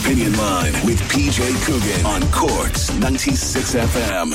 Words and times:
Opinion 0.00 0.36
Line 0.36 0.72
with 0.84 1.00
PJ 1.02 1.38
Coogan 1.64 2.04
on 2.04 2.20
Corks 2.32 2.92
96 2.98 3.74
FM. 3.74 4.34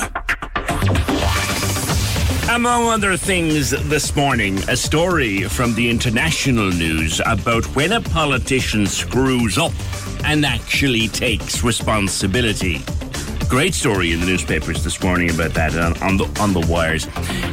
Among 2.48 2.88
other 2.88 3.16
things 3.18 3.70
this 3.70 4.16
morning, 4.16 4.58
a 4.70 4.76
story 4.76 5.42
from 5.44 5.74
the 5.74 5.90
international 5.90 6.70
news 6.70 7.20
about 7.26 7.64
when 7.76 7.92
a 7.92 8.00
politician 8.00 8.86
screws 8.86 9.58
up 9.58 9.72
and 10.24 10.46
actually 10.46 11.08
takes 11.08 11.62
responsibility. 11.62 12.80
Great 13.50 13.74
story 13.74 14.12
in 14.12 14.20
the 14.20 14.26
newspapers 14.26 14.84
this 14.84 15.02
morning 15.02 15.28
about 15.28 15.52
that 15.54 15.76
on, 15.76 16.00
on 16.04 16.16
the 16.16 16.24
on 16.40 16.52
the 16.52 16.64
wires. 16.70 17.06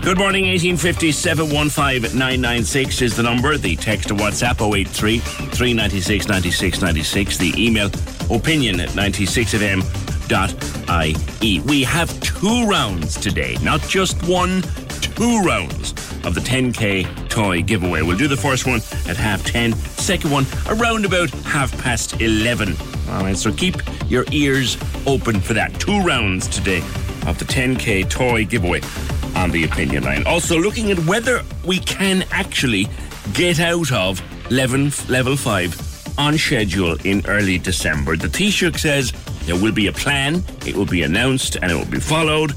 Good 0.03 0.19
morning, 0.19 0.45
1850 0.45 1.11
715 1.11 2.15
996 2.15 3.01
is 3.01 3.15
the 3.15 3.23
number. 3.23 3.57
The 3.57 3.75
text 3.75 4.09
to 4.09 4.13
WhatsApp 4.13 4.61
083 4.61 5.17
396 5.17 6.27
96 6.27 6.81
96. 6.81 7.37
The 7.39 7.51
email 7.57 7.89
opinion 8.29 8.79
at 8.79 8.89
96fm.ie. 8.89 11.59
We 11.61 11.83
have 11.83 12.19
two 12.21 12.67
rounds 12.67 13.15
today, 13.15 13.57
not 13.61 13.81
just 13.81 14.21
one, 14.27 14.61
two 15.01 15.41
rounds 15.43 15.91
of 16.25 16.35
the 16.35 16.41
10k 16.41 17.29
toy 17.29 17.61
giveaway. 17.61 18.01
We'll 18.01 18.17
do 18.17 18.27
the 18.27 18.37
first 18.37 18.65
one 18.65 18.81
at 19.07 19.17
half 19.17 19.45
10, 19.45 19.73
second 19.73 20.31
one 20.31 20.45
around 20.67 21.05
about 21.05 21.29
half 21.45 21.71
past 21.81 22.19
11. 22.21 22.75
All 23.09 23.21
right, 23.21 23.37
so 23.37 23.53
keep 23.53 23.75
your 24.07 24.25
ears 24.31 24.77
open 25.05 25.39
for 25.39 25.53
that. 25.53 25.79
Two 25.79 26.01
rounds 26.01 26.47
today 26.47 26.79
of 27.25 27.37
the 27.39 27.45
10k 27.45 28.09
toy 28.09 28.45
giveaway 28.45 28.81
on 29.35 29.51
the 29.51 29.63
opinion 29.63 30.03
line. 30.03 30.25
Also, 30.25 30.57
looking 30.57 30.91
at 30.91 30.99
whether 31.05 31.43
we 31.65 31.79
can 31.79 32.23
actually 32.31 32.87
get 33.33 33.59
out 33.59 33.91
of 33.91 34.21
level, 34.51 34.89
level 35.09 35.35
5 35.35 35.86
on 36.17 36.37
schedule 36.37 36.97
in 37.03 37.25
early 37.27 37.57
December. 37.57 38.15
The 38.15 38.27
Taoiseach 38.27 38.79
says 38.79 39.11
there 39.45 39.55
will 39.55 39.71
be 39.71 39.87
a 39.87 39.91
plan, 39.91 40.43
it 40.65 40.75
will 40.75 40.85
be 40.85 41.03
announced, 41.03 41.57
and 41.61 41.71
it 41.71 41.75
will 41.75 41.85
be 41.85 41.99
followed. 41.99 42.53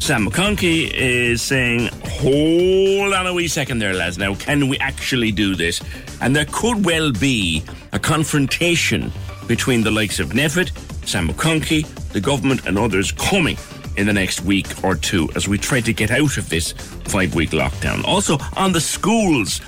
Sam 0.00 0.26
McConkey 0.26 0.92
is 0.92 1.40
saying, 1.40 1.88
hold 2.04 3.14
on 3.14 3.26
a 3.26 3.32
wee 3.32 3.48
second 3.48 3.78
there, 3.78 3.94
lads. 3.94 4.18
Now, 4.18 4.34
can 4.34 4.68
we 4.68 4.78
actually 4.78 5.32
do 5.32 5.54
this? 5.54 5.80
And 6.20 6.36
there 6.36 6.44
could 6.44 6.84
well 6.84 7.12
be 7.12 7.64
a 7.92 7.98
confrontation 7.98 9.10
between 9.46 9.82
the 9.82 9.90
likes 9.90 10.18
of 10.20 10.30
NPHET, 10.30 10.70
Sam 11.06 11.28
McConkey, 11.28 11.86
the 12.12 12.20
government, 12.20 12.66
and 12.66 12.78
others 12.78 13.10
coming 13.12 13.56
in 13.96 14.06
the 14.06 14.12
next 14.12 14.42
week 14.42 14.66
or 14.84 14.94
two 14.94 15.28
as 15.34 15.48
we 15.48 15.56
try 15.56 15.80
to 15.80 15.92
get 15.92 16.10
out 16.10 16.36
of 16.36 16.48
this 16.50 16.72
five 16.72 17.34
week 17.34 17.50
lockdown. 17.50 18.04
Also, 18.04 18.36
on 18.56 18.72
the 18.72 18.80
schools, 18.80 19.60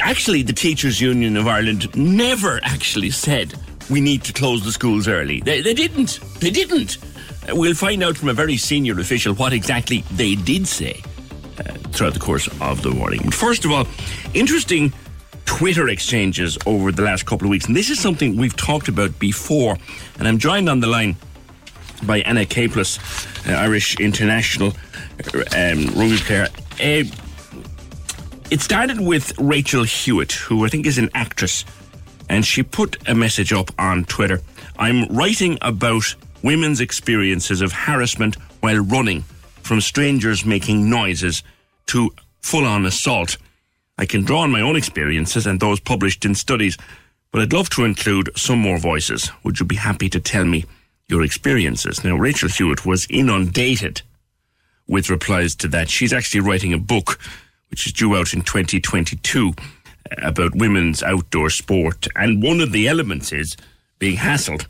actually, 0.00 0.42
the 0.42 0.52
Teachers 0.52 1.00
Union 1.00 1.36
of 1.36 1.46
Ireland 1.46 1.94
never 1.96 2.60
actually 2.62 3.10
said 3.10 3.54
we 3.90 4.00
need 4.00 4.22
to 4.24 4.32
close 4.32 4.64
the 4.64 4.72
schools 4.72 5.08
early. 5.08 5.40
They, 5.40 5.60
they 5.62 5.74
didn't. 5.74 6.20
They 6.40 6.50
didn't. 6.50 6.98
Uh, 7.48 7.56
We'll 7.56 7.74
find 7.74 8.02
out 8.02 8.16
from 8.16 8.28
a 8.28 8.34
very 8.34 8.56
senior 8.56 8.98
official 9.00 9.34
what 9.34 9.52
exactly 9.52 10.04
they 10.12 10.34
did 10.34 10.66
say 10.66 11.00
uh, 11.58 11.62
throughout 11.92 12.12
the 12.14 12.20
course 12.20 12.48
of 12.60 12.82
the 12.82 12.90
morning. 12.90 13.30
First 13.30 13.64
of 13.64 13.70
all, 13.70 13.86
interesting 14.34 14.92
Twitter 15.46 15.88
exchanges 15.88 16.58
over 16.66 16.92
the 16.92 17.02
last 17.02 17.24
couple 17.24 17.46
of 17.46 17.50
weeks. 17.50 17.66
And 17.66 17.74
this 17.74 17.88
is 17.88 17.98
something 17.98 18.36
we've 18.36 18.56
talked 18.56 18.88
about 18.88 19.18
before. 19.18 19.78
And 20.18 20.28
I'm 20.28 20.38
joined 20.38 20.68
on 20.68 20.80
the 20.80 20.86
line 20.86 21.16
by 22.02 22.20
Anna 22.20 22.44
Caplice, 22.44 22.98
uh, 23.48 23.52
Irish 23.52 23.98
international 23.98 24.74
uh, 25.34 25.38
um, 25.56 25.86
rugby 25.96 26.18
player. 26.18 26.48
It 28.50 28.62
started 28.62 28.98
with 28.98 29.38
Rachel 29.38 29.84
Hewitt, 29.84 30.32
who 30.32 30.64
I 30.64 30.68
think 30.68 30.86
is 30.86 30.96
an 30.96 31.10
actress, 31.12 31.66
and 32.30 32.46
she 32.46 32.62
put 32.62 32.96
a 33.06 33.14
message 33.14 33.52
up 33.52 33.70
on 33.78 34.06
Twitter. 34.06 34.40
I'm 34.78 35.06
writing 35.14 35.58
about 35.60 36.14
women's 36.42 36.80
experiences 36.80 37.60
of 37.60 37.72
harassment 37.72 38.36
while 38.60 38.78
running, 38.78 39.22
from 39.62 39.82
strangers 39.82 40.46
making 40.46 40.88
noises 40.88 41.42
to 41.88 42.10
full 42.40 42.64
on 42.64 42.86
assault. 42.86 43.36
I 43.98 44.06
can 44.06 44.24
draw 44.24 44.40
on 44.40 44.50
my 44.50 44.62
own 44.62 44.76
experiences 44.76 45.46
and 45.46 45.60
those 45.60 45.78
published 45.78 46.24
in 46.24 46.34
studies, 46.34 46.78
but 47.30 47.42
I'd 47.42 47.52
love 47.52 47.68
to 47.70 47.84
include 47.84 48.30
some 48.34 48.60
more 48.60 48.78
voices. 48.78 49.30
Would 49.44 49.60
you 49.60 49.66
be 49.66 49.76
happy 49.76 50.08
to 50.08 50.20
tell 50.20 50.46
me 50.46 50.64
your 51.06 51.22
experiences? 51.22 52.02
Now, 52.02 52.16
Rachel 52.16 52.48
Hewitt 52.48 52.86
was 52.86 53.06
inundated 53.10 54.00
with 54.86 55.10
replies 55.10 55.54
to 55.56 55.68
that. 55.68 55.90
She's 55.90 56.14
actually 56.14 56.40
writing 56.40 56.72
a 56.72 56.78
book 56.78 57.18
which 57.70 57.86
is 57.86 57.92
due 57.92 58.16
out 58.16 58.32
in 58.32 58.42
2022 58.42 59.52
about 60.22 60.54
women's 60.54 61.02
outdoor 61.02 61.50
sport. 61.50 62.06
And 62.16 62.42
one 62.42 62.60
of 62.60 62.72
the 62.72 62.88
elements 62.88 63.32
is 63.32 63.56
being 63.98 64.16
hassled 64.16 64.66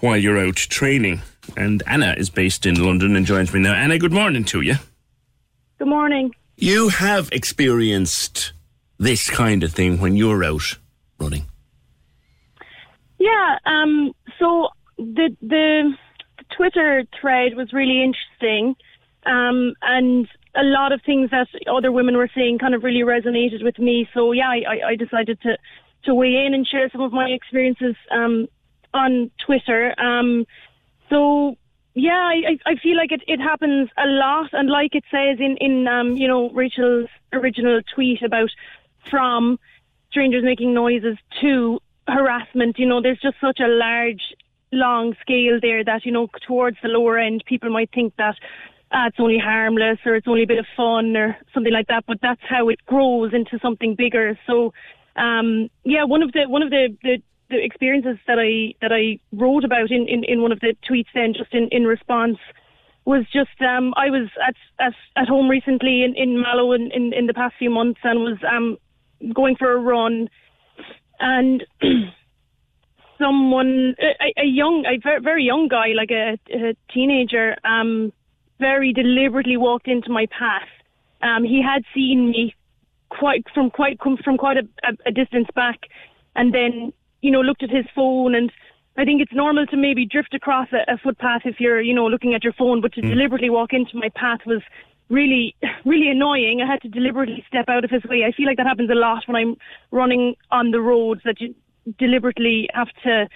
while 0.00 0.16
you're 0.16 0.38
out 0.38 0.56
training. 0.56 1.22
And 1.56 1.82
Anna 1.86 2.14
is 2.16 2.30
based 2.30 2.66
in 2.66 2.82
London 2.82 3.16
and 3.16 3.26
joins 3.26 3.52
me 3.52 3.60
now. 3.60 3.74
Anna, 3.74 3.98
good 3.98 4.12
morning 4.12 4.44
to 4.44 4.60
you. 4.60 4.76
Good 5.78 5.88
morning. 5.88 6.34
You 6.56 6.88
have 6.88 7.28
experienced 7.32 8.52
this 8.98 9.28
kind 9.28 9.62
of 9.62 9.72
thing 9.72 10.00
when 10.00 10.16
you're 10.16 10.44
out 10.44 10.78
running. 11.18 11.46
Yeah, 13.18 13.58
um, 13.64 14.12
so 14.38 14.68
the, 14.98 15.34
the 15.40 15.94
the 16.38 16.44
Twitter 16.56 17.04
thread 17.20 17.54
was 17.54 17.72
really 17.72 18.02
interesting, 18.02 18.76
um, 19.26 19.74
and 19.82 20.28
a 20.56 20.62
lot 20.62 20.92
of 20.92 21.00
things 21.02 21.30
that 21.30 21.48
other 21.68 21.90
women 21.90 22.16
were 22.16 22.30
saying 22.34 22.58
kind 22.58 22.74
of 22.74 22.84
really 22.84 23.00
resonated 23.00 23.62
with 23.62 23.78
me. 23.78 24.08
So 24.14 24.32
yeah, 24.32 24.48
I, 24.48 24.90
I- 24.90 24.96
decided 24.96 25.40
to 25.42 25.56
to 26.04 26.14
weigh 26.14 26.44
in 26.46 26.52
and 26.54 26.66
share 26.66 26.90
some 26.90 27.00
of 27.00 27.12
my 27.12 27.28
experiences 27.30 27.96
um, 28.10 28.46
on 28.92 29.30
Twitter. 29.44 29.94
Um, 29.98 30.46
so 31.08 31.56
yeah, 31.94 32.12
I, 32.12 32.42
I 32.66 32.70
I 32.72 32.74
feel 32.76 32.96
like 32.96 33.12
it, 33.12 33.22
it 33.26 33.40
happens 33.40 33.88
a 33.96 34.06
lot, 34.06 34.50
and 34.52 34.68
like 34.68 34.94
it 34.94 35.04
says 35.10 35.38
in 35.40 35.56
in 35.58 35.88
um, 35.88 36.16
you 36.16 36.28
know 36.28 36.50
Rachel's 36.50 37.08
original 37.32 37.80
tweet 37.94 38.22
about 38.22 38.50
from 39.10 39.58
strangers 40.10 40.44
making 40.44 40.74
noises 40.74 41.16
to 41.40 41.80
harassment. 42.06 42.78
You 42.78 42.86
know, 42.86 43.00
there's 43.02 43.20
just 43.20 43.36
such 43.40 43.60
a 43.60 43.66
large, 43.68 44.22
long 44.72 45.14
scale 45.20 45.58
there 45.60 45.82
that 45.84 46.04
you 46.04 46.12
know 46.12 46.28
towards 46.46 46.76
the 46.82 46.88
lower 46.88 47.18
end, 47.18 47.44
people 47.46 47.70
might 47.70 47.90
think 47.92 48.14
that. 48.16 48.36
Uh, 48.94 49.08
it's 49.08 49.16
only 49.18 49.38
harmless 49.38 49.98
or 50.06 50.14
it's 50.14 50.28
only 50.28 50.44
a 50.44 50.46
bit 50.46 50.58
of 50.58 50.66
fun 50.76 51.16
or 51.16 51.36
something 51.52 51.72
like 51.72 51.88
that, 51.88 52.04
but 52.06 52.18
that's 52.22 52.40
how 52.48 52.68
it 52.68 52.78
grows 52.86 53.34
into 53.34 53.58
something 53.58 53.96
bigger. 53.96 54.38
So, 54.46 54.72
um, 55.16 55.68
yeah, 55.82 56.04
one 56.04 56.22
of 56.22 56.30
the 56.30 56.44
one 56.46 56.62
of 56.62 56.70
the, 56.70 56.96
the 57.02 57.20
the 57.50 57.62
experiences 57.62 58.18
that 58.28 58.38
I 58.38 58.74
that 58.80 58.92
I 58.92 59.18
wrote 59.32 59.64
about 59.64 59.90
in, 59.90 60.06
in, 60.08 60.22
in 60.24 60.42
one 60.42 60.52
of 60.52 60.60
the 60.60 60.76
tweets 60.88 61.08
then 61.12 61.34
just 61.36 61.52
in, 61.52 61.68
in 61.72 61.84
response 61.84 62.38
was 63.04 63.24
just 63.32 63.60
um 63.60 63.94
I 63.96 64.10
was 64.10 64.28
at 64.46 64.54
at, 64.80 64.94
at 65.16 65.28
home 65.28 65.48
recently 65.48 66.04
in, 66.04 66.14
in 66.16 66.40
Mallow 66.40 66.72
in, 66.72 66.90
in, 66.92 67.12
in 67.12 67.26
the 67.26 67.34
past 67.34 67.54
few 67.58 67.70
months 67.70 68.00
and 68.04 68.20
was 68.20 68.38
um 68.48 68.78
going 69.34 69.56
for 69.56 69.72
a 69.72 69.78
run 69.78 70.28
and 71.18 71.64
someone 73.18 73.96
a, 74.00 74.42
a 74.42 74.46
young 74.46 74.84
a 74.86 75.20
very 75.20 75.44
young 75.44 75.68
guy 75.68 75.88
like 75.96 76.10
a, 76.10 76.38
a 76.52 76.76
teenager 76.92 77.56
um 77.64 78.12
very 78.58 78.92
deliberately 78.92 79.56
walked 79.56 79.88
into 79.88 80.10
my 80.10 80.26
path 80.26 80.68
um 81.22 81.44
he 81.44 81.62
had 81.62 81.82
seen 81.94 82.30
me 82.30 82.54
quite 83.18 83.44
from 83.54 83.70
quite 83.70 83.98
from 84.24 84.36
quite 84.36 84.56
a, 84.56 84.66
a, 85.06 85.12
distance 85.12 85.48
back, 85.54 85.78
and 86.34 86.52
then 86.54 86.92
you 87.20 87.30
know 87.30 87.40
looked 87.40 87.62
at 87.62 87.70
his 87.70 87.86
phone 87.94 88.34
and. 88.34 88.50
I 88.96 89.04
think 89.04 89.20
it's 89.20 89.32
normal 89.32 89.66
to 89.66 89.76
maybe 89.76 90.06
drift 90.06 90.34
across 90.34 90.68
a, 90.72 90.88
a 90.92 90.96
footpath 90.96 91.42
if 91.46 91.56
you're, 91.58 91.80
you 91.80 91.92
know, 91.92 92.06
looking 92.06 92.32
at 92.32 92.44
your 92.44 92.52
phone, 92.52 92.80
but 92.80 92.92
to 92.92 93.02
Mm. 93.02 93.08
deliberately 93.08 93.50
walk 93.50 93.72
into 93.72 93.96
my 93.96 94.08
path 94.14 94.38
was 94.46 94.62
really, 95.10 95.56
really 95.84 96.08
annoying. 96.08 96.62
I 96.62 96.70
had 96.70 96.80
to 96.82 96.88
deliberately 96.88 97.44
step 97.48 97.64
out 97.66 97.82
of 97.82 97.90
his 97.90 98.04
way. 98.04 98.22
I 98.24 98.30
feel 98.30 98.46
like 98.46 98.56
that 98.58 98.68
happens 98.68 98.90
a 98.90 98.94
lot 98.94 99.24
when 99.26 99.34
I'm 99.34 99.56
running 99.90 100.36
on 100.52 100.70
the 100.70 100.80
roads 100.80 101.22
that 101.24 101.40
you 101.40 101.56
deliberately 101.98 102.68
have 102.72 102.86
to 103.02 103.28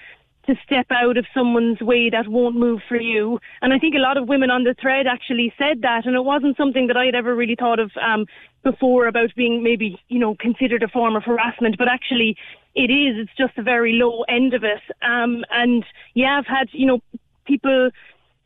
to 0.48 0.54
step 0.64 0.86
out 0.90 1.18
of 1.18 1.26
someone's 1.34 1.80
way 1.80 2.08
that 2.08 2.26
won't 2.26 2.56
move 2.56 2.80
for 2.88 2.96
you. 2.96 3.38
And 3.60 3.72
I 3.72 3.78
think 3.78 3.94
a 3.94 3.98
lot 3.98 4.16
of 4.16 4.28
women 4.28 4.50
on 4.50 4.64
the 4.64 4.74
thread 4.80 5.06
actually 5.06 5.52
said 5.58 5.82
that, 5.82 6.06
and 6.06 6.16
it 6.16 6.24
wasn't 6.24 6.56
something 6.56 6.86
that 6.86 6.96
I 6.96 7.04
had 7.04 7.14
ever 7.14 7.36
really 7.36 7.54
thought 7.54 7.78
of 7.78 7.90
um, 8.02 8.26
before 8.64 9.06
about 9.06 9.34
being 9.36 9.62
maybe 9.62 10.00
you 10.08 10.18
know 10.18 10.34
considered 10.34 10.82
a 10.82 10.88
form 10.88 11.16
of 11.16 11.24
harassment, 11.24 11.76
but 11.78 11.86
actually 11.88 12.36
it 12.74 12.90
is. 12.90 13.16
It's 13.18 13.36
just 13.36 13.58
a 13.58 13.62
very 13.62 13.92
low 13.92 14.22
end 14.22 14.54
of 14.54 14.64
it. 14.64 14.82
Um, 15.02 15.44
and 15.50 15.84
yeah, 16.14 16.38
I've 16.38 16.46
had 16.46 16.68
you 16.72 16.86
know 16.86 17.00
people 17.44 17.90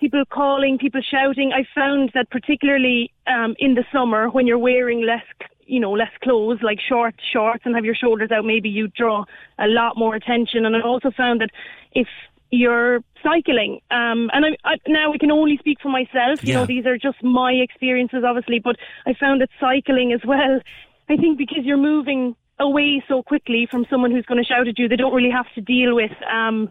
people 0.00 0.24
calling, 0.28 0.78
people 0.78 1.00
shouting. 1.00 1.52
I 1.52 1.64
found 1.72 2.10
that 2.14 2.28
particularly 2.30 3.12
um, 3.28 3.54
in 3.60 3.74
the 3.74 3.84
summer 3.92 4.28
when 4.28 4.48
you're 4.48 4.58
wearing 4.58 5.02
less, 5.02 5.24
you 5.72 5.80
know, 5.80 5.92
less 5.92 6.12
clothes 6.22 6.58
like 6.62 6.78
short 6.86 7.14
shorts 7.32 7.62
and 7.64 7.74
have 7.74 7.86
your 7.90 7.94
shoulders 7.94 8.30
out, 8.30 8.44
maybe 8.44 8.68
you 8.68 8.88
draw 8.88 9.24
a 9.58 9.66
lot 9.66 9.96
more 9.96 10.14
attention. 10.14 10.66
And 10.66 10.76
I 10.76 10.82
also 10.82 11.10
found 11.16 11.40
that 11.40 11.48
if 11.92 12.06
you're 12.50 13.00
cycling, 13.22 13.80
um, 13.90 14.28
and 14.34 14.44
I, 14.44 14.50
I, 14.72 14.74
now 14.86 15.14
I 15.14 15.16
can 15.16 15.30
only 15.30 15.56
speak 15.56 15.78
for 15.82 15.88
myself. 15.88 16.36
You 16.42 16.52
Yeah. 16.52 16.58
know, 16.58 16.66
these 16.66 16.84
are 16.84 16.98
just 16.98 17.22
my 17.22 17.52
experiences, 17.52 18.22
obviously. 18.22 18.58
But 18.58 18.76
I 19.06 19.14
found 19.18 19.40
that 19.40 19.48
cycling 19.58 20.12
as 20.12 20.20
well. 20.26 20.60
I 21.08 21.16
think 21.16 21.38
because 21.38 21.64
you're 21.64 21.78
moving 21.78 22.36
away 22.60 23.02
so 23.08 23.22
quickly 23.22 23.66
from 23.70 23.86
someone 23.88 24.10
who's 24.10 24.26
going 24.26 24.42
to 24.44 24.46
shout 24.46 24.68
at 24.68 24.78
you, 24.78 24.88
they 24.88 24.96
don't 24.96 25.14
really 25.14 25.30
have 25.30 25.46
to 25.54 25.62
deal 25.62 25.94
with. 25.96 26.12
Um, 26.30 26.68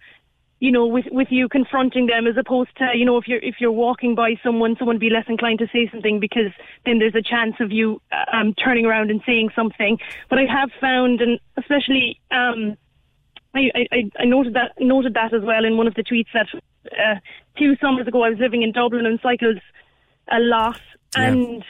you 0.62 0.72
know, 0.72 0.86
with 0.86 1.06
with 1.12 1.30
you 1.32 1.50
confronting 1.50 2.06
them 2.06 2.28
as 2.28 2.38
opposed 2.38 2.70
to, 2.78 2.92
you 2.94 3.04
know, 3.04 3.18
if 3.18 3.28
you're 3.28 3.40
if 3.40 3.56
you're 3.60 3.72
walking 3.72 4.14
by 4.14 4.36
someone, 4.44 4.76
someone 4.78 5.00
be 5.00 5.10
less 5.10 5.26
inclined 5.28 5.58
to 5.58 5.68
say 5.74 5.90
something 5.92 6.20
because 6.20 6.52
then 6.86 7.00
there's 7.00 7.16
a 7.16 7.22
chance 7.22 7.56
of 7.60 7.72
you 7.72 8.00
um, 8.32 8.54
turning 8.54 8.86
around 8.86 9.10
and 9.10 9.22
saying 9.26 9.50
something. 9.56 9.98
But 10.30 10.38
I 10.38 10.46
have 10.46 10.70
found, 10.80 11.20
and 11.20 11.40
especially, 11.58 12.22
um, 12.30 12.78
I, 13.56 13.72
I 13.92 14.12
I 14.20 14.26
noted 14.26 14.54
that 14.54 14.74
noted 14.80 15.16
that 15.16 15.34
as 15.34 15.42
well 15.42 15.66
in 15.66 15.78
one 15.78 15.88
of 15.88 15.96
the 15.96 16.04
tweets 16.04 16.32
that 16.36 16.48
uh, 16.92 17.16
two 17.58 17.76
summers 17.82 18.08
ago 18.08 18.24
I 18.24 18.30
was 18.30 18.38
living 18.38 18.62
in 18.62 18.72
Dublin 18.72 19.08
and 19.08 19.20
cycled 19.24 19.60
a 20.32 20.40
lot, 20.40 20.80
Yeah. 21.18 21.24
and 21.32 21.66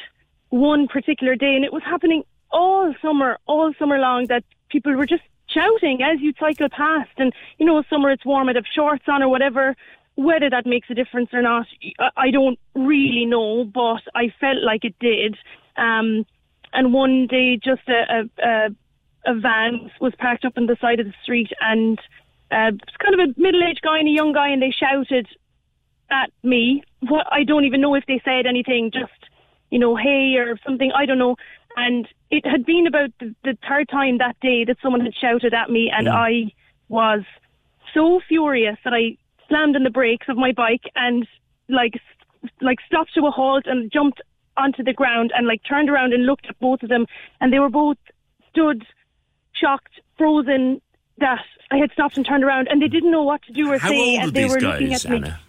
one 0.50 0.90
particular 0.90 1.38
day, 1.38 1.56
and 1.56 1.64
it 1.64 1.72
was 1.72 1.82
happening 1.86 2.24
all 2.52 2.94
summer, 3.02 3.38
all 3.48 3.74
summer 3.80 3.98
long, 4.00 4.28
that 4.28 4.44
people 4.68 4.94
were 4.98 5.06
just 5.06 5.24
shouting 5.54 6.02
as 6.02 6.20
you 6.22 6.34
cycle 6.40 6.70
past. 6.70 7.12
And 7.18 7.34
you 7.58 7.66
know, 7.66 7.84
summer 7.90 8.12
it's 8.12 8.26
warm, 8.26 8.50
I'd 8.50 8.56
have 8.56 8.66
shorts 8.74 9.04
on 9.08 9.24
or 9.24 9.30
whatever. 9.30 9.76
Whether 10.16 10.50
that 10.50 10.66
makes 10.66 10.90
a 10.90 10.94
difference 10.94 11.30
or 11.34 11.42
not, 11.42 11.68
I- 12.18 12.32
don't 12.32 12.60
really 12.76 13.26
know, 13.26 13.64
but 13.64 14.02
I 14.14 14.34
felt 14.40 14.62
like 14.62 14.84
it 14.84 14.96
did. 15.00 15.38
Um, 15.78 16.26
and 16.74 16.94
one 16.94 17.28
day, 17.28 17.58
just 17.58 17.82
a, 17.88 18.30
a, 18.44 18.70
a, 19.26 19.34
van 19.36 19.92
was 20.00 20.14
parked 20.18 20.46
up 20.46 20.54
on 20.58 20.68
the 20.68 20.78
side 20.80 21.00
of 21.00 21.06
the 21.06 21.14
street, 21.24 21.50
and 21.60 22.00
uh, 22.52 22.72
it's 22.74 22.98
kind 22.98 23.14
of 23.14 23.20
a 23.20 23.40
middle-aged 23.40 23.82
guy 23.82 24.00
and 24.00 24.08
a 24.08 24.12
young 24.12 24.34
guy, 24.34 24.50
and 24.50 24.62
they 24.62 24.72
shouted 24.72 25.28
at 26.10 26.32
me. 26.44 26.84
What 27.00 27.26
I 27.32 27.44
don't 27.44 27.66
even 27.66 27.82
know 27.82 27.96
if 27.96 28.06
they 28.06 28.22
said 28.24 28.46
anything, 28.46 28.92
just 28.94 29.12
you 29.70 29.80
know, 29.80 29.96
hey 29.96 30.36
or 30.38 30.58
something. 30.66 30.92
I 30.96 31.06
don't 31.06 31.18
know. 31.18 31.38
And 31.76 32.08
it 32.30 32.46
had 32.46 32.66
been 32.66 32.88
about 32.88 33.12
the, 33.20 33.36
the 33.44 33.58
third 33.68 33.90
time 33.90 34.18
that 34.18 34.40
day 34.42 34.64
that 34.66 34.78
someone 34.82 35.02
had 35.02 35.16
shouted 35.16 35.54
at 35.54 35.70
me, 35.70 35.92
and 35.96 36.08
I 36.10 36.54
was 36.90 37.24
so 37.94 38.22
furious 38.28 38.78
that 38.84 38.94
I 38.94 39.18
slammed 39.48 39.76
on 39.76 39.84
the 39.84 39.90
brakes 39.90 40.28
of 40.30 40.38
my 40.38 40.52
bike 40.52 40.84
and 40.96 41.28
like 41.70 42.00
like 42.62 42.80
stopped 42.86 43.14
to 43.14 43.28
a 43.28 43.32
halt 43.32 43.66
and 43.66 43.92
jumped 43.92 44.22
onto 44.58 44.84
the 44.84 44.94
ground 44.94 45.32
and 45.36 45.48
like 45.48 45.62
turned 45.68 45.90
around 45.90 46.14
and 46.14 46.26
looked 46.26 46.48
at 46.48 46.60
both 46.60 46.84
of 46.84 46.90
them, 46.90 47.06
and 47.40 47.52
they 47.52 47.60
were 47.60 47.70
both 47.70 47.98
stood 48.50 48.86
shocked, 49.54 50.00
frozen. 50.18 50.82
That 51.18 51.46
I 51.70 51.78
had 51.78 51.92
stopped 51.92 52.18
and 52.18 52.26
turned 52.26 52.44
around, 52.44 52.68
and 52.70 52.82
they 52.82 52.88
didn't 52.88 53.12
know 53.12 53.22
what 53.22 53.44
to 53.44 53.54
do 53.54 53.72
or 53.72 53.78
How 53.78 53.90
say, 53.90 54.18
and 54.18 54.34
they 54.34 54.46
were 54.46 54.60
looking 54.60 54.90
guys, 54.90 55.06
at 55.06 55.12
me. 55.12 55.18
Anna? 55.18 55.40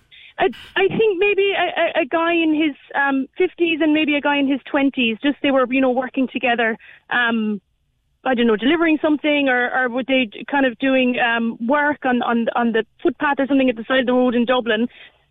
I, 0.42 0.48
I 0.74 0.88
think 0.88 1.18
maybe 1.18 1.52
a, 1.52 2.00
a, 2.00 2.04
guy 2.04 2.32
in 2.32 2.52
his 2.52 2.74
um, 2.96 3.28
50s 3.38 3.80
and 3.80 3.94
maybe 3.94 4.16
a 4.16 4.20
guy 4.20 4.38
in 4.38 4.48
his 4.48 4.60
20s. 4.72 5.22
Just 5.22 5.36
they 5.42 5.52
were, 5.52 5.72
you 5.72 5.80
know, 5.80 5.90
working 5.90 6.26
together. 6.26 6.76
Um, 7.10 7.60
I 8.24 8.34
don't 8.34 8.46
know, 8.46 8.56
delivering 8.56 8.98
something, 9.00 9.48
or, 9.48 9.70
or 9.70 9.88
were 9.88 10.04
they 10.06 10.30
kind 10.50 10.66
of 10.66 10.78
doing 10.78 11.16
um, 11.18 11.58
work 11.66 12.04
on, 12.04 12.22
on 12.22 12.48
on 12.54 12.72
the 12.72 12.84
footpath 13.02 13.36
or 13.38 13.46
something 13.46 13.68
at 13.68 13.76
the 13.76 13.84
side 13.84 14.00
of 14.00 14.06
the 14.06 14.12
road 14.12 14.34
in 14.34 14.44
Dublin, 14.44 14.88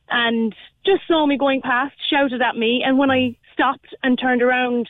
and 0.09 0.55
just 0.85 1.01
saw 1.07 1.25
me 1.25 1.37
going 1.37 1.61
past, 1.61 1.95
shouted 2.09 2.41
at 2.41 2.57
me, 2.57 2.83
and 2.85 2.97
when 2.97 3.09
I 3.11 3.35
stopped 3.53 3.95
and 4.03 4.19
turned 4.19 4.41
around, 4.41 4.89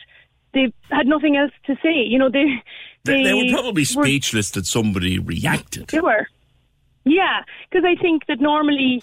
they 0.54 0.72
had 0.90 1.06
nothing 1.06 1.36
else 1.36 1.52
to 1.66 1.76
say. 1.82 2.02
You 2.04 2.18
know, 2.18 2.28
they 2.30 2.62
They, 3.04 3.24
they, 3.24 3.34
were 3.34 3.52
probably 3.52 3.82
were- 3.82 4.04
speechless 4.04 4.50
that 4.52 4.66
somebody 4.66 5.18
reacted. 5.18 5.88
they 5.88 6.00
were. 6.00 6.26
Yeah, 7.04 7.42
because 7.68 7.84
I 7.84 8.00
think 8.00 8.26
that 8.26 8.40
normally, 8.40 9.02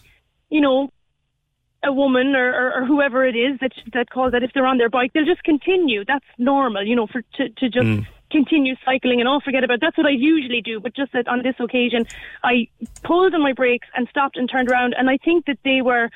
you 0.50 0.62
know, 0.62 0.89
a 1.84 1.94
woman 1.94 2.36
or, 2.36 2.50
or, 2.50 2.81
or 2.81 2.86
whoever 2.86 3.26
it 3.26 3.36
is 3.36 3.58
that 3.62 3.72
that 3.94 4.10
calls 4.10 4.34
that 4.34 4.44
if 4.44 4.52
they're 4.54 4.66
on 4.66 4.78
their 4.78 4.90
bike, 4.90 5.14
they'll 5.14 5.26
just 5.26 5.44
continue. 5.44 6.04
That's 6.06 6.26
normal, 6.38 6.86
you 6.86 6.96
know, 6.96 7.08
for 7.08 7.22
to, 7.36 7.50
to 7.50 7.70
just 7.70 7.86
mm. 7.86 8.08
continue 8.31 8.76
cycling 8.84 9.20
and 9.20 9.28
all 9.28 9.40
forget 9.40 9.64
about. 9.64 9.80
That's 9.80 9.98
what 9.98 10.06
I 10.06 10.12
usually 10.12 10.62
do, 10.62 10.80
but 10.80 10.96
just 10.96 11.14
that 11.14 11.28
on 11.28 11.42
this 11.42 11.56
occasion, 11.60 12.06
I 12.44 12.68
pulled 13.04 13.34
on 13.34 13.42
my 13.42 13.54
brakes 13.54 13.88
and 13.96 14.08
stopped 14.10 14.36
and 14.36 14.50
turned 14.50 14.70
around, 14.70 14.94
and 14.98 15.10
I 15.10 15.18
think 15.18 15.46
that 15.46 15.60
they 15.64 15.81
were 15.81 16.10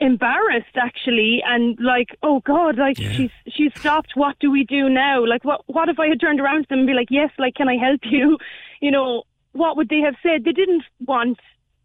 embarrassed 0.00 0.76
actually 0.76 1.42
and 1.44 1.78
like 1.78 2.16
oh 2.22 2.40
god 2.46 2.78
like 2.78 2.96
she's 2.96 3.30
she's 3.46 3.70
stopped 3.78 4.12
what 4.14 4.34
do 4.40 4.50
we 4.50 4.64
do 4.64 4.88
now 4.88 5.22
like 5.26 5.44
what 5.44 5.60
what 5.66 5.90
if 5.90 5.98
i 6.00 6.08
had 6.08 6.18
turned 6.18 6.40
around 6.40 6.62
to 6.62 6.68
them 6.70 6.78
and 6.78 6.86
be 6.86 6.94
like 6.94 7.08
yes 7.10 7.30
like 7.38 7.54
can 7.54 7.68
i 7.68 7.76
help 7.76 8.00
you 8.04 8.38
you 8.80 8.90
know 8.90 9.22
what 9.52 9.76
would 9.76 9.90
they 9.90 10.00
have 10.00 10.14
said 10.22 10.42
they 10.42 10.52
didn't 10.52 10.82
want 11.06 11.38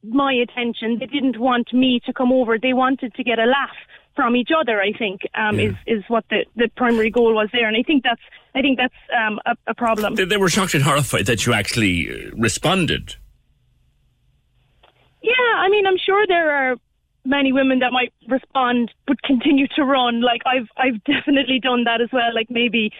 my 0.09 0.33
attention 0.33 0.97
they 0.99 1.05
didn't 1.05 1.39
want 1.39 1.73
me 1.73 1.99
to 2.05 2.13
come 2.13 2.31
over 2.31 2.57
they 2.57 2.73
wanted 2.73 3.13
to 3.13 3.23
get 3.23 3.39
a 3.39 3.45
laugh 3.45 3.75
from 4.15 4.35
each 4.35 4.49
other 4.57 4.81
i 4.81 4.91
think 4.93 5.21
um 5.35 5.59
is 5.59 5.75
is 5.87 6.03
what 6.07 6.23
the 6.29 6.45
the 6.55 6.69
primary 6.77 7.09
goal 7.09 7.33
was 7.33 7.49
there 7.51 7.67
and 7.67 7.75
i 7.77 7.83
think 7.83 8.03
that's 8.03 8.21
i 8.53 8.61
think 8.61 8.77
that's 8.77 8.93
um 9.17 9.39
a, 9.45 9.55
a 9.67 9.73
problem 9.73 10.15
They, 10.15 10.25
they 10.25 10.37
were 10.37 10.49
shocked 10.49 10.73
and 10.73 10.83
horrified 10.83 11.25
that 11.25 11.45
you 11.45 11.53
actually 11.53 12.09
uh, 12.09 12.31
responded. 12.37 13.15
Yeah, 15.21 15.51
I 15.57 15.69
mean, 15.69 15.87
I'm 15.87 15.97
sure 15.97 16.25
there 16.27 16.51
are 16.51 16.75
many 17.25 17.51
women 17.51 17.79
that 17.79 17.91
might 17.91 18.13
respond 18.27 18.91
but 19.07 19.19
continue 19.23 19.67
to 19.75 19.83
run. 19.83 20.21
Like 20.21 20.41
I've 20.45 20.69
I've 20.77 21.03
definitely 21.03 21.59
done 21.59 21.83
that 21.85 21.99
as 21.99 22.09
well. 22.13 22.31
Like 22.33 22.49
maybe 22.51 22.91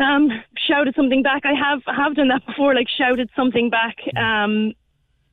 um 0.00 0.30
shouted 0.66 0.94
something 0.96 1.22
back. 1.22 1.42
I 1.44 1.54
have 1.54 1.82
have 1.86 2.16
done 2.16 2.28
that 2.28 2.44
before. 2.44 2.74
Like 2.74 2.88
shouted 2.88 3.30
something 3.36 3.70
back, 3.70 3.96
um, 4.16 4.72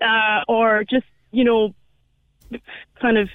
uh, 0.02 0.42
or 0.48 0.84
just 0.84 1.06
you 1.32 1.44
know, 1.44 1.74
kind 3.02 3.18
of 3.18 3.30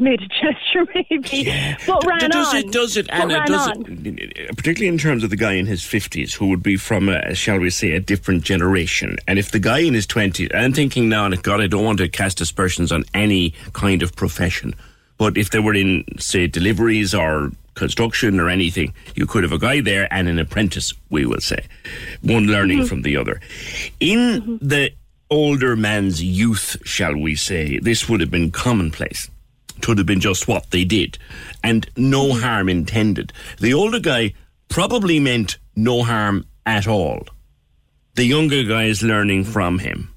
made 0.00 0.20
a 0.22 0.28
gesture 0.28 0.86
maybe, 0.94 1.50
but 1.88 2.06
ran 2.06 2.30
does 2.30 2.54
on. 2.54 2.56
it? 2.56 2.70
Does 2.72 2.96
it? 2.96 3.10
Anna? 3.10 3.42
Does 3.46 3.68
it? 3.68 4.56
Particularly 4.56 4.86
in 4.86 4.98
terms 4.98 5.24
of 5.24 5.30
the 5.30 5.36
guy 5.36 5.54
in 5.54 5.66
his 5.66 5.82
fifties, 5.82 6.34
who 6.34 6.48
would 6.50 6.62
be 6.62 6.76
from, 6.76 7.08
a, 7.08 7.34
shall 7.34 7.58
we 7.58 7.70
say, 7.70 7.92
a 7.92 8.00
different 8.00 8.44
generation. 8.44 9.16
And 9.26 9.38
if 9.40 9.50
the 9.50 9.58
guy 9.58 9.80
in 9.80 9.94
his 9.94 10.06
twenties, 10.06 10.50
I'm 10.54 10.72
thinking 10.72 11.08
now, 11.08 11.24
and 11.26 11.42
God, 11.42 11.60
I 11.60 11.66
don't 11.66 11.84
want 11.84 11.98
to 11.98 12.08
cast 12.08 12.40
aspersions 12.40 12.92
on 12.92 13.04
any 13.12 13.54
kind 13.72 14.02
of 14.04 14.14
profession, 14.14 14.74
but 15.18 15.36
if 15.36 15.50
they 15.50 15.58
were 15.58 15.74
in, 15.74 16.04
say, 16.18 16.46
deliveries 16.46 17.12
or 17.12 17.50
construction 17.74 18.38
or 18.38 18.48
anything, 18.50 18.92
you 19.16 19.26
could 19.26 19.42
have 19.42 19.52
a 19.52 19.58
guy 19.58 19.80
there 19.80 20.06
and 20.12 20.28
an 20.28 20.38
apprentice, 20.38 20.92
we 21.10 21.26
will 21.26 21.40
say, 21.40 21.64
one 22.20 22.46
learning 22.46 22.78
Mm-hmm. 22.80 22.86
from 22.86 23.02
the 23.02 23.16
other. 23.16 23.40
In 23.98 24.58
the 24.62 24.90
older 25.32 25.76
man's 25.76 26.22
youth, 26.22 26.76
shall 26.84 27.16
we 27.16 27.34
say, 27.34 27.78
this 27.78 28.08
would 28.08 28.20
have 28.20 28.30
been 28.30 28.50
commonplace. 28.50 29.30
It 29.78 29.88
would 29.88 29.98
have 29.98 30.06
been 30.06 30.20
just 30.20 30.46
what 30.46 30.70
they 30.70 30.84
did, 30.84 31.18
and 31.64 31.88
no 31.96 32.34
harm 32.34 32.68
intended. 32.68 33.32
The 33.58 33.74
older 33.74 33.98
guy 33.98 34.34
probably 34.68 35.18
meant 35.18 35.58
no 35.74 36.02
harm 36.04 36.46
at 36.66 36.86
all. 36.86 37.26
The 38.14 38.24
younger 38.24 38.62
guy 38.62 38.84
is 38.84 39.02
learning 39.02 39.44
from 39.44 39.78
him. 39.80 40.14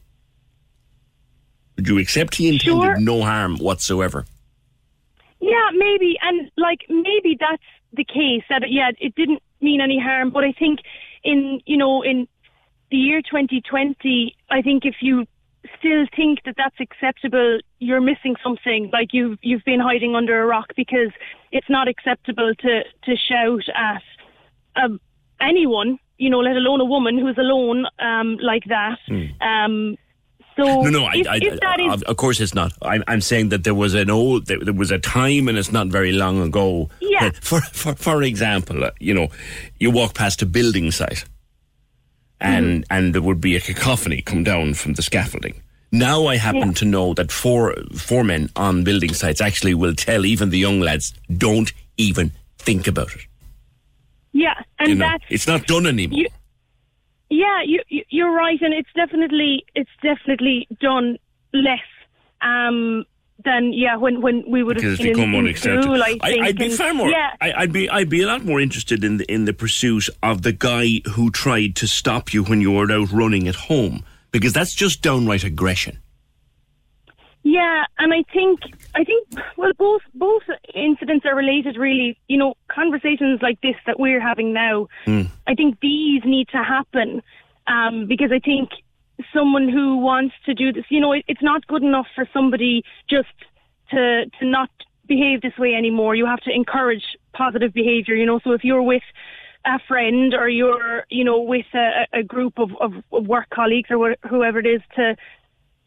Would 1.77 1.87
you 1.87 1.97
accept 1.97 2.35
he 2.35 2.47
intended 2.47 2.83
Sure. 2.83 2.99
no 2.99 3.21
harm 3.23 3.57
whatsoever? 3.57 4.25
Yeah, 5.41 5.69
maybe, 5.75 6.15
and 6.21 6.49
like 6.57 6.79
maybe 6.89 7.37
that's 7.39 7.61
the 7.93 8.05
case. 8.05 8.43
That 8.49 8.63
yeah, 8.69 8.91
it 8.99 9.15
didn't 9.15 9.41
mean 9.61 9.81
any 9.81 9.99
harm, 9.99 10.29
but 10.29 10.43
I 10.43 10.51
think 10.53 10.79
in 11.23 11.59
you 11.65 11.77
know 11.77 12.01
in 12.03 12.27
the 12.95 13.01
year 13.01 13.21
2020, 13.21 14.35
I 14.49 14.61
think 14.61 14.85
if 14.85 14.95
you 15.01 15.25
still 15.77 16.05
think 16.15 16.39
that 16.45 16.55
that's 16.55 16.79
acceptable, 16.79 17.59
you're 17.79 17.99
missing 18.01 18.35
something. 18.43 18.89
Like 18.93 19.09
you've 19.11 19.37
you've 19.41 19.65
been 19.65 19.81
hiding 19.81 20.15
under 20.15 20.41
a 20.41 20.45
rock 20.45 20.67
because 20.75 21.11
it's 21.51 21.69
not 21.69 21.87
acceptable 21.87 22.53
to 22.63 22.73
to 23.05 23.15
shout 23.29 23.63
at 23.75 24.03
um, 24.81 24.99
anyone 25.41 25.99
you 26.17 26.29
know, 26.29 26.39
let 26.39 26.55
alone 26.55 26.79
a 26.81 26.85
woman 26.85 27.17
who's 27.17 27.37
alone 27.37 27.85
um, 27.99 28.37
like 28.37 28.63
that. 28.65 28.99
Um, 29.41 29.97
so. 30.55 30.63
No, 30.83 30.89
no, 30.89 31.09
if, 31.13 31.27
I, 31.27 31.39
if 31.41 31.59
that 31.59 31.79
I- 31.79 32.09
of 32.09 32.17
course 32.17 32.39
it's 32.39 32.55
not. 32.55 32.71
I'm, 32.81 33.03
I'm 33.07 33.21
saying 33.21 33.49
that 33.49 33.63
there 33.65 33.75
was 33.75 33.93
an 33.93 34.09
old, 34.09 34.45
there, 34.45 34.59
there 34.59 34.73
was 34.73 34.91
a 34.91 34.99
time, 34.99 35.49
and 35.49 35.57
it's 35.57 35.71
not 35.71 35.87
very 35.87 36.13
long 36.13 36.41
ago. 36.41 36.89
Yeah. 37.01 37.31
For 37.41 37.59
for 37.61 37.95
for 37.95 38.23
example, 38.23 38.85
uh, 38.85 38.91
you 38.99 39.13
know, 39.13 39.27
you 39.79 39.91
walk 39.91 40.13
past 40.13 40.41
a 40.41 40.45
building 40.45 40.91
site, 40.91 41.25
and 42.41 42.65
Mm-hmm. 42.83 42.93
and 42.97 43.13
there 43.13 43.21
would 43.21 43.41
be 43.41 43.55
a 43.55 43.61
cacophony 43.61 44.21
come 44.21 44.43
down 44.43 44.73
from 44.73 44.93
the 44.93 45.01
scaffolding. 45.01 45.61
Now 45.91 46.25
I 46.27 46.37
happen 46.37 46.67
Yeah. 46.69 46.79
to 46.79 46.85
know 46.85 47.13
that 47.13 47.31
four 47.31 47.75
four 47.95 48.23
men 48.23 48.49
on 48.55 48.83
building 48.83 49.13
sites 49.13 49.41
actually 49.41 49.73
will 49.73 49.93
tell 49.95 50.25
even 50.25 50.49
the 50.49 50.57
young 50.57 50.79
lads, 50.81 51.13
don't 51.37 51.71
even 51.97 52.31
think 52.57 52.87
about 52.87 53.13
it. 53.15 53.25
yeah, 54.33 54.55
and 54.79 54.89
You 54.89 54.95
know, 54.95 55.05
that's 55.05 55.23
it's 55.29 55.47
not 55.47 55.65
done 55.67 55.85
anymore. 55.87 56.19
You- 56.19 56.27
Yeah, 57.29 57.61
you, 57.65 57.81
you 57.89 58.03
you're 58.09 58.31
right, 58.35 58.61
and 58.61 58.73
it's 58.73 58.91
definitely 58.95 59.63
it's 59.73 59.95
definitely 60.01 60.67
done 60.79 61.17
less 61.53 61.87
um, 62.41 63.05
than 63.45 63.71
yeah 63.71 63.95
when 63.95 64.21
when 64.21 64.43
we 64.49 64.63
would 64.63 64.75
because 64.75 64.97
have 64.97 65.07
become 65.07 65.33
in 65.35 65.55
school. 65.55 66.01
I 66.03 66.17
I, 66.21 66.39
I'd 66.41 66.57
be 66.57 66.69
far 66.69 66.93
more. 66.93 67.09
Yeah, 67.09 67.31
I, 67.39 67.53
I'd 67.53 67.71
be. 67.71 67.89
I'd 67.89 68.09
be 68.09 68.21
a 68.21 68.27
lot 68.27 68.43
more 68.43 68.59
interested 68.59 69.03
in 69.03 69.17
the 69.17 69.31
in 69.31 69.45
the 69.45 69.53
pursuit 69.53 70.09
of 70.21 70.41
the 70.41 70.51
guy 70.51 71.01
who 71.11 71.29
tried 71.31 71.75
to 71.77 71.87
stop 71.87 72.33
you 72.33 72.43
when 72.43 72.61
you 72.61 72.71
were 72.71 72.91
out 72.91 73.11
running 73.11 73.47
at 73.47 73.55
home, 73.55 74.03
because 74.31 74.51
that's 74.51 74.75
just 74.75 75.01
downright 75.01 75.43
aggression. 75.43 75.99
Yeah, 77.43 77.83
and 77.99 78.11
I 78.11 78.23
think 78.33 78.59
I 78.95 79.03
think 79.03 79.27
well 79.55 79.71
both 79.77 80.01
both 80.15 80.43
incidents 80.73 81.25
are 81.25 81.35
related 81.35 81.77
really. 81.77 82.17
You 82.27 82.37
know, 82.37 82.55
conversations 82.67 83.41
like 83.41 83.61
this 83.61 83.75
that 83.85 83.99
we're 83.99 84.19
having 84.19 84.51
now, 84.51 84.87
I 85.07 85.53
think 85.55 85.79
these 85.79 86.23
need 86.25 86.47
to 86.49 86.63
happen 86.63 87.21
um, 87.67 88.07
because 88.07 88.31
I 88.31 88.39
think 88.39 88.69
someone 89.33 89.69
who 89.69 89.97
wants 89.97 90.35
to 90.45 90.53
do 90.53 90.71
this, 90.71 90.85
you 90.89 90.99
know, 90.99 91.13
it, 91.13 91.25
it's 91.27 91.41
not 91.41 91.65
good 91.67 91.83
enough 91.83 92.07
for 92.15 92.27
somebody 92.33 92.83
just 93.09 93.27
to 93.91 94.25
to 94.39 94.45
not 94.45 94.69
behave 95.07 95.41
this 95.41 95.57
way 95.57 95.73
anymore. 95.73 96.15
You 96.15 96.25
have 96.25 96.41
to 96.41 96.51
encourage 96.51 97.03
positive 97.33 97.73
behavior. 97.73 98.15
You 98.15 98.25
know, 98.25 98.39
so 98.43 98.51
if 98.51 98.63
you're 98.63 98.81
with 98.81 99.03
a 99.65 99.79
friend 99.87 100.33
or 100.33 100.47
you're 100.49 101.05
you 101.09 101.23
know 101.23 101.41
with 101.41 101.65
a, 101.73 102.07
a 102.13 102.23
group 102.23 102.59
of, 102.59 102.71
of, 102.79 102.93
work 103.27 103.47
colleagues 103.53 103.89
or 103.89 104.11
wh- 104.11 104.27
whoever 104.27 104.59
it 104.59 104.67
is 104.67 104.81
to 104.95 105.15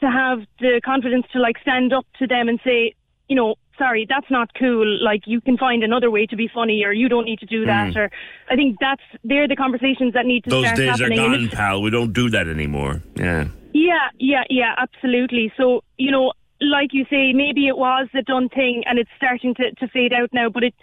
to 0.01 0.11
have 0.11 0.41
the 0.61 0.81
confidence 0.85 1.27
to 1.33 1.41
like 1.41 1.59
stand 1.61 1.93
up 1.93 2.07
to 2.19 2.27
them 2.27 2.49
and 2.49 2.61
say, 2.65 2.95
you 3.29 3.35
know, 3.35 3.57
sorry, 3.79 4.07
that's 4.09 4.31
not 4.31 4.51
cool. 4.59 4.87
Like 5.03 5.23
you 5.27 5.41
can 5.41 5.57
find 5.57 5.83
another 5.83 6.11
way 6.11 6.27
to 6.27 6.37
be 6.37 6.49
funny, 6.53 6.85
or 6.85 6.93
you 6.93 7.09
don't 7.09 7.25
need 7.25 7.39
to 7.39 7.47
do 7.47 7.65
that. 7.67 7.97
Or 7.97 8.11
I 8.51 8.57
think 8.57 8.77
that's 8.81 9.03
they're 9.25 9.49
the 9.49 9.57
conversations 9.57 10.13
that 10.15 10.27
need 10.27 10.45
to 10.45 10.51
Those 10.51 10.65
start 10.65 10.77
days 10.77 11.01
are 11.01 11.05
happening. 11.05 11.35
And 11.35 11.51
gone, 11.51 11.57
pal. 11.57 11.83
We 11.83 11.91
don't 11.91 12.13
do 12.13 12.29
that 12.31 12.49
anymore. 12.49 13.03
Yeah. 13.17 13.49
yeah, 13.73 14.09
yeah, 14.19 14.45
yeah, 14.51 14.75
absolutely. 14.77 15.53
So 15.57 15.83
you 15.97 16.11
know, 16.11 16.33
like 16.61 16.91
you 16.93 17.05
say, 17.09 17.33
maybe 17.33 17.69
it 17.69 17.79
was 17.79 18.09
the 18.13 18.23
done 18.23 18.49
thing, 18.49 18.83
and 18.87 18.99
it's 18.99 19.11
starting 19.17 19.55
to, 19.55 19.71
to 19.73 19.89
fade 19.89 20.13
out 20.13 20.31
now. 20.33 20.49
But 20.49 20.65
it 20.65 20.75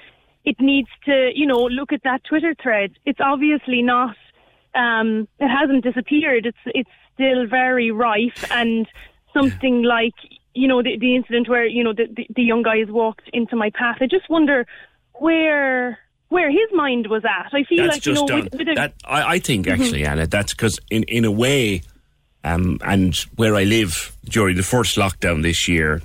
it 0.46 0.60
needs 0.60 0.90
to, 1.06 1.32
you 1.34 1.46
know, 1.46 1.64
look 1.64 1.92
at 1.92 2.04
that 2.04 2.24
Twitter 2.24 2.56
thread. 2.62 2.94
It's 3.06 3.20
obviously 3.20 3.82
not. 3.82 4.16
Um, 4.76 5.28
it 5.40 5.48
hasn't 5.48 5.84
disappeared. 5.84 6.46
It's 6.46 6.58
it's 6.68 6.90
still 7.14 7.48
very 7.48 7.92
rife, 7.92 8.46
and 8.52 8.88
something 9.34 9.84
like 9.84 10.14
you 10.56 10.68
know 10.68 10.82
the, 10.82 10.98
the 10.98 11.16
incident 11.16 11.48
where 11.50 11.66
you 11.66 11.84
know 11.84 11.94
the, 11.94 12.08
the 12.16 12.28
the 12.36 12.44
young 12.44 12.64
guy 12.64 12.80
has 12.80 12.90
walked 12.90 13.30
into 13.34 13.56
my 13.56 13.70
path. 13.72 13.98
I 14.02 14.08
just 14.08 14.30
wonder 14.30 14.66
where 15.14 16.00
where 16.30 16.50
his 16.50 16.70
mind 16.74 17.08
was 17.08 17.24
at. 17.26 17.54
I 17.54 17.64
feel 17.64 17.84
That's 17.84 17.98
like 17.98 18.06
you 18.06 18.14
know 18.14 18.24
with, 18.24 18.54
with 18.54 18.68
a, 18.70 18.74
that 18.76 18.94
I, 19.06 19.36
I 19.36 19.40
think 19.40 19.68
actually, 19.68 20.06
Anna, 20.06 20.28
that's 20.28 20.54
because 20.54 20.80
in 20.90 21.04
in 21.04 21.26
a 21.26 21.32
way, 21.32 21.82
um, 22.44 22.80
and 22.84 23.16
where 23.36 23.56
I 23.56 23.64
live 23.64 24.16
during 24.26 24.56
the 24.56 24.64
first 24.64 24.98
lockdown 24.98 25.44
this 25.44 25.68
year, 25.68 26.02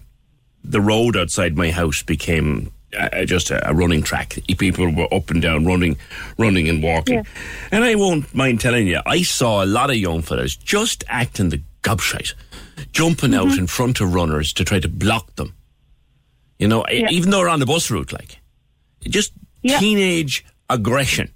the 0.65 0.81
road 0.81 1.17
outside 1.17 1.57
my 1.57 1.71
house 1.71 2.03
became 2.03 2.73
uh, 2.99 3.25
just 3.25 3.51
a, 3.51 3.69
a 3.69 3.75
running 3.75 4.03
track. 4.03 4.39
People 4.59 4.93
were 4.93 5.13
up 5.13 5.31
and 5.31 5.41
down, 5.41 5.65
running, 5.65 5.97
running 6.39 6.69
and 6.69 6.83
walking. 6.83 7.17
Yeah. 7.17 7.23
And 7.71 7.85
I 7.85 7.95
won't 7.95 8.35
mind 8.35 8.61
telling 8.61 8.87
you, 8.87 9.01
I 9.07 9.23
saw 9.23 9.65
a 9.65 9.67
lot 9.67 9.91
of 9.91 9.97
young 9.97 10.23
fellas 10.23 10.57
just 10.57 11.05
acting 11.09 11.51
the 11.51 11.63
gobshite, 11.83 12.35
jumping 12.93 13.35
out 13.35 13.49
Mm-hmm. 13.49 13.59
in 13.61 13.67
front 13.67 14.01
of 14.01 14.15
runners 14.15 14.53
to 14.55 14.65
try 14.65 14.81
to 14.81 14.89
block 14.89 15.35
them. 15.37 15.55
You 16.59 16.69
know, 16.69 16.85
Yeah. 16.91 17.09
even 17.11 17.31
though 17.31 17.39
they're 17.39 17.49
on 17.49 17.61
the 17.61 17.67
bus 17.67 17.91
route, 17.91 18.13
like 18.13 18.39
just 19.09 19.33
Yeah. 19.63 19.79
teenage 19.79 20.45
aggression. 20.69 21.31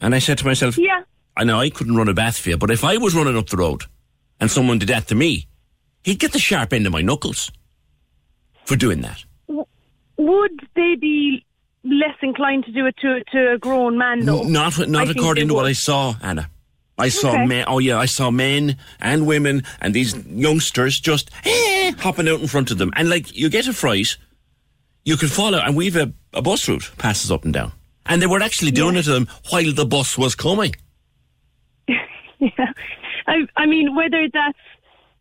And 0.00 0.14
I 0.14 0.18
said 0.18 0.38
to 0.38 0.44
myself, 0.46 0.76
yeah. 0.78 1.02
I 1.36 1.44
know 1.44 1.60
I 1.60 1.70
couldn't 1.70 1.96
run 1.96 2.08
a 2.08 2.14
bath 2.14 2.38
for 2.38 2.50
you, 2.50 2.56
but 2.56 2.70
if 2.70 2.84
I 2.84 2.96
was 2.98 3.14
running 3.14 3.36
up 3.38 3.48
the 3.48 3.56
road 3.56 3.84
and 4.40 4.50
someone 4.50 4.78
did 4.78 4.88
that 4.88 5.06
to 5.08 5.14
me, 5.14 5.46
he'd 6.04 6.18
get 6.18 6.32
the 6.32 6.38
sharp 6.38 6.72
end 6.72 6.86
of 6.86 6.92
my 6.92 7.00
knuckles 7.02 7.50
for 8.64 8.76
doing 8.76 9.00
that. 9.02 9.24
would 10.18 10.60
they 10.76 10.94
be 11.00 11.44
less 11.84 12.16
inclined 12.22 12.64
to 12.64 12.70
do 12.72 12.86
it 12.86 12.94
to 12.98 13.22
to 13.32 13.52
a 13.54 13.58
grown 13.58 13.96
man 13.98 14.24
though? 14.24 14.42
N- 14.42 14.52
Not 14.52 14.78
not 14.88 15.08
according 15.10 15.48
to 15.48 15.54
what. 15.54 15.66
I 15.66 15.72
saw, 15.72 16.14
Anna. 16.22 16.48
I 17.06 17.08
saw 17.10 17.30
Okay. 17.32 17.46
men. 17.46 17.64
Oh 17.68 17.78
yeah, 17.80 17.98
I 17.98 18.06
saw 18.06 18.30
men 18.30 18.76
and 19.00 19.26
women 19.26 19.62
and 19.80 19.94
these 19.94 20.16
youngsters 20.26 21.00
just 21.00 21.30
eh, 21.44 21.92
hopping 21.98 22.28
out 22.28 22.40
in 22.40 22.48
front 22.48 22.70
of 22.70 22.78
them, 22.78 22.90
and 22.96 23.08
like 23.10 23.36
you 23.36 23.48
get 23.50 23.66
a 23.68 23.72
fright, 23.72 24.16
you 25.04 25.16
can 25.16 25.28
fall 25.28 25.54
out. 25.54 25.66
And 25.66 25.76
we've 25.76 25.96
a, 25.96 26.12
a 26.32 26.42
bus 26.42 26.68
route 26.68 26.90
passes 26.98 27.30
up 27.30 27.44
and 27.44 27.52
down, 27.52 27.72
and 28.06 28.20
they 28.22 28.26
were 28.26 28.42
actually 28.42 28.70
doing 28.70 28.96
it 28.96 29.02
to 29.04 29.10
them 29.12 29.28
while 29.50 29.72
the 29.72 29.86
bus 29.86 30.16
was 30.18 30.34
coming. 30.34 30.74
Yeah, 32.38 32.72
I 33.28 33.46
I 33.56 33.66
mean 33.66 33.94
whether 33.94 34.26
that's 34.32 34.58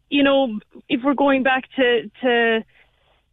you 0.10 0.24
know 0.24 0.60
if 0.90 1.02
we're 1.04 1.14
going 1.14 1.44
back 1.44 1.64
to 1.76 2.10
to 2.22 2.64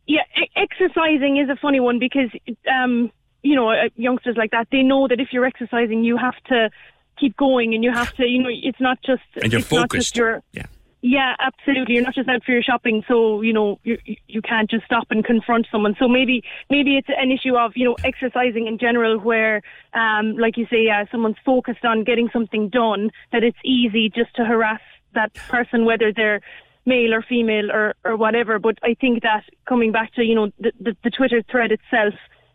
yeah 0.06 0.24
e- 0.36 0.50
exercising 0.56 1.38
is 1.38 1.48
a 1.48 1.56
funny 1.56 1.80
one 1.80 1.98
because 1.98 2.28
um 2.70 3.10
you 3.42 3.54
know 3.56 3.70
uh, 3.70 3.88
youngsters 3.96 4.36
like 4.36 4.50
that 4.50 4.68
they 4.70 4.82
know 4.82 5.08
that 5.08 5.20
if 5.20 5.28
you're 5.32 5.46
exercising 5.46 6.04
you 6.04 6.18
have 6.18 6.36
to 6.50 6.68
keep 7.18 7.36
going 7.36 7.74
and 7.74 7.82
you 7.84 7.92
have 7.92 8.12
to 8.14 8.24
you 8.26 8.42
know 8.42 8.50
it's 8.50 8.80
not 8.80 8.98
just 9.02 9.22
And 9.42 9.52
you're 9.52 9.62
focused. 9.62 10.16
your 10.16 10.42
Yeah. 10.52 10.66
Yeah, 11.00 11.34
absolutely. 11.38 11.94
You're 11.94 12.02
not 12.02 12.16
just 12.16 12.28
out 12.28 12.42
for 12.42 12.50
your 12.50 12.62
shopping, 12.62 13.04
so 13.06 13.40
you 13.40 13.52
know 13.52 13.78
you 13.84 13.98
you 14.26 14.42
can't 14.42 14.68
just 14.68 14.84
stop 14.84 15.06
and 15.10 15.24
confront 15.24 15.68
someone. 15.70 15.94
So 15.96 16.08
maybe 16.08 16.42
maybe 16.70 16.96
it's 16.96 17.08
an 17.08 17.30
issue 17.30 17.56
of 17.56 17.72
you 17.76 17.84
know 17.84 17.96
exercising 18.02 18.66
in 18.66 18.78
general, 18.78 19.18
where 19.20 19.62
um 19.94 20.36
like 20.36 20.56
you 20.56 20.66
say, 20.68 20.82
yeah, 20.84 21.04
someone's 21.12 21.36
focused 21.44 21.84
on 21.84 22.02
getting 22.02 22.28
something 22.32 22.68
done. 22.68 23.10
That 23.30 23.44
it's 23.44 23.58
easy 23.64 24.10
just 24.10 24.34
to 24.36 24.44
harass 24.44 24.80
that 25.14 25.34
person, 25.34 25.84
whether 25.84 26.12
they're 26.12 26.40
male 26.84 27.14
or 27.14 27.22
female 27.22 27.70
or 27.70 27.94
or 28.04 28.16
whatever. 28.16 28.58
But 28.58 28.78
I 28.82 28.94
think 29.00 29.22
that 29.22 29.44
coming 29.68 29.92
back 29.92 30.12
to 30.14 30.24
you 30.24 30.34
know 30.34 30.50
the 30.58 30.72
the, 30.80 30.96
the 31.04 31.10
Twitter 31.10 31.44
thread 31.48 31.70
itself, 31.70 32.14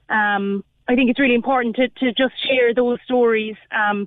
um, 0.10 0.65
I 0.89 0.96
think 0.96 1.10
it's 1.10 1.20
really 1.20 1.36
important 1.36 1.77
to 1.77 1.88
to 1.88 2.12
just 2.12 2.34
share 2.46 2.74
those 2.74 3.00
stories. 3.05 3.55
Um, 3.72 4.05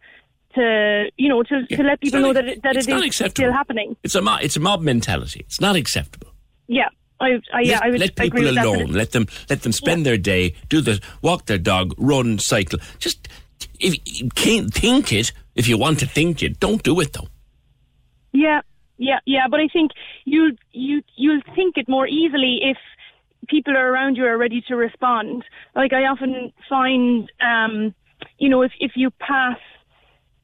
to 0.56 1.06
you 1.16 1.28
know 1.28 1.42
to, 1.44 1.66
Yeah. 1.70 1.76
to 1.78 1.82
let 1.84 2.00
people 2.00 2.20
not 2.20 2.26
know 2.26 2.32
that 2.32 2.48
it, 2.48 2.62
that 2.62 2.76
it's 2.76 2.88
it 3.20 3.30
still 3.30 3.52
happening. 3.52 3.96
It's 4.02 4.14
a 4.14 4.22
mob, 4.22 4.40
it's 4.42 4.56
a 4.56 4.60
mob 4.60 4.80
mentality. 4.82 5.40
It's 5.46 5.60
not 5.60 5.76
acceptable. 5.76 6.28
Yeah, 6.66 6.88
I, 7.20 7.40
I 7.54 7.60
yeah, 7.60 7.74
let, 7.74 7.82
I 7.82 7.90
would 7.90 8.00
let 8.00 8.16
people 8.16 8.48
alone. 8.48 8.86
Let 8.92 9.12
them 9.12 9.26
let 9.48 9.62
them 9.62 9.72
spend 9.72 10.04
their 10.04 10.18
day, 10.18 10.54
do 10.68 10.80
the 10.80 11.00
walk 11.22 11.46
their 11.46 11.58
dog, 11.58 11.94
run, 11.96 12.38
cycle. 12.38 12.78
Just 12.98 13.28
if 13.78 13.94
you 14.04 14.28
can't 14.30 14.72
think 14.74 15.12
it, 15.12 15.32
if 15.54 15.68
you 15.68 15.78
want 15.78 16.00
to 16.00 16.06
think 16.06 16.42
it, 16.42 16.58
don't 16.60 16.82
do 16.82 16.98
it 17.00 17.12
though. 17.12 17.28
Yeah, 18.32 18.60
yeah, 18.98 19.20
yeah. 19.26 19.46
But 19.50 19.60
I 19.60 19.68
think 19.68 19.92
you 20.24 20.56
you 20.72 21.02
you'll 21.16 21.42
think 21.54 21.76
it 21.76 21.88
more 21.88 22.06
easily 22.06 22.58
if 22.62 22.76
people 23.48 23.76
are 23.76 23.92
around 23.92 24.16
you 24.16 24.24
are 24.26 24.36
ready 24.36 24.60
to 24.68 24.74
respond. 24.76 25.44
Like 25.74 25.92
I 25.92 26.06
often 26.06 26.52
find, 26.68 27.30
um, 27.40 27.94
you 28.38 28.48
know, 28.48 28.62
if 28.62 28.72
if 28.80 28.92
you 28.96 29.10
pass. 29.10 29.58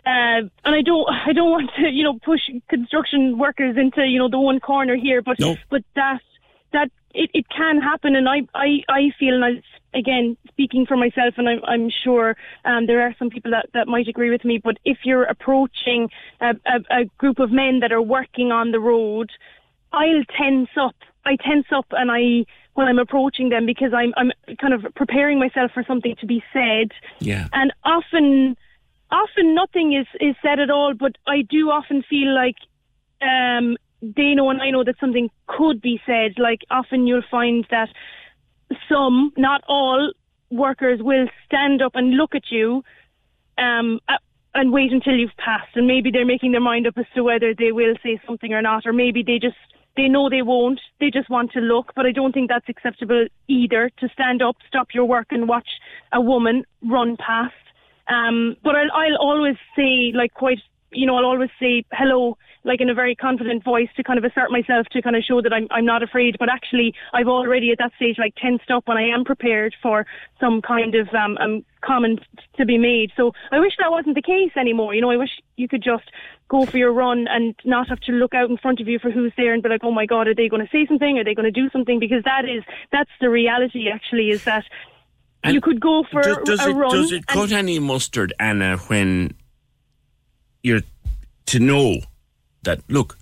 Uh, 0.05 0.49
and 0.65 0.75
I 0.75 0.83
don't, 0.83 1.09
I 1.09 1.33
don't 1.33 1.51
want 1.51 1.71
to, 1.77 1.89
you 1.89 2.03
know, 2.03 2.19
push 2.25 2.41
construction 2.69 3.39
workers 3.39 3.77
into, 3.77 4.05
you 4.05 4.19
know, 4.19 4.29
the 4.29 4.41
one 4.41 4.59
corner 4.61 4.97
here, 4.97 5.23
but, 5.23 5.39
No. 5.39 5.57
but 5.71 5.83
that, 5.95 6.21
that 6.73 6.91
it, 7.15 7.31
it 7.35 7.47
can 7.49 7.81
happen, 7.81 8.17
and 8.17 8.29
I, 8.29 8.43
I, 8.55 8.83
I 8.89 9.11
feel, 9.19 9.35
and 9.35 9.45
I, 9.45 9.63
again, 9.97 10.37
speaking 10.49 10.87
for 10.87 10.97
myself, 10.97 11.35
and 11.37 11.49
I'm, 11.49 11.61
I'm 11.65 11.91
sure 11.91 12.37
um, 12.65 12.87
there 12.87 13.03
are 13.03 13.15
some 13.19 13.31
people 13.31 13.51
that, 13.53 13.67
that 13.75 13.87
might 13.87 14.09
agree 14.09 14.31
with 14.31 14.45
me, 14.45 14.59
but 14.63 14.79
if 14.85 14.99
you're 15.05 15.25
approaching 15.25 16.09
a, 16.41 16.55
a, 16.67 17.01
a 17.03 17.05
group 17.19 17.39
of 17.39 17.53
men 17.53 17.81
that 17.81 17.93
are 17.93 18.03
working 18.03 18.51
on 18.51 18.73
the 18.73 18.81
road, 18.81 19.31
I'll 19.93 20.25
tense 20.37 20.71
up. 20.77 20.97
I 21.25 21.37
tense 21.37 21.67
up, 21.71 21.87
and 21.93 22.11
I 22.11 22.47
when 22.75 22.89
I'm 22.89 22.99
approaching 22.99 23.51
them 23.51 23.67
because 23.67 23.93
I'm, 23.95 24.15
I'm 24.17 24.33
kind 24.59 24.73
of 24.73 24.87
preparing 24.95 25.39
myself 25.39 25.71
for 25.73 25.85
something 25.87 26.17
to 26.21 26.27
be 26.27 26.43
said, 26.55 26.91
Yeah. 27.21 27.49
and 27.53 27.71
often, 27.85 28.57
often 29.13 29.55
nothing 29.55 29.93
is 29.93 30.07
is 30.21 30.35
said 30.43 30.59
at 30.59 30.71
all. 30.71 30.95
But 30.95 31.17
I 31.27 31.43
do 31.43 31.71
often 31.71 32.03
feel 32.03 32.35
like 32.35 32.57
um, 33.21 33.77
they 34.03 34.35
know 34.35 34.51
and 34.51 34.61
I 34.61 34.71
know 34.71 34.85
that 34.85 34.99
something 34.99 35.31
could 35.47 35.81
be 35.81 36.01
said. 36.05 36.39
Like 36.39 36.63
often 36.71 37.07
you'll 37.07 37.23
find 37.31 37.67
that 37.71 37.89
some, 38.89 39.33
not 39.37 39.63
all, 39.69 40.13
workers 40.51 41.01
will 41.03 41.27
stand 41.47 41.83
up 41.83 41.93
and 41.95 42.17
look 42.17 42.35
at 42.35 42.51
you 42.51 42.83
um, 43.59 44.01
and 44.55 44.73
wait 44.73 44.93
until 44.93 45.15
you've 45.15 45.37
passed, 45.39 45.75
and 45.77 45.87
maybe 45.87 46.11
they're 46.11 46.27
making 46.27 46.53
their 46.53 46.61
mind 46.61 46.87
up 46.87 46.99
as 46.99 47.07
to 47.15 47.23
whether 47.23 47.55
they 47.55 47.73
will 47.73 47.95
say 48.03 48.21
something 48.27 48.53
or 48.53 48.63
not, 48.63 48.87
or 48.87 48.93
maybe 48.93 49.23
they 49.23 49.39
just 49.39 49.57
they 49.97 50.09
know 50.09 50.31
they 50.31 50.43
won't. 50.43 50.81
They 51.01 51.11
just 51.11 51.29
want 51.29 51.53
to 51.53 51.61
look, 51.61 51.93
but 51.95 52.07
I 52.07 52.13
don't 52.13 52.33
think 52.33 52.49
that's 52.49 52.69
acceptable 52.69 53.27
either 53.49 53.91
to 53.99 54.09
stand 54.09 54.43
up, 54.43 54.57
stop 54.67 54.89
your 54.95 55.05
work, 55.05 55.29
and 55.31 55.49
watch 55.49 55.69
a 56.13 56.21
woman 56.21 56.65
run 56.83 57.17
past. 57.17 57.55
Um, 58.09 58.57
but 58.63 58.75
I'll, 58.75 58.91
I'll 58.93 59.17
always 59.17 59.57
say, 59.77 60.13
like, 60.15 60.35
quite, 60.35 60.59
you 60.93 61.07
know, 61.07 61.17
I'll 61.17 61.25
always 61.25 61.51
say 61.61 61.85
hello, 61.93 62.37
like 62.65 62.81
in 62.81 62.91
a 62.91 62.95
very 62.95 63.15
confident 63.15 63.65
voice 63.65 63.89
to 63.97 64.03
kind 64.05 64.19
of 64.19 64.25
assert 64.25 64.51
myself 64.51 64.87
to 64.93 65.03
kind 65.03 65.17
of 65.17 65.23
show 65.25 65.41
that 65.43 65.53
I'm, 65.53 65.67
I'm 65.71 65.85
not 65.85 66.03
afraid. 66.03 66.37
But 66.39 66.49
actually, 66.49 66.95
I've 67.13 67.29
already 67.29 67.71
at 67.73 67.79
that 67.79 67.93
stage 67.97 68.17
like 68.19 68.35
tensed 68.37 68.71
up 68.71 68.87
when 68.87 68.99
I 68.99 69.09
am 69.09 69.25
prepared 69.25 69.75
for 69.83 70.07
some 70.39 70.63
kind 70.63 70.95
of 70.95 71.09
um, 71.15 71.37
um, 71.39 71.65
comment 71.81 72.21
to 72.57 72.65
be 72.65 72.79
made. 72.79 73.11
So 73.17 73.33
I 73.51 73.59
wish 73.59 73.73
that 73.79 73.91
wasn't 73.91 74.15
the 74.15 74.23
case 74.23 74.53
anymore. 74.57 74.95
You 74.95 75.01
know, 75.01 75.11
I 75.11 75.17
wish 75.17 75.31
you 75.57 75.67
could 75.67 75.83
just 75.83 76.05
go 76.49 76.67
for 76.67 76.77
your 76.77 76.93
run 76.93 77.27
and 77.29 77.55
not 77.65 77.89
have 77.89 78.01
to 78.01 78.13
look 78.13 78.35
out 78.35 78.51
in 78.51 78.59
front 78.59 78.81
of 78.81 78.87
you 78.87 78.99
for 78.99 79.11
who's 79.11 79.33
there 79.37 79.55
and 79.55 79.63
be 79.63 79.69
like, 79.69 79.83
oh 79.83 79.91
my 79.91 80.07
God, 80.07 80.29
are 80.29 80.35
they 80.35 80.49
going 80.49 80.65
to 80.65 80.71
say 80.71 80.87
something? 80.87 81.19
Are 81.19 81.25
they 81.25 81.35
going 81.35 81.53
to 81.53 81.61
do 81.61 81.71
something? 81.71 81.99
Because 81.99 82.23
that 82.25 82.45
is, 82.45 82.63
that's 82.93 83.11
the 83.21 83.31
reality 83.31 83.89
actually 83.89 84.31
is 84.31 84.45
that 84.45 84.65
And 85.45 85.55
you 85.55 85.61
could 85.61 85.81
go 85.81 86.05
for 86.11 86.23
does, 86.23 86.39
does 86.45 86.61
a 86.67 86.71
it, 86.71 86.75
run. 86.75 86.91
Does 86.91 87.13
it 87.13 87.27
cut 87.27 87.51
any 87.53 87.79
mustard, 87.79 88.33
Anna, 88.39 88.77
when 88.77 89.35
you're 90.63 90.83
to 91.47 91.59
know 91.59 91.97
that, 92.63 92.81
look, 92.89 93.19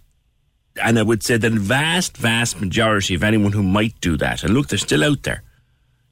and 0.83 0.99
I 0.99 1.03
would 1.03 1.23
say 1.23 1.37
the 1.39 1.51
vast, 1.51 2.17
vast 2.17 2.61
majority 2.61 3.15
of 3.15 3.25
anyone 3.25 3.53
who 3.53 3.63
might 3.63 3.99
do 4.01 4.17
that, 4.19 4.45
and 4.45 4.53
look, 4.55 4.69
they're 4.69 4.79
still 4.79 5.03
out 5.05 5.23
there, 5.23 5.43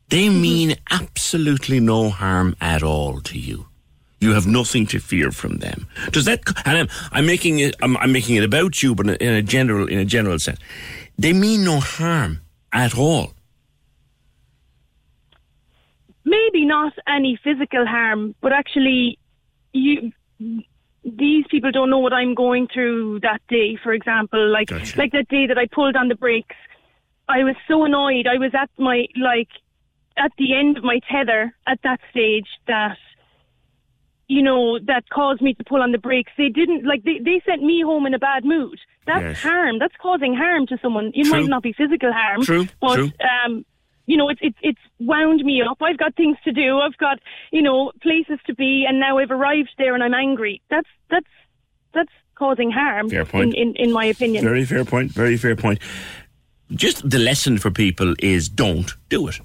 they 0.08 0.26
Mm-hmm. 0.28 0.40
mean 0.40 0.76
absolutely 0.90 1.80
no 1.80 2.08
harm 2.08 2.56
at 2.60 2.82
all 2.82 3.20
to 3.20 3.38
you. 3.38 3.66
You 4.20 4.32
have 4.32 4.46
nothing 4.46 4.86
to 4.86 4.98
fear 4.98 5.30
from 5.30 5.58
them. 5.58 5.86
Does 6.10 6.24
that? 6.24 6.40
And 6.64 6.78
I'm, 6.78 6.88
I'm 7.12 7.26
making 7.26 7.60
it. 7.60 7.76
I'm, 7.80 7.96
I'm 7.98 8.10
making 8.10 8.34
it 8.36 8.42
about 8.42 8.82
you, 8.82 8.94
but 8.94 9.06
in 9.06 9.32
a 9.34 9.42
general, 9.42 9.86
in 9.86 9.98
a 9.98 10.04
general 10.04 10.38
sense, 10.40 10.58
they 11.18 11.32
mean 11.32 11.62
no 11.64 11.78
harm 11.78 12.40
at 12.72 12.98
all. 12.98 13.34
Maybe 16.28 16.64
not 16.64 16.92
any 17.06 17.38
physical 17.42 17.86
harm, 17.86 18.34
but 18.40 18.52
actually, 18.52 19.18
you 19.72 20.12
these 21.04 21.44
people 21.50 21.70
don't 21.70 21.90
know 21.90 21.98
what 21.98 22.12
I'm 22.12 22.34
going 22.34 22.68
through 22.72 23.20
that 23.20 23.40
day. 23.48 23.78
For 23.82 23.92
example, 23.92 24.50
like 24.50 24.68
Gotcha. 24.68 24.98
like 24.98 25.12
that 25.12 25.28
day 25.28 25.46
that 25.46 25.58
I 25.58 25.66
pulled 25.72 25.96
on 25.96 26.08
the 26.08 26.14
brakes, 26.14 26.56
I 27.28 27.44
was 27.44 27.56
so 27.66 27.84
annoyed. 27.84 28.26
I 28.26 28.38
was 28.38 28.52
at 28.54 28.70
my 28.78 29.06
like 29.20 29.48
at 30.16 30.32
the 30.38 30.54
end 30.54 30.76
of 30.76 30.84
my 30.84 31.00
tether 31.10 31.54
at 31.66 31.78
that 31.84 32.00
stage 32.10 32.48
that 32.66 32.98
you 34.26 34.42
know 34.42 34.78
that 34.80 35.04
caused 35.10 35.40
me 35.40 35.54
to 35.54 35.64
pull 35.64 35.82
on 35.82 35.92
the 35.92 35.98
brakes. 35.98 36.32
They 36.36 36.48
didn't 36.48 36.84
like 36.84 37.02
they 37.04 37.18
they 37.24 37.40
sent 37.46 37.62
me 37.62 37.82
home 37.82 38.06
in 38.06 38.14
a 38.14 38.18
bad 38.18 38.44
mood. 38.44 38.78
That's 39.06 39.24
Yes. 39.24 39.38
harm. 39.42 39.78
That's 39.78 39.94
causing 40.02 40.34
harm 40.34 40.66
to 40.66 40.78
someone. 40.82 41.12
It 41.14 41.24
True. 41.24 41.30
might 41.30 41.48
not 41.48 41.62
be 41.62 41.72
physical 41.72 42.12
harm, 42.12 42.44
True, 42.44 42.66
but 42.80 42.96
true. 42.96 43.12
um 43.46 43.64
you 44.08 44.16
know, 44.16 44.30
it's 44.30 44.40
it's 44.42 44.56
it's 44.62 44.80
wound 44.98 45.44
me 45.44 45.62
up. 45.62 45.76
I've 45.82 45.98
got 45.98 46.16
things 46.16 46.38
to 46.44 46.50
do. 46.50 46.78
I've 46.78 46.96
got 46.96 47.18
you 47.52 47.60
know 47.60 47.92
places 48.02 48.38
to 48.46 48.54
be, 48.54 48.86
and 48.88 48.98
now 48.98 49.18
I've 49.18 49.30
arrived 49.30 49.74
there 49.76 49.94
and 49.94 50.02
I'm 50.02 50.14
angry. 50.14 50.62
That's 50.70 50.88
that's 51.10 51.26
that's 51.92 52.10
causing 52.34 52.70
harm. 52.70 53.10
Fair 53.10 53.26
point. 53.26 53.54
In, 53.54 53.68
in 53.68 53.76
in 53.76 53.92
my 53.92 54.06
opinion. 54.06 54.42
Very 54.42 54.64
fair 54.64 54.86
point. 54.86 55.12
Very 55.12 55.36
fair 55.36 55.54
point. 55.54 55.78
Just 56.70 57.08
the 57.08 57.18
lesson 57.18 57.58
for 57.58 57.70
people 57.70 58.14
is 58.18 58.48
don't 58.48 58.94
do 59.10 59.28
it. 59.28 59.40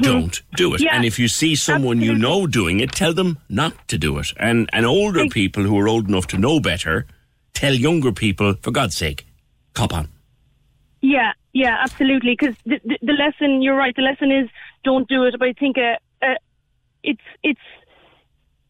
Don't 0.00 0.40
do 0.56 0.74
it. 0.74 0.76
Mm-hmm. 0.76 0.84
Yeah, 0.84 0.94
and 0.94 1.04
if 1.04 1.18
you 1.18 1.26
see 1.26 1.56
someone 1.56 2.00
you 2.00 2.14
know 2.14 2.46
doing 2.46 2.78
it, 2.78 2.92
tell 2.92 3.12
them 3.12 3.38
not 3.48 3.88
to 3.88 3.98
do 3.98 4.18
it. 4.18 4.28
And 4.38 4.70
and 4.72 4.86
older 4.86 5.26
people 5.26 5.64
who 5.64 5.76
are 5.80 5.88
old 5.88 6.08
enough 6.08 6.28
to 6.28 6.38
know 6.38 6.60
better, 6.60 7.06
tell 7.52 7.74
younger 7.74 8.12
people, 8.12 8.54
for 8.62 8.70
God's 8.70 8.96
sake, 8.96 9.26
cop 9.74 9.92
on. 9.92 10.08
Yeah, 11.00 11.32
yeah, 11.52 11.76
absolutely. 11.82 12.36
Because 12.38 12.56
the, 12.64 12.80
the 12.84 12.98
the 13.02 13.12
lesson, 13.12 13.62
you're 13.62 13.76
right. 13.76 13.94
The 13.94 14.02
lesson 14.02 14.32
is 14.32 14.48
don't 14.84 15.08
do 15.08 15.24
it. 15.24 15.34
But 15.38 15.48
I 15.48 15.52
think 15.52 15.76
uh, 15.78 15.96
uh, 16.24 16.34
it's 17.02 17.20
it's 17.42 17.60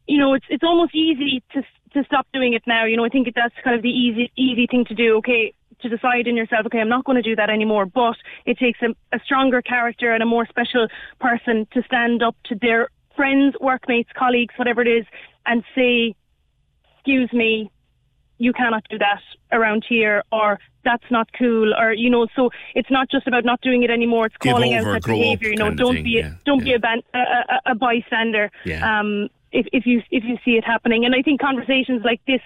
you 0.07 0.19
know 0.19 0.35
it's 0.35 0.47
it's 0.49 0.65
almost 0.65 0.95
easy 0.95 1.43
to 1.53 1.63
to 1.95 2.05
stop 2.05 2.27
doing 2.33 2.55
it 2.55 2.63
now. 2.67 2.85
You 2.85 2.97
know, 2.97 3.05
I 3.05 3.09
think 3.09 3.29
that's 3.35 3.55
kind 3.63 3.77
of 3.77 3.83
the 3.83 3.89
easy 3.89 4.33
easy 4.37 4.67
thing 4.67 4.85
to 4.87 4.95
do. 4.95 5.17
Okay, 5.19 5.55
to 5.81 5.89
decide 5.89 6.27
in 6.27 6.37
yourself. 6.37 6.67
Okay, 6.67 6.81
I'm 6.81 6.89
not 6.89 7.05
going 7.05 7.17
to 7.17 7.23
do 7.23 7.37
that 7.37 7.51
anymore. 7.51 7.87
But 7.87 8.17
it 8.47 8.59
takes 8.59 8.81
a, 8.83 8.95
a 9.15 9.21
stronger 9.21 9.63
character 9.63 10.13
and 10.13 10.23
a 10.23 10.27
more 10.27 10.47
special 10.47 10.89
person 11.21 11.69
to 11.73 11.83
stand 11.85 12.23
up 12.23 12.37
to 12.47 12.57
their 12.61 12.89
friends, 13.15 13.55
workmates, 13.61 14.11
colleagues, 14.17 14.55
whatever 14.57 14.83
it 14.83 14.89
is, 14.89 15.07
and 15.47 15.63
say, 15.77 16.17
"Excuse 16.97 17.33
me, 17.33 17.71
you 18.39 18.53
cannot 18.53 18.83
do 18.91 18.99
that 18.99 19.21
around 19.53 19.85
here 19.89 20.23
or 20.33 20.59
that's 20.85 21.05
not 21.11 21.29
cool 21.39 21.73
or 21.75 21.93
you 21.93 22.11
know 22.11 22.27
so 22.35 22.51
it's 22.75 22.91
not 22.91 23.09
just 23.11 23.27
about 23.27 23.45
not 23.45 23.61
doing 23.61 23.83
it 23.83 23.91
anymore. 23.91 24.27
It's 24.27 24.37
Give 24.39 24.53
calling 24.53 24.75
over, 24.75 24.97
out 24.97 25.03
that 25.03 25.09
behavior 25.09 25.51
you 25.51 25.57
know 25.57 25.73
don't 25.75 25.95
thing, 25.95 26.05
be 26.05 26.11
yeah, 26.11 26.35
don't 26.45 26.65
be 26.65 26.73
a, 26.75 26.79
ban- 26.79 27.03
a, 27.15 27.19
a, 27.19 27.61
a 27.73 27.75
bystander 27.75 28.51
Yeah. 28.65 29.01
um 29.01 29.29
if, 29.53 29.67
if 29.73 29.87
you 29.87 30.03
if 30.11 30.25
you 30.25 30.39
see 30.45 30.53
it 30.53 30.65
happening. 30.65 31.05
And 31.05 31.15
I 31.15 31.23
think 31.23 31.41
conversations 31.41 32.03
like 32.05 32.21
this 32.27 32.41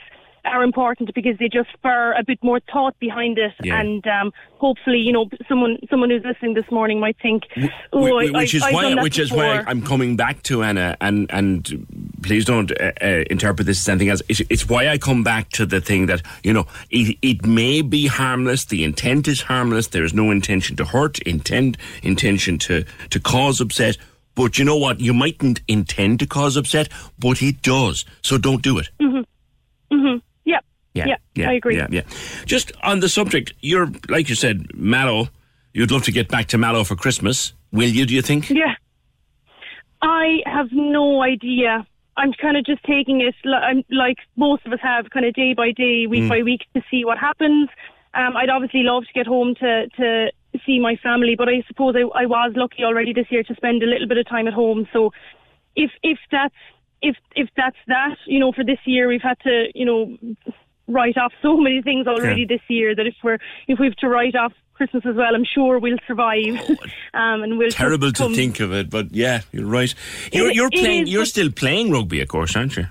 are 0.47 0.63
important 0.63 1.13
because 1.15 1.37
they 1.39 1.49
just 1.49 1.71
spur 1.73 2.15
a 2.19 2.25
bit 2.25 2.39
more 2.43 2.61
thought 2.73 2.99
behind 2.99 3.39
it 3.39 3.53
Yeah. 3.63 3.81
and 3.81 4.07
um 4.07 4.33
hopefully 4.59 4.99
you 4.99 5.13
know 5.13 5.29
someone 5.49 5.79
someone 5.91 6.11
who's 6.11 6.25
listening 6.25 6.55
this 6.55 6.71
morning 6.71 6.99
might 7.01 7.17
think 7.21 7.45
oh 7.93 8.19
I, 8.19 8.31
which 8.31 8.55
is 8.55 8.63
I, 8.63 8.73
why 8.73 8.95
which 9.03 9.19
is 9.19 9.31
why. 9.33 9.63
I'm 9.67 9.83
coming 9.83 10.17
back 10.17 10.43
to 10.45 10.63
Anna 10.63 10.97
and 11.01 11.31
and 11.31 11.87
please 12.23 12.45
don't 12.45 12.71
uh, 12.81 12.93
uh, 13.03 13.25
interpret 13.31 13.67
this 13.67 13.79
as 13.81 13.89
anything 13.89 14.09
else. 14.09 14.23
It's, 14.29 14.43
it's 14.49 14.69
why 14.69 14.89
I 14.89 14.99
come 14.99 15.23
back 15.23 15.51
to 15.51 15.67
the 15.67 15.81
thing 15.81 16.07
that 16.07 16.23
you 16.43 16.53
know 16.53 16.67
it, 16.91 17.17
it 17.23 17.45
may 17.47 17.83
be 17.83 18.07
harmless. 18.07 18.65
The 18.65 18.85
intent 18.85 19.29
is 19.29 19.43
harmless. 19.43 19.89
There 19.89 20.05
is 20.05 20.15
no 20.15 20.31
intention 20.31 20.77
to 20.77 20.85
hurt. 20.85 21.19
Intent 21.21 21.77
intention 22.03 22.59
to 22.59 22.85
to 23.11 23.21
cause 23.21 23.61
upset. 23.61 23.97
But 24.35 24.59
you 24.59 24.65
know 24.67 24.77
what? 24.77 25.01
You 25.01 25.15
mightn't 25.15 25.63
intend 25.67 26.21
to 26.21 26.27
cause 26.27 26.57
upset, 26.59 26.89
but 27.19 27.41
it 27.43 27.63
does. 27.63 28.05
So 28.23 28.37
don't 28.37 28.63
do 28.63 28.79
it. 28.79 28.91
Yeah 30.97 31.07
Yeah, 31.07 31.17
yeah, 31.35 31.51
I 31.51 31.53
agree 31.55 31.77
Yeah, 31.77 31.87
yeah. 31.91 32.03
Just 32.45 32.73
on 32.83 33.01
the 33.01 33.09
subject, 33.09 33.53
you're 33.61 33.91
like 34.09 34.29
you 34.29 34.35
said, 34.35 34.75
Mallow. 34.75 35.29
You'd 35.73 35.91
love 35.91 36.05
to 36.05 36.13
get 36.13 36.29
back 36.29 36.47
to 36.49 36.59
Mallow 36.59 36.85
for 36.85 36.97
Christmas. 36.97 37.53
Will 37.71 37.91
you? 37.91 38.07
Do 38.07 38.15
you 38.15 38.23
think? 38.23 38.49
Yeah. 38.49 38.75
I 40.01 40.39
have 40.47 40.69
no 40.73 41.23
idea. 41.23 41.87
I'm 42.17 42.33
kind 42.33 42.57
of 42.57 42.65
just 42.65 42.83
taking 42.85 43.21
it 43.21 43.35
I'm, 43.45 43.85
like 43.91 44.17
most 44.37 44.65
of 44.65 44.73
us 44.73 44.79
have, 44.83 45.11
kind 45.11 45.27
of 45.27 45.35
day 45.35 45.53
by 45.53 45.73
day, 45.73 46.07
week 46.07 46.29
by 46.29 46.43
week, 46.43 46.63
to 46.75 46.83
see 46.91 47.05
what 47.05 47.19
happens. 47.19 47.69
Um, 48.15 48.37
I'd 48.37 48.49
obviously 48.49 48.83
love 48.83 49.05
to 49.05 49.13
get 49.13 49.27
home 49.27 49.55
to, 49.57 49.89
to 49.99 50.31
see 50.65 50.81
my 50.81 50.97
family, 51.03 51.35
but 51.37 51.49
I 51.49 51.63
suppose 51.69 51.95
I, 51.95 52.23
I 52.23 52.25
was 52.25 52.53
lucky 52.57 52.83
already 52.85 53.13
this 53.13 53.27
year 53.31 53.43
to 53.43 53.55
spend 53.55 53.83
a 53.83 53.87
little 53.87 54.09
bit 54.09 54.17
of 54.17 54.27
time 54.27 54.49
at 54.49 54.55
home. 54.55 54.89
So 54.93 55.13
if 55.75 55.91
if 56.03 56.19
that's 56.31 56.55
if 57.03 57.17
if 57.35 57.51
that's 57.57 57.77
that, 57.89 58.17
you 58.27 58.39
know, 58.39 58.53
for 58.53 58.65
this 58.65 58.79
year 58.87 59.09
we've 59.09 59.23
had 59.23 59.39
to, 59.41 59.67
you 59.75 59.85
know, 59.85 60.17
write 60.89 61.17
off 61.17 61.33
so 61.43 61.57
many 61.57 61.83
things 61.83 62.07
already 62.07 62.43
Yeah. 62.43 62.57
this 62.57 62.61
year 62.69 62.95
that 62.95 63.07
if 63.07 63.15
we're 63.23 63.39
if 63.69 63.79
we've 63.79 63.97
to 63.97 64.09
write 64.09 64.35
off 64.35 64.53
Christmas 64.75 65.05
as 65.07 65.15
well, 65.17 65.35
I'm 65.35 65.45
sure 65.45 65.79
we'll 65.79 65.99
survive. 66.07 66.59
um, 67.15 67.43
and 67.43 67.59
we'll 67.59 67.71
Terrible 67.71 68.13
to 68.13 68.35
think 68.35 68.61
of 68.61 68.73
it, 68.73 68.91
but 68.91 69.13
yeah, 69.15 69.41
you're 69.53 69.67
right. 69.67 69.95
You're, 70.33 70.53
you're 70.53 70.71
playing. 70.71 71.07
You're 71.07 71.25
still 71.25 71.51
playing 71.51 71.91
rugby, 71.91 72.21
of 72.21 72.29
course, 72.29 72.55
aren't 72.57 72.77
you? 72.77 72.87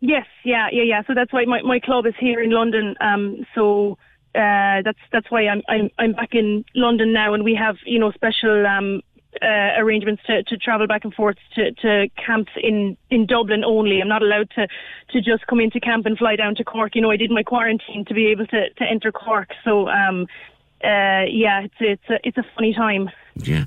Yes, 0.00 0.26
yeah, 0.44 0.68
yeah, 0.70 0.82
yeah. 0.84 1.02
So 1.06 1.14
that's 1.14 1.32
why 1.32 1.44
my, 1.44 1.62
my 1.62 1.80
club 1.80 2.06
is 2.06 2.14
here 2.20 2.40
in 2.40 2.50
London. 2.50 2.94
Um, 3.00 3.46
so 3.54 3.98
uh, 4.34 4.82
that's 4.84 4.98
that's 5.10 5.30
why 5.30 5.48
I'm 5.48 5.62
I'm 5.68 5.90
I'm 5.98 6.12
back 6.12 6.34
in 6.34 6.64
London 6.74 7.12
now, 7.12 7.34
and 7.34 7.42
we 7.42 7.54
have 7.54 7.76
you 7.84 7.98
know 7.98 8.12
special 8.12 8.66
um, 8.66 9.00
uh, 9.42 9.78
arrangements 9.78 10.22
to, 10.26 10.42
to 10.44 10.56
travel 10.56 10.86
back 10.86 11.04
and 11.04 11.14
forth 11.14 11.36
to, 11.54 11.72
to 11.72 12.08
camps 12.24 12.50
in, 12.60 12.96
in 13.10 13.26
Dublin 13.26 13.64
only. 13.64 14.00
I'm 14.00 14.08
not 14.08 14.22
allowed 14.22 14.50
to, 14.50 14.66
to 15.10 15.20
just 15.20 15.46
come 15.46 15.60
into 15.60 15.80
camp 15.80 16.06
and 16.06 16.16
fly 16.16 16.36
down 16.36 16.54
to 16.56 16.64
Cork. 16.64 16.94
You 16.94 17.02
know, 17.02 17.10
I 17.10 17.16
did 17.16 17.30
my 17.30 17.42
quarantine 17.42 18.04
to 18.06 18.14
be 18.14 18.28
able 18.28 18.46
to, 18.46 18.70
to 18.70 18.84
enter 18.84 19.12
Cork. 19.12 19.50
So 19.64 19.88
um, 19.88 20.26
uh, 20.82 21.26
yeah, 21.28 21.62
it's 21.62 21.74
it's 21.80 22.08
a 22.08 22.18
it's 22.22 22.38
a 22.38 22.44
funny 22.54 22.72
time. 22.72 23.10
Yeah. 23.34 23.64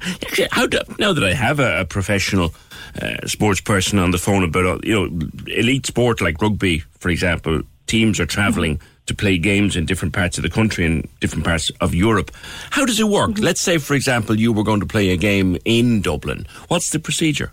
How 0.52 0.67
do, 0.67 0.80
now 0.97 1.13
that 1.13 1.24
I 1.24 1.34
have 1.34 1.60
a, 1.60 1.82
a 1.82 1.86
professional 1.86 2.54
uh, 3.02 3.26
sports 3.28 3.62
person 3.62 4.00
on 4.00 4.12
the 4.12 4.17
phone 4.17 4.43
about 4.43 4.86
you 4.86 4.93
know 4.93 5.28
elite 5.47 5.86
sport 5.86 6.21
like 6.21 6.41
rugby, 6.41 6.80
for 7.00 7.10
example, 7.10 7.62
teams 7.86 8.19
are 8.19 8.26
travelling 8.26 8.80
to 9.12 9.15
play 9.15 9.38
games 9.38 9.76
in 9.76 9.86
different 9.86 10.13
parts 10.13 10.38
of 10.38 10.43
the 10.43 10.50
country 10.50 10.86
and 10.86 11.08
different 11.19 11.45
parts 11.45 11.69
of 11.82 11.93
Europe. 11.93 12.32
How 12.71 12.86
does 12.86 13.00
it 13.00 13.08
work? 13.08 13.39
Let's 13.39 13.62
say, 13.62 13.78
for 13.78 13.93
example, 13.93 14.39
you 14.39 14.54
were 14.54 14.63
going 14.63 14.80
to 14.80 14.86
play 14.86 15.10
a 15.10 15.17
game 15.17 15.58
in 15.65 16.02
Dublin. 16.02 16.47
What's 16.69 16.89
the 16.91 17.00
procedure? 17.00 17.52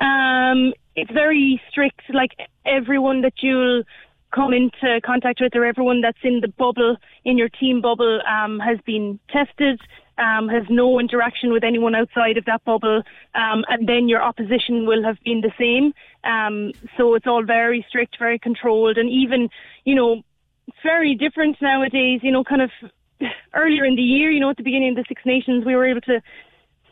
Um, 0.00 0.72
it's 0.96 1.10
very 1.10 1.60
strict. 1.70 2.02
Like 2.12 2.32
everyone 2.66 3.22
that 3.22 3.34
you'll 3.42 3.84
come 4.34 4.52
into 4.52 5.00
contact 5.04 5.40
with, 5.40 5.54
or 5.54 5.64
everyone 5.64 6.00
that's 6.00 6.18
in 6.22 6.40
the 6.40 6.48
bubble 6.48 6.96
in 7.24 7.38
your 7.38 7.48
team 7.48 7.80
bubble, 7.80 8.20
um, 8.28 8.58
has 8.58 8.78
been 8.84 9.18
tested. 9.30 9.80
Um, 10.18 10.48
has 10.48 10.64
no 10.68 10.98
interaction 10.98 11.52
with 11.52 11.64
anyone 11.64 11.94
outside 11.94 12.36
of 12.36 12.44
that 12.46 12.64
bubble, 12.64 13.02
um, 13.34 13.64
and 13.68 13.88
then 13.88 14.08
your 14.08 14.22
opposition 14.22 14.86
will 14.86 15.02
have 15.04 15.16
been 15.24 15.40
the 15.40 15.52
same. 15.58 15.94
Um, 16.24 16.72
so 16.96 17.14
it's 17.14 17.26
all 17.26 17.44
very 17.44 17.84
strict, 17.88 18.18
very 18.18 18.38
controlled, 18.38 18.98
and 18.98 19.08
even, 19.08 19.48
you 19.84 19.94
know, 19.94 20.22
very 20.82 21.14
different 21.14 21.60
nowadays. 21.62 22.20
You 22.22 22.32
know, 22.32 22.44
kind 22.44 22.62
of 22.62 22.70
earlier 23.54 23.84
in 23.84 23.96
the 23.96 24.02
year, 24.02 24.30
you 24.30 24.40
know, 24.40 24.50
at 24.50 24.56
the 24.56 24.62
beginning 24.62 24.90
of 24.90 24.96
the 24.96 25.04
Six 25.08 25.22
Nations, 25.24 25.64
we 25.64 25.74
were 25.74 25.86
able 25.86 26.02
to 26.02 26.20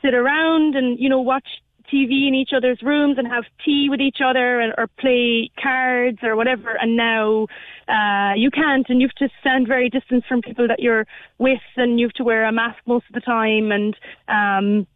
sit 0.03 0.15
around 0.15 0.77
and 0.77 0.99
you 0.99 1.09
know 1.09 1.21
watch 1.21 1.47
TV 1.93 2.29
in 2.29 2.35
each 2.35 2.51
other's 2.55 2.83
rooms 2.83 3.19
and 3.19 3.27
have 3.27 3.45
tea 3.65 3.89
with 3.89 4.01
each 4.01 4.19
other 4.25 4.61
and, 4.61 4.75
or 4.77 4.87
play 4.99 5.51
cards 5.61 6.19
or 6.23 6.37
whatever. 6.37 6.77
And 6.81 6.97
now 6.97 7.47
uh, 7.89 8.33
you 8.37 8.51
can't, 8.51 8.87
and 8.89 9.01
you 9.01 9.09
have 9.09 9.29
to 9.29 9.29
stand 9.41 9.69
very 9.69 9.89
distant 9.89 10.25
from 10.27 10.43
people 10.43 10.67
that 10.69 10.81
you're 10.81 11.07
with, 11.39 11.61
and 11.77 12.01
you 12.01 12.07
have 12.07 12.15
to 12.15 12.25
wear 12.25 12.45
a 12.45 12.53
mask 12.53 12.79
most 12.87 13.07
of 13.09 13.15
the 13.15 13.21
time. 13.21 13.71
And 13.71 13.97
um, 14.29 14.87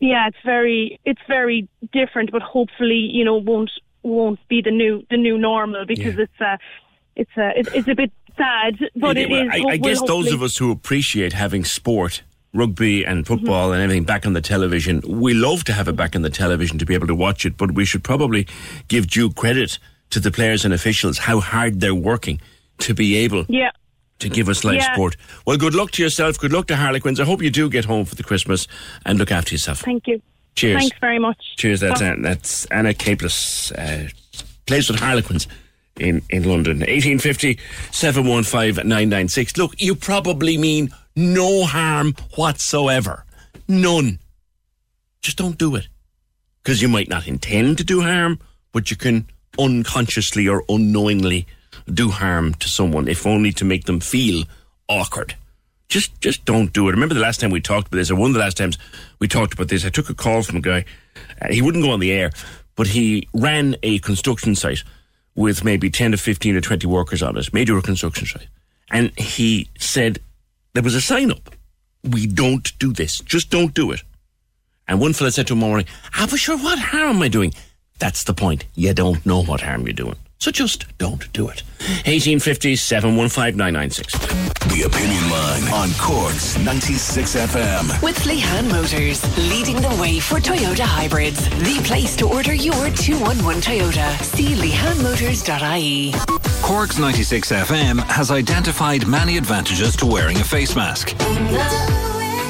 yeah, 0.00 0.28
it's 0.28 0.38
very 0.44 0.98
it's 1.04 1.20
very 1.28 1.68
different, 1.92 2.32
but 2.32 2.42
hopefully 2.42 3.08
you 3.12 3.24
know 3.24 3.36
won't 3.36 3.70
won't 4.02 4.40
be 4.48 4.62
the 4.62 4.70
new 4.70 5.04
the 5.10 5.16
new 5.16 5.36
normal 5.36 5.84
because 5.86 6.16
yeah. 6.16 6.24
it's 6.24 6.40
a 6.40 6.58
it's 7.16 7.36
a 7.36 7.58
it's, 7.58 7.68
it's 7.74 7.88
a 7.88 7.94
bit 7.94 8.12
sad, 8.36 8.78
but 8.96 9.18
it, 9.18 9.30
it 9.30 9.46
is. 9.46 9.64
I, 9.66 9.72
I 9.72 9.76
guess 9.76 10.00
those 10.02 10.32
of 10.32 10.42
us 10.42 10.56
who 10.56 10.70
appreciate 10.70 11.34
having 11.34 11.64
sport 11.64 12.22
rugby 12.54 13.04
and 13.04 13.26
football 13.26 13.66
mm-hmm. 13.66 13.74
and 13.74 13.82
everything 13.82 14.04
back 14.04 14.26
on 14.26 14.32
the 14.32 14.40
television. 14.40 15.02
We 15.06 15.34
love 15.34 15.64
to 15.64 15.72
have 15.74 15.86
it 15.86 15.96
back 15.96 16.16
on 16.16 16.22
the 16.22 16.30
television 16.30 16.78
to 16.78 16.86
be 16.86 16.94
able 16.94 17.06
to 17.06 17.14
watch 17.14 17.44
it, 17.44 17.56
but 17.56 17.72
we 17.72 17.84
should 17.84 18.02
probably 18.02 18.46
give 18.88 19.06
due 19.06 19.30
credit 19.30 19.78
to 20.10 20.20
the 20.20 20.30
players 20.30 20.64
and 20.64 20.72
officials 20.72 21.18
how 21.18 21.40
hard 21.40 21.80
they're 21.80 21.94
working 21.94 22.40
to 22.78 22.94
be 22.94 23.16
able 23.16 23.44
yeah. 23.48 23.70
to 24.20 24.28
give 24.28 24.48
us 24.48 24.64
live 24.64 24.76
yeah. 24.76 24.92
sport. 24.92 25.16
Well, 25.46 25.56
good 25.56 25.74
luck 25.74 25.90
to 25.92 26.02
yourself. 26.02 26.38
Good 26.38 26.52
luck 26.52 26.66
to 26.68 26.76
Harlequins. 26.76 27.20
I 27.20 27.24
hope 27.24 27.42
you 27.42 27.50
do 27.50 27.68
get 27.68 27.84
home 27.84 28.04
for 28.04 28.14
the 28.14 28.22
Christmas 28.22 28.66
and 29.04 29.18
look 29.18 29.32
after 29.32 29.54
yourself. 29.54 29.80
Thank 29.80 30.06
you. 30.06 30.22
Cheers. 30.54 30.80
Thanks 30.80 30.98
very 31.00 31.18
much. 31.18 31.56
Cheers. 31.56 31.80
That's, 31.80 32.02
Anna, 32.02 32.22
that's 32.22 32.64
Anna 32.66 32.94
Caplice, 32.94 33.70
uh, 33.72 34.08
plays 34.66 34.90
with 34.90 34.98
Harlequins 34.98 35.46
in, 35.98 36.22
in 36.30 36.44
London. 36.44 36.78
1850 36.78 37.58
715 37.92 38.88
996. 38.88 39.56
Look, 39.56 39.80
you 39.80 39.94
probably 39.94 40.58
mean 40.58 40.90
no 41.14 41.64
harm 41.64 42.14
whatsoever. 42.34 43.24
None. 43.68 44.18
Just 45.20 45.38
don't 45.38 45.58
do 45.58 45.76
it. 45.76 45.88
Because 46.62 46.82
you 46.82 46.88
might 46.88 47.08
not 47.08 47.26
intend 47.26 47.78
to 47.78 47.84
do 47.84 48.02
harm, 48.02 48.40
but 48.72 48.90
you 48.90 48.96
can 48.96 49.26
unconsciously 49.58 50.48
or 50.48 50.64
unknowingly 50.68 51.46
do 51.92 52.10
harm 52.10 52.54
to 52.54 52.68
someone, 52.68 53.08
if 53.08 53.26
only 53.26 53.52
to 53.52 53.64
make 53.64 53.84
them 53.84 54.00
feel 54.00 54.44
awkward. 54.88 55.34
Just, 55.88 56.20
just 56.20 56.44
don't 56.44 56.72
do 56.72 56.88
it. 56.88 56.92
Remember 56.92 57.14
the 57.14 57.20
last 57.20 57.40
time 57.40 57.50
we 57.50 57.60
talked 57.60 57.88
about 57.88 57.96
this, 57.96 58.10
or 58.10 58.16
one 58.16 58.30
of 58.30 58.34
the 58.34 58.40
last 58.40 58.56
times 58.56 58.76
we 59.18 59.28
talked 59.28 59.54
about 59.54 59.68
this, 59.68 59.86
I 59.86 59.88
took 59.88 60.10
a 60.10 60.14
call 60.14 60.42
from 60.42 60.56
a 60.56 60.60
guy. 60.60 60.84
Uh, 61.40 61.48
he 61.50 61.62
wouldn't 61.62 61.84
go 61.84 61.92
on 61.92 62.00
the 62.00 62.12
air, 62.12 62.30
but 62.76 62.88
he 62.88 63.28
ran 63.32 63.76
a 63.82 63.98
construction 64.00 64.54
site 64.54 64.84
with 65.34 65.64
maybe 65.64 65.88
10 65.88 66.10
to 66.12 66.16
15 66.18 66.56
or 66.56 66.60
20 66.60 66.86
workers 66.86 67.22
on 67.22 67.36
it, 67.36 67.52
major 67.54 67.80
construction 67.80 68.26
site. 68.26 68.48
And 68.90 69.16
he 69.18 69.68
said 69.78 70.18
there 70.74 70.82
was 70.82 70.94
a 70.94 71.00
sign 71.00 71.30
up. 71.30 71.50
We 72.04 72.26
don't 72.26 72.76
do 72.78 72.92
this. 72.92 73.20
Just 73.20 73.50
don't 73.50 73.72
do 73.72 73.92
it. 73.92 74.02
And 74.86 75.00
one 75.00 75.12
fella 75.12 75.30
said 75.30 75.46
to 75.48 75.52
him 75.52 75.60
one 75.60 75.70
morning, 75.70 75.86
but 76.18 76.36
sure, 76.38 76.58
what 76.58 76.78
harm 76.78 77.16
am 77.16 77.22
I 77.22 77.28
doing? 77.28 77.52
That's 77.98 78.24
the 78.24 78.34
point. 78.34 78.64
You 78.74 78.94
don't 78.94 79.24
know 79.26 79.42
what 79.42 79.60
harm 79.62 79.82
you're 79.82 79.92
doing. 79.92 80.16
So 80.38 80.52
just 80.52 80.86
don't 80.98 81.30
do 81.32 81.48
it. 81.48 81.62
1850 82.06 82.76
The 84.68 84.82
Opinion 84.86 85.30
Line 85.30 85.64
on 85.74 85.90
Cork's 85.98 86.56
96 86.58 87.34
FM. 87.34 88.02
With 88.02 88.18
Lehan 88.18 88.70
Motors, 88.70 89.20
leading 89.50 89.76
the 89.76 89.96
way 90.00 90.20
for 90.20 90.38
Toyota 90.38 90.82
hybrids. 90.84 91.48
The 91.48 91.80
place 91.84 92.14
to 92.16 92.26
order 92.28 92.54
your 92.54 92.90
211 92.90 93.62
Toyota. 93.62 94.16
See 94.22 94.54
lehanmotors.ie. 94.54 96.12
Cork's 96.62 96.98
96 96.98 97.50
FM 97.50 97.98
has 98.08 98.30
identified 98.30 99.08
many 99.08 99.38
advantages 99.38 99.96
to 99.96 100.06
wearing 100.06 100.36
a 100.36 100.44
face 100.44 100.76
mask. 100.76 101.16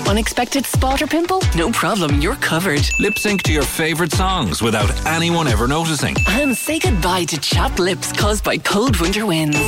Unexpected 0.09 0.65
spot 0.65 1.03
or 1.03 1.07
pimple? 1.07 1.43
No 1.55 1.71
problem, 1.71 2.21
you're 2.23 2.37
covered. 2.37 2.81
Lip 2.99 3.19
sync 3.19 3.43
to 3.43 3.53
your 3.53 3.63
favourite 3.63 4.11
songs 4.11 4.63
without 4.63 4.91
anyone 5.07 5.47
ever 5.47 5.69
noticing. 5.69 6.17
And 6.29 6.57
say 6.57 6.79
goodbye 6.79 7.25
to 7.25 7.39
chapped 7.39 7.79
lips 7.79 8.11
caused 8.11 8.43
by 8.43 8.57
cold 8.57 8.99
winter 9.01 9.27
winds. 9.27 9.59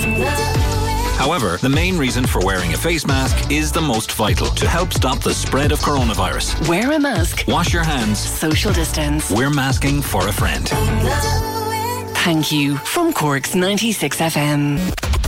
However, 1.18 1.58
the 1.58 1.68
main 1.68 1.98
reason 1.98 2.26
for 2.26 2.40
wearing 2.42 2.72
a 2.72 2.76
face 2.78 3.06
mask 3.06 3.50
is 3.50 3.70
the 3.70 3.82
most 3.82 4.12
vital 4.12 4.46
to 4.46 4.66
help 4.66 4.94
stop 4.94 5.20
the 5.22 5.34
spread 5.34 5.72
of 5.72 5.78
coronavirus. 5.80 6.66
Wear 6.66 6.92
a 6.92 6.98
mask. 6.98 7.44
Wash 7.46 7.74
your 7.74 7.84
hands. 7.84 8.18
Social 8.18 8.72
distance. 8.72 9.30
We're 9.30 9.50
masking 9.50 10.00
for 10.00 10.26
a 10.26 10.32
friend. 10.32 10.66
Thank 12.16 12.50
you 12.50 12.78
from 12.78 13.12
Cork's 13.12 13.54
96 13.54 14.16
FM. 14.16 15.19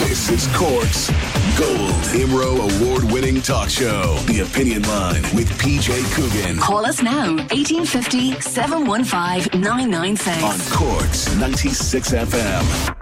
This 0.00 0.28
is 0.28 0.46
Cork's 0.56 1.08
Gold 1.56 2.02
IMRO 2.12 2.82
award 2.82 3.04
winning 3.12 3.40
talk 3.40 3.68
show, 3.70 4.16
The 4.26 4.40
Opinion 4.40 4.82
Line 4.82 5.22
with 5.36 5.48
PJ 5.60 6.02
Coogan. 6.14 6.58
Call 6.58 6.84
us 6.84 7.00
now, 7.00 7.36
1850 7.36 8.40
715 8.40 9.60
996. 9.60 10.42
On 10.42 10.58
Cork's 10.76 11.36
96 11.36 12.12
FM. 12.12 12.96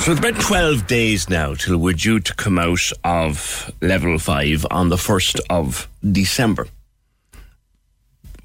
So 0.00 0.12
it's 0.12 0.18
about 0.20 0.40
12 0.40 0.86
days 0.88 1.28
now 1.28 1.54
till 1.54 1.78
we're 1.78 1.94
due 1.94 2.18
to 2.18 2.34
come 2.34 2.58
out 2.58 2.90
of 3.04 3.72
level 3.80 4.18
5 4.18 4.66
on 4.70 4.88
the 4.88 4.96
1st 4.96 5.40
of 5.48 5.88
December. 6.10 6.66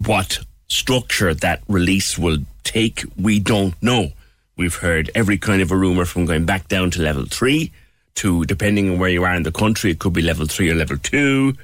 What 0.05 0.39
structure 0.67 1.33
that 1.33 1.63
release 1.67 2.17
will 2.17 2.37
take, 2.63 3.03
we 3.17 3.39
don't 3.39 3.81
know. 3.81 4.11
We've 4.55 4.75
heard 4.75 5.09
every 5.15 5.37
kind 5.37 5.61
of 5.61 5.71
a 5.71 5.77
rumour 5.77 6.05
from 6.05 6.25
going 6.25 6.45
back 6.45 6.67
down 6.67 6.91
to 6.91 7.01
level 7.01 7.25
three 7.25 7.71
to, 8.15 8.45
depending 8.45 8.89
on 8.89 8.99
where 8.99 9.09
you 9.09 9.23
are 9.23 9.35
in 9.35 9.43
the 9.43 9.51
country, 9.51 9.91
it 9.91 9.99
could 9.99 10.13
be 10.13 10.21
level 10.21 10.45
three 10.45 10.69
or 10.69 10.75
level 10.75 10.97
two. 10.97 11.55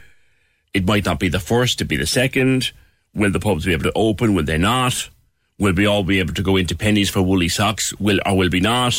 It 0.73 0.85
might 0.85 1.05
not 1.05 1.19
be 1.19 1.29
the 1.29 1.39
first, 1.39 1.77
to 1.79 1.85
be 1.85 1.97
the 1.97 2.07
second. 2.07 2.71
Will 3.13 3.31
the 3.31 3.39
pubs 3.39 3.65
be 3.65 3.73
able 3.73 3.83
to 3.83 3.93
open? 3.95 4.33
Will 4.33 4.43
they 4.43 4.57
not? 4.57 5.09
Will 5.57 5.73
we 5.73 5.85
all 5.85 6.03
be 6.03 6.19
able 6.19 6.33
to 6.33 6.43
go 6.43 6.57
into 6.57 6.75
Penneys 6.75 7.09
for 7.09 7.21
woolly 7.21 7.49
socks? 7.49 7.93
Will 7.99 8.19
or 8.25 8.37
will 8.37 8.49
we 8.49 8.59
not? 8.59 8.95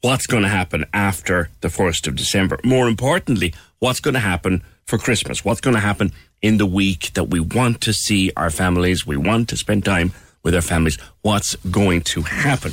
What's 0.00 0.26
going 0.26 0.42
to 0.42 0.48
happen 0.48 0.84
after 0.92 1.50
the 1.60 1.68
1st 1.68 2.08
of 2.08 2.16
December? 2.16 2.58
More 2.64 2.88
importantly, 2.88 3.54
what's 3.78 4.00
going 4.00 4.14
to 4.14 4.20
happen 4.20 4.62
for 4.86 4.98
Christmas? 4.98 5.44
What's 5.44 5.60
going 5.60 5.74
to 5.74 5.80
happen 5.80 6.12
in 6.40 6.56
the 6.56 6.66
week 6.66 7.12
that 7.14 7.24
we 7.24 7.40
want 7.40 7.80
to 7.82 7.92
see 7.92 8.32
our 8.36 8.50
families? 8.50 9.06
We 9.06 9.16
want 9.16 9.48
to 9.48 9.56
spend 9.56 9.84
time 9.84 10.12
with 10.48 10.54
their 10.54 10.62
families. 10.62 10.96
What's 11.20 11.56
going 11.70 12.00
to 12.00 12.22
happen? 12.22 12.72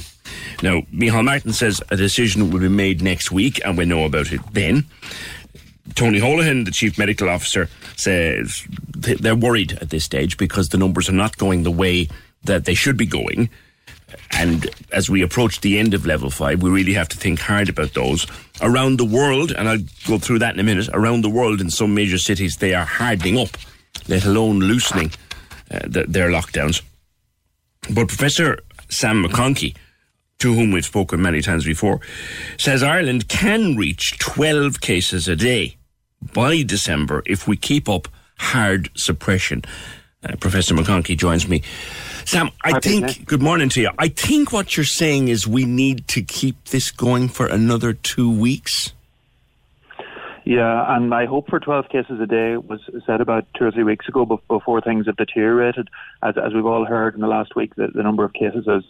Now, 0.64 0.80
Micheál 0.94 1.26
Martin 1.26 1.52
says 1.52 1.84
a 1.90 1.98
decision 1.98 2.50
will 2.50 2.62
be 2.62 2.70
made 2.70 3.02
next 3.02 3.34
week, 3.34 3.60
and 3.66 3.78
we 3.78 3.84
know 3.84 4.06
about 4.06 4.32
it 4.32 4.40
then. 4.54 4.86
Tony 5.94 6.22
Holohan, 6.22 6.64
the 6.64 6.72
chief 6.72 6.98
medical 6.98 7.28
officer, 7.28 7.68
says 7.98 8.66
they're 8.96 9.36
worried 9.36 9.78
at 9.82 9.90
this 9.90 10.06
stage 10.06 10.38
because 10.38 10.70
the 10.70 10.78
numbers 10.78 11.10
are 11.10 11.20
not 11.24 11.38
going 11.38 11.64
the 11.64 11.72
way 11.72 12.08
that 12.46 12.64
they 12.64 12.76
should 12.76 12.96
be 12.96 13.06
going. 13.06 13.50
And 14.32 14.70
as 14.94 15.10
we 15.10 15.22
approach 15.22 15.60
the 15.60 15.78
end 15.78 15.94
of 15.94 16.06
level 16.06 16.30
five, 16.30 16.64
we 16.64 16.70
really 16.70 16.94
have 16.94 17.10
to 17.10 17.18
think 17.18 17.42
hard 17.42 17.68
about 17.68 17.94
those. 17.94 18.26
Around 18.62 19.00
the 19.00 19.06
world, 19.06 19.52
and 19.52 19.68
I'll 19.68 19.86
go 20.08 20.18
through 20.18 20.40
that 20.40 20.54
in 20.54 20.62
a 20.62 20.64
minute, 20.64 20.88
around 20.94 21.24
the 21.26 21.30
world 21.30 21.60
in 21.60 21.70
some 21.70 21.94
major 21.94 22.20
cities, 22.20 22.56
they 22.56 22.74
are 22.74 22.86
hardening 22.86 23.38
up, 23.38 23.50
let 24.08 24.24
alone 24.24 24.60
loosening 24.60 25.12
uh, 25.70 25.80
the, 25.84 26.06
their 26.08 26.30
lockdowns. 26.30 26.82
But 27.90 28.08
Professor 28.08 28.60
Sam 28.90 29.24
McConkey, 29.24 29.76
to 30.40 30.54
whom 30.54 30.72
we've 30.72 30.86
spoken 30.86 31.22
many 31.22 31.42
times 31.42 31.66
before, 31.66 32.02
says 32.58 32.84
Ireland 32.84 33.28
can 33.28 33.76
reach 33.76 34.18
12 34.20 34.82
cases 34.82 35.28
a 35.28 35.36
day 35.36 35.78
by 36.34 36.64
December 36.64 37.24
if 37.26 37.48
we 37.48 37.58
keep 37.58 37.88
up 37.88 38.08
hard 38.38 38.90
suppression. 38.96 39.64
Uh, 40.24 40.36
Professor 40.38 40.74
McConkey 40.74 41.18
joins 41.18 41.48
me. 41.48 41.62
Sam, 42.26 42.50
I 42.64 42.80
think, 42.80 43.26
good 43.26 43.42
morning 43.42 43.70
to 43.70 43.82
you. 43.82 43.92
I 44.00 44.08
think 44.08 44.52
what 44.52 44.76
you're 44.76 44.84
saying 44.84 45.28
is 45.28 45.48
we 45.48 45.66
need 45.66 46.08
to 46.10 46.24
keep 46.24 46.66
this 46.66 46.90
going 46.90 47.30
for 47.30 47.46
another 47.46 47.94
two 47.94 48.32
weeks. 48.32 48.94
Yeah, 50.46 50.96
and 50.96 51.10
my 51.10 51.26
hope 51.26 51.50
for 51.50 51.60
12 51.60 51.90
cases 51.90 52.22
a 52.22 52.28
day 52.28 52.56
was 52.58 52.80
said 53.08 53.20
about 53.20 53.48
two 53.58 53.66
or 53.66 53.72
three 53.72 53.84
weeks 53.84 54.08
ago 54.08 54.40
before 54.48 54.80
things 54.80 55.08
have 55.08 55.18
deteriorated. 55.18 55.90
As, 56.22 56.36
as 56.38 56.54
we've 56.54 56.68
all 56.68 56.86
heard 56.86 57.16
in 57.16 57.22
the 57.22 57.28
last 57.28 57.56
week, 57.56 57.74
the, 57.76 57.88
the 57.88 58.04
number 58.04 58.24
of 58.24 58.32
cases 58.34 58.66
has, 58.68 58.84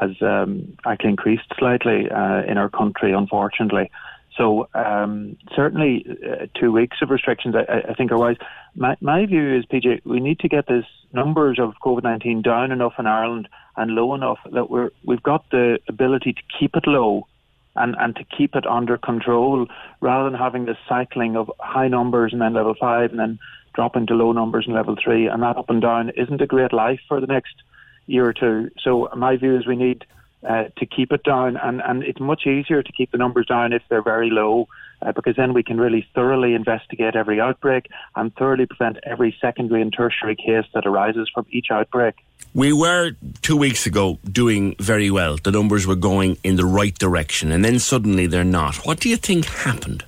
has 0.00 0.10
um, 0.22 0.74
actually 0.86 1.10
increased 1.10 1.52
slightly 1.58 2.10
uh, 2.10 2.44
in 2.44 2.56
our 2.56 2.70
country, 2.70 3.12
unfortunately. 3.12 3.90
So 4.38 4.70
um, 4.72 5.36
certainly, 5.54 6.06
uh, 6.08 6.46
two 6.58 6.72
weeks 6.72 6.96
of 7.02 7.10
restrictions, 7.10 7.54
I, 7.54 7.90
I, 7.90 7.92
think, 7.92 8.10
are 8.10 8.18
wise. 8.18 8.36
My, 8.74 8.96
my 9.02 9.26
view 9.26 9.54
is, 9.58 9.66
PJ, 9.66 10.06
we 10.06 10.18
need 10.18 10.38
to 10.40 10.48
get 10.48 10.66
this 10.66 10.86
numbers 11.12 11.58
of 11.58 11.74
COVID 11.84 12.04
nineteen 12.04 12.40
down 12.40 12.72
enough 12.72 12.94
in 12.98 13.06
Ireland 13.06 13.48
and 13.76 13.94
low 13.94 14.14
enough 14.14 14.38
that 14.50 14.70
we're 14.70 14.90
we've 15.04 15.22
got 15.22 15.44
the 15.50 15.78
ability 15.88 16.32
to 16.32 16.42
keep 16.58 16.74
it 16.74 16.86
low 16.86 17.26
and, 17.76 17.96
and 17.98 18.16
to 18.16 18.24
keep 18.24 18.54
it 18.54 18.66
under 18.66 18.98
control 18.98 19.66
rather 20.00 20.30
than 20.30 20.38
having 20.38 20.66
this 20.66 20.76
cycling 20.88 21.36
of 21.36 21.50
high 21.60 21.88
numbers 21.88 22.32
and 22.32 22.42
then 22.42 22.54
level 22.54 22.74
five 22.78 23.10
and 23.10 23.18
then 23.18 23.38
dropping 23.74 24.06
to 24.06 24.14
low 24.14 24.32
numbers 24.32 24.66
in 24.66 24.74
level 24.74 24.96
three 25.02 25.26
and 25.26 25.42
that 25.42 25.56
up 25.56 25.70
and 25.70 25.80
down 25.80 26.10
isn't 26.10 26.42
a 26.42 26.46
great 26.46 26.72
life 26.72 27.00
for 27.08 27.20
the 27.20 27.26
next 27.26 27.54
year 28.06 28.26
or 28.26 28.32
two. 28.32 28.70
So 28.82 29.08
my 29.16 29.36
view 29.36 29.56
is 29.56 29.66
we 29.66 29.76
need 29.76 30.04
uh, 30.48 30.64
to 30.76 30.86
keep 30.86 31.12
it 31.12 31.22
down, 31.22 31.56
and, 31.56 31.80
and 31.82 32.02
it's 32.02 32.18
much 32.18 32.46
easier 32.46 32.82
to 32.82 32.92
keep 32.92 33.12
the 33.12 33.18
numbers 33.18 33.46
down 33.46 33.72
if 33.72 33.82
they're 33.88 34.02
very 34.02 34.28
low, 34.28 34.66
uh, 35.00 35.12
because 35.12 35.36
then 35.36 35.54
we 35.54 35.62
can 35.62 35.80
really 35.80 36.06
thoroughly 36.14 36.54
investigate 36.54 37.14
every 37.14 37.40
outbreak 37.40 37.86
and 38.16 38.34
thoroughly 38.34 38.66
prevent 38.66 38.98
every 39.04 39.36
secondary 39.40 39.80
and 39.80 39.92
tertiary 39.92 40.34
case 40.34 40.64
that 40.74 40.84
arises 40.84 41.30
from 41.32 41.46
each 41.50 41.68
outbreak. 41.70 42.16
We 42.54 42.74
were 42.74 43.12
two 43.40 43.56
weeks 43.56 43.86
ago 43.86 44.18
doing 44.30 44.76
very 44.78 45.10
well. 45.10 45.38
The 45.42 45.50
numbers 45.50 45.86
were 45.86 45.96
going 45.96 46.36
in 46.44 46.56
the 46.56 46.66
right 46.66 46.96
direction, 46.98 47.50
and 47.50 47.64
then 47.64 47.78
suddenly 47.78 48.26
they're 48.26 48.44
not. 48.44 48.76
What 48.84 49.00
do 49.00 49.08
you 49.08 49.16
think 49.16 49.46
happened? 49.46 50.04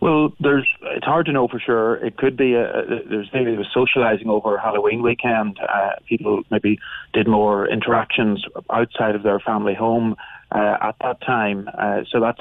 Well, 0.00 0.32
there's. 0.40 0.66
It's 0.96 1.04
hard 1.04 1.26
to 1.26 1.32
know 1.32 1.46
for 1.46 1.60
sure. 1.60 1.96
It 1.96 2.16
could 2.16 2.36
be 2.36 2.54
a, 2.54 2.82
there's 3.10 3.28
maybe 3.34 3.50
there 3.50 3.58
was 3.58 3.68
socialising 3.76 4.28
over 4.28 4.56
Halloween 4.56 5.02
weekend. 5.02 5.58
Uh, 5.60 5.90
people 6.08 6.44
maybe 6.50 6.78
did 7.12 7.28
more 7.28 7.68
interactions 7.68 8.42
outside 8.70 9.14
of 9.14 9.22
their 9.22 9.38
family 9.38 9.74
home 9.74 10.16
uh, 10.50 10.78
at 10.80 10.96
that 11.02 11.20
time. 11.20 11.68
Uh, 11.76 12.04
so 12.10 12.20
that's 12.20 12.40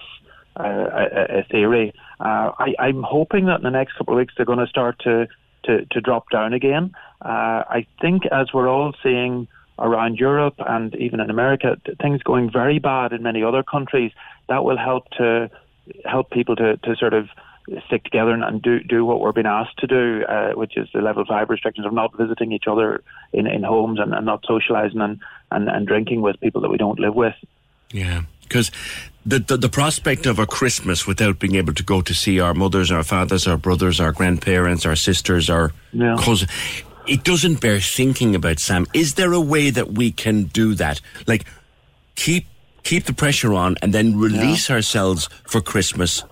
uh, 0.58 0.64
a, 0.64 1.40
a, 1.40 1.44
theory. 1.52 1.94
Uh, 2.22 2.52
I, 2.58 2.74
I'm 2.80 3.04
hoping 3.04 3.48
that 3.48 3.58
in 3.58 3.64
the 3.64 3.70
next 3.70 3.98
couple 3.98 4.14
of 4.14 4.18
weeks 4.20 4.34
they're 4.38 4.46
going 4.46 4.60
to 4.60 4.68
start 4.68 5.00
to 5.00 5.28
to, 5.66 5.86
to 5.86 6.02
drop 6.02 6.30
down 6.30 6.54
again. 6.54 6.94
Uh, 7.22 7.64
I 7.70 7.88
think 8.02 8.26
as 8.28 8.54
we're 8.54 8.70
all 8.70 8.94
seeing 9.04 9.48
around 9.80 10.18
Europe 10.20 10.56
and 10.58 10.96
even 10.96 11.20
in 11.20 11.30
America, 11.30 11.78
things 12.02 12.22
going 12.24 12.52
very 12.52 12.80
bad 12.80 13.14
in 13.14 13.24
many 13.24 13.44
other 13.44 13.64
countries, 13.64 14.12
that 14.50 14.64
will 14.64 14.78
help 14.78 15.10
to 15.12 15.50
help 16.06 16.30
people 16.32 16.56
to, 16.56 16.78
to 16.78 16.96
sort 16.96 17.14
of 17.14 17.30
stick 17.86 18.04
together 18.04 18.32
and, 18.32 18.44
and 18.44 18.62
do 18.62 18.80
do 18.80 19.04
what 19.04 19.20
we're 19.20 19.34
being 19.34 19.48
asked 19.48 19.78
to 19.78 19.88
do, 19.88 20.24
uh, 20.24 20.54
which 20.54 20.78
is 20.78 20.88
the 20.94 21.02
level 21.02 21.26
five 21.26 21.50
restrictions 21.50 21.86
of 21.86 21.94
not 21.94 22.16
visiting 22.16 22.52
each 22.52 22.66
other 22.68 23.04
in, 23.34 23.46
in 23.46 23.64
homes 23.64 24.00
and, 24.00 24.14
and 24.14 24.26
not 24.26 24.44
socialising 24.44 25.02
and, 25.02 25.20
and, 25.52 25.70
and 25.70 25.88
drinking 25.88 26.22
with 26.22 26.40
people 26.40 26.62
that 26.62 26.70
we 26.70 26.78
don't 26.78 27.00
live 27.00 27.16
with. 27.16 27.36
Yeah, 27.92 28.24
because 28.44 28.72
the, 29.26 29.40
the, 29.40 29.58
the 29.58 29.70
prospect 29.70 30.26
of 30.26 30.40
a 30.40 30.46
Christmas 30.46 31.06
without 31.06 31.40
being 31.40 31.56
able 31.56 31.74
to 31.74 31.84
go 31.84 32.02
to 32.02 32.14
see 32.14 32.40
our 32.40 32.54
mothers, 32.54 32.92
our 32.92 33.04
fathers, 33.04 33.48
our 33.48 33.58
brothers, 33.58 34.00
our 34.00 34.14
grandparents, 34.14 34.86
our 34.86 34.96
sisters, 34.96 35.50
our 35.50 35.74
yeah. 35.92 36.16
cousins, 36.18 36.50
it 37.08 37.24
doesn't 37.24 37.62
bear 37.62 37.80
thinking 37.80 38.36
about. 38.36 38.60
Sam, 38.60 38.86
is 38.94 39.16
there 39.16 39.34
a 39.34 39.42
way 39.42 39.70
that 39.70 39.94
we 39.94 40.12
can 40.12 40.44
do 40.46 40.76
that? 40.76 41.02
Like 41.28 41.46
keep 42.16 42.46
keep 42.84 43.06
the 43.06 43.14
pressure 43.14 43.54
on 43.54 43.76
and 43.82 43.94
then 43.94 44.18
release 44.18 44.70
yeah. 44.70 44.76
ourselves 44.76 45.30
for 45.46 45.62
Christmas 45.62 46.24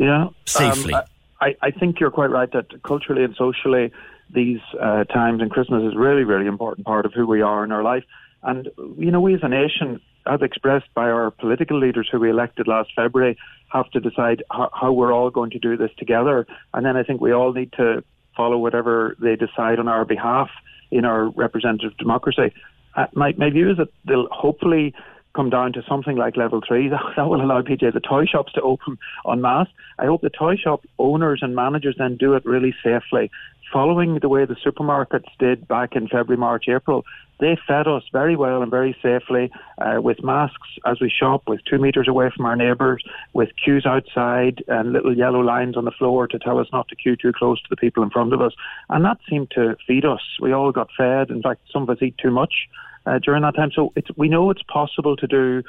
yeah, 0.00 0.28
safely. 0.46 0.94
Um, 0.94 1.02
I, 1.42 1.56
I 1.60 1.70
think 1.70 2.00
you're 2.00 2.10
quite 2.10 2.30
right 2.30 2.50
that 2.52 2.82
culturally 2.82 3.22
and 3.22 3.34
socially, 3.36 3.92
these 4.30 4.60
uh, 4.80 5.04
times 5.04 5.42
and 5.42 5.50
Christmas 5.50 5.84
is 5.84 5.94
really, 5.96 6.24
really 6.24 6.46
important 6.46 6.86
part 6.86 7.04
of 7.04 7.12
who 7.12 7.26
we 7.26 7.42
are 7.42 7.64
in 7.64 7.72
our 7.72 7.82
life. 7.82 8.04
And 8.42 8.70
you 8.96 9.10
know, 9.10 9.20
we 9.20 9.34
as 9.34 9.40
a 9.42 9.48
nation, 9.48 10.00
as 10.26 10.40
expressed 10.40 10.92
by 10.94 11.10
our 11.10 11.30
political 11.30 11.78
leaders 11.78 12.08
who 12.10 12.18
we 12.18 12.30
elected 12.30 12.66
last 12.66 12.90
February, 12.96 13.36
have 13.68 13.90
to 13.90 14.00
decide 14.00 14.42
how, 14.50 14.70
how 14.72 14.92
we're 14.92 15.12
all 15.12 15.30
going 15.30 15.50
to 15.50 15.58
do 15.58 15.76
this 15.76 15.90
together. 15.98 16.46
And 16.72 16.84
then 16.86 16.96
I 16.96 17.02
think 17.02 17.20
we 17.20 17.32
all 17.32 17.52
need 17.52 17.72
to 17.72 18.02
follow 18.36 18.58
whatever 18.58 19.16
they 19.20 19.36
decide 19.36 19.78
on 19.78 19.88
our 19.88 20.04
behalf 20.04 20.50
in 20.90 21.04
our 21.04 21.30
representative 21.30 21.96
democracy. 21.96 22.52
Uh, 22.96 23.06
my, 23.14 23.32
my 23.36 23.50
view 23.50 23.70
is 23.70 23.76
that 23.76 23.88
they'll 24.06 24.28
hopefully 24.30 24.94
come 25.34 25.48
down 25.48 25.72
to 25.72 25.82
something 25.88 26.16
like 26.16 26.36
level 26.36 26.60
three. 26.66 26.88
That, 26.90 27.02
that 27.16 27.28
will 27.28 27.42
allow 27.42 27.62
PJ 27.62 27.92
the 27.92 28.00
toy 28.00 28.24
shops 28.24 28.52
to 28.54 28.62
open 28.62 28.98
en 29.30 29.40
masse. 29.40 29.68
I 29.98 30.06
hope 30.06 30.22
the 30.22 30.30
toy 30.30 30.56
shop 30.56 30.84
owners 30.98 31.40
and 31.42 31.54
managers 31.54 31.96
then 31.98 32.16
do 32.16 32.34
it 32.34 32.44
really 32.44 32.74
safely, 32.82 33.30
following 33.72 34.18
the 34.20 34.28
way 34.28 34.44
the 34.44 34.56
supermarkets 34.56 35.28
did 35.38 35.68
back 35.68 35.94
in 35.94 36.08
February, 36.08 36.36
March, 36.36 36.64
April. 36.68 37.04
They 37.40 37.58
fed 37.66 37.86
us 37.86 38.02
very 38.12 38.36
well 38.36 38.62
and 38.62 38.70
very 38.70 38.96
safely 39.02 39.50
uh, 39.78 40.00
with 40.00 40.22
masks 40.22 40.68
as 40.86 41.00
we 41.00 41.10
shop, 41.10 41.44
with 41.48 41.60
two 41.64 41.78
metres 41.78 42.06
away 42.06 42.30
from 42.34 42.44
our 42.46 42.56
neighbours, 42.56 43.02
with 43.32 43.48
queues 43.62 43.86
outside 43.86 44.62
and 44.68 44.92
little 44.92 45.16
yellow 45.16 45.40
lines 45.40 45.76
on 45.76 45.86
the 45.86 45.90
floor 45.90 46.28
to 46.28 46.38
tell 46.38 46.58
us 46.58 46.68
not 46.72 46.88
to 46.88 46.96
queue 46.96 47.16
too 47.16 47.32
close 47.32 47.60
to 47.62 47.68
the 47.70 47.76
people 47.76 48.02
in 48.02 48.10
front 48.10 48.32
of 48.32 48.40
us. 48.40 48.52
And 48.90 49.04
that 49.04 49.18
seemed 49.28 49.50
to 49.52 49.76
feed 49.86 50.04
us. 50.04 50.22
We 50.40 50.52
all 50.52 50.70
got 50.70 50.88
fed. 50.96 51.30
In 51.30 51.42
fact, 51.42 51.62
some 51.72 51.82
of 51.82 51.90
us 51.90 52.02
eat 52.02 52.16
too 52.18 52.30
much 52.30 52.68
uh, 53.06 53.18
during 53.18 53.42
that 53.42 53.56
time. 53.56 53.70
So 53.74 53.92
we 54.16 54.28
know 54.28 54.50
it's 54.50 54.62
possible 54.62 55.16
to 55.16 55.26
do 55.26 55.62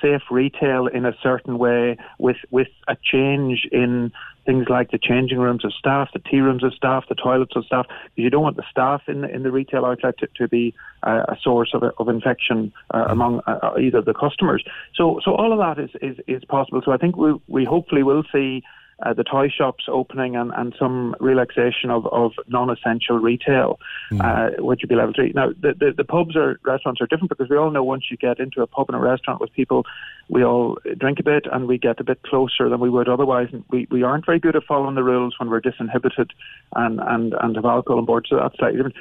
safe 0.00 0.22
retail 0.30 0.86
in 0.86 1.04
a 1.04 1.12
certain 1.22 1.58
way 1.58 1.96
with 2.18 2.36
with 2.50 2.68
a 2.88 2.96
change 3.02 3.66
in 3.70 4.12
things 4.48 4.66
like 4.70 4.90
the 4.90 4.98
changing 4.98 5.38
rooms 5.38 5.62
of 5.62 5.74
staff, 5.74 6.08
the 6.14 6.20
tea 6.20 6.40
rooms 6.40 6.64
of 6.64 6.72
staff, 6.72 7.04
the 7.10 7.14
toilets 7.14 7.54
of 7.54 7.66
staff. 7.66 7.86
You 8.16 8.30
don't 8.30 8.42
want 8.42 8.56
the 8.56 8.64
staff 8.70 9.02
in 9.06 9.20
the, 9.20 9.28
in 9.28 9.42
the 9.42 9.52
retail 9.52 9.84
outlet 9.84 10.16
to, 10.20 10.28
to 10.36 10.48
be 10.48 10.74
uh, 11.02 11.24
a 11.28 11.36
source 11.42 11.72
of, 11.74 11.82
of 11.82 12.08
infection 12.08 12.72
uh, 12.94 13.04
among 13.10 13.42
uh, 13.46 13.58
uh, 13.62 13.78
either 13.78 14.00
the 14.00 14.14
customers. 14.14 14.64
So 14.94 15.20
so 15.22 15.34
all 15.34 15.52
of 15.52 15.58
that 15.58 15.82
is, 15.84 15.90
is, 16.00 16.16
is 16.26 16.44
possible. 16.46 16.80
So 16.82 16.92
I 16.92 16.96
think 16.96 17.18
we 17.18 17.34
we 17.46 17.66
hopefully 17.66 18.02
will 18.02 18.22
see 18.32 18.62
uh, 19.04 19.14
the 19.14 19.22
toy 19.22 19.48
shops 19.48 19.84
opening 19.88 20.34
and, 20.34 20.52
and 20.56 20.74
some 20.78 21.14
relaxation 21.20 21.90
of, 21.90 22.06
of 22.06 22.32
non-essential 22.48 23.18
retail, 23.18 23.78
mm. 24.10 24.20
uh, 24.20 24.60
which 24.62 24.80
would 24.82 24.88
be 24.88 24.96
level 24.96 25.14
three. 25.14 25.32
Now, 25.34 25.50
the, 25.50 25.74
the, 25.78 25.92
the, 25.96 26.04
pubs 26.04 26.34
or 26.34 26.58
restaurants 26.64 27.00
are 27.00 27.06
different 27.06 27.28
because 27.28 27.48
we 27.48 27.56
all 27.56 27.70
know 27.70 27.84
once 27.84 28.04
you 28.10 28.16
get 28.16 28.40
into 28.40 28.60
a 28.60 28.66
pub 28.66 28.88
and 28.88 28.96
a 28.96 29.00
restaurant 29.00 29.40
with 29.40 29.52
people, 29.52 29.86
we 30.28 30.44
all 30.44 30.78
drink 30.96 31.20
a 31.20 31.22
bit 31.22 31.46
and 31.50 31.68
we 31.68 31.78
get 31.78 32.00
a 32.00 32.04
bit 32.04 32.22
closer 32.22 32.68
than 32.68 32.80
we 32.80 32.90
would 32.90 33.08
otherwise. 33.08 33.48
And 33.52 33.64
we, 33.70 33.86
we 33.90 34.02
aren't 34.02 34.26
very 34.26 34.40
good 34.40 34.56
at 34.56 34.64
following 34.64 34.96
the 34.96 35.04
rules 35.04 35.34
when 35.38 35.48
we're 35.48 35.60
disinhibited 35.60 36.30
and, 36.74 36.98
and, 37.00 37.34
and 37.40 37.54
have 37.54 37.64
alcohol 37.64 37.98
on 37.98 38.04
board, 38.04 38.26
so 38.28 38.36
that's 38.36 38.56
slightly 38.56 38.78
different. 38.78 38.96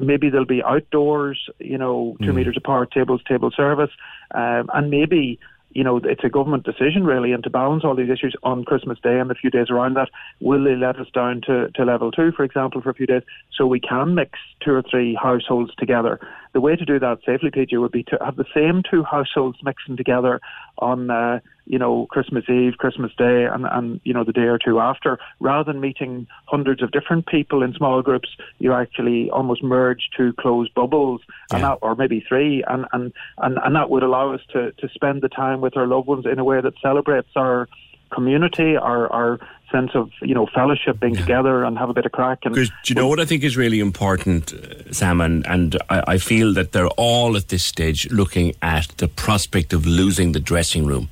Maybe 0.00 0.30
there'll 0.30 0.46
be 0.46 0.62
outdoors, 0.62 1.50
you 1.58 1.76
know, 1.76 2.16
two 2.22 2.32
mm. 2.32 2.36
metres 2.36 2.56
apart, 2.56 2.92
tables, 2.92 3.20
table 3.28 3.50
service, 3.54 3.90
um, 4.34 4.70
and 4.72 4.88
maybe 4.90 5.38
you 5.74 5.84
know, 5.84 5.98
it's 5.98 6.24
a 6.24 6.28
government 6.28 6.64
decision 6.64 7.04
really, 7.04 7.32
and 7.32 7.42
to 7.44 7.50
balance 7.50 7.84
all 7.84 7.94
these 7.94 8.10
issues 8.10 8.34
on 8.42 8.64
Christmas 8.64 8.98
Day 9.02 9.18
and 9.18 9.30
the 9.30 9.34
few 9.34 9.50
days 9.50 9.70
around 9.70 9.94
that, 9.94 10.08
will 10.40 10.64
they 10.64 10.76
let 10.76 10.96
us 10.96 11.08
down 11.14 11.40
to, 11.46 11.70
to 11.70 11.84
level 11.84 12.10
two, 12.10 12.32
for 12.32 12.44
example, 12.44 12.80
for 12.80 12.90
a 12.90 12.94
few 12.94 13.06
days, 13.06 13.22
so 13.56 13.66
we 13.66 13.80
can 13.80 14.14
mix 14.14 14.38
two 14.64 14.72
or 14.72 14.82
three 14.82 15.18
households 15.20 15.74
together? 15.76 16.20
The 16.52 16.60
way 16.60 16.76
to 16.76 16.84
do 16.84 16.98
that 16.98 17.18
safely, 17.24 17.50
PJ, 17.50 17.80
would 17.80 17.92
be 17.92 18.02
to 18.04 18.18
have 18.22 18.36
the 18.36 18.44
same 18.54 18.82
two 18.88 19.02
households 19.02 19.58
mixing 19.62 19.96
together 19.96 20.40
on, 20.78 21.10
uh, 21.10 21.40
you 21.66 21.78
know, 21.78 22.06
Christmas 22.10 22.44
Eve, 22.48 22.74
Christmas 22.76 23.10
Day, 23.16 23.44
and, 23.44 23.64
and, 23.70 24.00
you 24.04 24.12
know, 24.12 24.22
the 24.22 24.32
day 24.32 24.42
or 24.42 24.58
two 24.58 24.78
after. 24.78 25.18
Rather 25.40 25.72
than 25.72 25.80
meeting 25.80 26.26
hundreds 26.44 26.82
of 26.82 26.90
different 26.90 27.26
people 27.26 27.62
in 27.62 27.72
small 27.72 28.02
groups, 28.02 28.28
you 28.58 28.74
actually 28.74 29.30
almost 29.30 29.62
merge 29.62 30.10
two 30.14 30.34
closed 30.34 30.74
bubbles, 30.74 31.22
yeah. 31.26 31.56
and 31.56 31.64
that, 31.64 31.78
or 31.80 31.94
maybe 31.94 32.24
three, 32.28 32.62
and, 32.68 32.84
and, 32.92 33.12
and, 33.38 33.58
and 33.64 33.74
that 33.74 33.88
would 33.88 34.02
allow 34.02 34.34
us 34.34 34.40
to, 34.52 34.72
to 34.72 34.88
spend 34.90 35.22
the 35.22 35.28
time 35.30 35.62
with 35.62 35.76
our 35.76 35.86
loved 35.86 36.06
ones 36.06 36.26
in 36.30 36.38
a 36.38 36.44
way 36.44 36.60
that 36.60 36.74
celebrates 36.82 37.30
our 37.34 37.66
community, 38.12 38.76
our, 38.76 39.10
our 39.10 39.38
sense 39.72 39.90
of 39.94 40.10
you 40.20 40.34
know 40.34 40.46
fellowship, 40.54 41.00
being 41.00 41.14
yeah. 41.14 41.22
together 41.22 41.64
and 41.64 41.76
have 41.78 41.90
a 41.90 41.94
bit 41.94 42.06
of 42.06 42.12
crack. 42.12 42.40
And 42.44 42.54
do 42.54 42.62
you 42.86 42.94
know 42.94 43.08
what 43.08 43.18
I 43.18 43.24
think 43.24 43.42
is 43.42 43.56
really 43.56 43.80
important, 43.80 44.52
uh, 44.52 44.92
Sam, 44.92 45.20
and, 45.20 45.44
and 45.46 45.76
I, 45.90 46.14
I 46.14 46.18
feel 46.18 46.52
that 46.54 46.72
they're 46.72 46.94
all 46.96 47.36
at 47.36 47.48
this 47.48 47.64
stage 47.64 48.10
looking 48.10 48.54
at 48.62 48.88
the 48.98 49.08
prospect 49.08 49.72
of 49.72 49.86
losing 49.86 50.32
the 50.32 50.40
dressing 50.40 50.86
room. 50.86 51.08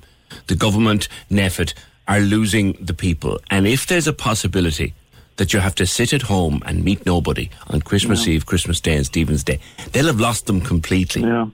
The 0.47 0.55
government, 0.55 1.09
NPHET, 1.31 1.75
are 2.07 2.21
losing 2.21 2.75
the 2.75 2.95
people, 2.95 3.41
and 3.51 3.67
if 3.67 3.87
there's 3.87 4.07
a 4.07 4.13
possibility 4.13 4.95
that 5.37 5.55
you 5.55 5.61
have 5.61 5.75
to 5.75 5.87
sit 5.87 6.13
at 6.13 6.23
home 6.23 6.63
and 6.67 6.85
meet 6.85 7.07
nobody 7.07 7.49
on 7.69 7.81
Christmas 7.81 8.27
yeah. 8.27 8.35
Eve, 8.35 8.45
Christmas 8.45 8.79
Day, 8.79 8.95
and 8.97 9.07
Stephen's 9.07 9.43
Day, 9.43 9.59
they'll 9.93 10.07
have 10.07 10.21
lost 10.21 10.47
them 10.47 10.61
completely. 10.61 11.23
Yeah. 11.23 11.47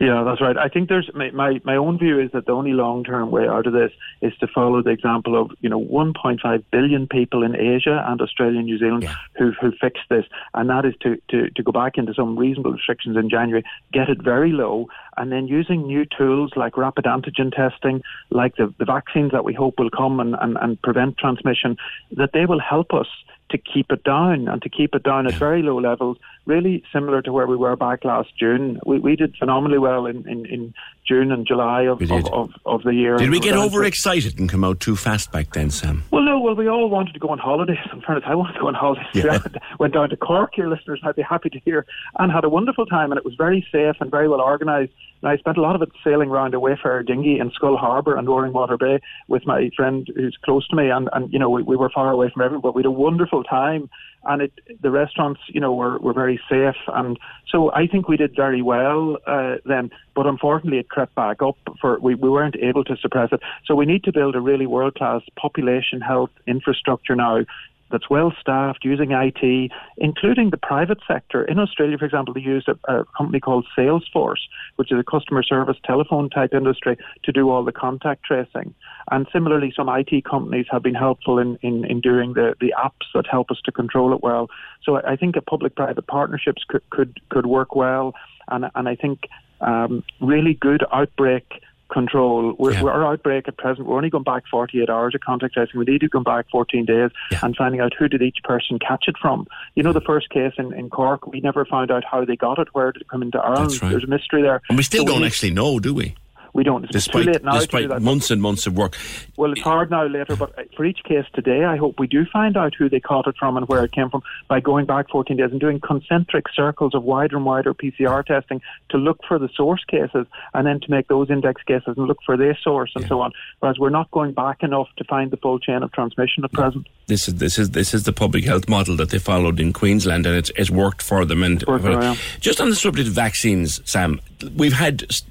Yeah, 0.00 0.22
that's 0.24 0.40
right. 0.40 0.56
I 0.56 0.68
think 0.68 0.88
there's 0.88 1.10
my 1.12 1.30
my, 1.32 1.60
my 1.64 1.76
own 1.76 1.98
view 1.98 2.20
is 2.20 2.30
that 2.32 2.46
the 2.46 2.52
only 2.52 2.72
long 2.72 3.02
term 3.02 3.32
way 3.32 3.48
out 3.48 3.66
of 3.66 3.72
this 3.72 3.90
is 4.22 4.32
to 4.38 4.46
follow 4.46 4.80
the 4.80 4.90
example 4.90 5.40
of 5.40 5.50
you 5.60 5.68
know 5.68 5.80
1.5 5.80 6.64
billion 6.70 7.08
people 7.08 7.42
in 7.42 7.56
Asia 7.56 8.04
and 8.06 8.20
Australia 8.20 8.58
and 8.58 8.66
New 8.66 8.78
Zealand 8.78 9.02
yeah. 9.02 9.14
who 9.36 9.52
who 9.60 9.72
fixed 9.72 10.04
this, 10.08 10.24
and 10.54 10.70
that 10.70 10.84
is 10.84 10.94
to, 11.00 11.20
to 11.30 11.50
to 11.50 11.62
go 11.64 11.72
back 11.72 11.98
into 11.98 12.14
some 12.14 12.38
reasonable 12.38 12.72
restrictions 12.72 13.16
in 13.16 13.28
January, 13.28 13.64
get 13.92 14.08
it 14.08 14.22
very 14.22 14.52
low, 14.52 14.86
and 15.16 15.32
then 15.32 15.48
using 15.48 15.86
new 15.86 16.04
tools 16.04 16.52
like 16.54 16.76
rapid 16.76 17.04
antigen 17.04 17.50
testing, 17.54 18.02
like 18.30 18.54
the, 18.56 18.72
the 18.78 18.84
vaccines 18.84 19.32
that 19.32 19.44
we 19.44 19.52
hope 19.52 19.74
will 19.78 19.90
come 19.90 20.20
and, 20.20 20.36
and, 20.40 20.56
and 20.60 20.80
prevent 20.80 21.18
transmission, 21.18 21.76
that 22.12 22.30
they 22.32 22.46
will 22.46 22.60
help 22.60 22.94
us 22.94 23.08
to 23.50 23.58
keep 23.58 23.90
it 23.90 24.04
down 24.04 24.48
and 24.48 24.62
to 24.62 24.68
keep 24.68 24.94
it 24.94 25.02
down 25.02 25.26
at 25.26 25.34
very 25.34 25.62
low 25.62 25.78
levels, 25.78 26.18
really 26.46 26.82
similar 26.92 27.22
to 27.22 27.32
where 27.32 27.46
we 27.46 27.56
were 27.56 27.76
back 27.76 28.04
last 28.04 28.30
June. 28.38 28.80
We, 28.86 28.98
we 28.98 29.16
did 29.16 29.36
phenomenally 29.36 29.78
well 29.78 30.06
in, 30.06 30.28
in, 30.28 30.46
in 30.46 30.74
June 31.06 31.32
and 31.32 31.46
July 31.46 31.82
of, 31.82 32.02
of, 32.02 32.26
of, 32.32 32.50
of 32.66 32.82
the 32.82 32.94
year. 32.94 33.16
Did 33.16 33.30
we 33.30 33.40
get 33.40 33.56
overexcited 33.56 34.38
and 34.38 34.48
come 34.48 34.64
out 34.64 34.80
too 34.80 34.96
fast 34.96 35.32
back 35.32 35.52
then, 35.52 35.70
Sam? 35.70 36.04
Well, 36.10 36.22
no. 36.22 36.38
Well, 36.38 36.54
we 36.54 36.68
all 36.68 36.88
wanted 36.88 37.12
to 37.14 37.18
go 37.18 37.28
on 37.28 37.38
holidays. 37.38 37.78
In 37.92 38.00
fairness, 38.02 38.24
I 38.26 38.34
wanted 38.34 38.54
to 38.54 38.60
go 38.60 38.68
on 38.68 38.74
holidays. 38.74 39.06
Yeah. 39.12 39.38
Went 39.78 39.94
down 39.94 40.10
to 40.10 40.16
Cork. 40.16 40.56
Your 40.56 40.68
listeners 40.68 41.00
might 41.02 41.16
be 41.16 41.22
happy 41.22 41.50
to 41.50 41.60
hear, 41.60 41.86
and 42.18 42.32
had 42.32 42.44
a 42.44 42.48
wonderful 42.48 42.86
time. 42.86 43.12
And 43.12 43.18
it 43.18 43.24
was 43.24 43.34
very 43.34 43.66
safe 43.72 43.96
and 44.00 44.10
very 44.10 44.28
well 44.28 44.40
organised. 44.40 44.92
And 45.22 45.30
I 45.30 45.36
spent 45.36 45.56
a 45.56 45.60
lot 45.60 45.74
of 45.74 45.82
it 45.82 45.90
sailing 46.04 46.30
around 46.30 46.54
a 46.54 46.60
Wayfarer 46.60 47.02
dinghy 47.02 47.38
in 47.38 47.50
Schull 47.50 47.78
Harbour 47.78 48.16
and 48.16 48.28
Roaring 48.28 48.52
Water 48.52 48.76
Bay 48.76 49.00
with 49.26 49.46
my 49.46 49.70
friend 49.76 50.08
who's 50.14 50.38
close 50.44 50.66
to 50.68 50.76
me. 50.76 50.90
And, 50.90 51.08
and 51.12 51.32
you 51.32 51.38
know, 51.38 51.50
we, 51.50 51.62
we 51.62 51.76
were 51.76 51.90
far 51.90 52.10
away 52.10 52.30
from 52.32 52.42
everyone, 52.42 52.62
but 52.62 52.74
we 52.74 52.80
had 52.80 52.86
a 52.86 52.90
wonderful 52.90 53.37
time. 53.42 53.88
And 54.24 54.42
it, 54.42 54.52
the 54.82 54.90
restaurants, 54.90 55.40
you 55.48 55.60
know, 55.60 55.72
were, 55.72 55.98
were 55.98 56.12
very 56.12 56.40
safe. 56.50 56.76
And 56.88 57.18
so 57.48 57.72
I 57.72 57.86
think 57.86 58.08
we 58.08 58.16
did 58.16 58.34
very 58.34 58.62
well 58.62 59.18
uh, 59.26 59.56
then. 59.64 59.90
But 60.14 60.26
unfortunately, 60.26 60.78
it 60.78 60.88
crept 60.88 61.14
back 61.14 61.40
up. 61.40 61.56
For 61.80 61.98
we, 62.00 62.14
we 62.14 62.28
weren't 62.28 62.56
able 62.56 62.84
to 62.84 62.96
suppress 62.96 63.30
it. 63.32 63.40
So 63.64 63.74
we 63.74 63.86
need 63.86 64.04
to 64.04 64.12
build 64.12 64.34
a 64.34 64.40
really 64.40 64.66
world 64.66 64.96
class 64.96 65.22
population 65.36 66.00
health 66.00 66.30
infrastructure 66.46 67.14
now 67.14 67.44
that's 67.90 68.10
well 68.10 68.32
staffed, 68.40 68.84
using 68.84 69.12
IT, 69.12 69.70
including 69.96 70.50
the 70.50 70.56
private 70.56 70.98
sector. 71.06 71.44
In 71.44 71.58
Australia, 71.58 71.98
for 71.98 72.04
example, 72.04 72.34
they 72.34 72.40
use 72.40 72.66
a, 72.68 72.92
a 72.92 73.04
company 73.16 73.40
called 73.40 73.66
Salesforce, 73.76 74.42
which 74.76 74.92
is 74.92 74.98
a 74.98 75.04
customer 75.04 75.42
service 75.42 75.76
telephone 75.84 76.30
type 76.30 76.52
industry, 76.54 76.96
to 77.24 77.32
do 77.32 77.50
all 77.50 77.64
the 77.64 77.72
contact 77.72 78.24
tracing. 78.24 78.74
And 79.10 79.26
similarly, 79.32 79.72
some 79.74 79.88
IT 79.88 80.24
companies 80.24 80.66
have 80.70 80.82
been 80.82 80.94
helpful 80.94 81.38
in, 81.38 81.58
in, 81.62 81.84
in 81.84 82.00
doing 82.00 82.34
the, 82.34 82.54
the 82.60 82.74
apps 82.78 83.06
that 83.14 83.26
help 83.26 83.50
us 83.50 83.58
to 83.64 83.72
control 83.72 84.12
it 84.12 84.22
well. 84.22 84.48
So 84.82 84.96
I 84.96 85.16
think 85.16 85.36
a 85.36 85.42
public-private 85.42 86.06
partnerships 86.06 86.62
could, 86.68 86.88
could, 86.90 87.20
could 87.30 87.46
work 87.46 87.74
well. 87.74 88.14
And, 88.48 88.66
and 88.74 88.88
I 88.88 88.94
think 88.94 89.28
um, 89.60 90.04
really 90.20 90.54
good 90.54 90.84
outbreak 90.92 91.44
control. 91.88 92.54
We're, 92.58 92.72
Yeah. 92.72 92.82
we're 92.82 92.90
our 92.92 93.06
outbreak 93.12 93.48
at 93.48 93.56
present. 93.56 93.86
We're 93.86 93.96
only 93.96 94.10
going 94.10 94.24
back 94.24 94.44
48 94.50 94.88
hours 94.90 95.14
of 95.14 95.20
contact 95.20 95.54
tracing. 95.54 95.78
We 95.78 95.84
need 95.84 96.00
to 96.00 96.08
go 96.08 96.20
back 96.20 96.46
14 96.50 96.84
days 96.84 97.10
Yeah. 97.30 97.40
and 97.42 97.56
finding 97.56 97.80
out 97.80 97.92
who 97.98 98.08
did 98.08 98.22
each 98.22 98.38
person 98.44 98.78
catch 98.78 99.04
it 99.08 99.16
from. 99.20 99.46
You 99.74 99.82
know, 99.82 99.92
the 99.92 100.00
first 100.00 100.30
case 100.30 100.52
in, 100.58 100.72
in 100.74 100.90
Cork, 100.90 101.26
we 101.26 101.40
never 101.40 101.64
found 101.64 101.90
out 101.90 102.04
how 102.04 102.24
they 102.24 102.36
got 102.36 102.58
it. 102.58 102.68
Where 102.72 102.92
did 102.92 103.02
it 103.02 103.08
come 103.08 103.22
into 103.22 103.38
Ireland? 103.38 103.80
Right. 103.82 103.90
There's 103.90 104.04
a 104.04 104.08
mystery 104.08 104.42
there. 104.42 104.60
And 104.68 104.76
we 104.76 104.82
still 104.84 105.04
So 105.04 105.12
don't 105.12 105.20
need- 105.20 105.26
actually 105.26 105.50
know, 105.50 105.78
do 105.80 105.94
we? 105.94 106.14
We 106.52 106.64
don't. 106.64 106.84
It's 106.84 106.92
Despite, 106.92 107.24
too 107.24 107.32
late 107.32 107.44
now 107.44 107.52
despite 107.58 108.02
months 108.02 108.30
and 108.30 108.40
months 108.40 108.66
of 108.66 108.76
work. 108.76 108.96
Well, 109.36 109.52
it's 109.52 109.60
hard 109.60 109.90
now 109.90 110.06
later, 110.06 110.36
but 110.36 110.54
for 110.74 110.84
each 110.84 111.00
case 111.04 111.24
today, 111.34 111.64
I 111.64 111.76
hope 111.76 111.98
we 111.98 112.06
do 112.06 112.24
find 112.32 112.56
out 112.56 112.74
who 112.74 112.88
they 112.88 113.00
caught 113.00 113.26
it 113.26 113.36
from 113.38 113.56
and 113.56 113.68
where 113.68 113.84
it 113.84 113.92
came 113.92 114.10
from 114.10 114.22
by 114.48 114.60
going 114.60 114.86
back 114.86 115.08
14 115.10 115.36
days 115.36 115.50
and 115.50 115.60
doing 115.60 115.80
concentric 115.80 116.46
circles 116.54 116.94
of 116.94 117.04
wider 117.04 117.36
and 117.36 117.44
wider 117.44 117.74
PCR 117.74 118.24
testing 118.24 118.60
to 118.90 118.96
look 118.98 119.20
for 119.26 119.38
the 119.38 119.48
source 119.54 119.84
cases 119.84 120.26
and 120.54 120.66
then 120.66 120.80
to 120.80 120.90
make 120.90 121.08
those 121.08 121.30
index 121.30 121.62
cases 121.62 121.94
and 121.96 122.06
look 122.06 122.18
for 122.24 122.36
their 122.36 122.56
source 122.62 122.92
and 122.96 123.06
so 123.06 123.20
on. 123.20 123.32
Whereas 123.60 123.78
we're 123.78 123.90
not 123.90 124.10
going 124.10 124.32
back 124.32 124.62
enough 124.62 124.88
to 124.96 125.04
find 125.04 125.30
the 125.30 125.36
full 125.36 125.58
chain 125.58 125.82
of 125.82 125.92
transmission 125.92 126.44
at 126.44 126.52
present. 126.52 126.86
This 127.06 127.28
is 127.28 127.36
this 127.36 127.58
is 127.58 127.70
this 127.70 127.94
is 127.94 128.04
the 128.04 128.12
public 128.12 128.44
health 128.44 128.68
model 128.68 128.96
that 128.96 129.10
they 129.10 129.18
followed 129.18 129.60
in 129.60 129.72
Queensland, 129.72 130.26
and 130.26 130.36
it's, 130.36 130.50
it's 130.56 130.70
worked 130.70 131.02
for 131.02 131.24
them. 131.24 131.42
And 131.42 131.62
for 131.62 132.16
just 132.40 132.60
on 132.60 132.70
the 132.70 132.76
subject 132.76 133.08
of 133.08 133.14
vaccines, 133.14 133.80
Sam, 133.90 134.20
we've 134.56 134.72
had 134.72 135.04
s- 135.04 135.22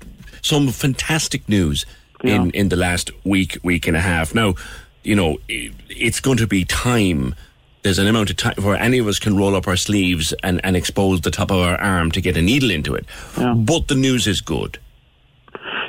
some 0.47 0.69
fantastic 0.69 1.47
news 1.49 1.85
in 2.23 2.45
Yeah. 2.45 2.51
in 2.53 2.69
the 2.69 2.75
last 2.75 3.11
week, 3.23 3.57
week 3.63 3.87
and 3.87 3.95
a 3.97 4.01
half. 4.01 4.33
Now, 4.33 4.55
you 5.03 5.15
know, 5.15 5.37
i 5.49 5.71
it's 5.89 6.19
going 6.19 6.37
to 6.37 6.47
be 6.47 6.63
time. 6.65 7.35
There's 7.83 7.99
an 7.99 8.07
amount 8.07 8.29
of 8.29 8.35
time 8.37 8.55
where 8.61 8.75
any 8.75 8.99
of 8.99 9.07
us 9.07 9.19
can 9.19 9.37
roll 9.37 9.55
up 9.55 9.67
our 9.67 9.77
sleeves 9.77 10.33
and, 10.43 10.59
and 10.63 10.75
expose 10.75 11.21
the 11.21 11.31
top 11.31 11.51
of 11.51 11.57
our 11.57 11.79
arm 11.79 12.11
to 12.11 12.21
get 12.21 12.35
a 12.37 12.41
needle 12.41 12.71
into 12.71 12.95
it. 12.95 13.05
But 13.35 13.87
the 13.87 13.95
news 13.95 14.27
is 14.27 14.41
good. 14.41 14.79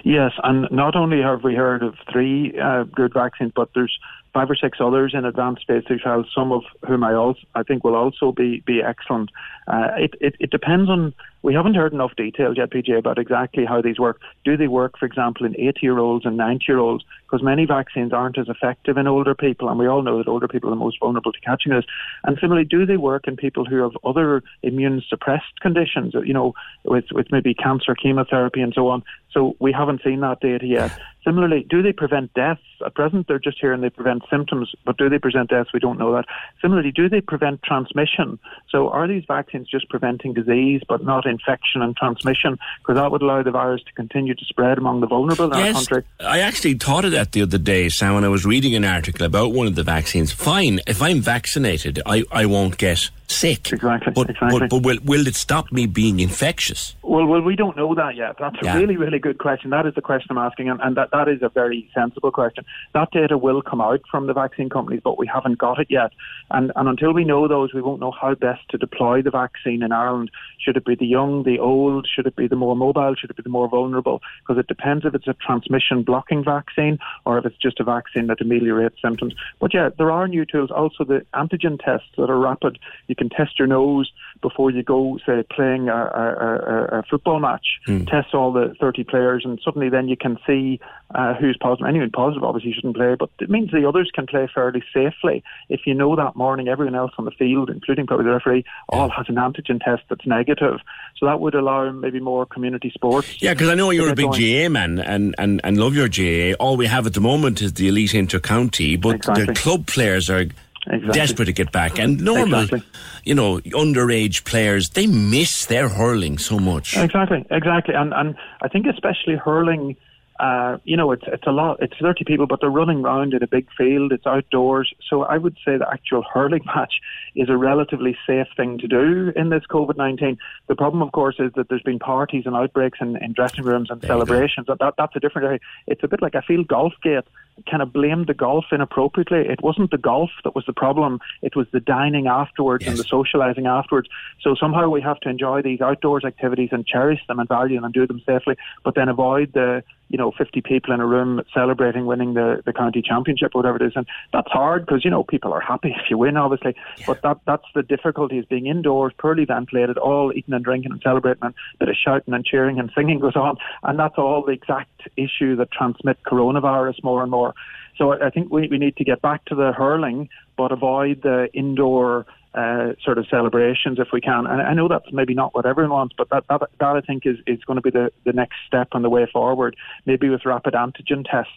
Yes, 0.04 0.32
and 0.44 0.68
not 0.70 0.94
only 0.96 1.20
have 1.20 1.42
we 1.44 1.54
heard 1.54 1.82
of 1.82 1.94
three 2.10 2.58
uh, 2.58 2.84
good 2.84 3.12
vaccines, 3.12 3.52
but 3.54 3.70
there's 3.74 3.98
five 4.32 4.48
or 4.50 4.54
six 4.54 4.78
others 4.80 5.12
in 5.14 5.24
advanced 5.24 5.66
phase 5.66 5.84
two 5.86 5.98
trials. 5.98 6.26
Some 6.34 6.52
of 6.52 6.62
whom 6.86 7.02
I 7.02 7.14
also 7.14 7.40
I 7.54 7.62
think 7.62 7.84
will 7.84 7.96
also 7.96 8.32
be 8.32 8.60
be 8.64 8.80
excellent. 8.82 9.30
Uh, 9.68 9.88
it, 9.98 10.14
it 10.20 10.34
it 10.40 10.50
depends 10.50 10.88
on. 10.88 11.14
We 11.42 11.54
haven't 11.54 11.74
heard 11.74 11.92
enough 11.92 12.16
details 12.16 12.56
yet, 12.56 12.70
PJ, 12.70 12.98
about 12.98 13.16
exactly 13.16 13.64
how 13.64 13.80
these 13.80 13.98
work. 13.98 14.18
Do 14.44 14.56
they 14.56 14.66
work, 14.66 14.98
for 14.98 15.06
example, 15.06 15.46
in 15.46 15.54
80 15.56 15.78
year 15.82 15.98
olds 15.98 16.26
and 16.26 16.36
90 16.36 16.64
year 16.66 16.78
olds? 16.78 17.04
Because 17.24 17.44
many 17.44 17.64
vaccines 17.64 18.12
aren't 18.12 18.38
as 18.38 18.48
effective 18.48 18.96
in 18.96 19.06
older 19.06 19.36
people, 19.36 19.68
and 19.68 19.78
we 19.78 19.86
all 19.86 20.02
know 20.02 20.18
that 20.18 20.26
older 20.26 20.48
people 20.48 20.68
are 20.68 20.74
the 20.74 20.76
most 20.76 20.98
vulnerable 20.98 21.32
to 21.32 21.40
catching 21.40 21.72
this. 21.72 21.84
And 22.24 22.38
similarly, 22.40 22.66
do 22.66 22.86
they 22.86 22.96
work 22.96 23.28
in 23.28 23.36
people 23.36 23.64
who 23.64 23.82
have 23.82 23.92
other 24.04 24.42
immune 24.62 25.02
suppressed 25.08 25.60
conditions, 25.60 26.14
you 26.24 26.32
know, 26.32 26.54
with, 26.84 27.04
with 27.12 27.30
maybe 27.30 27.54
cancer, 27.54 27.94
chemotherapy, 27.94 28.60
and 28.60 28.72
so 28.74 28.88
on? 28.88 29.04
So 29.32 29.56
we 29.58 29.72
haven't 29.72 30.02
seen 30.02 30.20
that 30.20 30.40
data 30.40 30.66
yet. 30.66 30.98
Similarly, 31.24 31.66
do 31.68 31.82
they 31.82 31.92
prevent 31.92 32.32
deaths? 32.32 32.62
At 32.84 32.94
present, 32.94 33.28
they're 33.28 33.38
just 33.38 33.58
here 33.60 33.72
and 33.72 33.82
they 33.82 33.90
prevent 33.90 34.22
symptoms, 34.30 34.72
but 34.86 34.96
do 34.96 35.10
they 35.10 35.18
prevent 35.18 35.50
deaths? 35.50 35.70
We 35.74 35.80
don't 35.80 35.98
know 35.98 36.12
that. 36.14 36.24
Similarly, 36.62 36.92
do 36.92 37.08
they 37.08 37.20
prevent 37.20 37.62
transmission? 37.62 38.38
So 38.70 38.88
are 38.88 39.06
these 39.06 39.24
vaccines 39.28 39.57
just 39.66 39.88
preventing 39.88 40.34
disease 40.34 40.82
but 40.88 41.02
not 41.02 41.26
infection 41.26 41.82
and 41.82 41.96
transmission? 41.96 42.58
Because 42.80 42.96
that 42.96 43.10
would 43.10 43.22
allow 43.22 43.42
the 43.42 43.50
virus 43.50 43.82
to 43.84 43.92
continue 43.92 44.34
to 44.34 44.44
spread 44.44 44.78
among 44.78 45.00
the 45.00 45.06
vulnerable 45.06 45.46
in 45.46 45.52
our 45.52 45.72
country. 45.72 46.04
I 46.20 46.40
actually 46.40 46.74
thought 46.74 47.04
of 47.04 47.12
that 47.12 47.32
the 47.32 47.42
other 47.42 47.58
day, 47.58 47.88
Sam, 47.88 48.14
when 48.14 48.24
I 48.24 48.28
was 48.28 48.44
reading 48.44 48.74
an 48.74 48.84
article 48.84 49.24
about 49.24 49.52
one 49.52 49.66
of 49.66 49.74
the 49.74 49.82
vaccines. 49.82 50.32
Fine, 50.32 50.80
if 50.86 51.00
I'm 51.02 51.20
vaccinated, 51.20 52.00
I, 52.06 52.24
I 52.30 52.46
won't 52.46 52.78
get 52.78 53.10
sick. 53.30 53.72
Exactly, 53.72 54.12
But, 54.14 54.30
exactly. 54.30 54.60
but, 54.60 54.70
but 54.70 54.82
will, 54.82 54.98
will 55.04 55.26
it 55.26 55.34
stop 55.34 55.70
me 55.72 55.86
being 55.86 56.20
infectious? 56.20 56.94
Well, 57.02 57.26
well, 57.26 57.40
we 57.40 57.56
don't 57.56 57.76
know 57.76 57.94
that 57.94 58.16
yet. 58.16 58.36
That's 58.38 58.56
a 58.62 58.74
really, 58.78 58.96
really 58.96 59.18
good 59.18 59.38
question. 59.38 59.70
That 59.70 59.86
is 59.86 59.94
the 59.94 60.02
question 60.02 60.28
I'm 60.30 60.38
asking, 60.38 60.68
and, 60.68 60.80
and 60.80 60.96
that, 60.96 61.10
that 61.12 61.28
is 61.28 61.42
a 61.42 61.48
very 61.48 61.90
sensible 61.94 62.30
question. 62.30 62.64
That 62.94 63.10
data 63.10 63.38
will 63.38 63.62
come 63.62 63.80
out 63.80 64.00
from 64.10 64.26
the 64.26 64.34
vaccine 64.34 64.68
companies, 64.68 65.00
but 65.02 65.18
we 65.18 65.26
haven't 65.26 65.58
got 65.58 65.78
it 65.78 65.86
yet. 65.90 66.12
And, 66.50 66.70
and 66.76 66.88
until 66.88 67.12
we 67.12 67.24
know 67.24 67.48
those, 67.48 67.72
we 67.72 67.82
won't 67.82 68.00
know 68.00 68.10
how 68.10 68.34
best 68.34 68.68
to 68.70 68.78
deploy 68.78 69.22
the 69.22 69.30
vaccine 69.30 69.82
in 69.82 69.92
Ireland. 69.92 70.30
Should 70.58 70.76
it 70.76 70.84
be 70.84 70.94
the 70.94 71.06
young, 71.06 71.44
the 71.44 71.58
old? 71.58 72.06
Should 72.12 72.26
it 72.26 72.36
be 72.36 72.46
the 72.46 72.56
more 72.56 72.76
mobile? 72.76 73.14
Should 73.14 73.30
it 73.30 73.36
be 73.36 73.42
the 73.42 73.48
more 73.48 73.68
vulnerable? 73.68 74.20
Because 74.40 74.58
it 74.58 74.66
depends 74.66 75.04
if 75.04 75.14
it's 75.14 75.28
a 75.28 75.34
transmission 75.34 76.02
blocking 76.02 76.44
vaccine 76.44 76.98
or 77.24 77.38
if 77.38 77.46
it's 77.46 77.56
just 77.56 77.80
a 77.80 77.84
vaccine 77.84 78.26
that 78.26 78.40
ameliorates 78.40 78.96
symptoms. 79.02 79.34
But 79.60 79.72
yeah, 79.72 79.90
there 79.96 80.10
are 80.10 80.28
new 80.28 80.44
tools. 80.44 80.70
Also, 80.70 81.04
the 81.04 81.24
antigen 81.34 81.82
tests 81.82 82.08
that 82.16 82.30
are 82.30 82.38
rapid. 82.38 82.78
You 83.06 83.14
can 83.18 83.28
test 83.28 83.58
your 83.58 83.68
nose 83.68 84.10
before 84.40 84.70
you 84.70 84.82
go, 84.82 85.18
say, 85.26 85.44
playing 85.50 85.88
a, 85.88 85.92
a, 85.94 86.98
a, 86.98 87.02
football 87.10 87.40
match. 87.40 87.66
Test 88.06 88.34
all 88.34 88.52
the 88.52 88.74
30 88.80 89.04
players, 89.04 89.42
and 89.44 89.60
suddenly 89.64 89.88
then 89.88 90.08
you 90.08 90.16
can 90.16 90.38
see 90.46 90.80
uh, 91.14 91.34
who's 91.34 91.56
positive. 91.60 91.86
Anyone 91.88 92.10
positive 92.10 92.44
obviously 92.44 92.72
shouldn't 92.72 92.96
play, 92.96 93.16
but 93.18 93.30
it 93.40 93.50
means 93.50 93.70
the 93.70 93.88
others 93.88 94.10
can 94.14 94.26
play 94.26 94.48
fairly 94.52 94.82
safely. 94.94 95.42
If 95.68 95.80
you 95.86 95.94
know 95.94 96.14
that 96.16 96.36
morning 96.36 96.68
everyone 96.68 96.94
else 96.94 97.12
on 97.18 97.24
the 97.24 97.30
field, 97.32 97.70
including 97.70 98.06
probably 98.06 98.26
the 98.26 98.32
referee, 98.32 98.64
all 98.88 99.10
has 99.10 99.26
an 99.28 99.36
antigen 99.36 99.82
test 99.82 100.02
that's 100.08 100.26
negative. 100.26 100.80
So 101.16 101.26
that 101.26 101.40
would 101.40 101.54
allow 101.54 101.90
maybe 101.90 102.20
more 102.20 102.46
community 102.46 102.90
sports. 102.94 103.42
Yeah, 103.42 103.54
because 103.54 103.68
I 103.68 103.74
know 103.74 103.90
you're 103.90 104.10
a 104.10 104.14
big 104.14 104.30
going. 104.30 104.66
GAA 104.66 104.68
man 104.68 104.98
and, 104.98 105.34
and, 105.38 105.60
and 105.64 105.78
love 105.78 105.94
your 105.94 106.08
GAA. 106.08 106.56
All 106.62 106.76
we 106.76 106.86
have 106.86 107.06
at 107.06 107.14
the 107.14 107.20
moment 107.20 107.60
is 107.62 107.72
the 107.72 107.88
elite 107.88 108.14
inter-county, 108.14 108.96
but 108.96 109.16
Exactly. 109.16 109.46
the 109.46 109.54
club 109.54 109.86
players 109.86 110.30
are 110.30 110.46
Exactly. 110.90 111.20
desperate 111.20 111.44
to 111.46 111.52
get 111.52 111.70
back. 111.70 111.98
And 111.98 112.20
normal, 112.20 112.62
Exactly. 112.62 112.82
you 113.24 113.34
know, 113.34 113.58
underage 113.58 114.44
players, 114.44 114.88
they 114.90 115.06
miss 115.06 115.66
their 115.66 115.88
hurling 115.88 116.38
so 116.38 116.58
much. 116.58 116.96
Exactly, 116.96 117.44
exactly, 117.50 117.94
and 117.94 118.12
and 118.14 118.34
I 118.62 118.68
think 118.68 118.86
especially 118.86 119.36
hurling. 119.36 119.96
Uh, 120.38 120.78
you 120.84 120.96
know, 120.96 121.10
it's 121.10 121.24
it's 121.26 121.46
a 121.46 121.50
lot. 121.50 121.78
It's 121.80 121.94
thirty 122.00 122.24
people, 122.24 122.46
but 122.46 122.60
they're 122.60 122.70
running 122.70 123.04
around 123.04 123.34
in 123.34 123.42
a 123.42 123.46
big 123.46 123.66
field. 123.76 124.12
It's 124.12 124.26
outdoors, 124.26 124.92
so 125.08 125.22
I 125.22 125.36
would 125.36 125.56
say 125.64 125.76
the 125.76 125.88
actual 125.90 126.22
hurling 126.32 126.62
match 126.76 127.00
is 127.34 127.48
a 127.48 127.56
relatively 127.56 128.16
safe 128.26 128.46
thing 128.56 128.78
to 128.78 128.86
do 128.86 129.32
in 129.34 129.48
this 129.48 129.64
COVID 129.68 129.96
nineteen. 129.96 130.38
The 130.68 130.76
problem, 130.76 131.02
of 131.02 131.12
course, 131.12 131.36
is 131.40 131.52
that 131.56 131.68
there's 131.68 131.82
been 131.82 131.98
parties 131.98 132.44
and 132.46 132.54
outbreaks 132.54 132.98
in, 133.00 133.16
in 133.16 133.32
dressing 133.32 133.64
rooms 133.64 133.90
and 133.90 134.00
There 134.00 134.08
celebrations. 134.08 134.68
That, 134.68 134.78
that 134.78 134.94
that's 134.96 135.16
a 135.16 135.20
different 135.20 135.46
area. 135.46 135.60
It's 135.88 136.04
a 136.04 136.08
bit 136.08 136.22
like 136.22 136.36
I 136.36 136.40
feel 136.42 136.62
Golfgate 136.62 137.24
kind 137.68 137.82
of 137.82 137.92
blamed 137.92 138.26
the 138.26 138.34
golf 138.34 138.66
inappropriately. 138.72 139.40
It 139.40 139.62
wasn't 139.62 139.90
the 139.90 139.98
golf 139.98 140.30
that 140.44 140.54
was 140.54 140.64
the 140.66 140.72
problem. 140.72 141.20
It 141.42 141.56
was 141.56 141.66
the 141.72 141.80
dining 141.80 142.26
afterwards 142.26 142.86
and 142.86 142.96
the 142.96 143.04
socializing 143.04 143.66
afterwards. 143.66 144.08
So 144.40 144.54
somehow 144.54 144.88
we 144.88 145.00
have 145.02 145.20
to 145.20 145.28
enjoy 145.28 145.62
these 145.62 145.80
outdoors 145.80 146.24
activities 146.24 146.68
and 146.72 146.86
cherish 146.86 147.20
them 147.26 147.38
and 147.38 147.48
value 147.48 147.76
them 147.76 147.84
and 147.84 147.94
do 147.94 148.06
them 148.06 148.22
safely, 148.24 148.56
but 148.84 148.94
then 148.94 149.08
avoid 149.08 149.52
the 149.52 149.82
you 150.08 150.18
know 150.18 150.32
50 150.36 150.60
people 150.62 150.92
in 150.92 151.00
a 151.00 151.06
room 151.06 151.42
celebrating 151.52 152.06
winning 152.06 152.34
the, 152.34 152.62
the 152.64 152.72
county 152.72 153.02
championship 153.02 153.52
or 153.54 153.58
whatever 153.58 153.76
it 153.76 153.86
is. 153.86 153.92
And 153.96 154.06
that's 154.32 154.50
hard 154.50 154.86
because 154.86 155.04
you 155.04 155.10
know 155.10 155.22
people 155.22 155.52
are 155.52 155.60
happy 155.60 155.90
if 155.96 156.10
you 156.10 156.18
win 156.18 156.36
obviously. 156.36 156.74
But 157.06 157.22
that 157.22 157.40
that's 157.46 157.64
the 157.74 157.82
difficulty 157.82 158.38
is 158.38 158.44
being 158.46 158.66
indoors 158.66 159.12
poorly 159.18 159.44
ventilated 159.44 159.98
all 159.98 160.32
eating 160.34 160.54
and 160.54 160.64
drinking 160.64 160.92
and 160.92 161.00
celebrating 161.02 161.42
and 161.42 161.54
a 161.74 161.78
bit 161.78 161.88
of 161.88 161.96
shouting 161.96 162.34
and 162.34 162.44
cheering 162.44 162.78
and 162.78 162.90
singing 162.94 163.18
goes 163.18 163.36
on. 163.36 163.56
And 163.82 163.98
that's 163.98 164.18
all 164.18 164.44
the 164.44 164.52
exact 164.52 165.08
issue 165.16 165.56
that 165.56 165.70
transmit 165.70 166.18
coronavirus 166.24 167.02
more 167.02 167.22
and 167.22 167.30
more. 167.30 167.54
So 167.96 168.12
I 168.12 168.28
I 168.28 168.30
think 168.30 168.52
we, 168.52 168.68
we 168.68 168.78
need 168.78 168.96
to 168.96 169.04
get 169.04 169.22
back 169.22 169.44
to 169.46 169.54
the 169.54 169.72
hurling, 169.72 170.28
but 170.56 170.70
avoid 170.70 171.22
the 171.22 171.48
indoor 171.54 172.26
uh, 172.54 172.94
sort 173.04 173.18
of 173.18 173.26
celebrations 173.28 173.98
if 173.98 174.08
we 174.12 174.20
can. 174.20 174.46
And 174.46 174.60
I 174.60 174.72
know 174.74 174.88
that's 174.88 175.12
maybe 175.12 175.34
not 175.34 175.54
what 175.54 175.66
everyone 175.66 175.92
wants, 175.92 176.14
but 176.16 176.28
that, 176.30 176.44
that, 176.48 176.62
that 176.80 176.96
I 176.96 177.00
think 177.00 177.26
is, 177.26 177.36
is 177.46 177.62
going 177.64 177.76
to 177.76 177.82
be 177.82 177.90
the, 177.90 178.10
the 178.24 178.32
next 178.32 178.56
step 178.66 178.88
on 178.92 179.02
the 179.02 179.10
way 179.10 179.26
forward, 179.32 179.76
maybe 180.06 180.28
with 180.28 180.44
rapid 180.44 180.74
antigen 180.74 181.24
tests. 181.30 181.52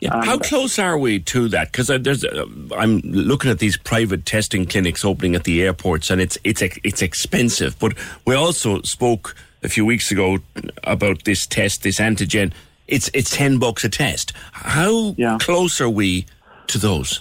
Yeah. 0.00 0.24
How 0.24 0.38
close 0.38 0.78
are 0.78 0.96
we 0.96 1.18
to 1.20 1.48
that? 1.48 1.72
Because 1.72 1.88
there's, 1.88 2.24
uh, 2.24 2.44
I'm 2.76 2.98
looking 3.00 3.50
at 3.50 3.58
these 3.58 3.76
private 3.76 4.24
testing 4.24 4.66
clinics 4.66 5.04
opening 5.04 5.34
at 5.34 5.44
the 5.44 5.62
airports, 5.62 6.10
and 6.10 6.20
it's 6.20 6.38
it's 6.44 6.62
it's 6.62 7.02
expensive. 7.02 7.76
But 7.80 7.94
we 8.24 8.36
also 8.36 8.82
spoke 8.82 9.34
a 9.64 9.68
few 9.68 9.84
weeks 9.84 10.12
ago 10.12 10.38
about 10.84 11.24
this 11.24 11.44
test, 11.46 11.82
this 11.82 11.98
antigen. 11.98 12.52
It's 12.86 13.10
it's 13.14 13.34
ten 13.36 13.58
bucks 13.58 13.82
a 13.84 13.88
test. 13.88 14.32
How 14.52 15.14
Yeah. 15.18 15.38
close 15.40 15.80
are 15.80 15.90
we 15.90 16.26
to 16.68 16.78
those? 16.78 17.20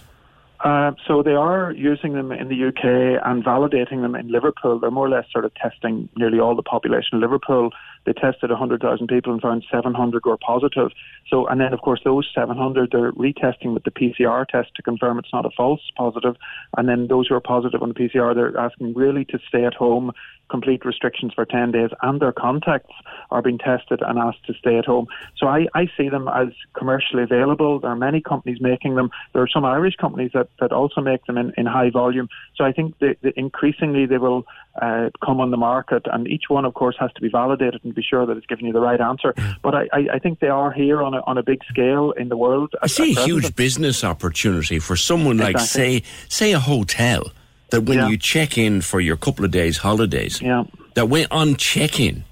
Uh, 0.63 0.93
so 1.05 1.21
they 1.21 1.33
are 1.33 1.73
using 1.73 2.13
them 2.13 2.31
in 2.31 2.47
the 2.47 2.67
UK 2.67 3.21
and 3.25 3.43
validating 3.43 4.01
them 4.01 4.15
in 4.15 4.29
Liverpool. 4.29 4.79
They're 4.79 4.91
more 4.91 5.07
or 5.07 5.09
less 5.09 5.25
sort 5.31 5.43
of 5.43 5.53
testing 5.55 6.07
nearly 6.15 6.39
all 6.39 6.55
the 6.55 6.63
population 6.63 7.15
of 7.17 7.21
Liverpool. 7.21 7.71
They 8.05 8.13
tested 8.13 8.49
100,000 8.49 9.07
people 9.07 9.33
and 9.33 9.41
found 9.41 9.63
700 9.71 10.25
were 10.25 10.37
positive. 10.37 10.91
So, 11.29 11.47
and 11.47 11.59
then 11.61 11.73
of 11.73 11.81
course 11.81 12.01
those 12.03 12.29
700 12.33 12.91
they're 12.91 13.11
retesting 13.13 13.73
with 13.73 13.83
the 13.83 13.91
PCR 13.91 14.47
test 14.47 14.75
to 14.75 14.81
confirm 14.81 15.19
it's 15.19 15.33
not 15.33 15.45
a 15.45 15.49
false 15.55 15.81
positive. 15.95 16.35
And 16.77 16.89
then 16.89 17.07
those 17.07 17.27
who 17.27 17.35
are 17.35 17.41
positive 17.41 17.81
on 17.81 17.89
the 17.89 17.95
PCR, 17.95 18.35
they're 18.35 18.57
asking 18.57 18.93
really 18.93 19.25
to 19.25 19.39
stay 19.47 19.65
at 19.65 19.73
home, 19.73 20.11
complete 20.49 20.85
restrictions 20.85 21.33
for 21.33 21.45
10 21.45 21.71
days, 21.71 21.89
and 22.01 22.21
their 22.21 22.33
contacts 22.33 22.93
are 23.31 23.41
being 23.41 23.57
tested 23.57 24.01
and 24.01 24.19
asked 24.19 24.45
to 24.45 24.53
stay 24.53 24.77
at 24.77 24.85
home. 24.85 25.07
So 25.37 25.47
I, 25.47 25.67
I 25.73 25.87
see 25.97 26.09
them 26.09 26.27
as 26.27 26.49
commercially 26.77 27.23
available. 27.23 27.79
There 27.79 27.89
are 27.89 27.95
many 27.95 28.21
companies 28.21 28.59
making 28.61 28.95
them. 28.95 29.09
There 29.33 29.41
are 29.41 29.47
some 29.47 29.65
Irish 29.65 29.95
companies 29.95 30.31
that, 30.33 30.49
that 30.59 30.71
also 30.71 31.01
make 31.01 31.25
them 31.25 31.37
in, 31.37 31.53
in 31.57 31.65
high 31.65 31.89
volume. 31.89 32.27
So 32.55 32.63
I 32.65 32.71
think 32.71 32.99
that 32.99 33.17
that 33.21 33.37
increasingly 33.37 34.05
they 34.05 34.17
will 34.17 34.45
uh, 34.81 35.09
come 35.23 35.39
on 35.39 35.51
the 35.51 35.57
market, 35.57 36.03
and 36.11 36.27
each 36.27 36.43
one, 36.49 36.65
of 36.65 36.73
course, 36.73 36.95
has 36.99 37.11
to 37.13 37.21
be 37.21 37.29
validated 37.29 37.81
and 37.83 37.93
be 37.93 38.01
sure 38.01 38.25
that 38.25 38.35
it's 38.37 38.45
giving 38.47 38.65
you 38.65 38.73
the 38.73 38.79
right 38.79 38.99
answer. 38.99 39.33
But 39.61 39.75
I, 39.75 39.83
I, 39.93 40.07
I 40.15 40.19
think 40.19 40.39
they 40.39 40.47
are 40.47 40.71
here 40.71 41.01
on 41.03 41.13
a, 41.13 41.21
on 41.27 41.37
a 41.37 41.43
big 41.43 41.63
scale 41.69 42.11
in 42.11 42.29
the 42.29 42.37
world. 42.37 42.73
I 42.81 42.87
see 42.87 43.15
a 43.15 43.21
huge 43.23 43.55
business 43.55 44.03
opportunity 44.03 44.79
for 44.79 44.95
someone 44.95 45.37
like, 45.37 45.59
say, 45.59 46.03
say 46.29 46.53
a 46.53 46.59
hotel 46.59 47.31
that 47.69 47.81
when 47.81 47.97
Yeah. 47.99 48.07
you 48.09 48.17
check 48.17 48.57
in 48.57 48.81
for 48.81 48.99
your 48.99 49.15
couple 49.17 49.45
of 49.45 49.51
days 49.51 49.77
holidays, 49.77 50.41
Yeah. 50.41 50.63
that 50.95 51.07
when 51.07 51.27
on 51.31 51.55
check 51.55 51.99
in, 51.99 52.23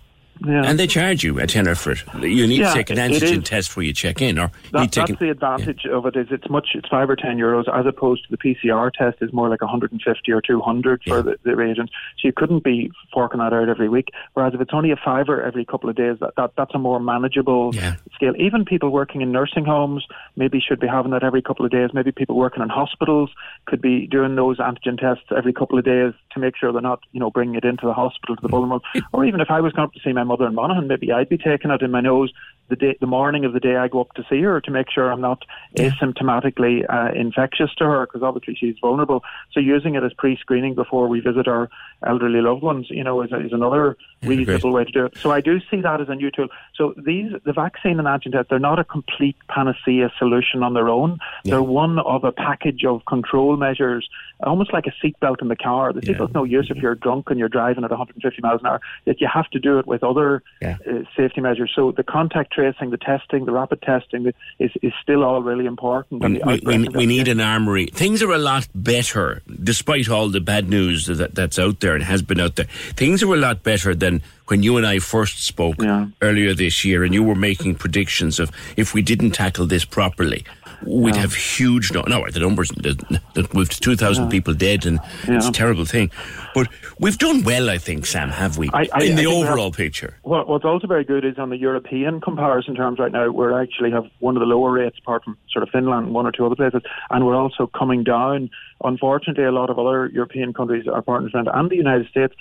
Yeah. 0.46 0.64
and 0.66 0.80
they 0.80 0.88
charge 0.88 1.24
you 1.24 1.40
a 1.40 1.48
tenner 1.48 1.76
for 1.76 1.92
it. 1.92 2.04
You 2.22 2.48
need 2.48 2.60
Yeah, 2.60 2.70
to 2.70 2.74
take 2.74 2.90
an 2.90 2.98
antigen 2.98 3.44
test 3.44 3.70
before 3.70 3.84
you 3.84 3.94
check 3.94 4.22
in, 4.22 4.40
or 4.40 4.52
That, 4.72 4.82
need 4.82 4.92
to 4.94 5.00
take 5.02 5.08
that's 5.10 5.20
the 5.20 5.30
advantage 5.30 5.86
of 5.86 6.06
it 6.06 6.16
is 6.16 6.28
it's 6.32 6.50
much 6.50 6.70
it's 6.74 6.88
five 6.90 7.10
or 7.10 7.16
ten 7.16 7.38
euros 7.38 7.66
as 7.74 7.86
opposed 7.86 8.24
to 8.28 8.36
the 8.36 8.38
PCR 8.38 8.92
test 8.92 9.18
is 9.22 9.32
more 9.34 9.50
like 9.50 9.62
150 9.62 10.32
or 10.32 10.42
200 10.42 11.04
for 11.08 11.22
the, 11.22 11.38
the 11.44 11.56
reagents. 11.56 11.92
So 12.20 12.28
you 12.28 12.34
couldn't 12.34 12.64
be 12.64 12.92
forking 13.14 13.40
that 13.40 13.54
out 13.54 13.70
every 13.70 13.90
week. 13.90 14.10
Whereas 14.34 14.54
if 14.54 14.62
it's 14.62 14.74
only 14.74 14.92
a 14.92 14.96
fiver 14.96 15.42
every 15.42 15.66
couple 15.66 15.90
of 15.90 15.96
days, 15.96 16.18
that, 16.22 16.34
that 16.38 16.54
that's 16.58 16.74
a 16.74 16.80
more 16.80 17.00
manageable 17.00 17.72
Yeah. 17.74 17.96
scale. 18.16 18.34
Even 18.38 18.66
people 18.66 18.90
working 18.90 19.22
in 19.22 19.32
nursing 19.32 19.66
homes 19.66 20.06
maybe 20.36 20.60
should 20.60 20.80
be 20.80 20.88
having 20.88 21.12
that 21.12 21.24
every 21.24 21.42
couple 21.42 21.66
of 21.66 21.72
days. 21.72 21.92
Maybe 21.94 22.12
people 22.12 22.36
working 22.36 22.64
in 22.64 22.70
hospitals 22.70 23.30
could 23.66 23.82
be 23.82 24.08
doing 24.08 24.36
those 24.36 24.58
antigen 24.58 25.00
tests 25.00 25.26
every 25.36 25.54
couple 25.54 25.78
of 25.78 25.86
days 25.86 26.14
to 26.34 26.40
make 26.40 26.56
sure 26.58 26.72
they're 26.72 26.82
not 26.82 27.00
you 27.12 27.20
know 27.20 27.30
bringing 27.30 27.56
it 27.56 27.64
into 27.66 27.86
the 27.86 27.94
hospital 27.94 28.36
to 28.36 28.42
the 28.42 28.48
mm. 28.48 28.52
vulnerable. 28.52 28.82
or 29.14 29.26
even 29.26 29.40
if 29.42 29.52
I 29.52 29.62
was 29.62 29.74
going 29.74 29.86
up 29.88 29.94
to 29.94 30.00
see 30.04 30.14
my 30.14 30.24
mother 30.32 30.48
in 30.48 30.56
Monaghan, 30.56 30.88
maybe 30.88 31.12
I'd 31.12 31.30
be 31.30 31.38
taking 31.38 31.72
it 31.72 31.82
in 31.82 31.92
my 31.92 32.02
nose 32.02 32.32
the 32.72 32.76
day, 32.78 32.98
the 33.00 33.06
morning 33.06 33.46
of 33.46 33.54
the 33.54 33.60
day 33.60 33.76
I 33.76 33.88
go 33.88 34.02
up 34.02 34.14
to 34.14 34.24
see 34.30 34.42
her 34.42 34.60
to 34.62 34.72
make 34.72 34.90
sure 34.90 35.12
I'm 35.12 35.22
not 35.22 35.44
asymptomatically 35.78 36.86
uh, 36.90 37.12
infectious 37.14 37.70
to 37.76 37.84
her 37.84 38.08
because 38.08 38.24
obviously 38.24 38.56
she's 38.56 38.76
vulnerable. 38.80 39.24
So 39.52 39.60
using 39.60 39.96
it 39.96 40.04
as 40.04 40.14
pre-screening 40.14 40.74
before 40.74 41.08
we 41.08 41.20
visit 41.20 41.48
our 41.48 41.70
elderly 42.08 42.42
loved 42.42 42.64
ones, 42.64 42.88
you 42.90 43.04
know, 43.04 43.22
is, 43.22 43.32
is 43.32 43.52
another 43.52 43.98
reasonable 44.24 44.72
way 44.72 44.86
to 44.86 44.92
do 44.92 45.06
it. 45.06 45.18
So 45.18 45.32
I 45.32 45.42
do 45.42 45.60
see 45.70 45.82
that 45.82 46.00
as 46.02 46.08
a 46.10 46.16
new 46.16 46.32
tool. 46.32 46.48
So 46.82 46.96
these, 46.98 47.32
the 47.46 47.54
vaccine 47.54 48.00
and 48.00 48.08
antigen 48.08 48.44
they're 48.50 48.58
not 48.58 48.80
a 48.80 48.84
complete 48.84 49.36
panacea 49.48 50.12
solution 50.18 50.64
on 50.64 50.74
their 50.74 50.90
own. 50.90 51.20
They're 51.44 51.62
one 51.62 52.00
of 52.00 52.24
a 52.24 52.32
package 52.32 52.84
of 52.86 53.06
control 53.06 53.56
measures, 53.56 54.10
almost 54.42 54.74
like 54.74 54.86
a 54.88 54.94
seatbelt 55.06 55.44
in 55.44 55.48
the 55.48 55.56
car. 55.56 55.94
The 55.94 56.02
seatbelt's 56.02 56.34
no 56.34 56.44
use 56.44 56.72
if 56.72 56.78
you're 56.78 56.96
drunk 56.96 57.30
and 57.30 57.38
you're 57.38 57.50
driving 57.50 57.84
at 57.84 57.92
150 57.92 58.42
miles 58.42 58.62
an 58.62 58.68
hour. 58.68 58.82
That 59.06 59.22
you 59.22 59.28
have 59.32 59.48
to 59.52 59.60
do 59.60 59.78
it 59.78 59.86
with 59.86 60.04
other 60.04 60.42
Yeah. 60.60 60.78
uh, 60.90 61.04
safety 61.16 61.40
measures. 61.40 61.72
So 61.76 61.92
the 61.92 62.04
contact 62.04 62.52
tracing, 62.52 62.90
the 62.90 62.98
testing, 62.98 63.46
the 63.46 63.52
rapid 63.52 63.84
testing 63.84 64.34
is, 64.58 64.72
is 64.82 64.94
still 65.04 65.24
all 65.24 65.44
really 65.44 65.68
important. 65.68 66.24
and 66.24 66.42
We, 66.44 66.62
we, 66.66 66.78
we, 66.80 66.88
we 66.90 67.06
need 67.06 67.28
an 67.28 67.40
armory. 67.42 67.86
Things 67.94 68.24
are 68.24 68.32
a 68.32 68.40
lot 68.40 68.68
better, 68.74 69.44
despite 69.64 70.10
all 70.10 70.30
the 70.30 70.42
bad 70.42 70.68
news 70.68 71.06
that, 71.06 71.36
that's 71.36 71.60
out 71.60 71.80
there 71.82 71.94
and 71.94 72.04
has 72.04 72.24
been 72.24 72.40
out 72.40 72.56
there. 72.56 72.66
Things 72.96 73.22
are 73.22 73.32
a 73.32 73.38
lot 73.38 73.62
better 73.62 73.94
than 73.94 74.24
when 74.52 74.62
you 74.64 74.76
and 74.76 74.86
I 74.86 75.00
first 75.00 75.42
spoke 75.46 75.82
Yeah. 75.82 76.08
earlier 76.22 76.54
this 76.54 76.84
year, 76.84 77.06
and 77.06 77.14
you 77.14 77.24
were 77.24 77.36
making 77.50 77.76
predictions 77.76 78.38
of 78.38 78.52
if 78.76 78.94
we 78.94 79.02
didn't 79.02 79.32
tackle 79.32 79.66
this 79.66 79.86
properly, 79.86 80.44
we'd 80.86 81.16
have 81.16 81.34
huge. 81.34 81.94
No, 81.94 82.02
no, 82.02 82.30
the 82.30 82.42
numbers 82.42 82.68
that 82.86 83.48
we've 83.54 83.70
two 83.70 83.96
thousand 83.96 84.30
people 84.30 84.54
dead, 84.54 84.86
and 84.86 85.00
it's 85.24 85.48
a 85.48 85.54
terrible 85.54 85.86
thing. 85.86 86.12
But 86.54 86.68
we've 87.00 87.18
done 87.18 87.44
well, 87.46 87.70
I 87.70 87.78
think, 87.78 88.06
Sam. 88.06 88.30
Have 88.30 88.58
we 88.58 88.70
I- 88.74 88.90
I- 88.94 89.04
in 89.06 89.16
the 89.16 89.26
we 89.28 89.32
have- 89.40 89.50
overall 89.52 89.72
picture? 89.72 90.18
What, 90.24 90.50
what's 90.50 90.66
also 90.66 90.86
very 90.86 91.06
good 91.06 91.24
is 91.24 91.38
on 91.40 91.50
the 91.50 91.58
European 91.58 92.20
comparison 92.20 92.76
terms 92.76 93.00
right 93.00 93.12
now, 93.20 93.30
we 93.30 93.46
actually 93.54 93.92
have 93.92 94.06
one 94.20 94.36
of 94.36 94.42
the 94.42 94.46
lower 94.56 94.72
rates 94.80 94.98
apart 95.02 95.24
from 95.24 95.38
sort 95.54 95.64
of 95.64 95.70
Finland 95.70 96.08
and 96.08 96.14
one 96.14 96.26
or 96.28 96.34
two 96.34 96.46
other 96.46 96.58
places, 96.58 96.82
and 97.10 97.26
we're 97.26 97.38
also 97.38 97.68
coming 97.68 98.04
down. 98.04 98.50
Unfortunately, 98.84 99.46
a 99.46 99.52
lot 99.62 99.70
of 99.70 99.80
other 99.80 100.08
European 100.08 100.52
countries, 100.52 100.88
our 100.90 101.02
partners 101.04 101.32
and 101.36 101.70
the 101.70 101.76
United 101.78 102.08
States 102.10 102.34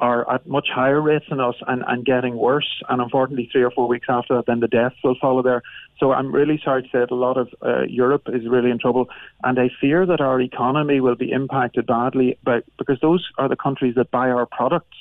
are 0.00 0.30
at 0.32 0.46
much 0.46 0.68
higher 0.74 1.00
rates 1.00 1.26
than 1.28 1.40
us 1.40 1.56
and, 1.66 1.84
and 1.86 2.04
getting 2.04 2.36
worse. 2.36 2.82
And 2.88 3.00
unfortunately, 3.00 3.48
three 3.52 3.62
or 3.62 3.70
four 3.70 3.88
weeks 3.88 4.06
after 4.08 4.36
that, 4.36 4.46
then 4.46 4.60
the 4.60 4.68
deaths 4.68 4.96
will 5.04 5.16
follow 5.20 5.42
there. 5.42 5.62
So 5.98 6.12
I'm 6.12 6.32
really 6.32 6.60
sorry 6.64 6.82
to 6.82 6.88
say 6.88 7.00
that 7.00 7.10
a 7.10 7.14
lot 7.14 7.36
of 7.36 7.48
uh, 7.60 7.82
Europe 7.82 8.22
is 8.28 8.46
really 8.48 8.70
in 8.70 8.78
trouble, 8.78 9.08
and 9.42 9.58
I 9.58 9.68
fear 9.80 10.06
that 10.06 10.20
our 10.20 10.40
economy 10.40 11.00
will 11.00 11.16
be 11.16 11.30
impacted 11.32 11.86
badly 11.86 12.38
by, 12.44 12.60
because 12.78 12.98
those 13.00 13.26
are 13.38 13.48
the 13.48 13.56
countries 13.56 13.94
that 13.96 14.10
buy 14.10 14.30
our 14.30 14.46
products. 14.46 14.96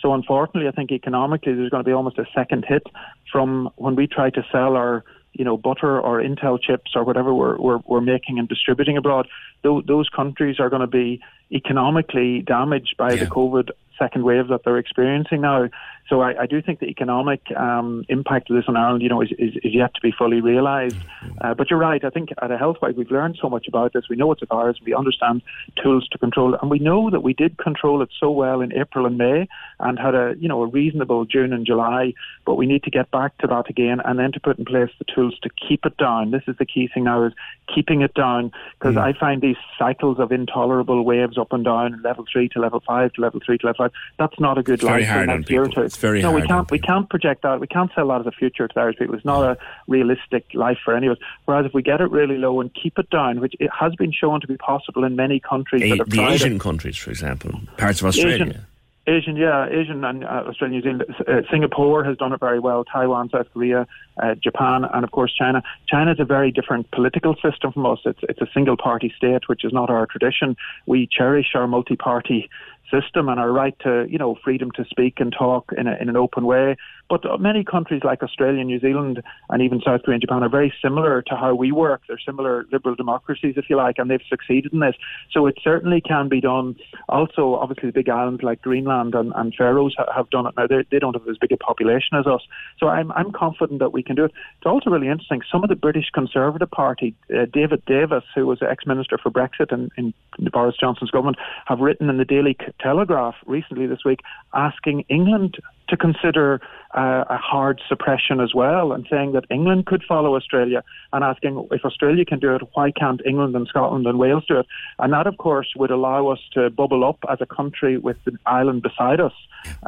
So 0.00 0.12
unfortunately, 0.14 0.68
I 0.68 0.72
think 0.72 0.92
economically 0.92 1.54
there's 1.54 1.70
going 1.70 1.82
to 1.82 1.88
be 1.88 1.92
almost 1.92 2.18
a 2.18 2.26
second 2.34 2.64
hit 2.68 2.84
from 3.32 3.70
when 3.76 3.96
we 3.96 4.06
try 4.06 4.30
to 4.30 4.42
sell 4.52 4.76
our, 4.76 5.04
you 5.32 5.44
know, 5.44 5.56
butter 5.56 6.00
or 6.00 6.22
Intel 6.22 6.60
chips 6.62 6.92
or 6.94 7.02
whatever 7.02 7.34
we're 7.34 7.58
we're, 7.58 7.80
we're 7.86 8.00
making 8.00 8.38
and 8.38 8.48
distributing 8.48 8.96
abroad. 8.96 9.26
Those, 9.62 9.84
those 9.86 10.08
countries 10.08 10.60
are 10.60 10.70
going 10.70 10.82
to 10.82 10.86
be 10.86 11.20
economically 11.50 12.42
damaged 12.42 12.94
by 12.98 13.14
Yeah. 13.14 13.24
the 13.24 13.26
COVID 13.26 13.70
second 13.98 14.24
wave 14.24 14.48
that 14.48 14.62
they're 14.64 14.78
experiencing 14.78 15.40
now. 15.40 15.68
So 16.08 16.20
I, 16.20 16.42
I 16.42 16.46
do 16.46 16.62
think 16.62 16.78
the 16.78 16.86
economic 16.86 17.40
um, 17.56 18.04
impact 18.08 18.48
of 18.50 18.56
this 18.56 18.66
on 18.68 18.76
Ireland, 18.76 19.02
you 19.02 19.08
know, 19.08 19.22
is, 19.22 19.30
is, 19.38 19.54
is 19.64 19.74
yet 19.74 19.92
to 19.94 20.00
be 20.00 20.12
fully 20.12 20.40
realised. 20.40 20.96
Uh, 21.40 21.54
but 21.54 21.68
you're 21.68 21.78
right. 21.78 22.04
I 22.04 22.10
think 22.10 22.30
at 22.40 22.50
a 22.50 22.58
health 22.58 22.76
wise, 22.80 22.94
we've 22.96 23.10
learned 23.10 23.38
so 23.40 23.48
much 23.48 23.66
about 23.66 23.92
this. 23.92 24.04
We 24.08 24.16
know 24.16 24.30
it's 24.30 24.42
a 24.42 24.46
virus. 24.46 24.76
We 24.84 24.94
understand 24.94 25.42
tools 25.82 26.06
to 26.12 26.18
control 26.18 26.54
it, 26.54 26.60
and 26.62 26.70
we 26.70 26.78
know 26.78 27.10
that 27.10 27.20
we 27.20 27.34
did 27.34 27.58
control 27.58 28.02
it 28.02 28.10
so 28.20 28.30
well 28.30 28.60
in 28.60 28.72
April 28.72 29.06
and 29.06 29.18
May, 29.18 29.48
and 29.80 29.98
had 29.98 30.14
a 30.14 30.34
you 30.38 30.48
know 30.48 30.62
a 30.62 30.66
reasonable 30.66 31.24
June 31.24 31.52
and 31.52 31.66
July. 31.66 32.12
But 32.44 32.54
we 32.54 32.66
need 32.66 32.84
to 32.84 32.90
get 32.90 33.10
back 33.10 33.36
to 33.38 33.48
that 33.48 33.68
again, 33.68 34.00
and 34.04 34.18
then 34.18 34.30
to 34.32 34.40
put 34.40 34.58
in 34.58 34.64
place 34.64 34.90
the 34.98 35.04
tools 35.12 35.36
to 35.42 35.50
keep 35.68 35.84
it 35.84 35.96
down. 35.96 36.30
This 36.30 36.42
is 36.46 36.56
the 36.58 36.66
key 36.66 36.88
thing 36.92 37.04
now: 37.04 37.24
is 37.24 37.32
keeping 37.74 38.02
it 38.02 38.14
down 38.14 38.52
because 38.78 38.96
I 38.96 39.12
find 39.12 39.42
these 39.42 39.56
cycles 39.76 40.20
of 40.20 40.30
intolerable 40.30 41.04
waves 41.04 41.36
up 41.36 41.52
and 41.52 41.64
down, 41.64 42.00
level 42.02 42.24
three 42.30 42.48
to 42.50 42.60
level 42.60 42.80
five 42.86 43.12
to 43.14 43.20
level 43.20 43.40
three 43.44 43.58
to 43.58 43.66
level 43.66 43.84
five. 43.84 43.85
That's 44.18 44.38
not 44.38 44.58
a 44.58 44.62
good 44.62 44.74
It's 44.74 44.82
life 44.82 45.06
for 45.06 45.12
hard 45.12 45.28
the 45.28 45.32
on 45.32 45.40
next 45.40 45.50
year 45.50 45.64
or 45.64 45.68
two. 45.68 45.82
It's 45.82 45.96
very 45.96 46.22
no, 46.22 46.30
hard 46.30 46.42
we 46.42 46.48
can't. 46.48 46.70
We 46.70 46.78
can't 46.78 47.08
project 47.08 47.42
that. 47.42 47.60
We 47.60 47.66
can't 47.66 47.90
sell 47.94 48.08
that 48.08 48.20
as 48.20 48.26
a 48.26 48.32
future 48.32 48.68
to 48.68 48.80
Irish 48.80 48.98
people. 48.98 49.14
It's 49.14 49.24
not 49.24 49.42
a 49.42 49.58
realistic 49.88 50.46
life 50.54 50.78
for 50.84 50.94
any 50.96 51.06
of 51.06 51.12
us. 51.12 51.18
Whereas 51.44 51.66
if 51.66 51.74
we 51.74 51.82
get 51.82 52.00
it 52.00 52.10
really 52.10 52.38
low 52.38 52.60
and 52.60 52.72
keep 52.74 52.98
it 52.98 53.10
down, 53.10 53.40
which 53.40 53.54
it 53.60 53.70
has 53.78 53.94
been 53.94 54.12
shown 54.12 54.40
to 54.40 54.46
be 54.46 54.56
possible 54.56 55.04
in 55.04 55.16
many 55.16 55.40
countries 55.40 55.82
A- 55.82 55.96
the 55.96 56.04
tried 56.04 56.32
it. 56.32 56.34
Asian 56.34 56.58
countries, 56.58 56.96
for 56.96 57.10
example, 57.10 57.60
parts 57.76 58.00
of 58.00 58.08
Australia. 58.08 58.46
Asian, 58.46 58.66
Asian, 59.08 59.36
yeah, 59.36 59.68
Asian 59.68 60.04
and 60.04 60.24
uh, 60.24 60.44
Australia, 60.48 60.76
New 60.76 60.82
Zealand. 60.82 61.04
Uh, 61.28 61.42
Singapore 61.50 62.02
has 62.02 62.16
done 62.16 62.32
it 62.32 62.40
very 62.40 62.58
well. 62.58 62.84
Taiwan, 62.84 63.30
South 63.30 63.46
Korea, 63.52 63.86
uh, 64.20 64.34
Japan, 64.34 64.84
and 64.92 65.04
of 65.04 65.12
course 65.12 65.32
China. 65.32 65.62
China 65.88 66.12
is 66.12 66.18
a 66.18 66.24
very 66.24 66.50
different 66.50 66.90
political 66.90 67.34
system 67.36 67.72
from 67.72 67.86
us. 67.86 68.00
It's 68.04 68.18
it's 68.28 68.40
a 68.40 68.48
single 68.52 68.76
party 68.76 69.12
state, 69.16 69.48
which 69.48 69.64
is 69.64 69.72
not 69.72 69.90
our 69.90 70.06
tradition. 70.06 70.56
We 70.86 71.06
cherish 71.06 71.54
our 71.54 71.68
multi 71.68 71.94
party 71.94 72.50
system 72.90 73.28
and 73.28 73.38
our 73.40 73.52
right 73.52 73.76
to, 73.80 74.06
you 74.08 74.18
know, 74.18 74.36
freedom 74.42 74.70
to 74.72 74.84
speak 74.84 75.14
and 75.18 75.32
talk 75.32 75.72
in, 75.76 75.86
a, 75.86 75.96
in 76.00 76.08
an 76.08 76.16
open 76.16 76.44
way. 76.46 76.76
But 77.08 77.22
many 77.38 77.62
countries 77.62 78.02
like 78.04 78.22
Australia, 78.22 78.64
New 78.64 78.80
Zealand, 78.80 79.22
and 79.48 79.62
even 79.62 79.80
South 79.80 80.02
Korea 80.02 80.14
and 80.14 80.20
Japan 80.20 80.42
are 80.42 80.48
very 80.48 80.74
similar 80.82 81.22
to 81.22 81.36
how 81.36 81.54
we 81.54 81.70
work. 81.70 82.02
They're 82.08 82.18
similar 82.18 82.66
liberal 82.72 82.96
democracies, 82.96 83.54
if 83.56 83.70
you 83.70 83.76
like, 83.76 83.98
and 83.98 84.10
they've 84.10 84.20
succeeded 84.28 84.72
in 84.72 84.80
this. 84.80 84.96
So 85.30 85.46
it 85.46 85.56
certainly 85.62 86.00
can 86.00 86.28
be 86.28 86.40
done. 86.40 86.74
Also, 87.08 87.54
obviously, 87.54 87.90
the 87.90 87.92
big 87.92 88.08
islands 88.08 88.42
like 88.42 88.60
Greenland 88.62 89.14
and, 89.14 89.32
and 89.36 89.54
Faroes 89.54 89.94
have 90.14 90.30
done 90.30 90.46
it 90.46 90.54
now. 90.56 90.66
They, 90.66 90.84
they 90.90 90.98
don't 90.98 91.14
have 91.14 91.28
as 91.28 91.38
big 91.38 91.52
a 91.52 91.56
population 91.56 92.18
as 92.18 92.26
us. 92.26 92.42
So 92.78 92.88
I'm, 92.88 93.12
I'm 93.12 93.30
confident 93.30 93.78
that 93.78 93.92
we 93.92 94.02
can 94.02 94.16
do 94.16 94.24
it. 94.24 94.32
It's 94.58 94.66
also 94.66 94.90
really 94.90 95.08
interesting. 95.08 95.42
Some 95.50 95.62
of 95.62 95.68
the 95.68 95.76
British 95.76 96.10
Conservative 96.12 96.70
Party, 96.70 97.14
uh, 97.32 97.46
David 97.52 97.84
Davis, 97.86 98.24
who 98.34 98.46
was 98.46 98.58
ex 98.62 98.84
minister 98.84 99.16
for 99.16 99.30
Brexit 99.30 99.72
in, 99.72 99.90
in 99.96 100.12
Boris 100.50 100.74
Johnson's 100.78 101.12
government, 101.12 101.36
have 101.66 101.78
written 101.78 102.10
in 102.10 102.18
the 102.18 102.24
Daily 102.24 102.56
Telegraph 102.80 103.34
recently 103.46 103.86
this 103.86 104.04
week 104.04 104.20
asking 104.54 105.04
England 105.08 105.56
to 105.88 105.96
consider 105.96 106.60
uh, 106.96 107.24
a 107.28 107.36
hard 107.36 107.80
suppression 107.88 108.40
as 108.40 108.54
well 108.54 108.92
and 108.92 109.06
saying 109.10 109.32
that 109.32 109.44
England 109.50 109.86
could 109.86 110.02
follow 110.02 110.34
Australia 110.34 110.82
and 111.12 111.22
asking 111.22 111.68
if 111.70 111.84
Australia 111.84 112.24
can 112.24 112.38
do 112.38 112.54
it, 112.54 112.62
why 112.74 112.90
can't 112.90 113.20
England 113.24 113.54
and 113.54 113.68
Scotland 113.68 114.06
and 114.06 114.18
Wales 114.18 114.44
do 114.48 114.58
it? 114.58 114.66
And 114.98 115.12
that, 115.12 115.26
of 115.26 115.36
course, 115.36 115.72
would 115.76 115.90
allow 115.90 116.28
us 116.28 116.40
to 116.54 116.70
bubble 116.70 117.04
up 117.04 117.18
as 117.30 117.38
a 117.40 117.46
country 117.46 117.98
with 117.98 118.16
the 118.24 118.36
island 118.46 118.82
beside 118.82 119.20
us 119.20 119.32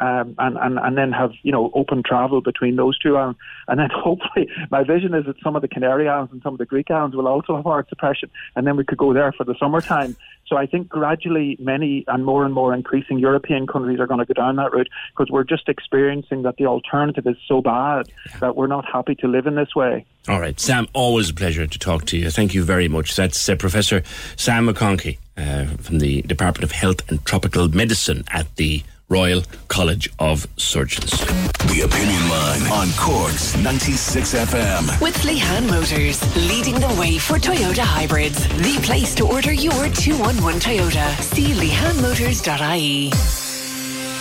um, 0.00 0.34
and, 0.38 0.56
and, 0.58 0.78
and 0.78 0.96
then 0.96 1.12
have, 1.12 1.32
you 1.42 1.50
know, 1.50 1.70
open 1.74 2.02
travel 2.04 2.40
between 2.40 2.76
those 2.76 2.98
two 2.98 3.16
islands. 3.16 3.38
And 3.66 3.80
then 3.80 3.88
hopefully 3.94 4.48
my 4.70 4.84
vision 4.84 5.14
is 5.14 5.26
that 5.26 5.36
some 5.42 5.56
of 5.56 5.62
the 5.62 5.68
Canary 5.68 6.08
Islands 6.08 6.32
and 6.32 6.42
some 6.42 6.54
of 6.54 6.58
the 6.58 6.66
Greek 6.66 6.90
islands 6.90 7.16
will 7.16 7.28
also 7.28 7.56
have 7.56 7.64
hard 7.64 7.88
suppression 7.88 8.30
and 8.54 8.66
then 8.66 8.76
we 8.76 8.84
could 8.84 8.98
go 8.98 9.12
there 9.12 9.32
for 9.32 9.44
the 9.44 9.54
summertime. 9.58 10.16
So 10.48 10.56
I 10.56 10.66
think 10.66 10.88
gradually 10.88 11.56
many 11.60 12.04
and 12.08 12.24
more 12.24 12.44
and 12.44 12.54
more 12.54 12.74
increasing 12.74 13.18
European 13.18 13.66
countries 13.66 14.00
are 14.00 14.06
going 14.06 14.20
to 14.20 14.26
go 14.26 14.34
down 14.34 14.56
that 14.56 14.72
route 14.72 14.88
because 15.10 15.30
we're 15.30 15.44
just 15.44 15.68
experiencing 15.68 16.42
that 16.42 16.56
the 16.56 16.66
alternative 16.66 17.26
is 17.26 17.36
so 17.46 17.60
bad 17.60 18.08
that 18.40 18.56
we're 18.56 18.66
not 18.66 18.84
happy 18.90 19.14
to 19.16 19.28
live 19.28 19.46
in 19.46 19.54
this 19.54 19.74
way. 19.74 20.06
All 20.26 20.40
right, 20.40 20.58
Sam, 20.58 20.88
always 20.92 21.30
a 21.30 21.34
pleasure 21.34 21.66
to 21.66 21.78
talk 21.78 22.06
to 22.06 22.18
you. 22.18 22.30
Thank 22.30 22.54
you 22.54 22.64
very 22.64 22.88
much. 22.88 23.14
That's 23.16 23.48
uh, 23.48 23.56
Professor 23.56 24.02
Sam 24.36 24.66
McConkey 24.66 25.18
uh, 25.36 25.64
from 25.76 25.98
the 25.98 26.22
Department 26.22 26.64
of 26.64 26.72
Health 26.72 27.08
and 27.10 27.24
Tropical 27.24 27.68
Medicine 27.68 28.24
at 28.30 28.56
the 28.56 28.82
Royal 29.08 29.42
College 29.68 30.10
of 30.18 30.46
Surgeons. 30.58 31.10
The 31.10 31.82
Opinion 31.84 32.28
Line 32.28 32.62
on 32.70 32.88
Corks 32.98 33.56
96 33.56 34.34
FM. 34.34 35.00
With 35.00 35.16
Lehan 35.22 35.66
Motors, 35.66 36.20
leading 36.36 36.74
the 36.74 36.94
way 37.00 37.16
for 37.16 37.38
Toyota 37.38 37.80
hybrids. 37.80 38.46
The 38.48 38.78
place 38.82 39.14
to 39.14 39.26
order 39.26 39.52
your 39.52 39.88
211 39.88 40.60
Toyota. 40.60 41.18
See 41.22 41.52
lehanmotors.ie. 41.54 43.47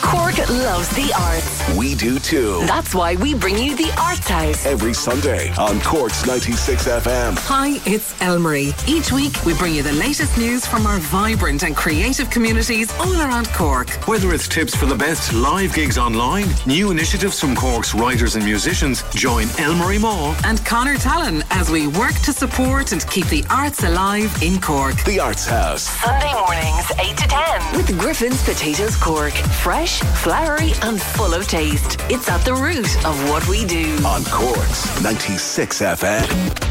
Cork 0.07 0.37
loves 0.47 0.87
the 0.95 1.11
arts. 1.19 1.75
We 1.77 1.93
do 1.93 2.17
too. 2.17 2.61
That's 2.65 2.95
why 2.95 3.15
we 3.17 3.35
bring 3.35 3.57
you 3.57 3.75
the 3.75 3.93
Arts 3.99 4.29
House. 4.29 4.65
Every 4.65 4.93
Sunday 4.93 5.51
on 5.55 5.81
Corks 5.81 6.25
96 6.25 6.87
FM. 6.87 7.37
Hi, 7.39 7.71
it's 7.85 8.13
Elmarie. 8.21 8.71
Each 8.87 9.11
week, 9.11 9.33
we 9.45 9.53
bring 9.55 9.75
you 9.75 9.83
the 9.83 9.91
latest 9.91 10.37
news 10.37 10.65
from 10.65 10.87
our 10.87 10.97
vibrant 10.99 11.63
and 11.63 11.75
creative 11.75 12.29
communities 12.29 12.89
all 12.99 13.19
around 13.21 13.49
Cork. 13.49 13.89
Whether 14.07 14.33
it's 14.33 14.47
tips 14.47 14.73
for 14.73 14.85
the 14.85 14.95
best 14.95 15.33
live 15.33 15.73
gigs 15.73 15.97
online, 15.97 16.47
new 16.65 16.89
initiatives 16.89 17.37
from 17.41 17.53
Cork's 17.53 17.93
writers 17.93 18.37
and 18.37 18.45
musicians, 18.45 19.03
join 19.11 19.47
Elmarie 19.57 19.99
Maw 19.99 20.39
and 20.45 20.65
Connor 20.65 20.95
Tallon 20.95 21.43
as 21.49 21.69
we 21.69 21.87
work 21.87 22.13
to 22.23 22.31
support 22.31 22.93
and 22.93 23.05
keep 23.09 23.27
the 23.27 23.43
arts 23.49 23.83
alive 23.83 24.33
in 24.41 24.61
Cork. 24.61 25.03
The 25.03 25.19
Arts 25.19 25.45
House. 25.45 25.83
Sunday 25.83 26.31
mornings, 26.33 26.89
8 26.97 27.17
to 27.17 27.27
10. 27.27 27.75
With 27.75 27.99
Griffin's 27.99 28.41
Potatoes 28.45 28.95
Cork. 28.95 29.33
Fresh 29.33 29.96
fresh, 29.97 30.23
flowery, 30.23 30.71
and 30.83 31.01
full 31.01 31.33
of 31.33 31.47
taste. 31.47 31.97
It's 32.09 32.29
at 32.29 32.41
the 32.41 32.53
root 32.53 33.05
of 33.05 33.29
what 33.29 33.47
we 33.47 33.65
do. 33.65 33.97
On 34.05 34.23
Corks 34.25 35.01
96 35.01 35.81
FM. 35.81 36.63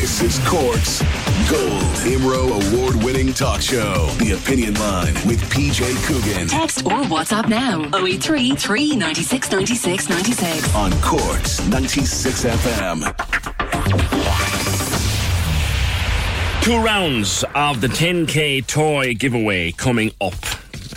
This 0.00 0.22
is 0.22 0.38
Corks 0.48 1.02
Gold 1.50 1.82
IMRO 2.06 2.72
award 2.72 2.96
winning 3.04 3.32
talk 3.32 3.60
show. 3.60 4.06
The 4.18 4.32
Opinion 4.32 4.74
Line 4.74 5.14
with 5.26 5.42
PJ 5.50 6.06
Coogan. 6.06 6.48
Text 6.48 6.86
or 6.86 7.02
WhatsApp 7.02 7.48
now 7.48 7.84
083 7.94 8.56
396 8.56 9.50
96 9.50 10.08
96. 10.08 10.74
On 10.74 10.90
Corks 11.02 11.66
96 11.68 12.44
FM. 12.44 13.14
Two 16.62 16.78
rounds 16.78 17.44
of 17.54 17.82
the 17.82 17.88
10k 17.88 18.66
toy 18.66 19.12
giveaway 19.14 19.70
coming 19.72 20.10
up. 20.18 20.34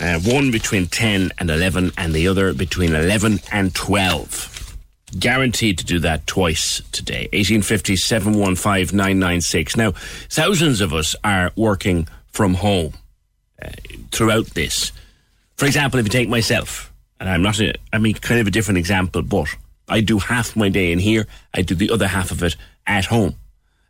Uh, 0.00 0.20
one 0.20 0.50
between 0.50 0.86
10 0.86 1.32
and 1.38 1.50
11, 1.50 1.92
and 1.98 2.12
the 2.12 2.28
other 2.28 2.52
between 2.52 2.94
11 2.94 3.40
and 3.50 3.74
12. 3.74 4.76
Guaranteed 5.18 5.78
to 5.78 5.84
do 5.84 5.98
that 6.00 6.26
twice 6.26 6.82
today. 6.92 7.28
1850 7.32 7.96
715 7.96 8.96
996. 8.96 9.76
Now, 9.76 9.92
thousands 10.28 10.80
of 10.80 10.92
us 10.92 11.16
are 11.24 11.50
working 11.56 12.06
from 12.28 12.54
home 12.54 12.92
uh, 13.60 13.70
throughout 14.12 14.46
this. 14.48 14.92
For 15.56 15.66
example, 15.66 15.98
if 15.98 16.06
you 16.06 16.10
take 16.10 16.28
myself, 16.28 16.92
and 17.18 17.28
I'm 17.28 17.42
not, 17.42 17.58
a, 17.58 17.74
I 17.92 17.98
mean, 17.98 18.14
kind 18.14 18.40
of 18.40 18.46
a 18.46 18.52
different 18.52 18.78
example, 18.78 19.22
but 19.22 19.48
I 19.88 20.00
do 20.00 20.18
half 20.18 20.54
my 20.54 20.68
day 20.68 20.92
in 20.92 21.00
here, 21.00 21.26
I 21.54 21.62
do 21.62 21.74
the 21.74 21.90
other 21.90 22.06
half 22.06 22.30
of 22.30 22.42
it 22.42 22.54
at 22.86 23.06
home. 23.06 23.34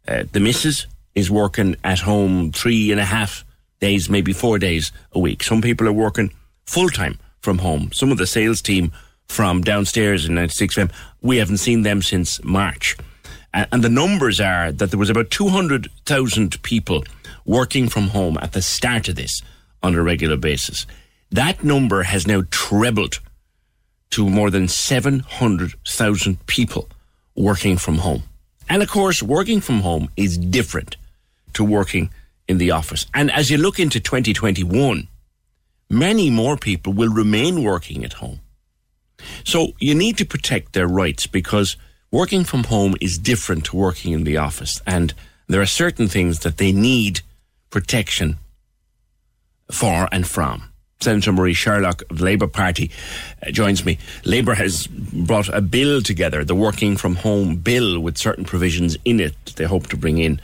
Uh, 0.07 0.25
the 0.33 0.41
missus 0.41 0.87
is 1.15 1.31
working 1.31 1.77
at 1.85 1.99
home 1.99 2.53
three 2.53 2.91
and 2.93 3.01
a 3.01 3.05
half 3.05 3.45
days, 3.81 4.09
maybe 4.09 4.33
four 4.33 4.59
days 4.59 4.93
a 5.13 5.19
week. 5.19 5.43
Some 5.43 5.63
people 5.63 5.87
are 5.89 5.93
working 5.93 6.33
full 6.67 6.89
time 6.89 7.19
from 7.41 7.59
home. 7.59 7.91
Some 7.93 8.13
of 8.13 8.19
the 8.19 8.27
sales 8.27 8.61
team 8.61 8.93
from 9.27 9.63
downstairs 9.63 10.27
in 10.27 10.35
96FM, 10.35 10.91
we 11.21 11.37
haven't 11.37 11.59
seen 11.59 11.83
them 11.83 12.03
since 12.03 12.43
March. 12.43 12.97
And 13.53 13.83
the 13.83 13.89
numbers 13.89 14.41
are 14.41 14.73
that 14.73 14.91
there 14.91 14.99
was 14.99 15.11
about 15.11 15.31
200,000 15.31 16.63
people 16.63 17.05
working 17.45 17.89
from 17.89 18.09
home 18.09 18.39
at 18.43 18.53
the 18.53 18.63
start 18.63 19.09
of 19.09 19.17
this 19.17 19.43
on 19.83 19.95
a 19.95 20.03
regular 20.03 20.37
basis. 20.37 20.87
That 21.31 21.65
number 21.65 22.03
has 22.03 22.27
now 22.27 22.43
trebled 22.51 23.21
to 24.11 24.29
more 24.29 24.51
than 24.51 24.69
700,000 24.69 26.47
people 26.47 26.89
working 27.37 27.77
from 27.77 27.99
home. 27.99 28.23
And 28.69 28.83
of 28.83 28.91
course, 28.91 29.23
working 29.23 29.61
from 29.61 29.81
home 29.81 30.09
is 30.17 30.37
different 30.37 30.97
to 31.55 31.65
working 31.65 32.11
in 32.49 32.59
the 32.59 32.71
office. 32.71 33.07
And 33.15 33.31
as 33.31 33.51
you 33.51 33.59
look 33.59 33.79
into 33.79 34.01
2021, 34.01 35.09
many 35.91 36.31
more 36.31 36.57
people 36.57 36.93
will 36.93 37.13
remain 37.13 37.63
working 37.63 38.05
at 38.05 38.15
home. 38.15 38.41
So 39.45 39.73
you 39.79 39.95
need 39.95 40.17
to 40.19 40.25
protect 40.25 40.73
their 40.73 40.89
rights 40.89 41.27
because 41.27 41.77
working 42.11 42.45
from 42.45 42.65
home 42.65 42.95
is 43.01 43.19
different 43.19 43.65
to 43.67 43.77
working 43.77 44.13
in 44.13 44.25
the 44.25 44.37
office. 44.37 44.81
And 44.87 45.13
there 45.47 45.61
are 45.61 45.67
certain 45.67 46.09
things 46.09 46.41
that 46.41 46.59
they 46.59 46.73
need 46.73 47.21
protection 47.71 48.39
for 49.71 50.09
and 50.11 50.27
from. 50.27 50.73
Senator 51.01 51.33
Marie 51.33 51.55
Sherlock 51.55 52.03
of 52.11 52.19
the 52.19 52.25
Labour 52.25 52.49
Party 52.49 52.91
uh, 53.47 53.51
joins 53.53 53.85
me. 53.85 53.99
Labour 54.25 54.55
has 54.55 54.89
brought 54.89 55.49
a 55.49 55.61
bill 55.61 56.03
together, 56.03 56.45
the 56.45 56.57
Working 56.57 56.97
from 56.97 57.17
Home 57.17 57.57
Bill, 57.57 58.01
with 58.01 58.19
certain 58.19 58.45
provisions 58.45 58.97
in 59.05 59.21
it 59.21 59.35
they 59.57 59.65
hope 59.65 59.87
to 59.89 59.97
bring 59.97 60.19
in 60.19 60.41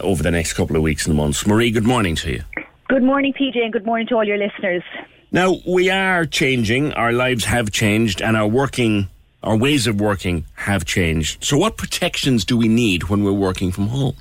over 0.00 0.22
the 0.22 0.30
next 0.30 0.54
couple 0.54 0.76
of 0.76 0.82
weeks 0.82 1.06
and 1.06 1.16
months. 1.16 1.46
Marie, 1.46 1.70
good 1.70 1.86
morning 1.86 2.14
to 2.16 2.32
you. 2.32 2.42
Good 2.88 3.02
morning, 3.02 3.32
PJ, 3.32 3.58
and 3.62 3.72
good 3.72 3.84
morning 3.84 4.06
to 4.08 4.14
all 4.16 4.24
your 4.24 4.38
listeners. 4.38 4.82
Now, 5.30 5.56
we 5.66 5.90
are 5.90 6.24
changing, 6.24 6.94
our 6.94 7.12
lives 7.12 7.44
have 7.44 7.70
changed, 7.70 8.22
and 8.22 8.36
our 8.36 8.46
working, 8.46 9.08
our 9.42 9.56
ways 9.56 9.86
of 9.86 10.00
working 10.00 10.46
have 10.54 10.86
changed. 10.86 11.44
So, 11.44 11.58
what 11.58 11.76
protections 11.76 12.46
do 12.46 12.56
we 12.56 12.66
need 12.66 13.04
when 13.04 13.24
we're 13.24 13.32
working 13.32 13.70
from 13.70 13.88
home? 13.88 14.14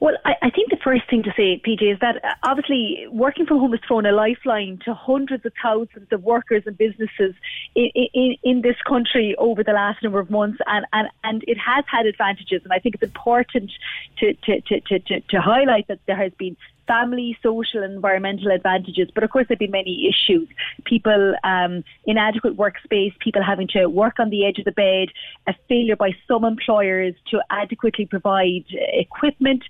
Well, 0.00 0.14
I, 0.24 0.34
I, 0.42 0.50
think 0.50 0.70
the 0.70 0.78
first 0.82 1.02
thing 1.08 1.22
to 1.22 1.32
say, 1.36 1.60
PJ, 1.64 1.94
is 1.94 1.98
that 2.00 2.16
uh, 2.24 2.34
obviously 2.42 3.06
working 3.10 3.46
from 3.46 3.58
home 3.58 3.72
has 3.72 3.80
thrown 3.86 4.06
a 4.06 4.12
lifeline 4.12 4.78
to 4.84 4.94
hundreds 4.94 5.46
of 5.46 5.52
thousands 5.62 6.08
of 6.12 6.22
workers 6.22 6.62
and 6.66 6.76
businesses 6.76 7.34
in, 7.74 7.90
in, 8.12 8.36
in 8.42 8.62
this 8.62 8.76
country 8.86 9.34
over 9.38 9.62
the 9.62 9.72
last 9.72 10.02
number 10.02 10.18
of 10.18 10.30
months, 10.30 10.58
and, 10.66 10.84
and, 10.92 11.08
and 11.22 11.44
it 11.46 11.58
has 11.58 11.84
had 11.90 12.06
advantages. 12.06 12.60
And 12.64 12.72
I 12.72 12.78
think 12.78 12.96
it's 12.96 13.04
important 13.04 13.70
to, 14.18 14.34
to, 14.34 14.60
to, 14.62 14.80
to, 14.98 15.20
to 15.20 15.40
highlight 15.40 15.88
that 15.88 16.00
there 16.06 16.16
has 16.16 16.32
been 16.38 16.56
family, 16.86 17.36
social, 17.42 17.82
and 17.82 17.94
environmental 17.94 18.50
advantages. 18.50 19.08
But 19.14 19.24
of 19.24 19.30
course, 19.30 19.46
there 19.48 19.54
have 19.54 19.60
been 19.60 19.70
many 19.70 20.08
issues. 20.08 20.48
People, 20.84 21.34
um, 21.44 21.84
inadequate 22.06 22.56
workspace, 22.56 23.18
people 23.18 23.42
having 23.42 23.68
to 23.68 23.86
work 23.86 24.18
on 24.18 24.30
the 24.30 24.46
edge 24.46 24.58
of 24.58 24.64
the 24.64 24.72
bed, 24.72 25.08
a 25.46 25.54
failure 25.68 25.96
by 25.96 26.10
some 26.28 26.44
employers 26.44 27.14
to 27.30 27.40
adequately 27.50 28.06
provide 28.06 28.64
equipment. 28.70 29.62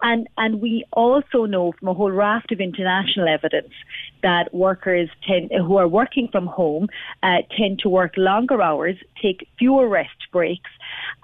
And, 0.00 0.28
and 0.36 0.60
we 0.60 0.84
also 0.92 1.44
know 1.44 1.72
from 1.72 1.88
a 1.88 1.94
whole 1.94 2.12
raft 2.12 2.52
of 2.52 2.60
international 2.60 3.26
evidence 3.28 3.72
that 4.22 4.54
workers 4.54 5.08
tend, 5.26 5.50
who 5.50 5.76
are 5.76 5.88
working 5.88 6.28
from 6.28 6.46
home 6.46 6.88
uh, 7.22 7.38
tend 7.56 7.80
to 7.80 7.88
work 7.88 8.14
longer 8.16 8.62
hours, 8.62 8.96
take 9.20 9.48
fewer 9.58 9.88
rest 9.88 10.30
breaks, 10.32 10.70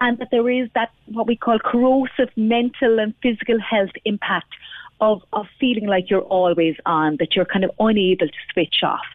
and 0.01 0.17
that 0.17 0.27
there 0.31 0.49
is 0.49 0.69
that 0.75 0.91
what 1.05 1.25
we 1.25 1.37
call 1.37 1.57
corrosive 1.59 2.29
mental 2.35 2.99
and 2.99 3.13
physical 3.21 3.59
health 3.59 3.91
impact 4.03 4.53
of, 5.01 5.21
of 5.33 5.45
feeling 5.59 5.87
like 5.87 6.09
you're 6.09 6.21
always 6.21 6.75
on, 6.85 7.17
that 7.19 7.35
you're 7.35 7.45
kind 7.45 7.63
of 7.63 7.71
unable 7.79 8.27
to 8.27 8.33
switch 8.53 8.77
off. 8.83 9.05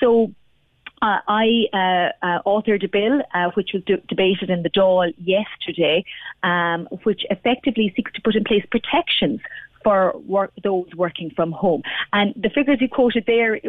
So 0.00 0.32
uh, 1.02 1.18
I 1.28 1.64
uh, 1.72 2.26
uh, 2.26 2.42
authored 2.46 2.84
a 2.84 2.88
bill 2.88 3.20
uh, 3.34 3.50
which 3.54 3.70
was 3.74 3.82
de- 3.84 4.02
debated 4.08 4.48
in 4.48 4.62
the 4.62 4.70
Dáil 4.70 5.12
yesterday, 5.18 6.04
um, 6.42 6.88
which 7.02 7.22
effectively 7.30 7.92
seeks 7.94 8.12
to 8.12 8.22
put 8.22 8.34
in 8.36 8.44
place 8.44 8.64
protections 8.70 9.40
for 9.84 10.16
work, 10.26 10.52
those 10.62 10.88
working 10.96 11.30
from 11.30 11.52
home. 11.52 11.82
And 12.12 12.34
the 12.34 12.48
figures 12.48 12.78
you 12.80 12.88
quoted 12.88 13.24
there, 13.26 13.60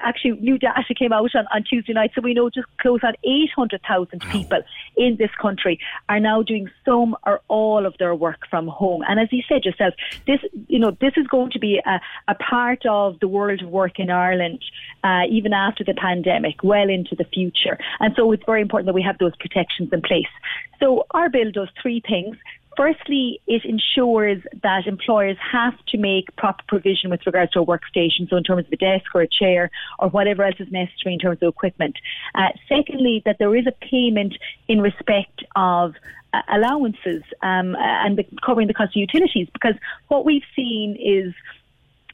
actually, 0.00 0.40
new 0.40 0.56
data 0.56 0.94
came 0.96 1.12
out 1.12 1.34
on, 1.34 1.46
on 1.52 1.64
Tuesday 1.64 1.92
night, 1.92 2.12
so 2.14 2.20
we 2.20 2.32
know 2.32 2.48
just 2.48 2.66
close 2.78 3.00
on 3.02 3.14
800,000 3.24 4.20
people 4.30 4.62
in 4.96 5.16
this 5.18 5.30
country 5.40 5.78
are 6.08 6.20
now 6.20 6.42
doing 6.42 6.70
some 6.84 7.16
or 7.26 7.40
all 7.48 7.84
of 7.84 7.96
their 7.98 8.14
work 8.14 8.46
from 8.48 8.68
home. 8.68 9.02
And 9.08 9.18
as 9.18 9.28
you 9.32 9.42
said 9.48 9.64
yourself, 9.64 9.94
this, 10.26 10.40
you 10.68 10.78
know, 10.78 10.96
this 11.00 11.12
is 11.16 11.26
going 11.26 11.50
to 11.50 11.58
be 11.58 11.80
a, 11.84 12.00
a 12.28 12.34
part 12.36 12.86
of 12.86 13.18
the 13.20 13.28
world 13.28 13.62
of 13.62 13.68
work 13.68 13.98
in 13.98 14.10
Ireland, 14.10 14.62
uh, 15.02 15.22
even 15.28 15.52
after 15.52 15.82
the 15.84 15.94
pandemic, 15.94 16.62
well 16.62 16.88
into 16.88 17.16
the 17.16 17.24
future. 17.24 17.78
And 18.00 18.14
so 18.16 18.30
it's 18.32 18.44
very 18.46 18.62
important 18.62 18.86
that 18.86 18.94
we 18.94 19.02
have 19.02 19.18
those 19.18 19.34
protections 19.36 19.90
in 19.92 20.02
place. 20.02 20.28
So 20.80 21.06
our 21.10 21.28
bill 21.28 21.50
does 21.50 21.68
three 21.80 22.02
things. 22.06 22.36
Firstly, 22.76 23.40
it 23.46 23.64
ensures 23.64 24.42
that 24.62 24.86
employers 24.86 25.36
have 25.52 25.74
to 25.88 25.98
make 25.98 26.34
proper 26.36 26.62
provision 26.66 27.10
with 27.10 27.24
regards 27.26 27.52
to 27.52 27.60
a 27.60 27.66
workstation, 27.66 28.28
so 28.28 28.36
in 28.36 28.42
terms 28.42 28.66
of 28.66 28.72
a 28.72 28.76
desk 28.76 29.06
or 29.14 29.22
a 29.22 29.28
chair 29.28 29.70
or 29.98 30.08
whatever 30.08 30.42
else 30.42 30.56
is 30.58 30.70
necessary 30.72 31.14
in 31.14 31.18
terms 31.20 31.38
of 31.40 31.48
equipment. 31.48 31.96
Uh, 32.34 32.48
secondly, 32.68 33.22
that 33.24 33.38
there 33.38 33.54
is 33.54 33.66
a 33.66 33.72
payment 33.72 34.36
in 34.66 34.80
respect 34.80 35.44
of 35.54 35.94
uh, 36.32 36.42
allowances 36.52 37.22
um, 37.42 37.76
and 37.78 38.18
the, 38.18 38.26
covering 38.44 38.66
the 38.66 38.74
cost 38.74 38.90
of 38.90 38.96
utilities, 38.96 39.48
because 39.52 39.74
what 40.08 40.24
we've 40.24 40.42
seen 40.56 40.96
is 41.00 41.32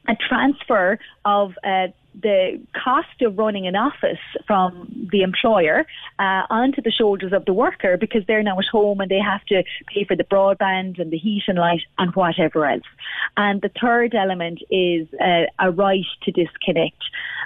a 0.08 0.16
transfer 0.16 0.98
of 1.24 1.54
uh, 1.64 1.88
the 2.14 2.60
cost 2.74 3.22
of 3.22 3.38
running 3.38 3.66
an 3.66 3.76
office 3.76 4.18
from 4.46 5.08
the 5.10 5.22
employer 5.22 5.86
uh, 6.18 6.42
onto 6.50 6.82
the 6.82 6.90
shoulders 6.90 7.32
of 7.32 7.44
the 7.44 7.52
worker 7.52 7.96
because 7.96 8.22
they're 8.26 8.42
now 8.42 8.58
at 8.58 8.66
home 8.70 9.00
and 9.00 9.10
they 9.10 9.18
have 9.18 9.44
to 9.46 9.62
pay 9.92 10.04
for 10.04 10.16
the 10.16 10.24
broadband 10.24 11.00
and 11.00 11.10
the 11.10 11.18
heat 11.18 11.44
and 11.46 11.58
light 11.58 11.82
and 11.98 12.14
whatever 12.14 12.66
else. 12.66 12.82
And 13.36 13.62
the 13.62 13.70
third 13.80 14.14
element 14.14 14.60
is 14.70 15.08
uh, 15.20 15.44
a 15.58 15.70
right 15.70 16.04
to 16.22 16.32
disconnect. 16.32 17.02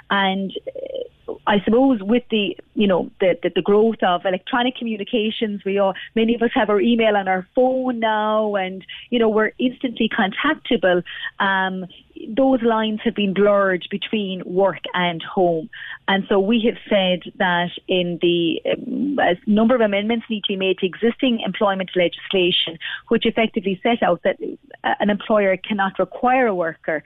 And 0.09 0.51
uh, 0.67 1.09
I 1.47 1.59
suppose 1.63 2.01
with 2.01 2.23
the 2.29 2.57
you 2.73 2.87
know 2.87 3.09
the, 3.19 3.37
the, 3.41 3.51
the 3.55 3.61
growth 3.61 4.01
of 4.03 4.25
electronic 4.25 4.75
communications, 4.75 5.63
we 5.65 5.77
all 5.77 5.93
many 6.15 6.35
of 6.35 6.41
us 6.41 6.51
have 6.53 6.69
our 6.69 6.79
email 6.79 7.15
on 7.15 7.27
our 7.27 7.47
phone 7.55 7.99
now, 7.99 8.55
and 8.55 8.85
you 9.09 9.19
know 9.19 9.29
we're 9.29 9.51
instantly 9.59 10.09
contactable. 10.09 11.03
Um, 11.39 11.85
those 12.29 12.61
lines 12.61 13.01
have 13.03 13.15
been 13.15 13.33
blurred 13.33 13.85
between 13.91 14.41
work 14.45 14.83
and 14.93 15.21
home, 15.21 15.69
and 16.07 16.23
so 16.29 16.39
we 16.39 16.61
have 16.65 16.77
said 16.89 17.31
that 17.37 17.71
in 17.87 18.19
the 18.21 18.61
um, 18.71 19.17
a 19.19 19.35
number 19.49 19.75
of 19.75 19.81
amendments 19.81 20.25
need 20.29 20.43
to 20.43 20.53
be 20.53 20.57
made 20.57 20.77
to 20.79 20.85
existing 20.85 21.41
employment 21.45 21.91
legislation, 21.95 22.77
which 23.09 23.25
effectively 23.25 23.79
set 23.83 24.03
out 24.03 24.21
that 24.23 24.37
uh, 24.83 24.93
an 24.99 25.09
employer 25.09 25.57
cannot 25.57 25.99
require 25.99 26.47
a 26.47 26.55
worker 26.55 27.03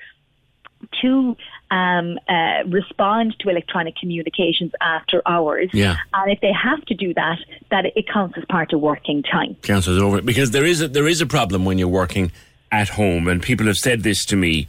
to 1.02 1.36
um, 1.72 2.18
uh, 2.28 2.64
respond 2.68 3.36
to 3.40 3.50
electronic 3.50 3.96
communications 3.96 4.72
after 4.82 5.22
hours. 5.26 5.70
Yeah. 5.74 5.98
And 6.14 6.32
if 6.32 6.40
they 6.42 6.52
have 6.52 6.84
to 6.86 6.96
do 6.96 7.14
that, 7.14 7.38
that 7.72 7.86
it 7.96 8.06
counts 8.12 8.38
as 8.38 8.46
part 8.46 8.74
of 8.74 8.80
working 8.80 9.24
time. 9.24 9.56
Counts 9.62 9.88
as 9.88 9.98
over 9.98 10.22
because 10.22 10.52
there 10.52 10.66
is 10.66 10.82
a, 10.82 10.88
there 10.88 11.08
is 11.08 11.22
a 11.22 11.28
problem 11.28 11.66
when 11.66 11.78
you're 11.78 11.88
working 11.88 12.32
at 12.72 12.90
home, 12.90 13.28
and 13.28 13.42
people 13.42 13.66
have 13.68 13.78
said 13.78 14.04
this 14.04 14.26
to 14.26 14.36
me, 14.36 14.68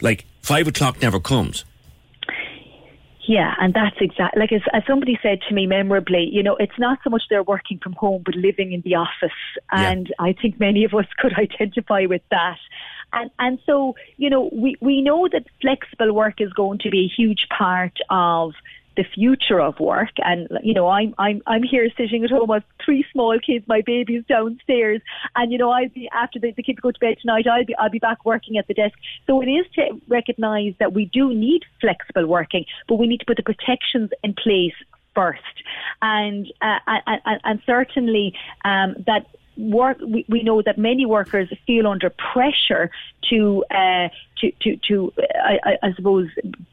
like 0.00 0.24
five 0.42 0.68
o'clock 0.68 1.02
never 1.02 1.20
comes. 1.20 1.64
Yeah, 3.30 3.54
and 3.60 3.72
that's 3.72 3.94
exactly 4.00 4.40
like 4.40 4.50
as, 4.50 4.62
as 4.72 4.82
somebody 4.88 5.16
said 5.22 5.38
to 5.48 5.54
me 5.54 5.64
memorably, 5.64 6.28
you 6.32 6.42
know, 6.42 6.56
it's 6.56 6.78
not 6.80 6.98
so 7.04 7.10
much 7.10 7.22
they're 7.30 7.44
working 7.44 7.78
from 7.78 7.92
home, 7.92 8.22
but 8.24 8.34
living 8.34 8.72
in 8.72 8.80
the 8.80 8.96
office. 8.96 9.30
And 9.70 10.08
yeah. 10.08 10.14
I 10.18 10.32
think 10.32 10.58
many 10.58 10.84
of 10.84 10.94
us 10.94 11.06
could 11.16 11.34
identify 11.38 12.06
with 12.06 12.22
that. 12.32 12.58
And 13.12 13.30
and 13.38 13.58
so, 13.66 13.94
you 14.16 14.30
know, 14.30 14.50
we, 14.52 14.76
we 14.80 15.02
know 15.02 15.28
that 15.32 15.44
flexible 15.60 16.12
work 16.12 16.40
is 16.40 16.52
going 16.52 16.78
to 16.80 16.90
be 16.90 17.04
a 17.04 17.08
huge 17.08 17.46
part 17.56 17.98
of 18.08 18.52
the 18.96 19.04
future 19.04 19.60
of 19.60 19.78
work. 19.80 20.10
And 20.18 20.48
you 20.62 20.74
know, 20.74 20.88
I'm 20.88 21.14
I'm 21.18 21.42
I'm 21.46 21.62
here 21.62 21.88
sitting 21.96 22.24
at 22.24 22.30
home 22.30 22.48
with 22.48 22.64
three 22.84 23.04
small 23.12 23.38
kids, 23.38 23.66
my 23.68 23.82
baby's 23.84 24.24
downstairs, 24.28 25.00
and 25.36 25.52
you 25.52 25.58
know, 25.58 25.70
I'll 25.70 25.88
be 25.88 26.08
after 26.12 26.38
the, 26.38 26.52
the 26.52 26.62
kids 26.62 26.80
go 26.80 26.90
to 26.90 26.98
bed 26.98 27.16
tonight, 27.20 27.46
I'll 27.46 27.64
be 27.64 27.76
I'll 27.76 27.90
be 27.90 27.98
back 27.98 28.24
working 28.24 28.58
at 28.58 28.66
the 28.66 28.74
desk. 28.74 28.96
So 29.26 29.40
it 29.40 29.46
is 29.46 29.66
to 29.76 30.00
recognise 30.08 30.74
that 30.78 30.92
we 30.92 31.06
do 31.06 31.32
need 31.32 31.62
flexible 31.80 32.26
working, 32.26 32.64
but 32.88 32.96
we 32.96 33.06
need 33.06 33.20
to 33.20 33.26
put 33.26 33.36
the 33.36 33.42
protections 33.42 34.10
in 34.22 34.34
place 34.34 34.74
first, 35.14 35.40
and 36.02 36.46
uh, 36.60 36.78
and, 36.86 37.40
and 37.44 37.62
certainly 37.64 38.34
um, 38.64 38.96
that 39.06 39.26
work, 39.60 39.98
we, 40.00 40.24
we 40.28 40.42
know 40.42 40.62
that 40.62 40.78
many 40.78 41.06
workers 41.06 41.48
feel 41.66 41.86
under 41.86 42.10
pressure 42.10 42.90
to 43.30 43.64
uh, 43.70 44.08
to 44.40 44.52
to, 44.62 44.76
to 44.88 45.12
I, 45.42 45.76
I, 45.82 45.92
suppose 45.94 46.28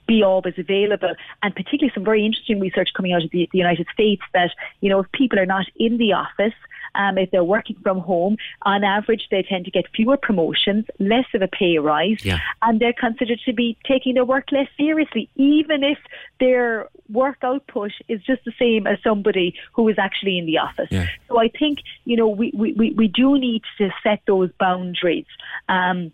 be 0.08 0.24
always 0.24 0.56
available, 0.58 1.14
and 1.44 1.56
particularly 1.56 1.92
some 1.94 2.04
very 2.04 2.26
interesting 2.26 2.60
research 2.60 2.90
coming 2.96 3.14
out 3.14 3.24
of 3.24 3.32
the, 3.32 3.50
the 3.52 3.58
United 3.58 3.88
States 3.94 4.22
that 4.34 4.52
you 4.82 4.90
know 4.90 5.00
if 5.02 5.12
people 5.12 5.40
are 5.40 5.46
not 5.46 5.66
in 5.78 5.98
the 5.98 6.14
office. 6.14 6.54
Um, 6.96 7.20
if 7.20 7.30
they're 7.30 7.44
working 7.44 7.76
from 7.84 8.00
home, 8.00 8.38
on 8.64 8.84
average, 8.84 9.28
they 9.30 9.44
tend 9.44 9.66
to 9.66 9.72
get 9.72 9.86
fewer 9.94 10.18
promotions, 10.18 10.86
less 10.98 11.26
of 11.36 11.44
a 11.44 11.48
pay 11.48 11.78
rise, 11.78 12.26
yeah. 12.26 12.40
and 12.64 12.80
they're 12.80 12.94
considered 12.94 13.40
to 13.46 13.54
be 13.54 13.78
taking 13.86 14.16
their 14.16 14.26
work 14.26 14.52
less 14.52 14.68
seriously, 14.78 15.30
even 15.36 15.84
if 15.84 16.00
their 16.40 16.90
work 17.10 17.38
output 17.44 17.92
is 18.08 18.22
just 18.24 18.44
the 18.46 18.54
same 18.58 18.88
as 18.88 18.98
somebody 19.04 19.54
who 19.74 19.88
is 19.90 19.98
actually 20.00 20.40
in 20.40 20.48
the 20.48 20.58
office. 20.58 20.88
Yeah. 20.90 21.08
So 21.28 21.40
I 21.40 21.50
think, 21.50 21.80
you 22.06 22.18
know, 22.18 22.30
we, 22.30 22.52
we, 22.56 22.92
we 22.92 23.08
do 23.08 23.38
need 23.38 23.62
to 23.78 23.90
set 24.02 24.22
those 24.26 24.50
boundaries. 24.60 25.26
Um, 25.70 26.12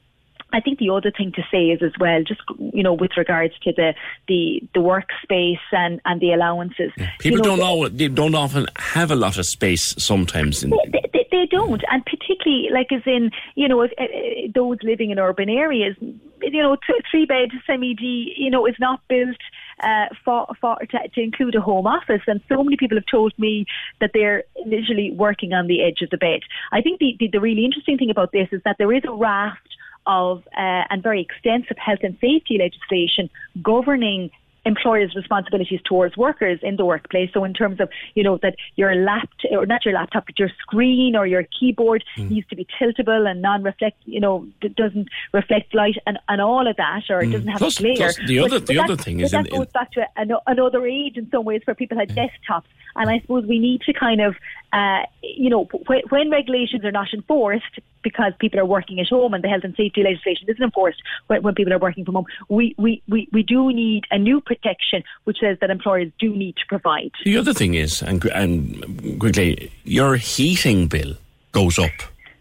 I 0.53 0.59
think 0.59 0.77
the 0.77 0.91
other 0.91 1.11
thing 1.11 1.31
to 1.33 1.41
say 1.51 1.65
is 1.65 1.81
as 1.81 1.91
well, 1.99 2.23
just 2.23 2.41
you 2.59 2.83
know, 2.83 2.93
with 2.93 3.11
regards 3.17 3.57
to 3.63 3.73
the 3.73 3.95
the, 4.27 4.61
the 4.75 4.79
workspace 4.79 5.57
and, 5.71 5.99
and 6.05 6.21
the 6.21 6.31
allowances. 6.31 6.91
Yeah. 6.95 7.09
People 7.19 7.39
you 7.39 7.43
know, 7.43 7.55
don't 7.57 7.61
always, 7.61 7.93
they 7.93 8.07
don't 8.07 8.35
often 8.35 8.67
have 8.77 9.09
a 9.09 9.15
lot 9.15 9.37
of 9.39 9.45
space 9.47 9.95
sometimes. 9.97 10.63
In 10.63 10.69
they, 10.69 11.01
they, 11.11 11.27
they, 11.31 11.45
don't, 11.49 11.81
and 11.91 12.05
particularly 12.05 12.69
like 12.71 12.91
as 12.91 13.01
in 13.05 13.31
you 13.55 13.67
know 13.67 13.81
if, 13.81 13.91
uh, 13.97 14.05
those 14.53 14.77
living 14.83 15.09
in 15.09 15.17
urban 15.17 15.49
areas, 15.49 15.95
you 15.99 16.61
know, 16.61 16.75
t- 16.75 17.03
three 17.09 17.25
bed 17.25 17.49
semi 17.65 17.95
D, 17.95 18.35
you 18.37 18.51
know, 18.51 18.65
is 18.67 18.75
not 18.79 19.01
built. 19.09 19.37
Uh, 19.81 20.05
for, 20.23 20.47
for 20.61 20.77
to, 20.77 20.97
to, 21.13 21.19
include 21.19 21.55
a 21.55 21.59
home 21.59 21.87
office. 21.87 22.21
And 22.27 22.39
so 22.47 22.63
many 22.63 22.77
people 22.77 22.95
have 22.95 23.07
told 23.09 23.33
me 23.37 23.65
that 23.99 24.11
they're 24.13 24.43
literally 24.65 25.11
working 25.11 25.51
on 25.51 25.67
the 25.67 25.83
edge 25.83 26.01
of 26.03 26.11
the 26.11 26.15
bed. 26.15 26.41
I 26.71 26.79
think 26.79 26.99
the, 26.99 27.17
the, 27.19 27.27
the 27.27 27.41
really 27.41 27.65
interesting 27.65 27.97
thing 27.97 28.11
about 28.11 28.31
this 28.31 28.47
is 28.51 28.61
that 28.63 28.77
there 28.77 28.93
is 28.93 29.01
a 29.05 29.11
raft 29.11 29.67
of 30.05 30.43
uh, 30.57 30.83
and 30.89 31.01
very 31.01 31.21
extensive 31.21 31.77
health 31.77 31.99
and 32.03 32.17
safety 32.19 32.57
legislation 32.57 33.29
governing 33.61 34.31
employers' 34.65 35.13
responsibilities 35.13 35.81
towards 35.83 36.15
workers 36.15 36.57
in 36.63 36.77
the 36.77 36.85
workplace. 36.85 37.29
So 37.33 37.43
in 37.43 37.53
terms 37.53 37.81
of, 37.81 37.89
you 38.15 38.23
know, 38.23 38.39
that 38.43 38.55
your 38.77 38.95
laptop, 38.95 39.51
or 39.51 39.65
not 39.65 39.83
your 39.83 39.93
laptop, 39.93 40.25
but 40.25 40.39
your 40.39 40.49
screen 40.61 41.17
or 41.17 41.27
your 41.27 41.43
keyboard 41.59 42.03
mm. 42.17 42.29
needs 42.29 42.47
to 42.47 42.55
be 42.55 42.65
tiltable 42.79 43.29
and 43.29 43.41
non-reflect, 43.41 43.97
you 44.05 44.21
know, 44.21 44.47
doesn't 44.75 45.09
reflect 45.33 45.73
light 45.75 45.97
and, 46.07 46.17
and 46.29 46.41
all 46.41 46.65
of 46.65 46.77
that, 46.77 47.03
or 47.09 47.21
it 47.21 47.31
doesn't 47.31 47.47
have 47.47 47.57
plus, 47.57 47.77
a 47.79 47.83
glare. 47.83 47.95
Plus 47.97 48.19
the 48.25 48.39
other, 48.39 48.59
but, 48.59 48.67
the 48.67 48.75
but 48.77 48.83
other 48.85 48.95
thing 48.95 49.19
is... 49.19 49.31
that 49.31 49.49
goes 49.49 49.67
back 49.67 49.91
to 49.91 50.01
a, 50.15 50.25
another 50.47 50.87
age 50.87 51.17
in 51.17 51.29
some 51.29 51.43
ways 51.43 51.61
where 51.65 51.75
people 51.75 51.97
had 51.97 52.09
mm. 52.09 52.15
desktops. 52.15 52.63
And 52.95 53.09
I 53.09 53.19
suppose 53.19 53.45
we 53.45 53.59
need 53.59 53.81
to 53.81 53.91
kind 53.91 54.21
of, 54.21 54.35
uh, 54.71 55.01
you 55.21 55.49
know, 55.49 55.65
when, 55.87 56.03
when 56.09 56.29
regulations 56.29 56.85
are 56.85 56.91
not 56.91 57.13
enforced, 57.13 57.79
because 58.03 58.33
people 58.39 58.59
are 58.59 58.65
working 58.65 58.99
at 58.99 59.07
home 59.07 59.33
and 59.33 59.43
the 59.43 59.47
health 59.47 59.63
and 59.63 59.75
safety 59.75 60.03
legislation 60.03 60.47
isn't 60.49 60.63
enforced 60.63 61.01
when, 61.27 61.41
when 61.41 61.55
people 61.55 61.73
are 61.73 61.79
working 61.79 62.05
from 62.05 62.15
home, 62.15 62.25
we, 62.49 62.75
we, 62.77 63.01
we, 63.07 63.27
we 63.31 63.43
do 63.43 63.71
need 63.73 64.03
a 64.11 64.17
new 64.17 64.41
protection 64.41 65.03
which 65.23 65.37
says 65.39 65.57
that 65.61 65.69
employers 65.69 66.11
do 66.19 66.35
need 66.35 66.55
to 66.57 66.65
provide. 66.67 67.11
The 67.23 67.37
other 67.37 67.53
thing 67.53 67.73
is, 67.73 68.01
and, 68.01 68.23
and 68.25 69.19
quickly, 69.19 69.71
your 69.83 70.15
heating 70.17 70.87
bill 70.87 71.15
goes 71.51 71.79
up 71.79 71.91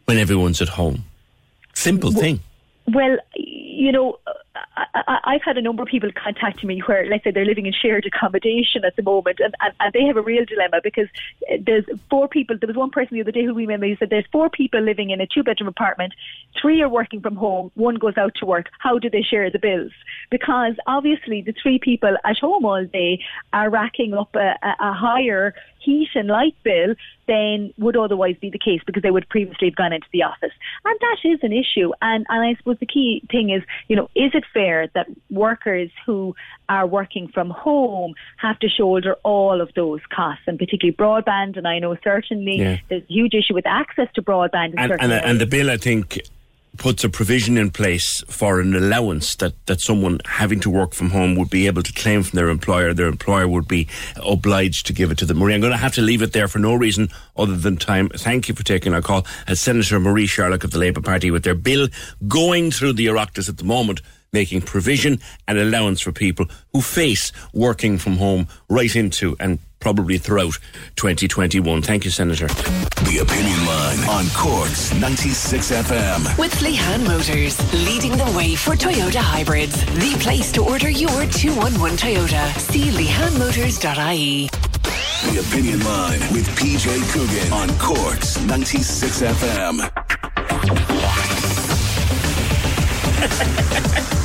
when 0.07 0.19
everyone's 0.19 0.61
at 0.61 0.69
home. 0.69 1.05
Simple 1.75 2.13
thing. 2.13 2.41
Well, 2.87 3.17
you 3.35 3.93
know, 3.93 4.19
I, 4.77 5.33
have 5.35 5.43
had 5.43 5.59
a 5.59 5.63
number 5.63 5.83
of 5.83 5.89
people 5.89 6.11
contacting 6.13 6.67
me 6.67 6.81
where, 6.81 7.07
let's 7.07 7.25
say, 7.25 7.31
they're 7.31 7.45
living 7.45 7.67
in 7.67 7.73
shared 7.73 8.07
accommodation 8.07 8.85
at 8.85 8.97
the 8.97 9.03
moment, 9.03 9.39
and, 9.41 9.55
and, 9.61 9.75
and 9.81 9.93
they 9.93 10.05
have 10.05 10.17
a 10.17 10.23
real 10.23 10.45
dilemma 10.45 10.81
because 10.83 11.09
uh, 11.51 11.57
there's 11.65 11.85
four 12.09 12.27
people. 12.29 12.57
There 12.59 12.67
was 12.67 12.77
one 12.77 12.91
person 12.91 13.15
the 13.15 13.21
other 13.21 13.33
day 13.33 13.45
who 13.45 13.55
emailed 13.55 13.81
me 13.81 13.91
who 13.91 13.97
said 13.97 14.11
there's 14.11 14.25
four 14.33 14.49
people 14.49 14.81
living 14.81 15.11
in 15.11 15.21
a 15.21 15.27
two-bedroom 15.27 15.69
apartment, 15.69 16.15
three 16.61 16.81
are 16.81 16.89
working 16.89 17.21
from 17.21 17.37
home, 17.37 17.71
one 17.75 17.97
goes 17.97 18.17
out 18.17 18.35
to 18.37 18.47
work. 18.47 18.71
How 18.79 18.99
do 18.99 19.11
they 19.11 19.23
share 19.23 19.51
the 19.51 19.59
bills? 19.59 19.93
Because 20.31 20.75
obviously 20.87 21.43
the 21.43 21.55
three 21.63 21.79
people 21.79 22.17
at 22.25 22.39
home 22.39 22.65
all 22.65 22.85
day 22.85 23.23
are 23.53 23.69
racking 23.69 24.15
up 24.15 24.35
a, 24.35 24.55
a 24.63 24.93
higher 24.93 25.55
heat 25.83 26.09
and 26.15 26.29
light 26.29 26.55
bill 26.63 26.95
than 27.27 27.73
would 27.79 27.97
otherwise 27.97 28.37
be 28.41 28.51
the 28.51 28.59
case 28.59 28.81
because 28.87 29.03
they 29.03 29.11
would 29.11 29.29
previously 29.29 29.69
have 29.69 29.77
gone 29.77 29.93
into 29.93 30.07
the 30.13 30.23
office. 30.23 30.53
And 30.85 30.99
that 31.01 31.17
is 31.25 31.39
an 31.43 31.53
issue. 31.53 31.93
And, 32.03 32.27
and 32.29 32.45
I 32.45 32.55
suppose 32.59 32.79
the 32.81 32.87
key 32.87 33.23
thing 33.31 33.51
is, 33.51 33.63
you 33.89 33.97
know, 33.97 34.09
is 34.15 34.33
it 34.35 34.45
fair 34.53 34.89
that 34.95 35.07
workers 35.31 35.91
who 36.05 36.35
are 36.69 36.87
working 36.87 37.29
from 37.29 37.51
home 37.51 38.15
have 38.39 38.59
to 38.61 38.69
shoulder 38.69 39.17
all 39.23 39.61
of 39.61 39.71
those 39.75 40.01
costs 40.15 40.45
and 40.47 40.59
particularly 40.59 40.97
broadband? 40.97 41.57
And 41.57 41.67
I 41.67 41.79
know 41.79 41.97
certainly 42.03 42.59
Yeah. 42.59 42.79
there's 42.89 43.03
a 43.03 43.13
huge 43.13 43.35
issue 43.35 43.55
with 43.55 43.67
access 43.67 44.09
to 44.15 44.23
broadband 44.23 44.73
in 44.73 44.79
And, 44.79 44.93
and, 45.01 45.13
and 45.13 45.41
the 45.41 45.47
bill, 45.47 45.71
I 45.71 45.77
think, 45.77 46.21
puts 46.79 47.05
a 47.05 47.09
provision 47.09 47.59
in 47.59 47.71
place 47.71 48.25
for 48.29 48.61
an 48.61 48.75
allowance 48.75 49.37
that, 49.37 49.55
that 49.67 49.81
someone 49.81 50.21
having 50.25 50.61
to 50.61 50.71
work 50.71 50.95
from 50.95 51.11
home 51.11 51.37
would 51.37 51.51
be 51.51 51.67
able 51.67 51.83
to 51.83 51.93
claim 51.93 52.23
from 52.23 52.37
their 52.37 52.49
employer. 52.49 52.95
Their 52.95 53.09
employer 53.09 53.47
would 53.47 53.69
be 53.69 53.89
obliged 54.17 54.87
to 54.87 54.93
give 54.93 55.11
it 55.11 55.19
to 55.19 55.27
them. 55.27 55.39
Marie, 55.39 55.55
I'm 55.55 55.61
going 55.61 55.73
to 55.73 55.77
have 55.77 55.95
to 55.95 56.03
leave 56.03 56.23
it 56.23 56.33
there 56.33 56.49
for 56.49 56.59
no 56.59 56.75
reason 56.75 57.09
other 57.37 57.57
than 57.57 57.77
time. 57.77 58.09
Thank 58.09 58.49
you 58.49 58.55
for 58.55 58.65
taking 58.65 58.95
our 58.95 59.03
call. 59.03 59.27
As 59.47 59.61
Senator 59.61 60.01
Marie 60.01 60.27
Sherlock 60.27 60.65
of 60.65 60.71
the 60.71 60.79
Labour 60.79 61.03
Party, 61.03 61.31
with 61.31 61.45
their 61.45 61.55
bill 61.55 61.89
going 62.27 62.71
through 62.71 62.95
the 62.95 63.07
Oireachtas 63.07 63.49
at 63.49 63.59
the 63.59 63.65
moment, 63.65 64.01
making 64.33 64.63
provision 64.63 65.21
and 65.47 65.59
allowance 65.59 66.01
for 66.01 66.11
people 66.11 66.47
who 66.73 66.81
face 66.81 67.33
working 67.53 67.99
from 67.99 68.17
home 68.17 68.49
right 68.69 68.97
into 68.97 69.37
and 69.39 69.59
probably 69.83 70.17
throughout 70.17 70.55
2021. 70.97 71.83
Thank 71.83 72.05
you, 72.05 72.11
Senator. 72.11 72.47
The 72.47 73.19
Opinion 73.21 73.67
Line 73.67 73.99
on 74.09 74.31
Corks 74.33 74.95
96 74.95 75.73
FM. 75.73 76.39
With 76.39 76.55
Lehan 76.61 77.05
Motors, 77.05 77.59
leading 77.85 78.13
the 78.13 78.33
way 78.37 78.55
for 78.55 78.77
Toyota 78.77 79.17
hybrids. 79.17 79.85
The 79.97 80.17
place 80.21 80.53
to 80.53 80.63
order 80.63 80.89
your 80.89 81.27
211 81.27 81.99
Toyota. 81.99 82.57
See 82.59 82.91
lehanmotors.ie. 82.91 84.49
The 85.33 85.41
Opinion 85.41 85.85
Line 85.85 86.21
with 86.33 86.47
PJ 86.57 87.03
Coogan 87.13 87.53
on 87.53 87.69
Corks 87.79 88.41
96 88.41 89.23
FM. 89.23 89.91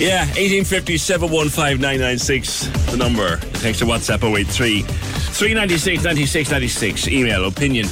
Yeah, 0.00 0.20
1850 0.20 0.96
715 0.96 1.78
the 2.90 2.96
number. 2.96 3.36
Thanks 3.36 3.80
to 3.80 3.84
WhatsApp 3.84 4.24
083 4.24 4.80
396 4.80 6.02
96 6.02 6.50
96. 6.50 7.08
Email 7.08 7.46
opinion 7.46 7.84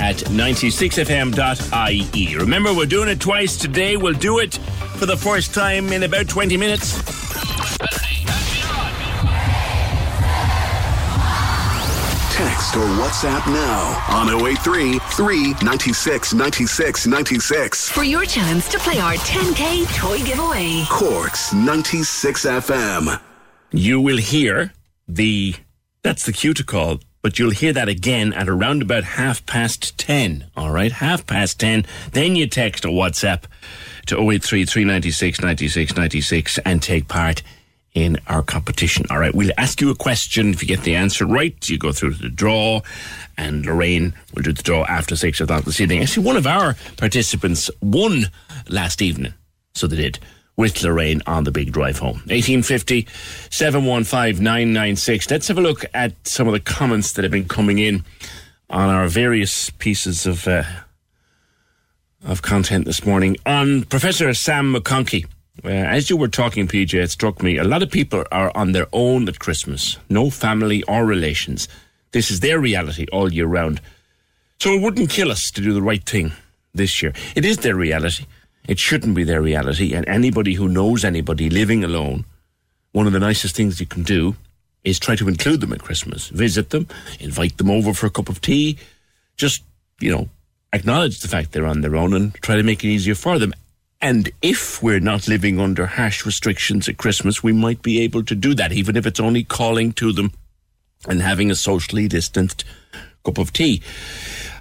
at 0.00 0.16
96fm.ie. 0.16 2.36
Remember, 2.36 2.74
we're 2.74 2.86
doing 2.86 3.08
it 3.08 3.20
twice 3.20 3.56
today. 3.56 3.96
We'll 3.96 4.14
do 4.14 4.40
it 4.40 4.54
for 4.96 5.06
the 5.06 5.16
first 5.16 5.54
time 5.54 5.92
in 5.92 6.02
about 6.02 6.28
20 6.28 6.56
minutes. 6.56 7.00
Text 12.42 12.74
or 12.74 12.86
WhatsApp 12.98 13.46
now 13.46 14.04
on 14.10 14.28
083 14.28 14.98
396 14.98 16.34
96 16.34 17.06
96. 17.06 17.88
For 17.90 18.02
your 18.02 18.24
chance 18.24 18.68
to 18.70 18.80
play 18.80 18.98
our 18.98 19.12
10K 19.12 19.96
toy 19.96 20.18
giveaway. 20.26 20.82
Corks 20.90 21.52
96 21.54 22.44
FM. 22.44 23.20
You 23.70 24.00
will 24.00 24.16
hear 24.16 24.72
the, 25.06 25.54
that's 26.02 26.26
the 26.26 26.32
cue 26.32 26.52
to 26.54 26.64
call, 26.64 26.98
but 27.22 27.38
you'll 27.38 27.52
hear 27.52 27.72
that 27.74 27.88
again 27.88 28.32
at 28.32 28.48
around 28.48 28.82
about 28.82 29.04
half 29.04 29.46
past 29.46 29.96
10. 29.98 30.50
All 30.56 30.72
right, 30.72 30.90
half 30.90 31.24
past 31.24 31.60
10. 31.60 31.86
Then 32.10 32.34
you 32.34 32.48
text 32.48 32.84
or 32.84 32.88
WhatsApp 32.88 33.44
to 34.06 34.18
083 34.18 34.64
396 34.64 35.40
96 35.40 35.96
96 35.96 36.58
and 36.64 36.82
take 36.82 37.06
part 37.06 37.44
in 37.94 38.18
our 38.26 38.42
competition. 38.42 39.04
All 39.10 39.18
right, 39.18 39.34
we'll 39.34 39.52
ask 39.58 39.80
you 39.80 39.90
a 39.90 39.94
question. 39.94 40.50
If 40.50 40.62
you 40.62 40.68
get 40.68 40.82
the 40.82 40.96
answer 40.96 41.26
right, 41.26 41.56
you 41.68 41.78
go 41.78 41.92
through 41.92 42.14
to 42.14 42.22
the 42.22 42.28
draw, 42.28 42.80
and 43.36 43.66
Lorraine 43.66 44.14
will 44.34 44.42
do 44.42 44.52
the 44.52 44.62
draw 44.62 44.84
after 44.84 45.14
six 45.16 45.40
o'clock 45.40 45.64
this 45.64 45.80
evening. 45.80 46.00
Actually, 46.00 46.26
one 46.26 46.36
of 46.36 46.46
our 46.46 46.76
participants 46.96 47.70
won 47.80 48.24
last 48.68 49.02
evening, 49.02 49.34
so 49.74 49.86
they 49.86 49.96
did. 49.96 50.18
With 50.54 50.82
Lorraine 50.82 51.22
on 51.26 51.44
the 51.44 51.50
big 51.50 51.72
drive 51.72 51.98
home. 51.98 52.16
1850 52.26 53.08
715 53.50 54.42
996. 54.42 55.30
Let's 55.30 55.48
have 55.48 55.56
a 55.56 55.62
look 55.62 55.84
at 55.94 56.12
some 56.28 56.46
of 56.46 56.52
the 56.52 56.60
comments 56.60 57.14
that 57.14 57.22
have 57.22 57.32
been 57.32 57.48
coming 57.48 57.78
in 57.78 58.04
on 58.68 58.90
our 58.90 59.08
various 59.08 59.70
pieces 59.70 60.26
of, 60.26 60.46
uh, 60.46 60.64
of 62.22 62.42
content 62.42 62.84
this 62.84 63.04
morning. 63.04 63.38
On 63.46 63.84
Professor 63.84 64.32
Sam 64.34 64.74
McConkey. 64.74 65.26
Uh, 65.64 65.68
as 65.68 66.08
you 66.08 66.16
were 66.16 66.28
talking, 66.28 66.66
PJ, 66.66 66.94
it 66.94 67.10
struck 67.10 67.42
me 67.42 67.58
a 67.58 67.64
lot 67.64 67.82
of 67.82 67.90
people 67.90 68.24
are 68.32 68.50
on 68.54 68.72
their 68.72 68.86
own 68.92 69.28
at 69.28 69.38
Christmas, 69.38 69.98
no 70.08 70.30
family 70.30 70.82
or 70.84 71.04
relations. 71.04 71.68
This 72.12 72.30
is 72.30 72.40
their 72.40 72.58
reality 72.58 73.06
all 73.12 73.32
year 73.32 73.46
round. 73.46 73.80
So 74.58 74.72
it 74.72 74.80
wouldn't 74.80 75.10
kill 75.10 75.30
us 75.30 75.50
to 75.50 75.60
do 75.60 75.74
the 75.74 75.82
right 75.82 76.04
thing 76.04 76.32
this 76.74 77.02
year. 77.02 77.12
It 77.36 77.44
is 77.44 77.58
their 77.58 77.76
reality. 77.76 78.26
It 78.66 78.78
shouldn't 78.78 79.14
be 79.14 79.24
their 79.24 79.42
reality. 79.42 79.92
And 79.92 80.08
anybody 80.08 80.54
who 80.54 80.68
knows 80.68 81.04
anybody 81.04 81.50
living 81.50 81.84
alone, 81.84 82.24
one 82.92 83.06
of 83.06 83.12
the 83.12 83.20
nicest 83.20 83.56
things 83.56 83.80
you 83.80 83.86
can 83.86 84.04
do 84.04 84.36
is 84.84 84.98
try 84.98 85.16
to 85.16 85.28
include 85.28 85.60
them 85.60 85.72
at 85.72 85.82
Christmas. 85.82 86.28
Visit 86.28 86.70
them, 86.70 86.88
invite 87.20 87.58
them 87.58 87.70
over 87.70 87.92
for 87.92 88.06
a 88.06 88.10
cup 88.10 88.28
of 88.28 88.40
tea. 88.40 88.78
Just, 89.36 89.62
you 90.00 90.10
know, 90.10 90.28
acknowledge 90.72 91.20
the 91.20 91.28
fact 91.28 91.52
they're 91.52 91.66
on 91.66 91.82
their 91.82 91.96
own 91.96 92.14
and 92.14 92.34
try 92.36 92.56
to 92.56 92.62
make 92.62 92.82
it 92.84 92.88
easier 92.88 93.14
for 93.14 93.38
them. 93.38 93.52
And 94.02 94.30
if 94.42 94.82
we're 94.82 94.98
not 94.98 95.28
living 95.28 95.60
under 95.60 95.86
harsh 95.86 96.26
restrictions 96.26 96.88
at 96.88 96.96
Christmas, 96.96 97.44
we 97.44 97.52
might 97.52 97.82
be 97.82 98.00
able 98.00 98.24
to 98.24 98.34
do 98.34 98.52
that, 98.54 98.72
even 98.72 98.96
if 98.96 99.06
it's 99.06 99.20
only 99.20 99.44
calling 99.44 99.92
to 99.92 100.12
them 100.12 100.32
and 101.08 101.22
having 101.22 101.52
a 101.52 101.54
socially 101.54 102.08
distanced 102.08 102.64
cup 103.24 103.38
of 103.38 103.52
tea. 103.52 103.80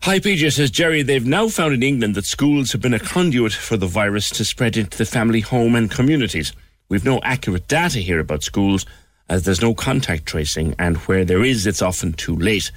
Hi, 0.04 0.20
PJ 0.20 0.54
says, 0.54 0.70
Jerry, 0.70 1.02
they've 1.02 1.26
now 1.26 1.48
found 1.48 1.74
in 1.74 1.82
England 1.82 2.14
that 2.16 2.26
schools 2.26 2.72
have 2.72 2.82
been 2.82 2.94
a 2.94 3.00
conduit 3.00 3.54
for 3.54 3.78
the 3.78 3.88
virus 3.88 4.30
to 4.32 4.46
spread 4.46 4.78
into 4.78 4.96
the 4.96 5.06
family 5.06 5.39
home 5.39 5.76
and 5.76 5.89
communities. 5.89 6.54
We've 6.89 7.06
no 7.06 7.20
accurate 7.24 7.68
data 7.68 7.98
here 7.98 8.20
about 8.20 8.44
schools, 8.44 8.86
as 9.28 9.44
there's 9.44 9.62
no 9.62 9.74
contact 9.74 10.28
tracing, 10.28 10.76
and 10.78 10.98
where 10.98 11.26
there 11.26 11.44
is, 11.44 11.66
it's 11.66 11.82
often 11.82 12.14
too 12.14 12.36
late. 12.36 12.72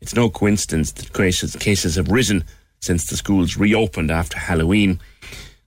It's 0.00 0.16
no 0.16 0.28
coincidence 0.28 0.90
that 0.92 1.12
cases, 1.12 1.54
cases 1.54 1.94
have 1.94 2.10
risen 2.10 2.44
since 2.80 3.06
the 3.06 3.16
schools 3.16 3.56
reopened 3.56 4.10
after 4.10 4.38
Halloween. 4.38 4.98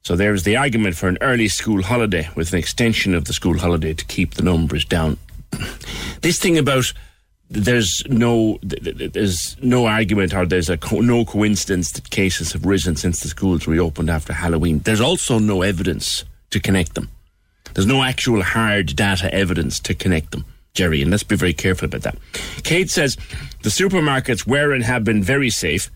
So 0.04 0.18
there's 0.18 0.44
the 0.44 0.58
argument 0.58 0.98
for 0.98 1.08
an 1.08 1.18
early 1.22 1.48
school 1.48 1.82
holiday 1.82 2.30
with 2.36 2.52
an 2.52 2.60
extension 2.60 3.16
of 3.16 3.24
the 3.24 3.32
school 3.32 3.58
holiday 3.58 3.94
to 3.94 4.06
keep 4.06 4.34
the 4.34 4.44
numbers 4.44 4.86
down. 4.86 5.18
This 6.22 6.40
thing 6.40 6.58
about 6.58 6.92
there's 7.50 8.02
no 8.08 8.58
th- 8.68 8.98
th- 8.98 9.12
there's 9.12 9.58
no 9.62 9.88
argument 9.88 10.34
or 10.34 10.46
there's 10.46 10.70
a 10.70 10.78
co- 10.78 11.02
no 11.02 11.26
coincidence 11.26 11.92
that 11.92 12.10
cases 12.10 12.54
have 12.54 12.66
risen 12.66 12.96
since 12.96 13.20
the 13.20 13.28
schools 13.28 13.68
reopened 13.68 14.10
after 14.10 14.32
Halloween. 14.32 14.80
There's 14.80 15.02
also 15.02 15.38
no 15.38 15.62
evidence 15.62 16.24
to 16.52 16.62
connect 16.62 16.96
them. 16.96 17.10
There's 17.74 17.86
no 17.88 18.04
actual 18.04 18.42
hard 18.42 18.96
data 18.96 19.34
evidence 19.34 19.82
to 19.82 19.94
connect 19.94 20.32
them, 20.32 20.46
Jerry, 20.74 21.02
and 21.02 21.12
let's 21.12 21.24
be 21.24 21.36
very 21.36 21.54
careful 21.54 21.88
about 21.88 22.04
that. 22.04 22.18
Kate 22.64 22.90
says 22.90 23.18
the 23.64 23.70
supermarkets 23.70 24.48
were 24.48 24.72
and 24.72 24.84
have 24.84 25.04
been 25.04 25.22
very 25.22 25.50
safe. 25.50 25.92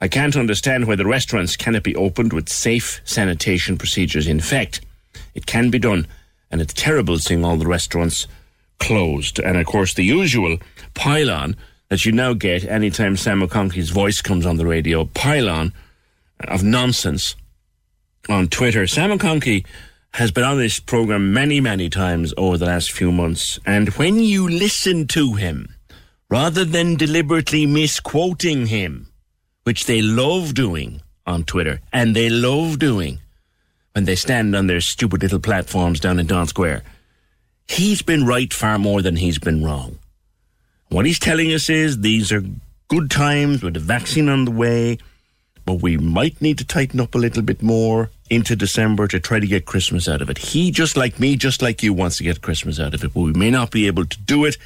I 0.00 0.08
can't 0.08 0.36
understand 0.36 0.86
why 0.86 0.96
the 0.96 1.06
restaurants 1.06 1.56
cannot 1.56 1.82
be 1.82 1.96
opened 1.96 2.32
with 2.32 2.48
safe 2.48 3.00
sanitation 3.04 3.78
procedures. 3.78 4.26
In 4.26 4.40
fact, 4.40 4.80
it 5.34 5.46
can 5.46 5.70
be 5.70 5.78
done, 5.78 6.06
and 6.50 6.60
it's 6.60 6.74
terrible 6.74 7.18
seeing 7.18 7.44
all 7.44 7.56
the 7.56 7.66
restaurants 7.66 8.26
closed. 8.80 9.38
And 9.38 9.56
of 9.56 9.66
course, 9.66 9.94
the 9.94 10.04
usual 10.04 10.58
pylon 10.94 11.56
that 11.88 12.04
you 12.04 12.12
now 12.12 12.34
get 12.34 12.64
anytime 12.64 13.16
Sam 13.16 13.40
McConkey's 13.40 13.90
voice 13.90 14.20
comes 14.20 14.46
on 14.46 14.56
the 14.56 14.66
radio, 14.66 15.04
pylon 15.04 15.72
of 16.40 16.62
nonsense 16.62 17.36
on 18.28 18.48
Twitter. 18.48 18.86
Sam 18.86 19.16
McConkey 19.16 19.64
has 20.14 20.30
been 20.30 20.44
on 20.44 20.58
this 20.58 20.80
program 20.80 21.32
many, 21.32 21.60
many 21.60 21.88
times 21.88 22.32
over 22.36 22.56
the 22.56 22.66
last 22.66 22.92
few 22.92 23.10
months, 23.10 23.58
and 23.66 23.88
when 23.90 24.18
you 24.18 24.48
listen 24.48 25.06
to 25.08 25.34
him, 25.34 25.74
rather 26.30 26.64
than 26.64 26.96
deliberately 26.96 27.66
misquoting 27.66 28.66
him, 28.66 29.08
which 29.64 29.86
they 29.86 30.00
love 30.00 30.54
doing 30.54 31.02
on 31.26 31.44
Twitter, 31.44 31.80
and 31.92 32.14
they 32.14 32.28
love 32.28 32.78
doing 32.78 33.18
when 33.92 34.04
they 34.04 34.14
stand 34.14 34.54
on 34.54 34.66
their 34.66 34.80
stupid 34.80 35.22
little 35.22 35.38
platforms 35.38 36.00
down 36.00 36.18
in 36.18 36.26
Daunt 36.26 36.50
Square. 36.50 36.82
He's 37.66 38.02
been 38.02 38.26
right 38.26 38.52
far 38.52 38.78
more 38.78 39.02
than 39.02 39.16
he's 39.16 39.38
been 39.38 39.64
wrong. 39.64 39.98
What 40.88 41.06
he's 41.06 41.18
telling 41.18 41.52
us 41.52 41.70
is 41.70 42.00
these 42.00 42.30
are 42.30 42.44
good 42.88 43.10
times 43.10 43.62
with 43.62 43.74
the 43.74 43.80
vaccine 43.80 44.28
on 44.28 44.44
the 44.44 44.50
way, 44.50 44.98
but 45.64 45.80
we 45.80 45.96
might 45.96 46.42
need 46.42 46.58
to 46.58 46.64
tighten 46.64 47.00
up 47.00 47.14
a 47.14 47.18
little 47.18 47.42
bit 47.42 47.62
more 47.62 48.10
into 48.28 48.54
December 48.54 49.08
to 49.08 49.18
try 49.20 49.40
to 49.40 49.46
get 49.46 49.64
Christmas 49.64 50.08
out 50.08 50.20
of 50.20 50.28
it. 50.28 50.38
He, 50.38 50.70
just 50.70 50.96
like 50.96 51.18
me, 51.18 51.36
just 51.36 51.62
like 51.62 51.82
you, 51.82 51.92
wants 51.92 52.18
to 52.18 52.24
get 52.24 52.42
Christmas 52.42 52.78
out 52.78 52.94
of 52.94 53.02
it, 53.02 53.14
but 53.14 53.20
we 53.20 53.32
may 53.32 53.50
not 53.50 53.70
be 53.70 53.86
able 53.86 54.04
to 54.04 54.20
do 54.20 54.44
it 54.44 54.58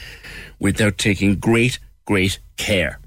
without 0.58 0.98
taking 0.98 1.36
great, 1.36 1.78
great 2.04 2.38
care. 2.56 2.98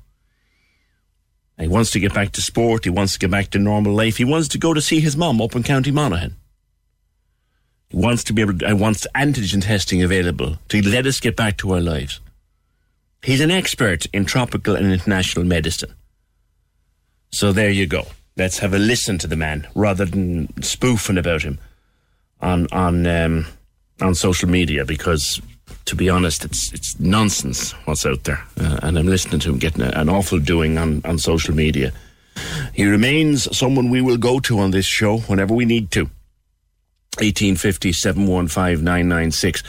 He 1.62 1.68
wants 1.68 1.92
to 1.92 2.00
get 2.00 2.14
back 2.14 2.32
to 2.32 2.42
sport. 2.42 2.86
He 2.86 2.90
wants 2.90 3.14
to 3.14 3.20
get 3.20 3.30
back 3.30 3.52
to 3.52 3.60
normal 3.60 3.94
life. 3.94 4.18
He 4.18 4.26
wants 4.26 4.48
to 4.50 4.58
go 4.58 4.74
to 4.74 4.82
see 4.82 5.00
his 5.00 5.16
mum 5.16 5.40
up 5.40 5.56
in 5.56 5.62
County 5.62 5.92
Monaghan. 5.92 6.36
He 7.90 7.98
wants 7.98 8.24
to 8.26 8.34
be 8.34 8.42
able. 8.42 8.58
To, 8.58 8.68
I 8.68 8.74
wants 8.74 9.06
antigen 9.16 9.64
testing 9.64 10.02
available 10.02 10.58
to 10.70 10.82
let 10.82 11.06
us 11.06 11.20
get 11.20 11.36
back 11.36 11.58
to 11.58 11.74
our 11.74 11.82
lives. 11.82 12.20
He's 13.22 13.42
an 13.42 13.52
expert 13.52 14.08
in 14.08 14.26
tropical 14.26 14.76
and 14.76 14.92
international 14.92 15.46
medicine. 15.46 15.94
So 17.32 17.52
there 17.52 17.70
you 17.70 17.86
go. 17.86 18.08
Let's 18.38 18.58
have 18.60 18.74
a 18.74 18.80
listen 18.80 19.20
to 19.20 19.28
the 19.28 19.36
man 19.36 19.68
rather 19.76 20.06
than 20.06 20.64
spoofing 20.64 21.20
about 21.20 21.44
him 21.44 21.60
on 22.42 22.68
on 22.72 23.06
um, 23.06 23.46
on 24.02 24.16
social 24.16 24.50
media 24.50 24.84
because 24.84 25.40
to 25.92 25.96
be 25.98 26.10
honest, 26.10 26.46
it's 26.46 26.72
it's 26.72 26.98
nonsense 27.02 27.74
what's 27.84 28.06
out 28.06 28.24
there. 28.24 28.42
Uh, 28.58 28.80
and 28.82 28.98
I'm 28.98 29.08
listening 29.08 29.42
to 29.42 29.50
him 29.50 29.58
getting 29.60 29.82
a, 29.82 29.90
an 29.90 30.08
awful 30.08 30.40
doing 30.40 30.78
on, 30.78 31.02
on 31.04 31.18
social 31.18 31.54
media. 31.54 31.92
He 32.74 32.86
remains 32.86 33.54
someone 33.56 33.90
we 33.90 34.00
will 34.00 34.16
go 34.16 34.40
to 34.40 34.60
on 34.60 34.72
this 34.72 34.86
show 34.86 35.18
whenever 35.18 35.54
we 35.54 35.66
need 35.66 35.92
to. 35.92 36.04
1850 37.20 37.92
715 37.92 38.86
996. 38.86 39.64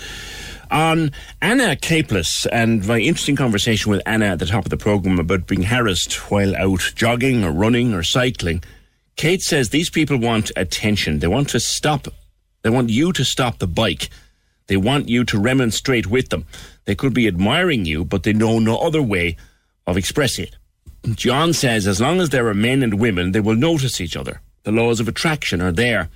On 0.71 1.11
Anna 1.41 1.75
Caplice, 1.75 2.47
and 2.47 2.87
my 2.87 3.01
interesting 3.01 3.35
conversation 3.35 3.91
with 3.91 4.01
Anna 4.07 4.27
at 4.27 4.39
the 4.39 4.47
top 4.47 4.65
of 4.65 4.71
the 4.71 4.77
programme 4.77 5.19
about 5.19 5.49
being 5.49 5.65
harassed 5.65 6.31
while 6.31 6.55
out 6.55 6.93
jogging 6.95 7.43
or 7.43 7.51
running 7.51 7.95
or 7.95 8.05
cycling. 8.05 8.63
Kate 9.17 9.43
says 9.43 9.71
these 9.71 9.91
people 9.91 10.19
want 10.19 10.53
attention. 10.55 11.19
They 11.19 11.27
want 11.27 11.49
to 11.49 11.59
stop, 11.59 12.07
they 12.63 12.71
want 12.71 12.91
you 12.91 13.13
to 13.13 13.25
stop 13.25 13.59
the 13.59 13.67
bike 13.67 14.09
they 14.67 14.77
want 14.77 15.09
you 15.09 15.25
to 15.25 15.39
remonstrate 15.39 16.07
with 16.07 16.29
them. 16.29 16.47
They 16.85 16.95
could 16.95 17.15
be 17.15 17.29
admiring 17.29 17.85
you, 17.85 18.05
but 18.05 18.23
they 18.23 18.33
know 18.33 18.59
no 18.59 18.79
other 18.79 19.03
way 19.03 19.37
of 19.87 19.97
expressing 19.97 20.47
it. 20.47 20.57
John 21.17 21.53
says 21.53 21.87
as 21.87 22.01
long 22.01 22.21
as 22.21 22.31
there 22.31 22.47
are 22.47 22.55
men 22.55 22.83
and 22.83 23.01
women, 23.01 23.33
they 23.33 23.41
will 23.41 23.57
notice 23.57 24.01
each 24.01 24.17
other. 24.17 24.41
The 24.63 24.73
laws 24.73 25.01
of 25.01 25.09
attraction 25.09 25.61
are 25.61 25.73
there. 25.73 26.09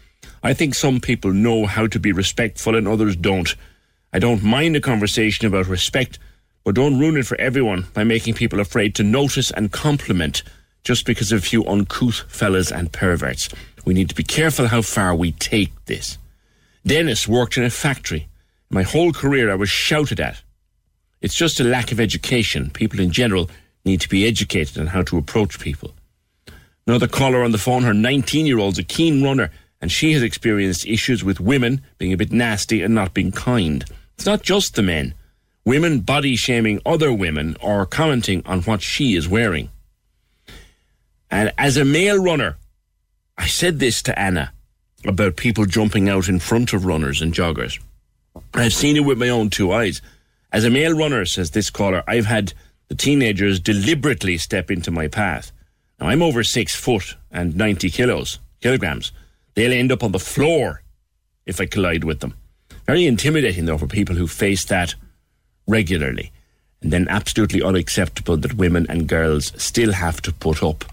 I 0.43 0.55
think 0.55 0.75
some 0.75 1.01
people 1.01 1.33
know 1.33 1.67
how 1.67 1.89
to 1.89 1.99
be 1.99 2.13
respectful 2.13 2.77
and 2.77 2.87
others 2.87 3.17
don't. 3.17 3.55
I 4.13 4.21
don't 4.21 4.43
mind 4.45 4.77
a 4.77 4.81
conversation 4.81 5.47
about 5.47 5.67
respect, 5.67 6.19
but 6.65 6.77
don't 6.77 6.99
ruin 6.99 7.17
it 7.17 7.27
for 7.27 7.41
everyone 7.41 7.87
by 7.95 8.05
making 8.05 8.35
people 8.35 8.61
afraid 8.61 8.95
to 8.95 9.03
notice 9.03 9.51
and 9.51 9.73
compliment 9.73 10.43
just 10.85 11.05
because 11.05 11.33
of 11.33 11.41
a 11.41 11.43
few 11.43 11.67
uncouth 11.67 12.25
fellas 12.29 12.71
and 12.71 12.93
perverts. 12.93 13.49
We 13.85 13.95
need 13.95 14.09
to 14.09 14.15
be 14.15 14.23
careful 14.23 14.69
how 14.69 14.83
far 14.83 15.15
we 15.17 15.33
take 15.33 15.73
this. 15.87 16.17
Dennis 16.87 17.27
worked 17.27 17.57
in 17.57 17.65
a 17.65 17.71
factory 17.71 18.29
my 18.71 18.83
whole 18.83 19.13
career, 19.13 19.51
I 19.51 19.55
was 19.55 19.71
shouted 19.71 20.21
at. 20.21 20.43
It's 21.21 21.35
just 21.35 21.61
a 21.61 21.65
lack 21.65 21.93
of 21.93 22.01
education. 22.01 22.71
People 22.71 23.01
in 23.01 23.11
general 23.11 23.51
need 23.85 24.01
to 24.01 24.09
be 24.09 24.27
educated 24.27 24.79
on 24.79 24.89
how 24.89 25.03
to 25.03 25.19
approach 25.19 25.61
people. 25.61 25.95
Another 26.87 27.09
caller 27.09 27.43
on 27.43 27.53
the 27.53 27.59
phone, 27.59 27.83
her 27.83 27.95
19 27.95 28.47
year 28.47 28.59
old's 28.59 28.79
a 28.79 28.85
keen 28.85 29.23
runner, 29.23 29.51
and 29.81 29.91
she 29.91 30.13
has 30.13 30.23
experienced 30.23 30.87
issues 30.87 31.25
with 31.25 31.41
women 31.41 31.81
being 31.99 32.13
a 32.13 32.17
bit 32.17 32.33
nasty 32.33 32.83
and 32.83 32.95
not 32.95 33.15
being 33.15 33.33
kind. 33.33 33.85
It's 34.15 34.27
not 34.27 34.43
just 34.43 34.75
the 34.75 34.83
men. 34.83 35.15
Women 35.65 36.01
body 36.01 36.37
shaming 36.37 36.81
other 36.87 37.13
women 37.13 37.57
or 37.61 37.87
commenting 37.87 38.43
on 38.47 38.63
what 38.63 38.83
she 38.83 39.17
is 39.17 39.29
wearing. 39.29 39.69
And 41.31 41.53
as 41.59 41.77
a 41.77 41.85
male 41.85 42.23
runner, 42.23 42.57
I 43.37 43.47
said 43.47 43.81
this 43.81 44.01
to 44.03 44.19
Anna 44.19 44.53
about 45.05 45.37
people 45.37 45.67
jumping 45.67 46.09
out 46.09 46.29
in 46.29 46.39
front 46.39 46.73
of 46.73 46.87
runners 46.87 47.21
and 47.21 47.35
joggers. 47.35 47.81
I've 48.55 48.73
seen 48.73 48.97
it 48.97 49.05
with 49.05 49.19
my 49.19 49.29
own 49.29 49.51
two 49.51 49.73
eyes. 49.73 50.03
As 50.53 50.65
a 50.65 50.71
male 50.71 50.97
runner, 50.97 51.25
says 51.25 51.51
this 51.51 51.71
caller, 51.71 52.03
I've 52.07 52.27
had 52.27 52.53
the 52.89 52.95
teenagers 52.95 53.61
deliberately 53.61 54.39
step 54.39 54.71
into 54.71 54.91
my 54.91 55.09
path. 55.09 55.53
Now, 56.01 56.09
I'm 56.09 56.23
over 56.23 56.45
six 56.45 56.75
foot 56.75 57.17
and 57.31 57.57
90 57.57 57.91
kilos, 57.91 58.39
kilograms. 58.61 59.13
They'll 59.55 59.73
end 59.73 59.93
up 59.93 60.03
on 60.03 60.13
the 60.13 60.19
floor 60.19 60.83
if 61.47 61.61
I 61.61 61.67
collide 61.67 62.05
with 62.05 62.21
them. 62.21 62.35
Very 62.87 63.07
intimidating, 63.07 63.65
though, 63.65 63.79
for 63.79 63.87
people 63.87 64.17
who 64.17 64.27
face 64.27 64.65
that 64.67 64.95
regularly. 65.67 66.33
And 66.83 66.93
then 66.93 67.09
absolutely 67.09 67.63
unacceptable 67.63 68.37
that 68.37 68.55
women 68.55 68.87
and 68.89 69.09
girls 69.09 69.53
still 69.57 69.93
have 69.93 70.23
to 70.23 70.33
put 70.33 70.63
up 70.63 70.85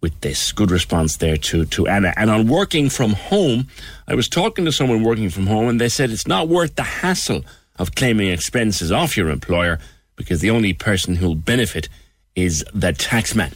with 0.00 0.20
this. 0.20 0.52
Good 0.52 0.70
response 0.70 1.16
there 1.16 1.36
to, 1.36 1.64
to 1.66 1.86
Anna. 1.86 2.12
And 2.16 2.30
on 2.30 2.48
working 2.48 2.88
from 2.88 3.12
home, 3.12 3.68
I 4.06 4.14
was 4.14 4.28
talking 4.28 4.64
to 4.64 4.72
someone 4.72 5.02
working 5.02 5.30
from 5.30 5.46
home 5.46 5.68
and 5.68 5.80
they 5.80 5.88
said 5.88 6.10
it's 6.10 6.26
not 6.26 6.48
worth 6.48 6.76
the 6.76 6.82
hassle 6.82 7.44
of 7.78 7.94
claiming 7.94 8.28
expenses 8.28 8.92
off 8.92 9.16
your 9.16 9.30
employer 9.30 9.78
because 10.16 10.40
the 10.40 10.50
only 10.50 10.72
person 10.72 11.16
who'll 11.16 11.34
benefit 11.34 11.88
is 12.34 12.64
the 12.72 12.92
taxman. 12.92 13.54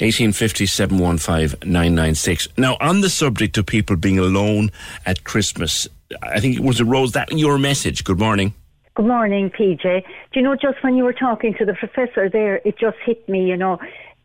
1850 0.00 0.66
Now, 2.56 2.76
on 2.80 3.00
the 3.00 3.10
subject 3.10 3.58
of 3.58 3.66
people 3.66 3.96
being 3.96 4.18
alone 4.18 4.70
at 5.04 5.24
Christmas, 5.24 5.88
I 6.22 6.38
think 6.38 6.56
it 6.56 6.62
was 6.62 6.78
a 6.78 6.84
Rose 6.84 7.12
that 7.12 7.32
your 7.32 7.58
message. 7.58 8.04
Good 8.04 8.20
morning. 8.20 8.54
Good 8.94 9.06
morning, 9.06 9.50
PJ. 9.50 9.82
Do 9.82 10.00
you 10.34 10.42
know, 10.42 10.54
just 10.54 10.82
when 10.82 10.96
you 10.96 11.04
were 11.04 11.12
talking 11.12 11.54
to 11.54 11.64
the 11.64 11.74
professor 11.74 12.28
there, 12.28 12.60
it 12.64 12.78
just 12.78 12.96
hit 13.04 13.28
me, 13.28 13.48
you 13.48 13.56
know, 13.56 13.78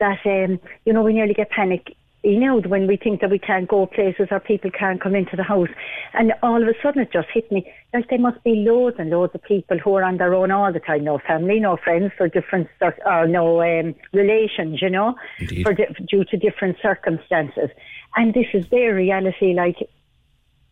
that, 0.03 0.19
um, 0.25 0.59
you 0.85 0.93
know, 0.93 1.01
we 1.01 1.13
nearly 1.13 1.33
get 1.33 1.49
panic 1.49 1.95
you 2.23 2.39
know, 2.39 2.61
when 2.61 2.87
we 2.87 2.95
think 2.95 3.19
that 3.19 3.29
we 3.29 3.37
can't 3.37 3.67
go 3.67 3.85
places 3.85 4.29
or 4.31 4.39
people 4.39 4.71
can't 4.71 5.01
come 5.01 5.13
into 5.13 5.35
the 5.35 5.43
house. 5.43 5.67
And 6.13 6.31
all 6.41 6.61
of 6.61 6.67
a 6.69 6.73
sudden 6.81 7.01
it 7.01 7.11
just 7.11 7.27
hit 7.33 7.51
me. 7.51 7.69
Like 7.93 8.09
there 8.09 8.17
must 8.17 8.41
be 8.45 8.55
loads 8.55 8.95
and 8.97 9.09
loads 9.09 9.35
of 9.35 9.43
people 9.43 9.77
who 9.77 9.95
are 9.95 10.03
on 10.03 10.17
their 10.17 10.33
own 10.33 10.49
all 10.49 10.71
the 10.71 10.79
time. 10.79 11.03
No 11.03 11.19
family, 11.19 11.59
no 11.59 11.75
friends 11.75 12.13
or 12.19 12.29
different, 12.29 12.69
or 13.05 13.27
no 13.27 13.61
um, 13.61 13.93
relations, 14.13 14.81
you 14.81 14.89
know, 14.89 15.15
for 15.63 15.73
di- 15.73 15.93
due 16.09 16.23
to 16.23 16.37
different 16.37 16.77
circumstances. 16.81 17.69
And 18.15 18.33
this 18.33 18.47
is 18.53 18.69
their 18.69 18.95
reality, 18.95 19.53
like 19.53 19.89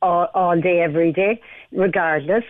all, 0.02 0.30
all 0.34 0.60
day, 0.60 0.80
every 0.80 1.12
day, 1.12 1.42
regardless. 1.74 2.46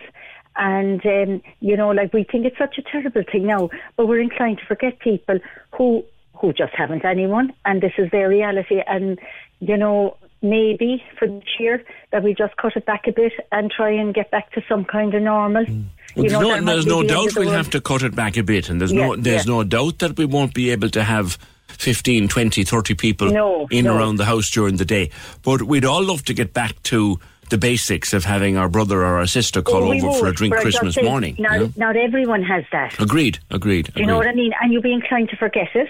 And, 0.57 1.03
um, 1.07 1.41
you 1.59 1.75
know, 1.75 1.89
like 1.89 2.13
we 2.13 2.23
think 2.23 2.45
it's 2.45 2.57
such 2.57 2.77
a 2.77 2.83
terrible 2.83 3.23
thing 3.31 3.47
now, 3.47 3.71
but 3.97 4.05
we're 4.05 4.19
inclined 4.21 4.59
to 4.59 4.65
forget 4.65 4.99
people 4.99 5.39
who 5.75 6.03
who 6.41 6.53
just 6.53 6.73
haven't 6.73 7.05
anyone, 7.05 7.53
and 7.65 7.81
this 7.81 7.93
is 7.97 8.09
their 8.11 8.27
reality. 8.27 8.81
And 8.85 9.19
you 9.59 9.77
know, 9.77 10.17
maybe 10.41 11.03
for 11.17 11.27
this 11.27 11.43
year 11.59 11.83
that 12.11 12.23
we 12.23 12.33
just 12.33 12.57
cut 12.57 12.75
it 12.75 12.85
back 12.85 13.07
a 13.07 13.11
bit 13.11 13.33
and 13.51 13.71
try 13.71 13.91
and 13.91 14.13
get 14.13 14.31
back 14.31 14.51
to 14.53 14.61
some 14.67 14.83
kind 14.85 15.13
of 15.13 15.21
normal. 15.21 15.65
Mm. 15.65 15.85
Well, 16.15 16.23
there's 16.23 16.31
know, 16.33 16.41
no, 16.41 16.65
there's 16.65 16.85
no 16.85 17.01
the 17.03 17.07
doubt 17.07 17.35
we'll 17.35 17.51
have 17.51 17.69
to 17.69 17.79
cut 17.79 18.03
it 18.03 18.15
back 18.15 18.35
a 18.35 18.43
bit, 18.43 18.69
and 18.69 18.81
there's 18.81 18.91
no 18.91 19.15
there's 19.15 19.47
no 19.47 19.63
doubt 19.63 19.99
that 19.99 20.17
we 20.17 20.25
won't 20.25 20.53
be 20.53 20.71
able 20.71 20.89
to 20.89 21.03
have 21.03 21.37
15, 21.69 22.27
20, 22.27 22.63
30 22.63 22.95
people 22.95 23.31
no, 23.31 23.67
in 23.71 23.85
no. 23.85 23.97
around 23.97 24.17
the 24.17 24.25
house 24.25 24.49
during 24.49 24.75
the 24.75 24.85
day. 24.85 25.09
But 25.41 25.63
we'd 25.63 25.85
all 25.85 26.03
love 26.03 26.23
to 26.25 26.33
get 26.33 26.53
back 26.53 26.81
to 26.83 27.19
the 27.49 27.57
basics 27.57 28.13
of 28.13 28.25
having 28.25 28.57
our 28.57 28.69
brother 28.69 29.01
or 29.01 29.19
our 29.19 29.25
sister 29.27 29.61
call 29.61 29.83
oh, 29.83 29.93
over 29.93 30.07
would, 30.07 30.19
for 30.19 30.27
a 30.27 30.33
drink 30.33 30.53
Christmas 30.55 31.01
morning. 31.01 31.35
Not, 31.39 31.53
you 31.53 31.59
know? 31.59 31.73
not 31.77 31.95
everyone 31.95 32.43
has 32.43 32.63
that. 32.71 32.99
Agreed, 32.99 33.39
agreed. 33.49 33.85
Do 33.93 33.99
you 33.99 34.03
agreed. 34.03 34.07
know 34.07 34.17
what 34.17 34.27
I 34.27 34.33
mean? 34.33 34.51
And 34.61 34.73
you'll 34.73 34.81
be 34.81 34.93
inclined 34.93 35.29
to 35.29 35.37
forget 35.37 35.69
it 35.75 35.89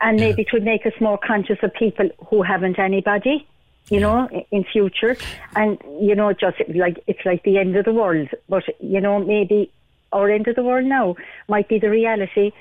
and 0.00 0.18
maybe 0.18 0.42
it 0.42 0.52
would 0.52 0.64
make 0.64 0.86
us 0.86 0.92
more 1.00 1.18
conscious 1.18 1.58
of 1.62 1.72
people 1.74 2.08
who 2.28 2.42
haven't 2.42 2.78
anybody 2.78 3.46
you 3.90 4.00
know, 4.00 4.28
in 4.50 4.64
future. 4.64 5.16
And, 5.54 5.78
you 6.00 6.14
know, 6.14 6.32
just 6.32 6.56
like, 6.74 7.02
it's 7.06 7.24
like 7.24 7.42
the 7.44 7.58
end 7.58 7.76
of 7.76 7.84
the 7.84 7.92
world. 7.92 8.28
But, 8.48 8.64
you 8.80 9.00
know, 9.00 9.18
maybe 9.18 9.70
our 10.12 10.30
end 10.30 10.48
of 10.48 10.56
the 10.56 10.62
world 10.62 10.86
now 10.86 11.16
might 11.48 11.68
be 11.68 11.78
the 11.78 11.90
reality 11.90 12.52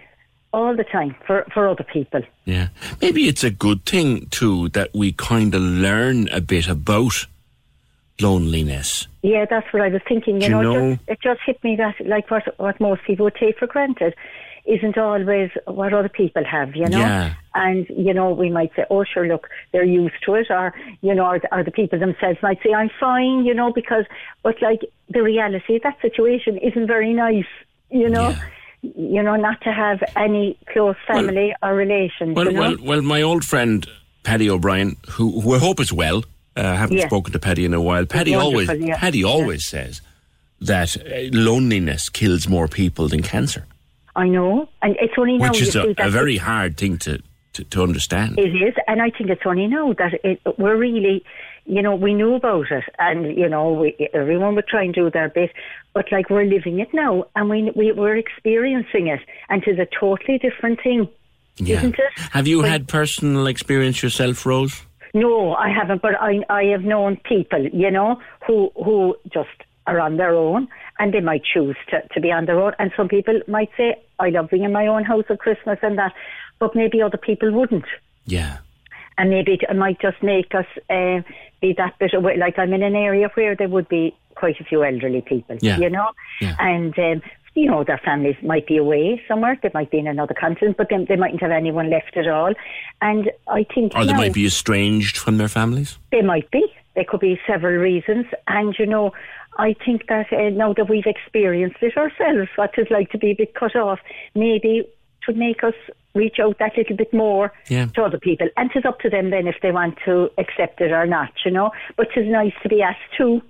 all 0.54 0.76
the 0.76 0.84
time 0.84 1.16
for, 1.26 1.46
for 1.54 1.68
other 1.68 1.84
people. 1.84 2.22
Yeah. 2.46 2.70
Maybe 3.02 3.28
it's 3.28 3.44
a 3.44 3.52
good 3.52 3.86
thing, 3.86 4.28
too, 4.28 4.70
that 4.70 4.94
we 4.94 5.12
kind 5.12 5.54
of 5.54 5.62
learn 5.62 6.30
a 6.30 6.42
bit 6.42 6.68
about 6.68 7.26
loneliness. 8.22 9.08
Yeah, 9.22 9.46
that's 9.50 9.72
what 9.74 9.82
I 9.82 9.90
was 9.90 10.02
thinking. 10.08 10.42
You, 10.42 10.50
know, 10.50 10.62
know? 10.62 10.96
Just, 10.96 11.10
it 11.10 11.20
just 11.22 11.42
hit 11.46 11.64
me 11.64 11.76
that, 11.76 11.96
like 12.06 12.30
what, 12.32 12.58
what 12.60 12.80
most 12.80 13.04
people 13.04 13.26
would 13.26 13.36
take 13.36 13.58
for 13.58 13.68
granted 13.68 14.16
isn't 14.66 14.97
always 14.97 15.51
what 15.66 15.93
other 15.93 16.09
people 16.09 16.43
have, 16.43 16.76
you 16.76 16.88
know? 16.88 16.99
Yeah. 16.99 17.34
And, 17.53 17.88
you 17.89 18.13
know, 18.13 18.32
we 18.32 18.49
might 18.49 18.72
say, 18.76 18.86
oh, 18.89 19.03
sure, 19.03 19.28
look, 19.28 19.47
they're 19.72 19.86
used 19.86 20.16
to 20.26 20.36
it, 20.36 20.47
or, 20.49 20.74
you 21.01 21.13
know, 21.13 21.26
or, 21.26 21.41
or 21.51 21.63
the 21.63 21.72
people 21.72 21.99
themselves 21.99 22.39
might 22.41 22.59
say, 22.63 22.74
I'm 22.74 22.89
fine, 22.99 23.45
you 23.45 23.53
know, 23.53 23.72
because, 23.72 24.05
but 24.43 24.61
like, 24.61 24.82
the 25.09 25.22
reality 25.22 25.78
of 25.78 25.84
that 25.84 26.01
situation 26.01 26.57
isn't 26.57 26.88
very 26.88 27.13
nice, 27.13 27.45
you 27.89 28.09
know? 28.09 28.30
Yeah 28.30 28.43
you 28.95 29.24
know, 29.24 29.36
not 29.36 29.59
to 29.61 29.74
have 29.74 30.03
any 30.16 30.55
close 30.72 30.95
family 31.07 31.55
well, 31.59 31.72
or 31.72 31.76
relations. 31.76 32.36
Well, 32.36 32.45
you 32.45 32.51
know? 32.51 32.61
well, 32.61 32.78
well, 32.84 33.01
my 33.01 33.24
old 33.24 33.43
friend 33.43 33.84
Paddy 34.26 34.49
O'Brien, 34.49 34.97
who, 35.11 35.39
who 35.39 35.55
I 35.55 35.59
hope 35.59 35.80
is 35.80 35.93
well, 35.93 36.24
uh, 36.55 36.76
haven't 36.76 37.01
spoken 37.01 37.34
to 37.34 37.39
Paddy 37.39 37.66
in 37.66 37.74
a 37.74 37.82
while. 37.82 38.05
Paddy 38.05 38.34
always, 38.34 38.70
yeah. 38.80 38.97
Paddy 38.97 39.24
always 39.24 39.72
yeah. 39.72 39.84
says 39.84 40.01
that 40.61 40.97
uh, 40.97 41.30
loneliness 41.32 42.09
kills 42.09 42.47
more 42.47 42.68
people 42.68 43.07
than 43.07 43.22
cancer. 43.22 43.66
I 44.16 44.28
know, 44.30 44.70
and 44.82 44.95
it's 45.01 45.13
only 45.18 45.38
now 45.38 45.49
which 45.49 45.61
is 45.61 45.76
a, 45.76 45.93
a 45.97 46.09
very 46.09 46.38
hard 46.38 46.78
thing 46.78 46.97
to, 46.99 47.22
to, 47.53 47.63
to 47.66 47.84
understand. 47.84 48.39
It 48.39 48.55
is, 48.55 48.74
and 48.88 49.01
I 49.01 49.09
think 49.09 49.30
it's 49.30 49.41
only 49.45 49.68
now 49.68 49.93
that 49.93 50.13
it, 50.24 50.41
we're 50.57 50.78
really, 50.78 51.24
you 51.66 51.82
know, 51.82 51.95
we 51.95 52.13
knew 52.13 52.36
about 52.36 52.72
it, 52.72 52.86
and 52.97 53.38
you 53.38 53.49
know, 53.49 53.74
we, 53.74 54.09
everyone 54.13 54.55
would 54.55 54.68
try 54.68 54.84
and 54.84 54.93
do 54.93 55.09
their 55.09 55.30
bit, 55.30 55.51
but 55.93 56.11
like 56.11 56.30
we're 56.30 56.45
living 56.45 56.80
it 56.80 56.93
now, 56.93 57.26
and 57.36 57.49
we, 57.49 57.72
we 57.76 57.91
we're 57.91 58.16
experiencing 58.16 59.07
it, 59.07 59.20
and 59.49 59.63
it's 59.68 59.80
a 59.80 59.99
totally 59.99 60.38
different 60.38 60.82
thing, 60.82 61.09
yeah. 61.57 61.80
isn't 61.80 61.95
it? 61.95 62.20
Have 62.32 62.47
you 62.47 62.61
but, 62.61 62.70
had 62.70 62.88
personal 62.88 63.47
experience 63.47 64.01
yourself, 64.01 64.45
Rose? 64.45 64.82
No, 65.13 65.55
I 65.55 65.70
haven't, 65.70 66.01
but 66.01 66.16
I 66.22 66.39
I 66.49 66.63
have 66.66 66.84
known 66.84 67.18
people, 67.18 67.68
you 67.68 67.91
know, 67.91 68.22
who 68.47 68.72
who 68.76 69.16
just 69.34 69.49
are 69.88 69.99
on 69.99 70.18
their 70.18 70.34
own 70.34 70.68
and 71.00 71.14
they 71.14 71.20
might 71.20 71.43
choose 71.43 71.76
to, 71.89 72.02
to 72.14 72.22
be 72.22 72.32
on 72.32 72.46
their 72.46 72.60
own. 72.60 72.74
And 72.80 72.91
some 72.96 73.08
people 73.08 73.39
might 73.48 73.70
say, 73.78 73.96
I 74.20 74.30
love 74.30 74.50
being 74.50 74.64
in 74.64 74.72
my 74.72 74.88
own 74.88 75.04
house 75.04 75.26
at 75.30 75.39
Christmas 75.39 75.80
and 75.82 75.98
that, 75.98 76.14
but 76.60 76.76
maybe 76.76 77.02
other 77.02 77.18
people 77.18 77.52
wouldn't. 77.52 77.86
Yeah. 78.26 78.58
And 79.18 79.30
maybe 79.30 79.54
it 79.62 79.76
might 79.76 80.00
just 80.02 80.22
make 80.24 80.54
us 80.56 80.66
uh, 80.89 81.22
be 81.62 81.74
that 81.78 81.98
bit 82.00 82.14
away. 82.14 82.38
Like 82.38 82.58
I'm 82.60 82.74
in 82.74 82.84
an 82.84 82.96
area 82.96 83.30
where 83.34 83.56
there 83.56 83.70
would 83.70 83.88
be 83.89 84.16
quite 84.36 84.60
a 84.60 84.64
few 84.66 84.84
elderly 84.84 85.22
people, 85.22 85.58
Yeah. 85.62 85.78
you 85.78 85.89
know, 85.89 86.10
Yeah. 86.41 86.56
and 86.60 86.98
um, 87.00 87.22
you 87.54 87.68
know 87.72 87.86
their 87.86 87.98
families 88.04 88.36
might 88.43 88.68
be 88.68 88.76
away 88.76 89.22
somewhere. 89.30 89.58
They 89.64 89.72
might 89.74 89.89
be 89.89 90.00
in 90.00 90.08
another 90.08 90.34
continent, 90.34 90.76
but 90.76 90.88
then 90.89 91.06
they 91.08 91.16
mightn't 91.16 91.41
have 91.41 91.52
anyone 91.52 91.89
left 91.89 92.18
at 92.18 92.28
all. 92.28 92.54
And 93.02 93.32
I 93.48 93.66
think 93.74 93.93
Or 93.96 94.04
they 94.06 94.12
now- 94.12 94.18
might 94.18 94.34
be 94.34 94.46
estranged 94.46 95.18
from 95.18 95.38
their 95.38 95.48
families. 95.48 95.98
they 96.12 96.22
might 96.22 96.52
be. 96.52 96.66
There 96.96 97.06
could 97.06 97.20
be 97.22 97.39
several 97.48 97.76
reasons. 97.78 98.26
And, 98.48 98.74
you 98.80 98.86
know, 98.86 99.14
I 99.58 99.74
think 99.86 100.08
that 100.08 100.32
uh, 100.34 100.49
now 100.49 100.74
that 100.74 100.89
we've 100.89 101.06
experienced 101.06 101.78
it 101.82 101.95
ourselves, 101.97 102.49
what 102.56 102.72
it's 102.78 102.91
like 102.91 103.10
to 103.12 103.18
be 103.18 103.32
a 103.32 103.36
bit 103.36 103.53
cut 103.56 103.76
off, 103.76 103.99
maybe 104.36 104.80
it 104.80 104.93
would 105.28 105.38
make 105.38 105.64
us 105.64 105.74
reach 106.14 106.38
out 106.39 106.58
that 106.60 106.78
little 106.78 106.95
bit 106.95 107.14
more 107.14 107.51
Yeah. 107.70 107.88
to 107.95 108.03
other 108.03 108.20
people. 108.20 108.47
And 108.58 108.70
it's 108.76 108.86
up 108.86 108.99
to 109.01 109.10
them 109.10 109.30
then 109.32 109.47
if 109.47 109.56
they 109.62 109.72
want 109.72 109.97
to 110.06 110.30
accept 110.38 110.80
it 110.82 110.91
or 110.91 111.06
not, 111.06 111.32
you 111.45 111.51
know. 111.51 111.72
But 111.97 112.08
it's 112.16 112.30
nice 112.30 112.53
to 112.64 112.70
be 112.70 112.82
asked 112.82 112.99
too, 113.18 113.41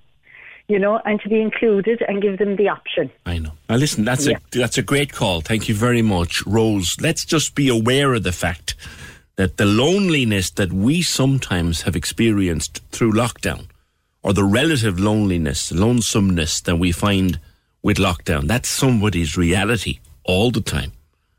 you 0.68 0.80
know, 0.80 1.00
and 1.06 1.20
to 1.22 1.30
be 1.30 1.42
included 1.42 2.02
and 2.08 2.22
give 2.22 2.38
them 2.40 2.56
the 2.56 2.70
option. 2.70 3.12
I 3.26 3.38
know. 3.40 3.52
Now 3.70 3.76
listen, 3.76 4.04
that's 4.06 4.26
Yeah. 4.28 4.38
a 4.54 4.58
that's 4.60 4.78
a 4.78 4.84
great 4.84 5.12
call. 5.14 5.42
Thank 5.42 5.68
you 5.70 5.76
very 5.76 6.02
much, 6.02 6.46
Rose. 6.48 6.96
Let's 7.02 7.24
just 7.26 7.56
be 7.56 7.68
aware 7.70 8.14
of 8.14 8.24
the 8.24 8.32
fact 8.32 8.76
that 9.36 9.58
the 9.58 9.66
loneliness 9.66 10.50
that 10.52 10.72
we 10.72 11.02
sometimes 11.02 11.82
have 11.84 11.96
experienced 11.96 12.82
through 12.92 13.12
lockdown, 13.12 13.66
or 14.26 14.34
the 14.34 14.44
relative 14.44 15.00
loneliness, 15.00 15.72
lonesomeness 15.72 16.60
that 16.62 16.78
we 16.78 16.92
find 16.92 17.40
with 17.84 17.98
lockdown, 17.98 18.48
that's 18.48 18.68
somebody's 18.68 19.38
reality 19.38 20.00
all 20.24 20.50
the 20.50 20.62
time. 20.62 20.92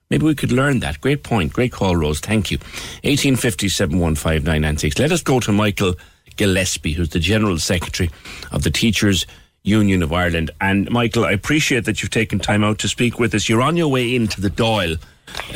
Maybe 0.09 0.25
we 0.25 0.37
could 0.37 0.53
learn 0.53 0.79
that. 0.81 1.01
Great 1.01 1.25
point. 1.25 1.53
Great 1.53 1.73
call, 1.73 1.97
Rose. 1.97 2.21
Thank 2.21 2.53
you. 2.53 2.59
1850 3.03 3.69
Let 5.03 5.11
us 5.11 5.23
go 5.23 5.41
to 5.41 5.51
Michael 5.51 5.95
Gillespie, 6.37 6.93
who's 6.93 7.09
the 7.09 7.19
General 7.19 7.59
Secretary 7.59 8.09
of 8.53 8.63
the 8.63 8.71
Teachers 8.71 9.27
Union 9.65 10.05
of 10.05 10.13
Ireland. 10.13 10.53
And 10.61 10.89
Michael, 10.89 11.25
I 11.25 11.33
appreciate 11.33 11.87
that 11.87 12.01
you've 12.01 12.13
taken 12.13 12.39
time 12.39 12.63
out 12.63 12.79
to 12.79 12.89
speak 12.89 13.19
with 13.19 13.35
us. 13.35 13.49
You're 13.49 13.63
on 13.63 13.77
your 13.77 13.89
way 13.89 14.15
into 14.15 14.41
the 14.41 14.51
Dáil 14.51 15.03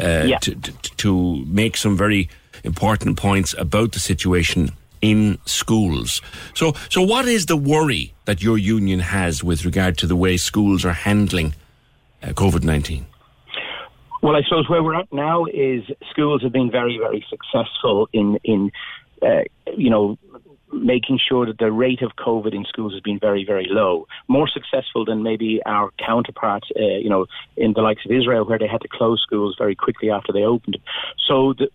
uh, 0.00 0.26
Yeah. 0.26 0.38
to, 0.38 0.56
to, 0.56 0.72
to 0.96 1.44
make 1.46 1.76
some 1.76 1.96
very 1.96 2.28
important 2.64 3.16
points 3.16 3.54
about 3.56 3.92
the 3.92 4.00
situation 4.00 4.72
in 5.02 5.38
schools. 5.44 6.20
So, 6.54 6.74
so 6.88 7.02
what 7.02 7.26
is 7.26 7.46
the 7.46 7.56
worry 7.56 8.12
that 8.24 8.42
your 8.42 8.58
union 8.58 9.00
has 9.00 9.42
with 9.42 9.64
regard 9.64 9.98
to 9.98 10.06
the 10.06 10.16
way 10.16 10.36
schools 10.36 10.84
are 10.84 10.92
handling 10.92 11.54
uh, 12.22 12.28
COVID 12.28 12.64
19? 12.64 13.06
Well, 14.22 14.36
I 14.36 14.42
suppose 14.42 14.68
where 14.68 14.82
we're 14.82 15.00
at 15.00 15.10
now 15.12 15.46
is 15.46 15.82
schools 16.10 16.42
have 16.42 16.52
been 16.52 16.70
very, 16.70 16.98
very 16.98 17.24
successful 17.30 18.08
in 18.12 18.38
in 18.44 18.70
uh, 19.22 19.42
you 19.76 19.90
know 19.90 20.18
making 20.72 21.18
sure 21.26 21.46
that 21.46 21.58
the 21.58 21.72
rate 21.72 22.02
of 22.02 22.12
COVID 22.16 22.54
in 22.54 22.64
schools 22.64 22.92
has 22.92 23.00
been 23.00 23.18
very, 23.18 23.44
very 23.44 23.66
low. 23.68 24.06
More 24.28 24.48
successful 24.48 25.04
than 25.04 25.22
maybe 25.22 25.60
our 25.66 25.90
counterparts, 25.98 26.68
uh, 26.76 26.82
you 26.82 27.08
know, 27.08 27.26
in 27.56 27.72
the 27.72 27.80
likes 27.80 28.04
of 28.04 28.12
Israel, 28.12 28.44
where 28.44 28.58
they 28.58 28.68
had 28.68 28.80
to 28.82 28.88
close 28.88 29.20
schools 29.22 29.56
very 29.58 29.74
quickly 29.74 30.10
after 30.10 30.32
they 30.32 30.42
opened. 30.42 30.78
So 31.26 31.54
the 31.58 31.68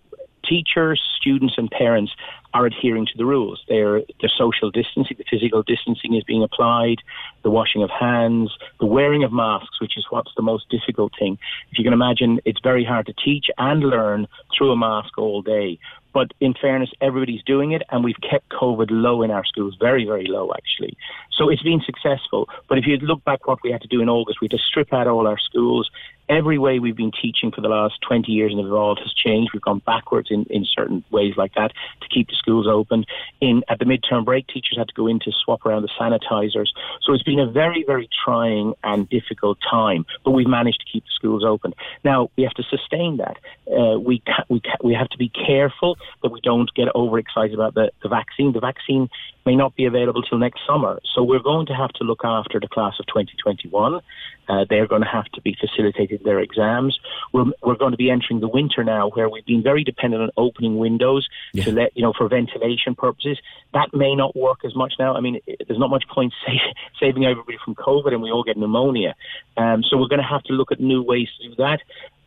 teachers, 0.48 1.02
students, 1.20 1.56
and 1.58 1.70
parents 1.70 2.12
are 2.54 2.66
adhering 2.66 3.06
to 3.06 3.18
the 3.18 3.26
rules. 3.26 3.62
They're, 3.68 4.00
the 4.22 4.30
social 4.38 4.72
distancing, 4.72 5.18
the 5.18 5.26
physical 5.30 5.62
distancing 5.64 6.16
is 6.16 6.24
being 6.24 6.42
applied, 6.42 6.98
the 7.44 7.50
washing 7.50 7.84
of 7.84 7.90
hands, 7.90 8.56
the 8.80 8.86
wearing 8.86 9.24
of 9.26 9.34
masks, 9.34 9.82
which 9.82 9.98
is 9.98 10.06
what's 10.10 10.32
the 10.38 10.42
most 10.42 10.70
difficult 10.70 11.12
thing. 11.20 11.38
If 11.72 11.78
you 11.78 11.84
can 11.84 11.94
imagine, 11.94 12.40
it's 12.46 12.62
very 12.64 12.86
hard 12.86 13.08
to 13.08 13.14
teach 13.14 13.48
and 13.58 13.82
learn 13.82 14.28
through 14.58 14.72
a 14.72 14.78
mask 14.78 15.18
all 15.18 15.42
day. 15.42 15.80
But 16.14 16.32
in 16.40 16.54
fairness, 16.54 16.92
everybody's 17.02 17.44
doing 17.44 17.74
it, 17.74 17.82
and 17.92 18.02
we've 18.02 18.22
kept 18.22 18.48
COVID 18.50 18.88
low 18.90 19.22
in 19.22 19.32
our 19.32 19.44
schools, 19.44 19.76
very, 19.78 20.06
very 20.06 20.28
low 20.28 20.54
actually. 20.56 20.96
So 21.38 21.50
it's 21.50 21.62
been 21.62 21.82
successful. 21.86 22.48
But 22.70 22.78
if 22.78 22.88
you 22.88 22.96
look 22.98 23.22
back 23.26 23.48
what 23.48 23.62
we 23.64 23.72
had 23.74 23.82
to 23.82 23.90
do 23.90 24.00
in 24.00 24.08
August, 24.08 24.40
we 24.40 24.46
had 24.46 24.58
to 24.58 24.64
strip 24.64 24.94
out 24.94 25.08
all 25.08 25.28
our 25.28 25.38
schools. 25.38 25.92
Every 26.28 26.58
way 26.58 26.80
we've 26.80 26.96
been 26.96 27.12
teaching 27.12 27.52
for 27.52 27.62
the 27.62 27.68
last 27.68 27.96
20 28.08 28.32
years 28.32 28.52
and 28.52 28.60
evolved 28.66 29.00
has 29.02 29.14
changed. 29.14 29.52
We've 29.54 29.62
gone 29.62 29.82
backwards 29.86 30.30
in, 30.32 30.46
in 30.50 30.66
certain 30.66 31.04
ways 31.12 31.34
like 31.38 31.54
that 31.56 31.72
to 32.02 32.08
keep 32.08 32.30
the 32.30 32.36
schools 32.36 32.68
open. 32.68 33.06
In 33.42 33.64
At 33.70 33.80
the 33.80 33.86
midterm 33.86 34.26
break, 34.26 34.48
teachers 34.48 34.78
had 34.78 34.88
to 34.88 34.94
go 34.94 35.08
in 35.08 35.20
to 35.20 35.32
swap 35.32 35.66
around 35.66 35.84
the 35.84 35.90
sanitizers. 36.00 36.70
So 37.02 37.14
it's 37.14 37.24
been 37.24 37.40
a 37.40 37.50
very, 37.50 37.84
very 37.86 38.10
trying 38.26 38.74
and 38.84 39.08
difficult 39.08 39.60
time, 39.70 40.06
but 40.24 40.32
we've 40.32 40.48
managed 40.48 40.80
to 40.80 40.92
keep 40.92 41.04
the 41.04 41.12
schools 41.14 41.44
open. 41.44 41.74
Now, 42.04 42.30
we 42.36 42.44
have 42.44 42.54
to 42.54 42.64
sustain 42.64 43.18
that. 43.18 43.38
Uh, 43.72 44.00
we, 44.00 44.20
ca- 44.26 44.46
we, 44.50 44.62
ca- 44.62 44.84
we 44.84 44.94
have 44.94 45.10
to 45.10 45.18
be 45.18 45.30
careful 45.30 45.98
that 46.24 46.32
we 46.32 46.42
don't 46.42 46.74
get 46.74 46.88
overexcited 46.96 47.54
about 47.54 47.76
the, 47.76 47.92
the 48.02 48.10
vaccine. 48.10 48.52
The 48.52 48.60
vaccine 48.60 49.10
may 49.46 49.56
not 49.56 49.76
be 49.76 49.86
available 49.86 50.24
till 50.24 50.40
next 50.40 50.62
summer. 50.68 51.00
So 51.14 51.24
we're 51.24 51.40
going 51.40 51.68
to 51.68 51.74
have 51.74 51.92
to 51.94 52.04
look 52.04 52.22
after 52.24 52.60
the 52.60 52.68
class 52.68 52.96
of 53.00 53.06
2021. 53.08 54.02
Uh, 54.48 54.66
they're 54.70 54.88
going 54.88 55.02
to 55.02 55.08
have 55.08 55.26
to 55.34 55.42
be 55.42 55.56
facilitated 55.60 56.15
their 56.24 56.40
exams. 56.40 57.00
We're, 57.34 57.46
we're 57.64 57.76
going 57.76 57.92
to 57.92 57.98
be 57.98 58.10
entering 58.10 58.40
the 58.40 58.48
winter 58.48 58.84
now 58.84 59.10
where 59.10 59.30
we've 59.30 59.46
been 59.46 59.64
very 59.64 59.84
dependent 59.84 60.24
on 60.24 60.30
opening 60.38 60.78
windows 60.78 61.28
to 61.64 61.72
let, 61.72 61.96
you 61.96 62.02
know, 62.02 62.14
for 62.18 62.28
ventilation 62.28 62.96
purposes. 62.96 63.40
That 63.74 63.94
may 63.94 64.16
not 64.16 64.36
work 64.36 64.66
as 64.66 64.76
much 64.76 64.94
now. 65.00 65.16
I 65.16 65.20
mean, 65.20 65.40
it, 65.46 65.64
there's 65.68 65.80
not 65.80 65.90
much 65.90 66.06
point 66.08 66.34
sa- 66.46 66.52
saving 67.00 67.26
everybody 67.26 67.58
from 67.64 67.76
COVID 67.76 68.14
and 68.14 68.22
we 68.22 68.32
all 68.32 68.44
get 68.44 68.58
pneumonia. 68.58 69.16
Um, 69.58 69.84
so 69.84 69.98
we're 69.98 70.08
going 70.08 70.22
to 70.22 70.28
have 70.28 70.44
to 70.44 70.54
look 70.54 70.72
at 70.72 70.80
new 70.80 71.02
ways 71.02 71.30
to 71.40 71.50
do 71.50 71.56
that. 71.56 71.82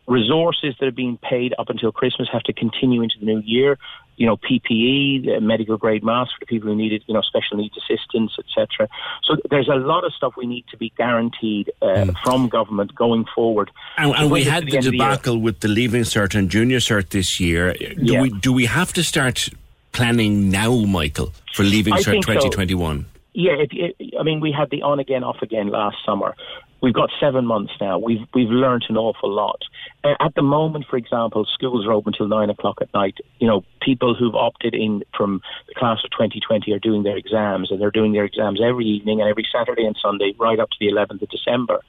Resources 0.09 0.75
that 0.79 0.87
are 0.87 0.91
being 0.91 1.17
paid 1.17 1.53
up 1.59 1.69
until 1.69 1.91
Christmas 1.91 2.27
have 2.33 2.43
to 2.43 2.53
continue 2.53 3.01
into 3.03 3.15
the 3.19 3.25
new 3.25 3.41
year. 3.45 3.77
You 4.17 4.25
know, 4.25 4.35
PPE, 4.37 5.25
the 5.25 5.39
medical 5.39 5.77
grade 5.77 6.03
masks 6.03 6.33
for 6.33 6.39
the 6.41 6.45
people 6.47 6.67
who 6.69 6.75
needed, 6.75 7.03
you 7.07 7.13
know, 7.13 7.21
special 7.21 7.55
needs 7.57 7.77
assistance, 7.77 8.33
etc. 8.37 8.89
So 9.23 9.37
there's 9.49 9.69
a 9.69 9.75
lot 9.75 10.03
of 10.03 10.11
stuff 10.13 10.33
we 10.35 10.45
need 10.45 10.65
to 10.71 10.77
be 10.77 10.91
guaranteed 10.97 11.71
uh, 11.81 12.11
from 12.23 12.49
government 12.49 12.93
going 12.95 13.25
forward. 13.33 13.71
And, 13.97 14.13
and 14.15 14.29
we 14.31 14.43
had 14.43 14.65
the 14.65 14.71
year. 14.73 14.81
debacle 14.81 15.37
with 15.39 15.61
the 15.61 15.69
Leaving 15.69 16.03
Cert 16.03 16.35
and 16.35 16.49
Junior 16.49 16.79
Cert 16.79 17.09
this 17.09 17.39
year. 17.39 17.73
Do 17.73 17.95
Yeah. 17.97 18.21
we 18.23 18.29
do 18.31 18.51
we 18.51 18.65
have 18.65 18.91
to 18.93 19.03
start 19.03 19.47
planning 19.93 20.49
now, 20.49 20.75
Michael, 20.85 21.31
for 21.53 21.63
Leaving 21.63 21.93
I 21.93 21.99
Cert 21.99 22.11
think 22.11 22.25
so. 22.25 22.33
2021? 22.33 23.05
Yeah, 23.33 23.51
it, 23.53 23.69
it, 23.99 24.13
I 24.19 24.23
mean, 24.23 24.39
we 24.41 24.51
had 24.51 24.69
the 24.69 24.81
on 24.81 24.99
again, 24.99 25.23
off 25.23 25.37
again 25.41 25.69
last 25.69 25.97
summer. 26.05 26.35
We've 26.81 26.93
got 26.93 27.09
seven 27.19 27.45
months 27.45 27.73
now. 27.81 27.99
We've 27.99 28.25
we've 28.33 28.49
learnt 28.49 28.85
an 28.89 28.97
awful 28.97 29.29
lot. 29.29 29.61
At 30.03 30.33
the 30.35 30.41
moment, 30.41 30.85
for 30.89 30.97
example, 30.97 31.45
schools 31.45 31.85
are 31.85 31.91
open 31.91 32.13
till 32.13 32.27
nine 32.27 32.49
o'clock 32.49 32.77
at 32.81 32.93
night. 32.93 33.17
You 33.39 33.47
know, 33.47 33.63
people 33.81 34.15
who've 34.15 34.35
opted 34.35 34.73
in 34.73 35.03
from 35.15 35.41
the 35.67 35.75
class 35.75 35.99
of 36.03 36.11
2020 36.11 36.71
are 36.71 36.79
doing 36.79 37.03
their 37.03 37.17
exams, 37.17 37.71
and 37.71 37.81
they're 37.81 37.91
doing 37.91 38.13
their 38.13 38.25
exams 38.25 38.61
every 38.63 38.85
evening 38.85 39.19
and 39.19 39.29
every 39.29 39.45
Saturday 39.51 39.85
and 39.85 39.97
Sunday, 40.01 40.33
right 40.37 40.59
up 40.59 40.69
to 40.69 40.77
the 40.79 40.87
11th 40.87 41.21
of 41.21 41.29
December. 41.29 41.81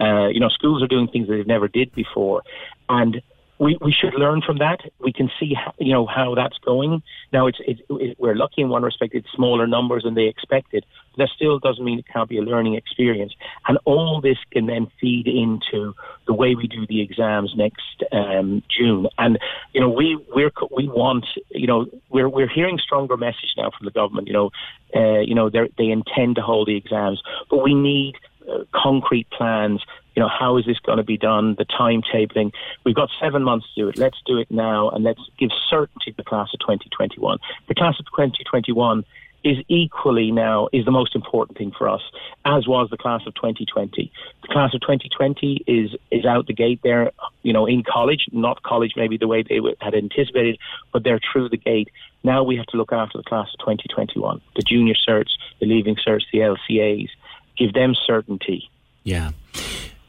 Uh, 0.00 0.26
you 0.28 0.40
know, 0.40 0.48
schools 0.48 0.82
are 0.82 0.88
doing 0.88 1.06
things 1.06 1.28
that 1.28 1.34
they've 1.34 1.46
never 1.46 1.68
did 1.68 1.94
before, 1.94 2.42
and 2.88 3.22
we, 3.58 3.78
we 3.80 3.92
should 3.92 4.14
learn 4.14 4.42
from 4.42 4.58
that. 4.58 4.80
We 4.98 5.12
can 5.12 5.30
see 5.38 5.54
how, 5.54 5.72
you 5.78 5.92
know 5.92 6.06
how 6.06 6.34
that's 6.34 6.58
going. 6.58 7.02
Now 7.32 7.46
it's, 7.46 7.58
it's 7.66 7.80
it, 7.90 8.16
we're 8.18 8.34
lucky 8.34 8.62
in 8.62 8.68
one 8.68 8.82
respect; 8.82 9.14
it's 9.14 9.30
smaller 9.34 9.66
numbers 9.66 10.02
than 10.04 10.14
they 10.14 10.26
expected. 10.26 10.84
But 11.12 11.18
that 11.18 11.28
still 11.34 11.58
doesn't 11.58 11.84
mean 11.84 11.98
it 11.98 12.06
can't 12.12 12.28
be 12.28 12.38
a 12.38 12.42
learning 12.42 12.74
experience. 12.74 13.34
And 13.68 13.78
all 13.84 14.20
this 14.20 14.38
can 14.50 14.66
then 14.66 14.90
feed 15.00 15.26
into 15.28 15.94
the 16.26 16.32
way 16.32 16.54
we 16.54 16.66
do 16.66 16.86
the 16.86 17.02
exams 17.02 17.52
next 17.56 18.02
um, 18.10 18.62
June. 18.68 19.06
And 19.18 19.38
you 19.72 19.80
know 19.80 19.90
we 19.90 20.18
we're 20.34 20.52
we 20.70 20.88
want 20.88 21.26
you 21.50 21.66
know 21.66 21.86
we're 22.10 22.28
we're 22.28 22.48
hearing 22.48 22.78
stronger 22.78 23.16
message 23.16 23.54
now 23.56 23.70
from 23.76 23.84
the 23.84 23.92
government. 23.92 24.26
You 24.26 24.34
know 24.34 24.50
uh, 24.96 25.20
you 25.20 25.34
know 25.34 25.50
they 25.50 25.70
they 25.78 25.90
intend 25.90 26.36
to 26.36 26.42
hold 26.42 26.68
the 26.68 26.76
exams, 26.76 27.22
but 27.48 27.62
we 27.62 27.74
need 27.74 28.16
Uh, 28.48 28.64
concrete 28.74 29.28
plans. 29.30 29.82
You 30.16 30.22
know, 30.22 30.28
how 30.28 30.56
is 30.56 30.66
this 30.66 30.78
going 30.80 30.98
to 30.98 31.04
be 31.04 31.16
done? 31.16 31.54
The 31.56 31.64
timetabling. 31.64 32.52
We've 32.84 32.94
got 32.94 33.08
seven 33.20 33.42
months 33.42 33.66
to 33.74 33.82
do 33.82 33.88
it. 33.88 33.98
Let's 33.98 34.20
do 34.26 34.38
it 34.38 34.50
now, 34.50 34.90
and 34.90 35.04
let's 35.04 35.20
give 35.38 35.50
certainty 35.68 36.10
to 36.10 36.16
the 36.16 36.24
class 36.24 36.48
of 36.52 36.60
2021. 36.60 37.38
The 37.68 37.74
class 37.74 37.98
of 37.98 38.06
2021 38.06 39.04
is 39.44 39.58
equally 39.68 40.30
now 40.30 40.68
is 40.72 40.84
the 40.84 40.90
most 40.90 41.14
important 41.14 41.58
thing 41.58 41.72
for 41.76 41.88
us, 41.88 42.02
as 42.44 42.66
was 42.66 42.88
the 42.90 42.96
class 42.96 43.22
of 43.26 43.34
2020. 43.34 44.12
The 44.42 44.48
class 44.48 44.74
of 44.74 44.80
2020 44.80 45.64
is 45.66 45.94
is 46.10 46.24
out 46.24 46.46
the 46.46 46.52
gate 46.52 46.80
there, 46.82 47.10
you 47.42 47.52
know, 47.52 47.66
in 47.66 47.82
college, 47.82 48.26
not 48.32 48.62
college 48.62 48.92
maybe 48.96 49.16
the 49.16 49.28
way 49.28 49.42
they 49.42 49.60
had 49.80 49.94
anticipated, 49.94 50.58
but 50.92 51.04
they're 51.04 51.20
through 51.32 51.48
the 51.48 51.56
gate. 51.56 51.88
Now 52.22 52.44
we 52.44 52.56
have 52.56 52.66
to 52.66 52.76
look 52.76 52.92
after 52.92 53.18
the 53.18 53.24
class 53.24 53.48
of 53.52 53.58
2021, 53.60 54.40
the 54.54 54.62
junior 54.62 54.94
certs, 54.94 55.32
the 55.60 55.66
leaving 55.66 55.96
certs, 55.96 56.24
the 56.32 56.38
LCAs, 56.38 57.08
give 57.56 57.72
them 57.72 57.94
certainty. 58.06 58.68
Yeah. 59.04 59.30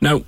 Now, 0.01 0.23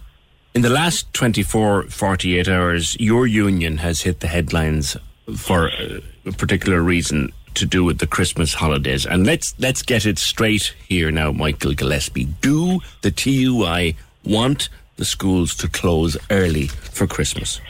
in 0.54 0.62
the 0.62 0.70
last 0.70 1.14
24, 1.14 1.84
48 1.90 2.48
hours, 2.48 2.96
your 3.00 3.28
union 3.28 3.78
has 3.78 4.02
hit 4.02 4.22
the 4.22 4.28
headlines 4.28 4.96
for 5.36 5.70
uh, 5.70 6.00
a 6.26 6.32
particular 6.32 6.82
reason. 6.82 7.32
to 7.56 7.66
do 7.66 7.86
with 7.86 8.00
the 8.00 8.08
Christmas 8.08 8.54
holidays. 8.54 9.06
And 9.06 9.26
let's 9.26 9.56
let's 9.58 9.82
get 9.82 10.06
it 10.06 10.20
straight 10.20 10.76
here 10.90 11.10
now, 11.10 11.32
Michael 11.32 11.74
Gillespie. 11.74 12.26
Do 12.42 12.82
the 13.02 13.12
TUI 13.12 13.96
want 14.24 14.70
the 14.98 15.06
schools 15.06 15.56
to 15.56 15.68
close 15.70 16.18
early 16.30 16.68
for 16.68 17.08
Christmas? 17.08 17.62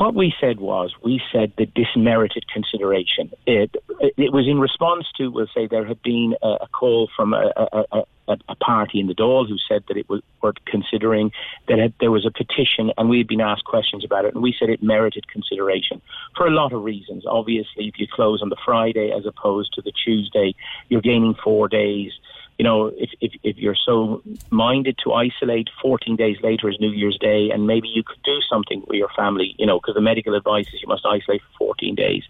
What 0.00 0.14
we 0.14 0.32
said 0.40 0.60
was 0.60 0.94
we 1.04 1.20
said 1.30 1.52
the 1.58 1.66
dismerited 1.66 2.46
consideration. 2.48 3.30
It, 3.46 3.76
it 4.16 4.32
was 4.32 4.48
in 4.48 4.58
response 4.58 5.04
to, 5.18 5.28
we'll 5.28 5.46
say, 5.54 5.66
there 5.66 5.84
had 5.84 6.00
been 6.02 6.36
a, 6.42 6.48
a 6.62 6.68
call 6.68 7.10
from 7.14 7.34
a, 7.34 7.52
a, 7.54 8.04
a, 8.48 8.54
party 8.54 8.98
in 8.98 9.08
the 9.08 9.14
Dáil 9.14 9.46
who 9.46 9.58
said 9.68 9.84
that 9.88 9.98
it 9.98 10.08
was 10.08 10.22
worth 10.40 10.56
considering, 10.64 11.32
that 11.68 11.78
it, 11.78 11.92
there 12.00 12.10
was 12.10 12.24
a 12.24 12.30
petition, 12.30 12.92
and 12.96 13.10
we 13.10 13.18
had 13.18 13.26
been 13.26 13.42
asked 13.42 13.64
questions 13.64 14.02
about 14.02 14.24
it, 14.24 14.32
and 14.32 14.42
we 14.42 14.54
said 14.58 14.70
it 14.70 14.82
merited 14.82 15.28
consideration 15.28 16.00
for 16.34 16.46
a 16.46 16.50
lot 16.50 16.72
of 16.72 16.82
reasons. 16.82 17.24
Obviously, 17.26 17.88
if 17.88 17.98
you 17.98 18.06
close 18.10 18.40
on 18.40 18.48
the 18.48 18.56
Friday 18.64 19.12
as 19.14 19.26
opposed 19.26 19.74
to 19.74 19.82
the 19.82 19.92
Tuesday, 19.92 20.54
you're 20.88 21.02
gaining 21.02 21.34
four 21.44 21.68
days 21.68 22.12
you 22.60 22.64
know, 22.64 22.88
if, 22.88 23.08
if, 23.22 23.32
if 23.42 23.56
you're 23.56 23.74
so 23.74 24.22
minded 24.50 24.98
to 25.02 25.14
isolate, 25.14 25.70
14 25.80 26.14
days 26.14 26.36
later 26.42 26.68
is 26.68 26.76
New 26.78 26.90
Year's 26.90 27.16
Day, 27.18 27.48
and 27.50 27.66
maybe 27.66 27.88
you 27.88 28.02
could 28.02 28.22
do 28.22 28.38
something 28.50 28.84
with 28.86 28.98
your 28.98 29.08
family, 29.16 29.54
you 29.58 29.64
know, 29.64 29.78
because 29.78 29.94
the 29.94 30.02
medical 30.02 30.34
advice 30.34 30.66
is 30.74 30.82
you 30.82 30.86
must 30.86 31.06
isolate 31.06 31.40
for 31.56 31.68
14 31.68 31.94
days. 31.94 32.22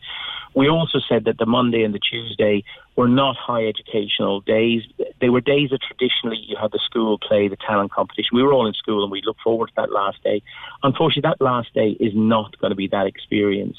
We 0.54 0.68
also 0.68 1.00
said 1.08 1.24
that 1.24 1.38
the 1.38 1.46
Monday 1.46 1.82
and 1.82 1.92
the 1.92 1.98
Tuesday 1.98 2.62
were 2.96 3.08
not 3.08 3.36
high 3.36 3.66
educational 3.66 4.40
days. 4.40 4.82
They 5.20 5.30
were 5.30 5.40
days 5.40 5.70
that 5.70 5.80
traditionally 5.80 6.38
you 6.38 6.56
had 6.60 6.72
the 6.72 6.80
school 6.84 7.18
play, 7.18 7.48
the 7.48 7.56
talent 7.56 7.92
competition. 7.92 8.30
We 8.32 8.42
were 8.42 8.52
all 8.52 8.66
in 8.66 8.74
school 8.74 9.02
and 9.02 9.10
we 9.10 9.22
look 9.24 9.36
forward 9.42 9.68
to 9.68 9.72
that 9.76 9.92
last 9.92 10.22
day. 10.22 10.42
Unfortunately, 10.82 11.28
that 11.28 11.42
last 11.42 11.72
day 11.72 11.90
is 12.00 12.12
not 12.14 12.58
going 12.58 12.70
to 12.70 12.76
be 12.76 12.88
that 12.88 13.06
experience 13.06 13.76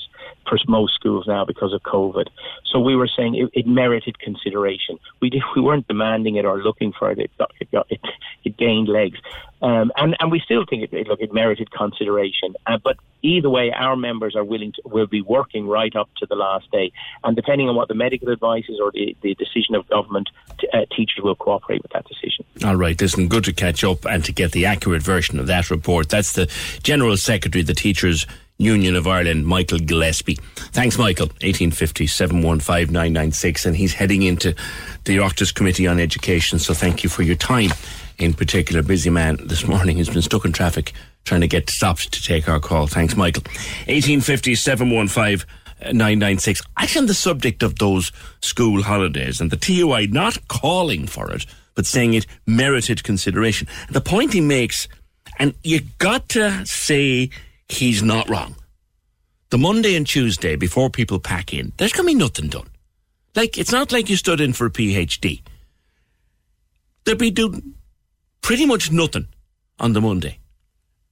for 0.47 0.57
most 0.67 0.95
schools 0.95 1.27
now 1.27 1.45
because 1.45 1.73
of 1.73 1.83
COVID. 1.83 2.27
So 2.65 2.79
we 2.79 2.95
were 2.95 3.09
saying 3.15 3.35
it, 3.35 3.49
it 3.53 3.67
merited 3.67 4.19
consideration. 4.19 4.97
We 5.21 5.29
did, 5.29 5.43
we 5.55 5.61
weren't 5.61 5.87
demanding 5.87 6.35
it 6.37 6.45
or 6.45 6.61
looking 6.61 6.93
for 6.97 7.11
it. 7.11 7.19
It, 7.19 7.31
it, 7.59 7.67
it, 7.89 7.99
it 8.43 8.57
gained 8.57 8.87
legs. 8.87 9.19
Um, 9.61 9.91
and, 9.95 10.15
and 10.19 10.31
we 10.31 10.39
still 10.39 10.65
think 10.67 10.91
it, 10.91 11.07
look, 11.07 11.21
it 11.21 11.33
merited 11.33 11.71
consideration. 11.71 12.55
Uh, 12.65 12.77
but 12.83 12.97
either 13.21 13.49
way, 13.49 13.71
our 13.71 13.95
members 13.95 14.35
are 14.35 14.43
willing 14.43 14.73
to, 14.73 14.81
will 14.85 15.07
be 15.07 15.21
working 15.21 15.67
right 15.67 15.95
up 15.95 16.09
to 16.17 16.25
the 16.25 16.35
last 16.35 16.69
day. 16.71 16.91
And 17.23 17.35
depending 17.35 17.69
on 17.69 17.75
what 17.75 17.87
the 17.87 17.93
medical 17.93 18.29
advice 18.29 18.65
is 18.69 18.79
or 18.79 18.91
the, 18.91 19.15
the 19.21 19.35
decision 19.35 19.75
of 19.75 19.87
government, 19.87 20.29
t- 20.59 20.67
uh, 20.73 20.85
teachers 20.95 21.23
will 21.23 21.35
cooperate 21.35 21.81
with 21.83 21.91
that 21.91 22.07
decision. 22.07 22.45
All 22.65 22.75
right, 22.75 22.99
listen, 22.99 23.27
good 23.27 23.43
to 23.45 23.53
catch 23.53 23.83
up 23.83 24.05
and 24.05 24.25
to 24.25 24.31
get 24.31 24.51
the 24.51 24.65
accurate 24.65 25.03
version 25.03 25.39
of 25.39 25.47
that 25.47 25.69
report. 25.69 26.09
That's 26.09 26.33
the 26.33 26.51
General 26.81 27.17
Secretary 27.17 27.61
of 27.61 27.67
the 27.67 27.73
Teachers 27.73 28.25
Union 28.57 28.95
of 28.95 29.07
Ireland, 29.07 29.47
Michael 29.47 29.79
Gillespie. 29.79 30.37
Thanks, 30.55 30.97
Michael. 30.97 31.27
1850 31.27 32.05
715 32.05 32.93
996. 32.93 33.65
And 33.65 33.75
he's 33.75 33.93
heading 33.93 34.21
into 34.21 34.53
the 35.05 35.17
Oireachtas 35.17 35.53
Committee 35.53 35.87
on 35.87 35.99
Education. 35.99 36.59
So 36.59 36.73
thank 36.73 37.03
you 37.03 37.09
for 37.09 37.23
your 37.23 37.35
time. 37.35 37.71
In 38.21 38.35
particular, 38.35 38.83
busy 38.83 39.09
man 39.09 39.39
this 39.47 39.67
morning 39.67 39.97
has 39.97 40.07
been 40.07 40.21
stuck 40.21 40.45
in 40.45 40.53
traffic 40.53 40.93
trying 41.25 41.41
to 41.41 41.47
get 41.47 41.71
stopped 41.71 42.11
to 42.13 42.21
take 42.21 42.47
our 42.47 42.59
call. 42.59 42.85
Thanks, 42.85 43.15
Michael. 43.15 43.41
1850 43.87 44.53
715 44.53 45.47
996. 45.91 46.61
Actually, 46.77 46.99
on 46.99 47.05
the 47.07 47.15
subject 47.15 47.63
of 47.63 47.79
those 47.79 48.11
school 48.43 48.83
holidays 48.83 49.41
and 49.41 49.49
the 49.49 49.57
TUI 49.57 50.05
not 50.05 50.47
calling 50.49 51.07
for 51.07 51.31
it, 51.31 51.47
but 51.73 51.87
saying 51.87 52.13
it 52.13 52.27
merited 52.45 53.03
consideration. 53.03 53.67
The 53.89 54.01
point 54.01 54.33
he 54.33 54.41
makes, 54.41 54.87
and 55.39 55.55
you 55.63 55.79
got 55.97 56.29
to 56.29 56.63
say 56.67 57.31
he's 57.69 58.03
not 58.03 58.29
wrong. 58.29 58.55
The 59.49 59.57
Monday 59.57 59.95
and 59.95 60.05
Tuesday 60.05 60.55
before 60.55 60.91
people 60.91 61.19
pack 61.19 61.55
in, 61.55 61.71
there's 61.77 61.91
going 61.91 62.05
to 62.07 62.13
be 62.13 62.19
nothing 62.19 62.49
done. 62.49 62.69
Like, 63.35 63.57
it's 63.57 63.71
not 63.71 63.91
like 63.91 64.11
you 64.11 64.15
stood 64.15 64.41
in 64.41 64.53
for 64.53 64.67
a 64.67 64.71
PhD. 64.71 65.41
They'll 67.03 67.15
be 67.15 67.31
doing 67.31 67.73
pretty 68.41 68.65
much 68.65 68.91
nothing 68.91 69.27
on 69.79 69.93
the 69.93 70.01
Monday. 70.01 70.39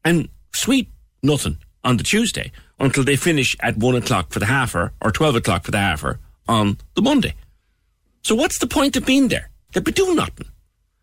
And 0.03 0.29
sweet 0.53 0.89
nothing 1.21 1.57
on 1.83 1.97
the 1.97 2.03
Tuesday 2.03 2.51
until 2.79 3.03
they 3.03 3.15
finish 3.15 3.55
at 3.59 3.77
one 3.77 3.95
o'clock 3.95 4.31
for 4.31 4.39
the 4.39 4.45
half 4.45 4.75
hour 4.75 4.93
or 5.01 5.11
12 5.11 5.35
o'clock 5.35 5.63
for 5.63 5.71
the 5.71 5.77
half 5.79 6.03
hour 6.03 6.19
on 6.47 6.77
the 6.95 7.01
Monday. 7.01 7.35
So 8.23 8.35
what's 8.35 8.59
the 8.59 8.67
point 8.67 8.95
of 8.95 9.05
being 9.05 9.27
there? 9.27 9.49
They'd 9.73 9.83
be 9.83 9.91
doing 9.91 10.15
nothing. 10.15 10.47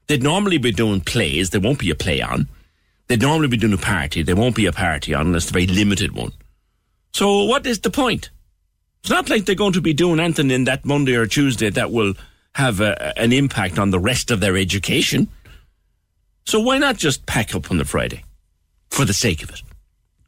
They'd 0.06 0.22
normally 0.22 0.58
be 0.58 0.72
doing 0.72 1.00
plays. 1.00 1.50
There 1.50 1.60
won't 1.60 1.78
be 1.78 1.90
a 1.90 1.94
play 1.94 2.20
on. 2.20 2.48
They'd 3.08 3.22
normally 3.22 3.48
be 3.48 3.56
doing 3.56 3.72
a 3.72 3.78
party. 3.78 4.22
There 4.22 4.36
won't 4.36 4.56
be 4.56 4.66
a 4.66 4.72
party 4.72 5.14
on 5.14 5.26
unless 5.26 5.44
it's 5.44 5.50
a 5.50 5.54
very 5.54 5.66
limited 5.66 6.12
one. 6.12 6.32
So 7.12 7.44
what 7.44 7.66
is 7.66 7.80
the 7.80 7.90
point? 7.90 8.30
It's 9.00 9.10
not 9.10 9.30
like 9.30 9.44
they're 9.44 9.54
going 9.54 9.72
to 9.74 9.80
be 9.80 9.94
doing 9.94 10.20
anything 10.20 10.50
in 10.50 10.64
that 10.64 10.84
Monday 10.84 11.14
or 11.14 11.26
Tuesday 11.26 11.70
that 11.70 11.92
will 11.92 12.14
have 12.54 12.80
a, 12.80 13.16
an 13.18 13.32
impact 13.32 13.78
on 13.78 13.90
the 13.90 14.00
rest 14.00 14.30
of 14.30 14.40
their 14.40 14.56
education. 14.56 15.28
So 16.46 16.60
why 16.60 16.78
not 16.78 16.96
just 16.96 17.26
pack 17.26 17.54
up 17.56 17.72
on 17.72 17.78
the 17.78 17.84
Friday 17.84 18.22
for 18.90 19.04
the 19.04 19.12
sake 19.12 19.42
of 19.42 19.50
it? 19.50 19.62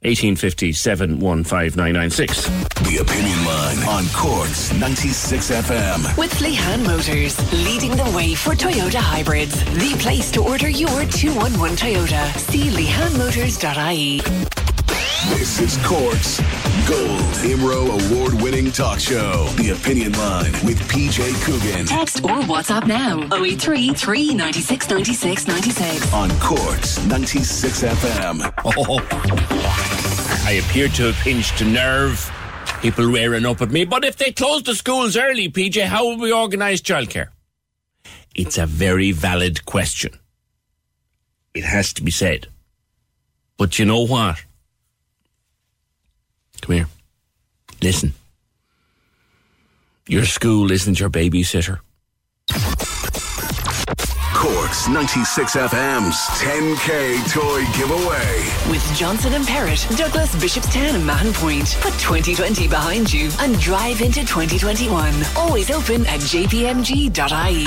1850 0.03 0.73
715 0.73 1.71
The 1.73 2.99
Opinion 3.01 3.45
Line 3.45 3.79
on 3.89 4.05
Cork's 4.13 4.73
96 4.75 5.51
FM. 5.51 6.19
With 6.19 6.33
Lehan 6.35 6.85
Motors, 6.85 7.37
leading 7.53 7.97
the 7.97 8.13
way 8.17 8.35
for 8.35 8.55
Toyota 8.55 8.99
hybrids. 8.99 9.65
The 9.75 9.97
place 10.01 10.31
to 10.33 10.43
order 10.43 10.69
your 10.69 11.05
211 11.07 11.77
Toyota. 11.77 12.37
See 12.37 12.71
lehanmotors.ie. 12.71 14.21
This 15.37 15.61
is 15.61 15.77
Cork's 15.87 16.41
Gold 16.89 17.35
Imro 17.45 17.83
Award 18.01 18.41
winning 18.41 18.73
talk 18.73 18.99
show. 18.99 19.45
The 19.57 19.71
Opinion 19.79 20.13
Line 20.13 20.53
with 20.65 20.81
PJ 20.89 21.35
Coogan. 21.45 21.85
Text 21.85 22.25
or 22.25 22.41
WhatsApp 22.49 22.87
now 22.87 23.25
083 23.31 23.93
396 23.93 24.89
96 24.89 25.47
96. 25.49 26.15
On 26.15 26.31
Cork's 26.41 27.05
96 27.05 27.83
FM. 27.83 28.53
Oh, 28.65 29.01
I 30.47 30.53
appear 30.53 30.89
to 30.89 31.13
have 31.13 31.17
pinched 31.17 31.61
a 31.61 31.67
nerve. 31.67 32.33
People 32.81 33.05
rearing 33.05 33.45
up 33.45 33.61
at 33.61 33.71
me. 33.71 33.85
But 33.85 34.07
if 34.07 34.17
they 34.17 34.33
close 34.33 34.63
the 34.63 34.75
schools 34.75 35.15
early, 35.15 35.51
PJ, 35.51 35.85
how 35.85 36.07
will 36.07 36.19
we 36.19 36.33
organise 36.33 36.81
childcare? 36.81 37.29
It's 38.35 38.57
a 38.57 38.65
very 38.65 39.13
valid 39.13 39.67
question. 39.67 40.19
It 41.53 41.65
has 41.65 41.93
to 41.95 42.03
be 42.03 42.11
said. 42.11 42.47
But 43.59 43.79
you 43.79 43.85
know 43.85 44.07
what? 44.07 44.43
Come 46.61 46.77
here. 46.77 46.87
Listen. 47.83 48.15
Your 50.07 50.25
school 50.25 50.71
isn't 50.73 50.99
your 50.99 51.11
babysitter. 51.11 51.81
Cork's 54.35 54.89
96 54.89 55.57
FM's 55.57 56.17
10K 56.41 57.33
toy 57.33 57.65
giveaway. 57.77 58.71
With 58.71 58.83
Johnson 58.97 59.35
and 59.35 59.45
Perrott, 59.45 59.87
Douglas, 59.99 60.35
Bishopstown, 60.37 60.95
and 60.95 61.05
Mahon 61.05 61.33
Point. 61.35 61.77
Put 61.81 61.93
2020 61.95 62.69
behind 62.69 63.13
you 63.13 63.31
and 63.41 63.59
drive 63.59 64.01
into 64.01 64.21
2021. 64.21 65.13
Always 65.37 65.71
open 65.71 66.07
at 66.07 66.21
jpmg.ie. 66.21 67.67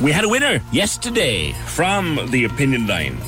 We 0.00 0.12
had 0.12 0.24
a 0.24 0.28
winner 0.28 0.60
yesterday 0.70 1.50
from 1.66 2.20
the 2.30 2.44
opinion 2.44 2.86
line. 2.86 3.18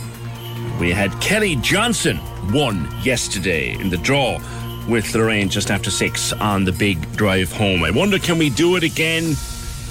We 0.78 0.92
had 0.92 1.10
Kelly 1.20 1.56
Johnson 1.56 2.20
won 2.52 2.88
yesterday 3.02 3.74
in 3.74 3.90
the 3.90 3.96
draw 3.96 4.38
with 4.88 5.12
Lorraine 5.12 5.48
just 5.48 5.72
after 5.72 5.90
six 5.90 6.32
on 6.32 6.64
the 6.64 6.70
big 6.70 7.10
drive 7.16 7.50
home. 7.50 7.82
I 7.82 7.90
wonder, 7.90 8.20
can 8.20 8.38
we 8.38 8.50
do 8.50 8.76
it 8.76 8.84
again 8.84 9.34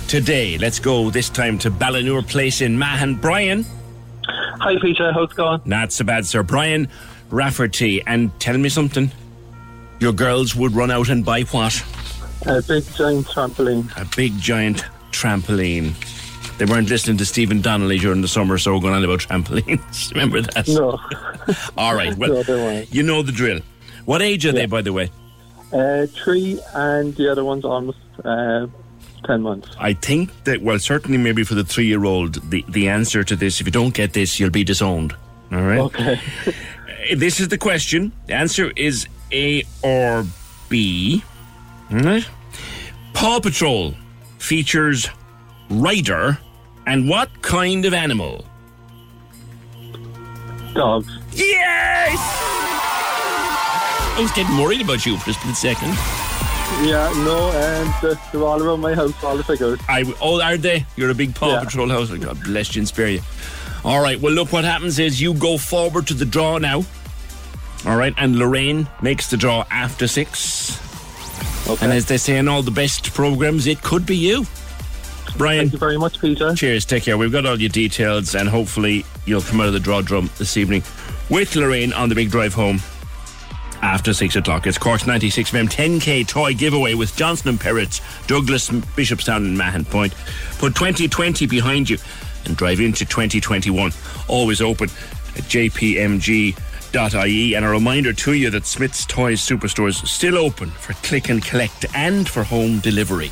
today? 0.07 0.57
Let's 0.57 0.79
go 0.79 1.09
this 1.09 1.29
time 1.29 1.57
to 1.59 1.69
Ballinure 1.69 2.25
Place 2.25 2.61
in 2.61 2.79
Mahon. 2.79 3.15
Brian. 3.15 3.65
Hi, 4.25 4.79
Peter. 4.79 5.11
How's 5.11 5.31
it 5.31 5.35
going? 5.35 5.61
Not 5.65 5.91
so 5.91 6.05
bad, 6.05 6.25
sir. 6.25 6.43
Brian 6.43 6.87
Rafferty. 7.29 8.01
And 8.03 8.37
tell 8.39 8.57
me 8.57 8.69
something. 8.69 9.11
Your 9.99 10.13
girls 10.13 10.55
would 10.55 10.71
run 10.71 10.91
out 10.91 11.09
and 11.09 11.25
buy 11.25 11.41
what? 11.41 11.83
A 12.45 12.61
big 12.61 12.85
giant 12.93 13.27
trampoline. 13.27 14.01
A 14.01 14.05
big 14.15 14.37
giant 14.39 14.85
trampoline. 15.11 15.93
They 16.59 16.65
weren't 16.65 16.89
listening 16.89 17.17
to 17.17 17.25
Stephen 17.25 17.61
Donnelly 17.61 17.97
during 17.99 18.21
the 18.21 18.27
summer, 18.27 18.57
so 18.57 18.73
we're 18.75 18.81
going 18.81 18.93
on 18.93 19.03
about 19.03 19.21
trampolines. 19.21 20.11
Remember 20.13 20.41
that? 20.41 20.67
No. 20.67 20.99
All 21.77 21.95
right. 21.95 22.15
Well, 22.17 22.43
No, 22.45 22.83
you 22.91 23.01
know 23.01 23.21
the 23.23 23.31
drill. 23.31 23.61
What 24.05 24.21
age 24.21 24.45
are 24.45 24.51
they, 24.51 24.65
by 24.65 24.81
the 24.81 24.91
way? 24.91 25.09
Uh, 25.71 26.05
three, 26.07 26.59
and 26.73 27.15
the 27.15 27.31
other 27.31 27.45
one's 27.45 27.63
almost 27.63 27.97
uh, 28.25 28.67
10 29.25 29.41
months. 29.41 29.69
I 29.79 29.93
think 29.93 30.31
that, 30.43 30.61
well, 30.61 30.79
certainly 30.79 31.17
maybe 31.17 31.43
for 31.43 31.55
the 31.55 31.63
three 31.63 31.85
year 31.85 32.03
old, 32.03 32.35
the, 32.49 32.65
the 32.67 32.89
answer 32.89 33.23
to 33.23 33.35
this, 33.35 33.61
if 33.61 33.67
you 33.67 33.71
don't 33.71 33.93
get 33.93 34.11
this, 34.13 34.39
you'll 34.39 34.49
be 34.49 34.63
disowned. 34.65 35.13
All 35.51 35.61
right? 35.63 35.79
Okay. 35.79 36.19
Uh, 36.99 37.15
This 37.15 37.39
is 37.39 37.47
the 37.47 37.57
question. 37.57 38.11
The 38.27 38.33
answer 38.33 38.73
is 38.75 39.07
A 39.31 39.63
or 39.81 40.25
B. 40.67 41.23
All 41.89 41.99
right? 41.99 42.27
Paw 43.13 43.39
Patrol 43.39 43.93
features 44.37 45.07
Ryder 45.69 46.37
and 46.89 47.07
what 47.07 47.29
kind 47.43 47.85
of 47.85 47.93
animal? 47.93 48.43
Dogs. 50.73 51.07
Yes! 51.33 52.17
I 54.15 54.17
was 54.19 54.31
getting 54.31 54.57
worried 54.57 54.81
about 54.81 55.05
you 55.05 55.15
for 55.17 55.25
just 55.27 55.39
a 55.39 55.41
split 55.41 55.55
second. 55.55 55.89
Yeah, 56.87 57.11
no, 57.23 57.51
and 57.51 57.89
uh, 58.03 58.15
they're 58.31 58.43
all 58.43 58.61
around 58.61 58.81
my 58.81 58.93
house, 58.95 59.23
all 59.23 59.37
the 59.37 59.43
figures. 59.43 59.79
I, 59.87 60.03
oh, 60.19 60.41
are 60.41 60.57
they? 60.57 60.85
You're 60.95 61.11
a 61.11 61.15
big 61.15 61.35
Paw 61.35 61.51
Yeah. 61.53 61.63
Patrol 61.63 61.89
house. 61.89 62.09
God 62.11 62.43
bless 62.43 62.75
you 62.75 62.81
and 62.81 62.87
spare 62.87 63.09
you. 63.09 63.21
All 63.83 64.01
right. 64.01 64.19
Well, 64.19 64.33
look, 64.33 64.51
what 64.51 64.65
happens 64.65 64.99
is 64.99 65.21
you 65.21 65.33
go 65.35 65.57
forward 65.57 66.07
to 66.07 66.13
the 66.13 66.25
draw 66.25 66.57
now. 66.57 66.83
All 67.85 67.95
right. 67.95 68.13
And 68.17 68.37
Lorraine 68.37 68.87
makes 69.01 69.29
the 69.29 69.37
draw 69.37 69.65
after 69.71 70.07
six. 70.07 70.79
Okay. 71.67 71.85
And 71.85 71.93
as 71.93 72.05
they 72.05 72.17
say 72.17 72.37
in 72.37 72.47
all 72.47 72.61
the 72.61 72.71
best 72.71 73.13
programs, 73.13 73.67
it 73.67 73.81
could 73.81 74.05
be 74.05 74.17
you. 74.17 74.45
Brian. 75.39 75.61
Thank 75.61 75.73
you 75.73 75.79
very 75.79 75.97
much, 75.97 76.19
Peter. 76.19 76.53
Cheers. 76.53 76.83
Take 76.83 77.03
care. 77.03 77.17
We've 77.17 77.31
got 77.31 77.45
all 77.45 77.59
your 77.59 77.69
details, 77.69 78.35
and 78.35 78.49
hopefully 78.49 79.05
you'll 79.25 79.41
come 79.41 79.61
out 79.61 79.67
of 79.67 79.73
the 79.73 79.79
draw 79.79 80.01
drum 80.01 80.29
this 80.37 80.57
evening 80.57 80.83
with 81.29 81.55
Lorraine 81.55 81.93
on 81.93 82.09
the 82.09 82.15
big 82.15 82.29
drive 82.29 82.53
home 82.53 82.81
after 83.81 84.13
six 84.13 84.35
o'clock. 84.35 84.67
It's 84.67 84.77
Cork's 84.77 85.07
96 85.07 85.51
FM 85.51 85.69
10k 85.69 86.27
toy 86.27 86.53
giveaway 86.53 86.93
with 86.93 87.15
Johnson 87.15 87.47
and 87.49 87.59
Perrotts, 87.59 88.01
Douglas, 88.27 88.69
Bishopstown, 88.69 89.37
and 89.37 89.57
Mahon 89.57 89.85
Point. 89.85 90.13
Put 90.57 90.75
2020 90.75 91.47
behind 91.47 91.89
you 91.89 91.97
and 92.43 92.57
drive 92.57 92.81
into 92.81 93.05
2021. 93.05 93.93
Always 94.27 94.61
open 94.61 94.89
at 95.37 95.43
jpmg.ie. 95.45 96.53
And 97.55 97.65
a 97.65 97.69
reminder 97.69 98.11
to 98.11 98.33
you 98.33 98.49
that 98.49 98.65
Smith's 98.65 99.05
Toys 99.05 99.39
Superstore 99.39 99.87
is 99.87 99.97
still 100.09 100.37
open 100.37 100.69
for 100.69 100.91
click 100.95 101.29
and 101.29 101.41
collect 101.41 101.85
and 101.95 102.27
for 102.27 102.43
home 102.43 102.79
delivery 102.79 103.31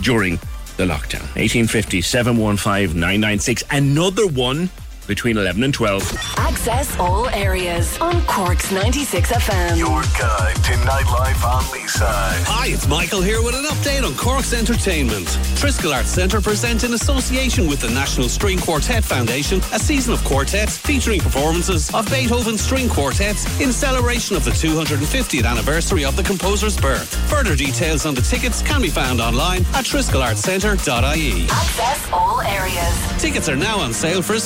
during 0.00 0.38
the 0.80 0.86
lockdown. 0.86 1.20
1850 1.36 2.00
715 2.00 2.98
996. 2.98 3.64
Another 3.70 4.26
one 4.26 4.70
between 5.10 5.36
11 5.36 5.64
and 5.64 5.74
12. 5.74 6.16
Access 6.36 6.96
all 7.00 7.28
areas 7.30 7.98
on 7.98 8.22
Cork's 8.26 8.70
96 8.70 9.32
FM. 9.32 9.76
Your 9.76 10.02
guide 10.16 10.54
to 10.62 10.72
nightlife 10.86 11.44
on 11.44 11.62
Leeside. 11.64 12.44
Hi, 12.46 12.68
it's 12.68 12.86
Michael 12.86 13.20
here 13.20 13.42
with 13.42 13.56
an 13.56 13.64
update 13.64 14.06
on 14.06 14.12
Cork's 14.14 14.52
entertainment. 14.52 15.26
Triskel 15.58 15.92
Arts 15.92 16.10
Centre 16.10 16.40
present 16.40 16.84
in 16.84 16.94
association 16.94 17.66
with 17.66 17.80
the 17.80 17.90
National 17.90 18.28
String 18.28 18.58
Quartet 18.60 19.02
Foundation 19.02 19.58
a 19.72 19.80
season 19.80 20.14
of 20.14 20.22
quartets 20.22 20.78
featuring 20.78 21.20
performances 21.20 21.92
of 21.92 22.08
Beethoven 22.08 22.56
string 22.56 22.88
quartets 22.88 23.44
in 23.60 23.72
celebration 23.72 24.36
of 24.36 24.44
the 24.44 24.52
250th 24.52 25.44
anniversary 25.44 26.04
of 26.04 26.14
the 26.14 26.22
composer's 26.22 26.76
birth. 26.76 27.12
Further 27.28 27.56
details 27.56 28.06
on 28.06 28.14
the 28.14 28.22
tickets 28.22 28.62
can 28.62 28.80
be 28.80 28.88
found 28.88 29.20
online 29.20 29.62
at 29.74 29.84
triskelartscentre.ie. 29.84 31.48
Access 31.50 32.12
all 32.12 32.40
areas. 32.42 33.20
Tickets 33.20 33.48
are 33.48 33.56
now 33.56 33.80
on 33.80 33.92
sale 33.92 34.22
for 34.22 34.34
a 34.34 34.40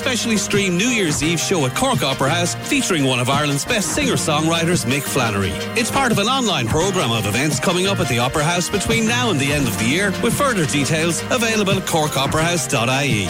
streamed 0.55 0.79
New 0.79 0.87
Year's 0.87 1.21
Eve 1.21 1.41
show 1.41 1.67
at 1.67 1.75
Cork 1.75 2.05
Opera 2.05 2.31
House 2.31 2.55
featuring 2.55 3.07
one 3.07 3.19
of 3.19 3.29
Ireland's 3.29 3.65
best 3.65 3.89
singer-songwriters, 3.93 4.85
Mick 4.87 5.03
Flannery. 5.03 5.51
It's 5.75 5.91
part 5.91 6.13
of 6.13 6.19
an 6.21 6.29
online 6.29 6.69
programme 6.69 7.11
of 7.11 7.27
events 7.27 7.59
coming 7.59 7.89
up 7.89 7.99
at 7.99 8.07
the 8.09 8.21
Opera 8.21 8.45
House 8.45 8.71
between 8.71 9.05
now 9.05 9.31
and 9.31 9.41
the 9.41 9.51
end 9.51 9.67
of 9.67 9.77
the 9.81 9.85
year, 9.85 10.13
with 10.23 10.33
further 10.33 10.65
details 10.65 11.23
available 11.33 11.73
at 11.73 11.83
corkoperahouse.ie. 11.89 13.27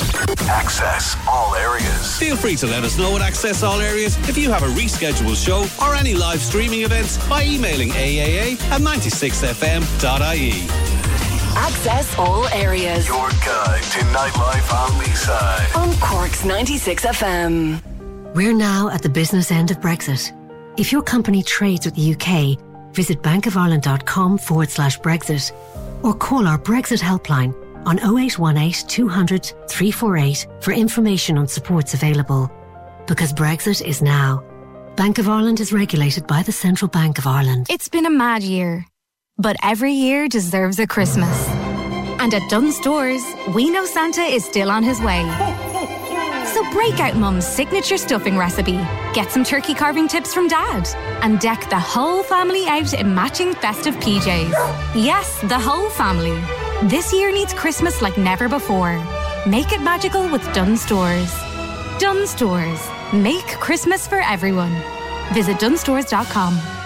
Access 0.51 1.17
all 1.27 1.55
areas. 1.55 2.19
Feel 2.19 2.37
free 2.37 2.57
to 2.57 2.67
let 2.67 2.85
us 2.85 2.99
know 2.99 3.17
at 3.17 3.23
Access 3.23 3.63
All 3.63 3.81
Areas 3.81 4.19
if 4.29 4.37
you 4.37 4.51
have 4.51 4.63
a 4.63 4.69
rescheduled 4.79 5.43
show 5.43 5.67
or 5.83 5.95
any 5.95 6.13
live 6.13 6.41
streaming 6.41 6.83
events 6.83 7.17
by 7.27 7.43
emailing 7.43 7.89
aaa 7.89 8.61
at 8.71 8.83
96fm.ie. 8.83 10.69
Access 11.57 12.19
all 12.19 12.47
areas 12.49 13.07
Your 13.07 13.29
guide 13.45 13.83
to 13.83 13.99
nightlife 14.13 14.73
on 14.73 14.91
Leeside. 15.01 15.77
on 15.77 15.95
Cork's 15.99 16.45
96 16.45 17.05
FM. 17.05 18.35
We're 18.35 18.53
now 18.55 18.89
at 18.91 19.03
the 19.03 19.09
business 19.09 19.51
end 19.51 19.71
of 19.71 19.79
Brexit. 19.79 20.33
If 20.79 20.91
your 20.91 21.03
company 21.03 21.43
trades 21.43 21.87
with 21.87 21.95
the 21.95 22.13
UK, 22.15 22.59
visit 22.95 23.23
bankofireland.com 23.23 24.39
forward 24.39 24.71
slash 24.71 24.99
Brexit 25.01 25.53
or 26.03 26.15
call 26.15 26.47
our 26.49 26.59
Brexit 26.59 27.01
helpline 27.01 27.55
on 27.87 27.99
0818 27.99 28.89
200 28.89 29.45
348 29.69 30.47
for 30.61 30.73
information 30.73 31.39
on 31.39 31.47
supports 31.47 31.95
available. 31.95 32.51
Because 33.07 33.33
Brexit 33.33 33.83
is 33.83 34.03
now. 34.03 34.43
Bank 34.97 35.19
of 35.19 35.29
Ireland 35.29 35.61
is 35.61 35.73
regulated 35.73 36.27
by 36.27 36.43
the 36.43 36.53
Central 36.53 36.89
Bank 36.89 37.19
of 37.19 37.27
Ireland. 37.27 37.67
It's 37.69 37.89
been 37.89 38.07
a 38.07 38.11
mad 38.11 38.43
year, 38.43 38.87
but 39.39 39.57
every 39.63 39.93
year 39.93 40.29
deserves 40.29 40.79
a 40.79 40.87
Christmas. 40.87 41.49
And 42.21 42.33
at 42.33 42.49
Dunnes 42.49 42.77
Stores, 42.77 43.23
we 43.55 43.71
know 43.71 43.85
Santa 43.85 44.23
is 44.23 44.45
still 44.45 44.71
on 44.71 44.83
his 44.83 45.01
way. 45.01 45.23
So 46.47 46.63
break 46.73 47.01
out 47.01 47.17
Mum's 47.17 47.47
signature 47.47 47.99
stuffing 47.99 48.39
recipe, 48.39 48.79
get 49.13 49.31
some 49.31 49.43
turkey 49.43 49.75
carving 49.75 50.07
tips 50.07 50.33
from 50.33 50.47
Dad, 50.47 50.87
and 51.23 51.41
deck 51.41 51.69
the 51.69 51.79
whole 51.79 52.23
family 52.23 52.67
out 52.67 52.95
in 52.95 53.13
matching 53.15 53.55
festive 53.55 53.97
PJs. 53.97 54.53
Yes, 54.95 55.41
the 55.43 55.59
whole 55.59 55.91
family. 55.91 56.41
This 56.89 57.13
year 57.13 57.33
needs 57.33 57.53
Christmas 57.55 58.03
like 58.03 58.17
never 58.17 58.49
before. 58.49 59.03
Make 59.47 59.73
it 59.73 59.83
magical 59.83 60.29
with 60.31 60.43
Dunnes 60.55 60.83
Stores. 60.83 61.35
Dunnes 61.99 62.31
Stores. 62.31 62.89
Make 63.13 63.47
Christmas 63.59 64.07
for 64.07 64.21
everyone. 64.21 64.73
Visit 65.33 65.57
dunnesstores.com. 65.57 66.84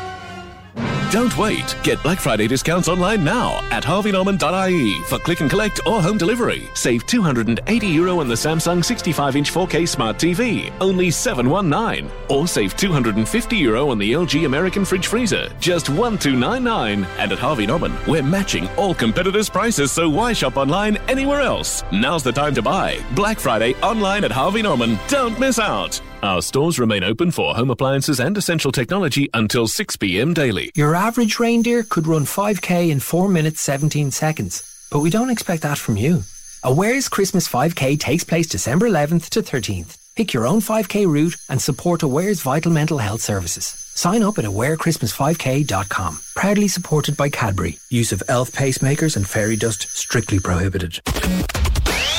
Don't 1.10 1.38
wait. 1.38 1.74
Get 1.82 2.02
Black 2.02 2.20
Friday 2.20 2.46
discounts 2.46 2.86
online 2.86 3.24
now 3.24 3.66
at 3.70 3.82
harveynorman.ie 3.82 5.00
for 5.04 5.18
click 5.18 5.40
and 5.40 5.48
collect 5.48 5.80
or 5.86 6.02
home 6.02 6.18
delivery. 6.18 6.68
Save 6.74 7.06
280 7.06 7.86
euro 7.86 8.20
on 8.20 8.28
the 8.28 8.34
Samsung 8.34 8.84
65 8.84 9.34
inch 9.34 9.50
4K 9.50 9.88
smart 9.88 10.18
TV, 10.18 10.70
only 10.82 11.10
719. 11.10 12.10
Or 12.28 12.46
save 12.46 12.76
250 12.76 13.56
euro 13.56 13.88
on 13.88 13.96
the 13.96 14.12
LG 14.12 14.44
American 14.44 14.84
fridge 14.84 15.06
freezer, 15.06 15.48
just 15.60 15.88
1299. 15.88 17.06
And 17.18 17.32
at 17.32 17.38
Harvey 17.38 17.66
Norman, 17.66 17.94
we're 18.06 18.22
matching 18.22 18.68
all 18.76 18.94
competitors' 18.94 19.48
prices, 19.48 19.90
so 19.90 20.10
why 20.10 20.34
shop 20.34 20.58
online 20.58 20.98
anywhere 21.08 21.40
else? 21.40 21.84
Now's 21.90 22.22
the 22.22 22.32
time 22.32 22.54
to 22.54 22.60
buy. 22.60 22.98
Black 23.14 23.40
Friday 23.40 23.72
online 23.76 24.24
at 24.24 24.30
Harvey 24.30 24.60
Norman. 24.60 24.98
Don't 25.08 25.40
miss 25.40 25.58
out. 25.58 26.02
Our 26.22 26.42
stores 26.42 26.80
remain 26.80 27.04
open 27.04 27.30
for 27.30 27.54
home 27.54 27.70
appliances 27.70 28.18
and 28.18 28.36
essential 28.36 28.72
technology 28.72 29.30
until 29.34 29.68
6 29.68 29.96
p.m. 29.98 30.34
daily. 30.34 30.72
Your 30.74 30.96
average 30.96 31.38
reindeer 31.38 31.84
could 31.84 32.08
run 32.08 32.24
5k 32.24 32.90
in 32.90 32.98
4 32.98 33.28
minutes 33.28 33.60
17 33.60 34.10
seconds, 34.10 34.88
but 34.90 34.98
we 34.98 35.10
don't 35.10 35.30
expect 35.30 35.62
that 35.62 35.78
from 35.78 35.96
you. 35.96 36.24
Aware's 36.64 37.08
Christmas 37.08 37.46
5k 37.46 38.00
takes 38.00 38.24
place 38.24 38.48
December 38.48 38.88
11th 38.88 39.28
to 39.28 39.42
13th. 39.42 39.96
Pick 40.16 40.32
your 40.34 40.44
own 40.44 40.60
5k 40.60 41.06
route 41.06 41.36
and 41.48 41.62
support 41.62 42.02
Aware's 42.02 42.42
vital 42.42 42.72
mental 42.72 42.98
health 42.98 43.20
services. 43.20 43.76
Sign 43.94 44.24
up 44.24 44.38
at 44.38 44.44
awarechristmas5k.com. 44.44 46.20
Proudly 46.34 46.66
supported 46.66 47.16
by 47.16 47.28
Cadbury. 47.28 47.78
Use 47.90 48.10
of 48.10 48.24
elf 48.28 48.50
pacemakers 48.50 49.14
and 49.14 49.28
fairy 49.28 49.54
dust 49.54 49.88
strictly 49.90 50.40
prohibited. 50.40 50.98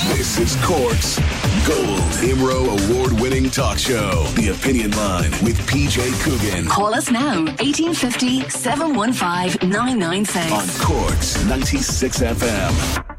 This 0.08 0.40
is 0.40 0.56
Cork's 0.64 1.20
Gold 1.68 2.00
Imro 2.24 2.90
award 2.90 3.20
winning 3.20 3.50
talk 3.50 3.78
show. 3.78 4.24
The 4.36 4.48
Opinion 4.48 4.92
Line 4.92 5.32
with 5.44 5.60
PJ 5.68 6.14
Coogan. 6.24 6.68
Call 6.68 6.96
us 6.96 7.12
now, 7.12 7.44
1850 7.60 8.50
715 8.50 9.70
996. 9.70 10.52
On 10.54 10.70
Cork's 10.86 11.44
96 11.44 12.22
FM. 12.22 13.10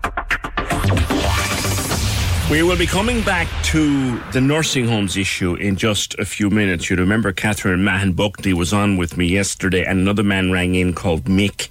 We 2.51 2.62
will 2.62 2.78
be 2.78 2.86
coming 2.86 3.20
back 3.24 3.47
to 3.65 4.19
the 4.32 4.40
nursing 4.40 4.89
homes 4.89 5.19
issue 5.19 5.57
in 5.57 5.77
just 5.77 6.19
a 6.19 6.24
few 6.24 6.48
minutes. 6.48 6.89
You 6.89 6.97
remember 6.97 7.31
Catherine 7.31 7.85
Mahon 7.85 8.15
Buckley 8.15 8.55
was 8.55 8.73
on 8.73 8.97
with 8.97 9.19
me 9.19 9.27
yesterday, 9.27 9.85
and 9.85 10.01
another 10.01 10.23
man 10.23 10.51
rang 10.51 10.74
in 10.74 10.94
called 10.94 11.24
Mick 11.24 11.69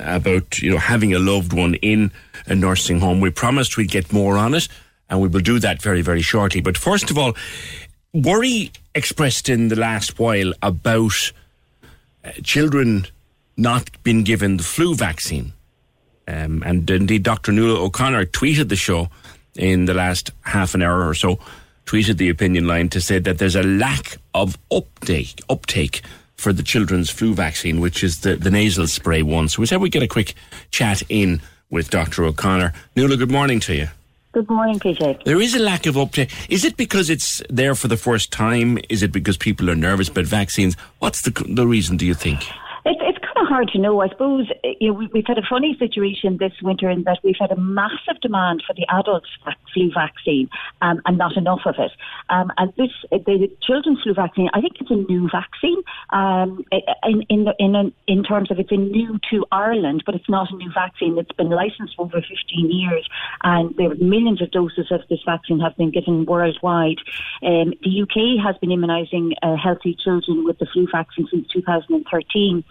about 0.00 0.58
you 0.58 0.72
know 0.72 0.78
having 0.78 1.14
a 1.14 1.20
loved 1.20 1.52
one 1.52 1.74
in 1.74 2.10
a 2.46 2.54
nursing 2.54 3.00
home. 3.00 3.20
We 3.20 3.30
promised 3.30 3.76
we'd 3.76 3.90
get 3.90 4.12
more 4.12 4.36
on 4.36 4.54
it, 4.54 4.68
and 5.08 5.20
we 5.20 5.28
will 5.28 5.40
do 5.40 5.58
that 5.58 5.82
very 5.82 6.02
very 6.02 6.22
shortly. 6.22 6.60
But 6.60 6.76
first 6.76 7.10
of 7.10 7.18
all, 7.18 7.34
worry 8.12 8.72
expressed 8.94 9.48
in 9.48 9.68
the 9.68 9.76
last 9.76 10.18
while 10.18 10.52
about 10.62 11.32
uh, 12.24 12.32
children 12.42 13.06
not 13.56 13.90
being 14.02 14.24
given 14.24 14.56
the 14.56 14.62
flu 14.62 14.94
vaccine. 14.94 15.52
Um, 16.26 16.62
and 16.64 16.88
indeed, 16.88 17.22
Dr. 17.22 17.52
Nuala 17.52 17.82
O'Connor 17.82 18.26
tweeted 18.26 18.68
the 18.68 18.76
show 18.76 19.08
in 19.56 19.86
the 19.86 19.94
last 19.94 20.30
half 20.42 20.74
an 20.74 20.82
hour 20.82 21.06
or 21.06 21.14
so, 21.14 21.38
tweeted 21.86 22.16
the 22.16 22.28
opinion 22.28 22.66
line 22.66 22.88
to 22.90 23.00
say 23.00 23.18
that 23.18 23.38
there's 23.38 23.56
a 23.56 23.62
lack 23.62 24.16
of 24.34 24.56
uptake, 24.70 25.40
uptake 25.48 26.02
for 26.36 26.52
the 26.52 26.62
children's 26.62 27.10
flu 27.10 27.34
vaccine, 27.34 27.80
which 27.80 28.02
is 28.02 28.20
the, 28.20 28.36
the 28.36 28.50
nasal 28.50 28.86
spray 28.86 29.22
one. 29.22 29.48
So 29.48 29.60
we 29.60 29.66
said 29.66 29.80
we'd 29.80 29.92
get 29.92 30.02
a 30.02 30.08
quick 30.08 30.34
chat 30.70 31.02
in 31.08 31.42
with 31.70 31.90
Dr. 31.90 32.24
O'Connor. 32.24 32.72
Nuala, 32.96 33.16
good 33.16 33.30
morning 33.30 33.60
to 33.60 33.74
you. 33.74 33.88
Good 34.32 34.48
morning, 34.48 34.78
PJ. 34.78 35.24
There 35.24 35.40
is 35.40 35.54
a 35.54 35.58
lack 35.58 35.86
of 35.86 35.96
uptake. 35.96 36.30
Is 36.48 36.64
it 36.64 36.76
because 36.76 37.10
it's 37.10 37.42
there 37.50 37.74
for 37.74 37.88
the 37.88 37.96
first 37.96 38.30
time? 38.32 38.78
Is 38.88 39.02
it 39.02 39.10
because 39.10 39.36
people 39.36 39.68
are 39.68 39.74
nervous 39.74 40.08
about 40.08 40.26
vaccines? 40.26 40.76
What's 41.00 41.22
the, 41.22 41.30
the 41.48 41.66
reason, 41.66 41.96
do 41.96 42.06
you 42.06 42.14
think? 42.14 42.48
It, 42.84 42.96
it's 43.00 43.18
of 43.40 43.48
hard 43.48 43.68
to 43.68 43.78
know. 43.78 44.00
I 44.00 44.08
suppose 44.08 44.48
you 44.80 44.88
know, 44.88 44.94
we, 44.94 45.08
we've 45.12 45.26
had 45.26 45.38
a 45.38 45.46
funny 45.48 45.76
situation 45.78 46.36
this 46.38 46.52
winter 46.62 46.88
in 46.88 47.04
that 47.04 47.18
we've 47.22 47.36
had 47.38 47.50
a 47.50 47.56
massive 47.56 48.20
demand 48.20 48.62
for 48.66 48.74
the 48.74 48.86
adult 48.88 49.24
flu 49.72 49.90
vaccine 49.92 50.48
um, 50.82 51.00
and 51.06 51.18
not 51.18 51.36
enough 51.36 51.60
of 51.64 51.74
it. 51.78 51.92
Um, 52.28 52.52
and 52.58 52.72
this, 52.76 52.90
the 53.10 53.50
children's 53.62 54.02
flu 54.02 54.14
vaccine, 54.14 54.48
I 54.52 54.60
think 54.60 54.74
it's 54.80 54.90
a 54.90 54.94
new 54.94 55.28
vaccine 55.30 55.82
um, 56.10 56.64
in 57.04 57.22
in 57.28 57.44
the, 57.44 57.54
in, 57.58 57.74
a, 57.74 57.92
in 58.06 58.22
terms 58.22 58.50
of 58.50 58.58
it's 58.58 58.72
a 58.72 58.76
new 58.76 59.18
to 59.30 59.46
Ireland, 59.52 60.02
but 60.06 60.14
it's 60.14 60.28
not 60.28 60.50
a 60.50 60.56
new 60.56 60.70
vaccine. 60.72 61.18
It's 61.18 61.32
been 61.32 61.50
licensed 61.50 61.96
for 61.96 62.02
over 62.02 62.20
15 62.20 62.70
years, 62.70 63.08
and 63.42 63.74
there 63.76 63.94
millions 63.96 64.42
of 64.42 64.50
doses 64.50 64.86
of 64.90 65.00
this 65.08 65.20
vaccine 65.24 65.60
have 65.60 65.76
been 65.76 65.90
given 65.90 66.24
worldwide. 66.24 66.98
Um, 67.42 67.74
the 67.82 68.02
UK 68.02 68.44
has 68.44 68.56
been 68.58 68.70
immunising 68.70 69.32
uh, 69.42 69.56
healthy 69.56 69.96
children 70.02 70.44
with 70.44 70.58
the 70.58 70.66
flu 70.66 70.86
vaccine 70.90 71.28
since 71.30 71.46
2013. 71.48 72.64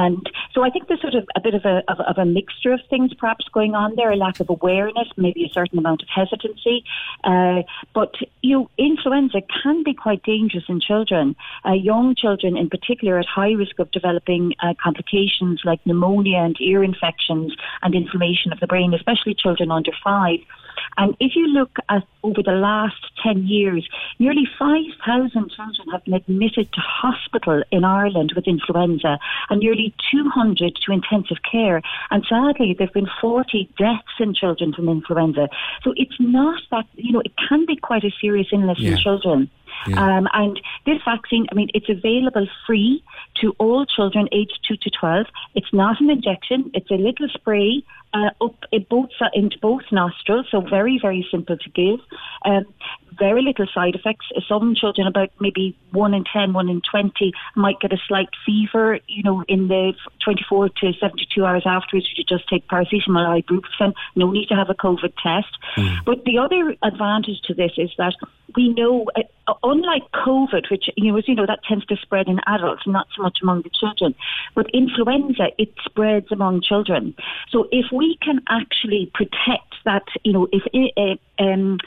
And 0.00 0.30
so 0.54 0.62
I 0.62 0.70
think 0.70 0.88
there's 0.88 1.00
sort 1.00 1.14
of 1.14 1.26
a 1.36 1.40
bit 1.40 1.54
of 1.54 1.64
a, 1.64 1.82
of, 1.88 2.00
of, 2.00 2.18
a 2.18 2.24
mixture 2.24 2.72
of 2.72 2.80
things 2.88 3.12
perhaps 3.14 3.44
going 3.52 3.74
on 3.74 3.96
there, 3.96 4.10
a 4.10 4.16
lack 4.16 4.40
of 4.40 4.48
awareness, 4.48 5.08
maybe 5.16 5.44
a 5.44 5.52
certain 5.52 5.78
amount 5.78 6.02
of 6.02 6.08
hesitancy. 6.08 6.84
Uh, 7.24 7.62
but, 7.94 8.14
you 8.42 8.56
know, 8.56 8.70
influenza 8.78 9.40
can 9.62 9.82
be 9.82 9.92
quite 9.92 10.22
dangerous 10.22 10.64
in 10.68 10.80
children. 10.80 11.36
Uh, 11.66 11.72
young 11.72 12.14
children 12.14 12.56
in 12.56 12.70
particular 12.70 13.18
at 13.18 13.26
high 13.26 13.52
risk 13.52 13.78
of 13.78 13.90
developing 13.90 14.54
uh, 14.60 14.74
complications 14.82 15.60
like 15.64 15.84
pneumonia 15.84 16.38
and 16.38 16.56
ear 16.60 16.82
infections 16.82 17.54
and 17.82 17.94
inflammation 17.94 18.52
of 18.52 18.60
the 18.60 18.66
brain, 18.66 18.94
especially 18.94 19.34
children 19.34 19.70
under 19.70 19.92
five. 20.02 20.38
And 20.96 21.16
if 21.20 21.32
you 21.34 21.46
look 21.46 21.76
at 21.88 22.04
over 22.22 22.42
the 22.42 22.52
last 22.52 22.96
10 23.22 23.46
years, 23.46 23.88
nearly 24.18 24.44
5,000 24.58 25.30
children 25.32 25.88
have 25.92 26.04
been 26.04 26.14
admitted 26.14 26.72
to 26.72 26.80
hospital 26.80 27.62
in 27.70 27.84
Ireland 27.84 28.32
with 28.34 28.46
influenza 28.46 29.18
and 29.48 29.60
nearly 29.60 29.94
200 30.10 30.76
to 30.86 30.92
intensive 30.92 31.38
care. 31.50 31.82
And 32.10 32.24
sadly, 32.28 32.74
there 32.76 32.86
have 32.86 32.94
been 32.94 33.08
40 33.20 33.70
deaths 33.78 34.18
in 34.18 34.34
children 34.34 34.72
from 34.72 34.88
influenza. 34.88 35.48
So 35.82 35.94
it's 35.96 36.16
not 36.18 36.60
that, 36.70 36.86
you 36.96 37.12
know, 37.12 37.22
it 37.24 37.32
can 37.48 37.66
be 37.66 37.76
quite 37.76 38.04
a 38.04 38.10
serious 38.20 38.48
illness 38.52 38.78
yeah. 38.78 38.92
in 38.92 38.98
children. 38.98 39.50
Yeah. 39.86 40.18
Um, 40.18 40.28
and 40.32 40.60
this 40.86 40.98
vaccine, 41.04 41.46
I 41.50 41.54
mean, 41.54 41.68
it's 41.74 41.88
available 41.88 42.46
free 42.66 43.02
to 43.40 43.54
all 43.58 43.86
children 43.86 44.28
aged 44.32 44.58
2 44.68 44.76
to 44.76 44.90
12. 44.90 45.26
It's 45.54 45.72
not 45.72 46.00
an 46.00 46.10
injection, 46.10 46.70
it's 46.74 46.90
a 46.90 46.94
little 46.94 47.28
spray 47.32 47.82
uh, 48.12 48.30
up 48.40 48.56
in 48.72 48.86
both, 48.90 49.10
into 49.34 49.58
both 49.60 49.82
nostrils, 49.92 50.46
so 50.50 50.60
very, 50.60 50.98
very 51.00 51.26
simple 51.30 51.56
to 51.56 51.70
give. 51.70 52.00
Um, 52.44 52.66
very 53.20 53.42
little 53.42 53.66
side 53.72 53.94
effects. 53.94 54.26
Some 54.48 54.74
children, 54.74 55.06
about 55.06 55.30
maybe 55.40 55.76
1 55.92 56.14
in 56.14 56.24
10, 56.24 56.52
1 56.52 56.68
in 56.68 56.80
20, 56.90 57.32
might 57.54 57.78
get 57.80 57.92
a 57.92 57.98
slight 58.08 58.30
fever, 58.44 58.98
you 59.06 59.22
know, 59.22 59.44
in 59.46 59.68
the 59.68 59.92
24 60.24 60.70
to 60.80 60.92
72 60.94 61.44
hours 61.44 61.62
afterwards. 61.66 62.08
You 62.16 62.24
just 62.24 62.48
take 62.48 62.66
paracetamol 62.66 63.28
or 63.28 63.40
ibuprofen. 63.40 63.92
No 64.16 64.30
need 64.30 64.48
to 64.48 64.54
have 64.54 64.70
a 64.70 64.74
COVID 64.74 65.12
test. 65.22 65.52
Mm. 65.76 66.04
But 66.04 66.24
the 66.24 66.38
other 66.38 66.74
advantage 66.82 67.40
to 67.44 67.54
this 67.54 67.72
is 67.76 67.90
that 67.98 68.14
we 68.56 68.70
know, 68.70 69.06
uh, 69.14 69.54
unlike 69.62 70.10
COVID, 70.12 70.70
which 70.70 70.88
you 70.96 71.12
know, 71.12 71.18
as 71.18 71.28
you 71.28 71.34
know, 71.34 71.46
that 71.46 71.60
tends 71.68 71.84
to 71.86 71.96
spread 71.96 72.26
in 72.26 72.40
adults, 72.46 72.82
not 72.86 73.06
so 73.14 73.22
much 73.22 73.38
among 73.42 73.62
the 73.62 73.70
children. 73.70 74.14
But 74.54 74.66
influenza, 74.72 75.48
it 75.58 75.72
spreads 75.84 76.32
among 76.32 76.62
children. 76.62 77.14
So 77.50 77.68
if 77.70 77.86
we 77.92 78.18
can 78.22 78.40
actually 78.48 79.10
protect 79.14 79.74
that, 79.84 80.04
you 80.24 80.32
know, 80.32 80.48
if 80.52 80.64
uh, 80.96 81.42
um, 81.42 81.78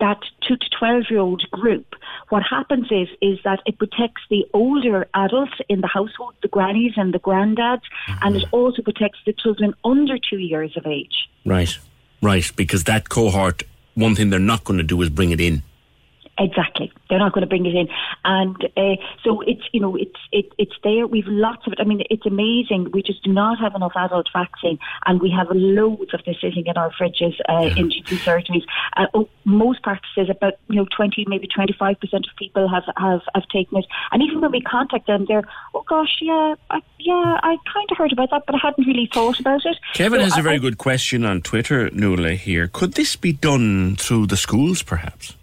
that 0.00 0.18
two 0.46 0.56
to 0.56 0.66
twelve 0.78 1.04
year 1.10 1.20
old 1.20 1.42
group, 1.50 1.94
what 2.30 2.42
happens 2.42 2.86
is 2.90 3.08
is 3.20 3.38
that 3.44 3.60
it 3.66 3.78
protects 3.78 4.22
the 4.30 4.44
older 4.52 5.06
adults 5.14 5.54
in 5.68 5.80
the 5.80 5.86
household, 5.86 6.34
the 6.42 6.48
grannies 6.48 6.92
and 6.96 7.14
the 7.14 7.20
granddads, 7.20 7.82
mm-hmm. 8.08 8.26
and 8.26 8.36
it 8.36 8.44
also 8.50 8.82
protects 8.82 9.18
the 9.26 9.32
children 9.32 9.74
under 9.84 10.16
two 10.18 10.38
years 10.38 10.76
of 10.76 10.86
age. 10.86 11.28
Right, 11.44 11.78
right, 12.22 12.50
because 12.56 12.84
that 12.84 13.08
cohort, 13.08 13.62
one 13.94 14.14
thing 14.14 14.30
they're 14.30 14.38
not 14.38 14.64
going 14.64 14.78
to 14.78 14.84
do 14.84 15.00
is 15.02 15.10
bring 15.10 15.30
it 15.30 15.40
in. 15.40 15.62
Exactly. 16.40 16.90
They're 17.10 17.18
not 17.18 17.34
going 17.34 17.42
to 17.42 17.46
bring 17.46 17.66
it 17.66 17.74
in, 17.74 17.86
and 18.24 18.56
uh, 18.74 18.96
so 19.22 19.42
it's 19.42 19.60
you 19.72 19.80
know 19.80 19.94
it's 19.94 20.16
it, 20.32 20.46
it's 20.56 20.72
there. 20.82 21.06
We've 21.06 21.26
lots 21.26 21.66
of 21.66 21.74
it. 21.74 21.80
I 21.80 21.84
mean, 21.84 22.02
it's 22.08 22.24
amazing. 22.24 22.90
We 22.94 23.02
just 23.02 23.22
do 23.22 23.30
not 23.30 23.58
have 23.58 23.74
enough 23.74 23.92
adult 23.94 24.28
vaccine, 24.32 24.78
and 25.04 25.20
we 25.20 25.30
have 25.30 25.48
loads 25.50 26.14
of 26.14 26.24
this 26.24 26.36
sitting 26.40 26.66
in 26.66 26.78
our 26.78 26.90
fridges 26.92 27.34
uh, 27.46 27.74
in 27.76 27.90
GP 27.90 28.16
surgeries. 28.24 28.64
Uh, 28.96 29.04
oh, 29.12 29.28
most 29.44 29.82
practices, 29.82 30.30
about 30.30 30.54
you 30.68 30.76
know 30.76 30.86
twenty, 30.96 31.26
maybe 31.28 31.46
twenty 31.46 31.74
five 31.78 32.00
percent 32.00 32.26
of 32.26 32.34
people 32.38 32.66
have, 32.70 32.84
have 32.96 33.20
have 33.34 33.46
taken 33.48 33.76
it, 33.76 33.84
and 34.10 34.22
even 34.22 34.40
when 34.40 34.50
we 34.50 34.62
contact 34.62 35.06
them, 35.08 35.26
they're 35.28 35.44
oh 35.74 35.84
gosh, 35.86 36.20
yeah, 36.22 36.54
I, 36.70 36.80
yeah, 36.98 37.38
I 37.42 37.58
kind 37.70 37.88
of 37.90 37.98
heard 37.98 38.12
about 38.12 38.30
that, 38.30 38.44
but 38.46 38.54
I 38.54 38.58
hadn't 38.62 38.86
really 38.86 39.10
thought 39.12 39.38
about 39.38 39.66
it. 39.66 39.76
Kevin 39.92 40.20
so 40.20 40.24
has 40.24 40.32
I, 40.32 40.40
a 40.40 40.42
very 40.42 40.58
good 40.58 40.78
question 40.78 41.26
on 41.26 41.42
Twitter, 41.42 41.90
Nuala. 41.90 42.32
Here, 42.32 42.66
could 42.66 42.94
this 42.94 43.14
be 43.14 43.34
done 43.34 43.96
through 43.96 44.28
the 44.28 44.38
schools, 44.38 44.82
perhaps? 44.82 45.36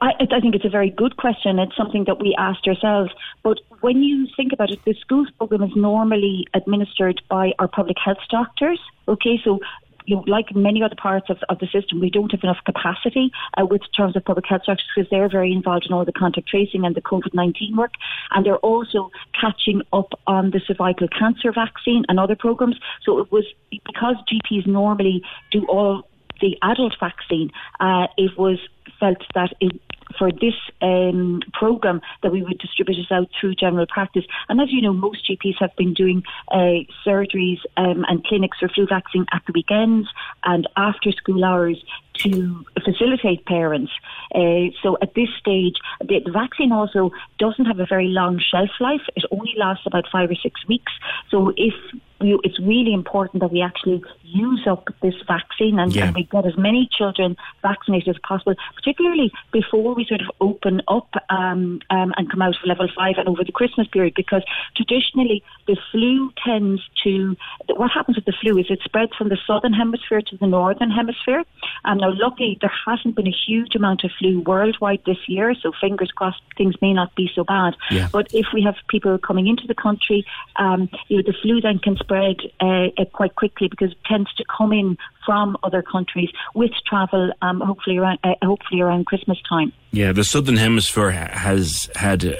I, 0.00 0.12
I, 0.18 0.40
think 0.40 0.54
it's 0.54 0.64
a 0.64 0.70
very 0.70 0.90
good 0.90 1.16
question. 1.16 1.58
It's 1.58 1.76
something 1.76 2.04
that 2.04 2.20
we 2.20 2.34
asked 2.38 2.66
ourselves. 2.66 3.10
But 3.42 3.58
when 3.80 4.02
you 4.02 4.26
think 4.36 4.52
about 4.52 4.70
it, 4.70 4.82
the 4.84 4.94
schools 4.94 5.28
program 5.36 5.62
is 5.62 5.76
normally 5.76 6.46
administered 6.54 7.20
by 7.28 7.52
our 7.58 7.68
public 7.68 7.98
health 8.02 8.18
doctors. 8.30 8.80
Okay, 9.08 9.38
so 9.44 9.60
you 10.06 10.16
know, 10.16 10.24
like 10.26 10.54
many 10.56 10.82
other 10.82 10.96
parts 10.96 11.28
of, 11.28 11.38
of 11.48 11.58
the 11.58 11.66
system, 11.66 12.00
we 12.00 12.10
don't 12.10 12.32
have 12.32 12.42
enough 12.42 12.58
capacity 12.64 13.30
uh, 13.58 13.66
with 13.66 13.82
terms 13.94 14.16
of 14.16 14.24
public 14.24 14.46
health 14.46 14.62
doctors 14.66 14.86
because 14.94 15.08
they're 15.10 15.28
very 15.28 15.52
involved 15.52 15.86
in 15.86 15.92
all 15.92 16.04
the 16.04 16.12
contact 16.12 16.48
tracing 16.48 16.84
and 16.84 16.94
the 16.94 17.02
COVID 17.02 17.34
19 17.34 17.76
work. 17.76 17.92
And 18.30 18.44
they're 18.44 18.56
also 18.56 19.10
catching 19.38 19.82
up 19.92 20.12
on 20.26 20.50
the 20.50 20.60
cervical 20.66 21.08
cancer 21.08 21.52
vaccine 21.52 22.04
and 22.08 22.18
other 22.18 22.36
programs. 22.36 22.76
So 23.04 23.18
it 23.18 23.30
was 23.30 23.44
because 23.70 24.16
GPs 24.32 24.66
normally 24.66 25.22
do 25.52 25.66
all 25.66 26.08
the 26.40 26.56
adult 26.62 26.96
vaccine, 26.98 27.50
uh, 27.80 28.06
it 28.16 28.38
was 28.38 28.58
felt 28.98 29.18
that 29.34 29.52
it, 29.60 29.80
for 30.18 30.30
this 30.30 30.54
um, 30.82 31.40
program 31.52 32.00
that 32.22 32.32
we 32.32 32.42
would 32.42 32.58
distribute 32.58 32.98
it 32.98 33.12
out 33.12 33.28
through 33.38 33.54
general 33.54 33.86
practice. 33.86 34.24
And 34.48 34.60
as 34.60 34.68
you 34.70 34.82
know, 34.82 34.92
most 34.92 35.28
GPs 35.28 35.56
have 35.60 35.74
been 35.76 35.94
doing 35.94 36.22
uh, 36.50 36.84
surgeries 37.06 37.58
um, 37.76 38.04
and 38.08 38.24
clinics 38.24 38.58
for 38.58 38.68
flu 38.68 38.86
vaccine 38.86 39.26
at 39.32 39.42
the 39.46 39.52
weekends 39.54 40.08
and 40.44 40.68
after 40.76 41.12
school 41.12 41.44
hours 41.44 41.82
to 42.22 42.64
facilitate 42.84 43.44
parents. 43.46 43.92
Uh, 44.34 44.70
so 44.82 44.96
at 45.02 45.14
this 45.14 45.28
stage, 45.38 45.76
the, 46.00 46.20
the, 46.24 46.30
vaccine 46.30 46.72
also 46.72 47.10
doesn't 47.38 47.66
have 47.66 47.80
a 47.80 47.86
very 47.86 48.08
long 48.08 48.38
shelf 48.38 48.70
life. 48.80 49.02
It 49.16 49.24
only 49.30 49.54
lasts 49.58 49.86
about 49.86 50.04
five 50.10 50.30
or 50.30 50.36
six 50.36 50.66
weeks. 50.66 50.92
So 51.30 51.52
if 51.56 51.74
you, 52.22 52.40
it's 52.44 52.58
really 52.60 52.92
important 52.92 53.40
that 53.40 53.50
we 53.50 53.62
actually 53.62 54.02
use 54.22 54.66
up 54.66 54.88
this 55.02 55.14
vaccine 55.26 55.78
and, 55.78 55.94
yeah. 55.94 56.06
and, 56.06 56.14
we 56.14 56.24
get 56.24 56.46
as 56.46 56.56
many 56.56 56.88
children 56.96 57.36
vaccinated 57.62 58.08
as 58.08 58.16
possible, 58.26 58.54
particularly 58.74 59.32
before 59.52 59.94
we 59.94 60.04
sort 60.04 60.20
of 60.20 60.28
open 60.40 60.82
up 60.88 61.08
um, 61.30 61.80
um, 61.90 62.12
and 62.16 62.30
come 62.30 62.42
out 62.42 62.50
of 62.50 62.66
level 62.66 62.88
five 62.94 63.14
and 63.16 63.28
over 63.28 63.42
the 63.44 63.52
Christmas 63.52 63.86
period, 63.88 64.14
because 64.14 64.42
traditionally 64.76 65.42
the 65.66 65.76
flu 65.90 66.32
tends 66.44 66.82
to, 67.04 67.36
what 67.68 67.90
happens 67.90 68.16
with 68.16 68.26
the 68.26 68.34
flu 68.40 68.58
is 68.58 68.66
it 68.70 68.80
spreads 68.84 69.12
from 69.16 69.28
the 69.28 69.38
southern 69.46 69.72
hemisphere 69.72 70.20
to 70.20 70.36
the 70.36 70.46
northern 70.46 70.90
hemisphere. 70.90 71.44
And 71.84 72.00
now, 72.00 72.09
luckily, 72.10 72.58
there 72.60 72.72
hasn't 72.86 73.16
been 73.16 73.26
a 73.26 73.34
huge 73.46 73.74
amount 73.74 74.04
of 74.04 74.10
flu 74.18 74.40
worldwide 74.40 75.02
this 75.06 75.18
year, 75.28 75.54
so 75.54 75.72
fingers 75.80 76.10
crossed 76.10 76.42
things 76.56 76.74
may 76.80 76.92
not 76.92 77.14
be 77.14 77.30
so 77.34 77.44
bad. 77.44 77.74
Yeah. 77.90 78.08
But 78.12 78.28
if 78.32 78.46
we 78.52 78.62
have 78.62 78.76
people 78.88 79.18
coming 79.18 79.46
into 79.46 79.66
the 79.66 79.74
country, 79.74 80.24
um, 80.56 80.88
you 81.08 81.18
know, 81.18 81.22
the 81.26 81.34
flu 81.42 81.60
then 81.60 81.78
can 81.78 81.96
spread 81.96 82.36
uh, 82.60 82.88
uh, 82.98 83.04
quite 83.12 83.36
quickly 83.36 83.68
because 83.68 83.92
it 83.92 83.98
tends 84.04 84.32
to 84.34 84.44
come 84.56 84.72
in 84.72 84.96
from 85.24 85.56
other 85.62 85.82
countries 85.82 86.30
with 86.54 86.72
travel, 86.86 87.32
um, 87.42 87.60
hopefully 87.60 87.98
around 87.98 88.18
uh, 88.24 88.34
hopefully 88.42 88.80
around 88.80 89.06
Christmas 89.06 89.38
time. 89.48 89.72
Yeah, 89.92 90.12
the 90.12 90.24
southern 90.24 90.56
hemisphere 90.56 91.10
has 91.10 91.90
had 91.94 92.24
uh, 92.24 92.34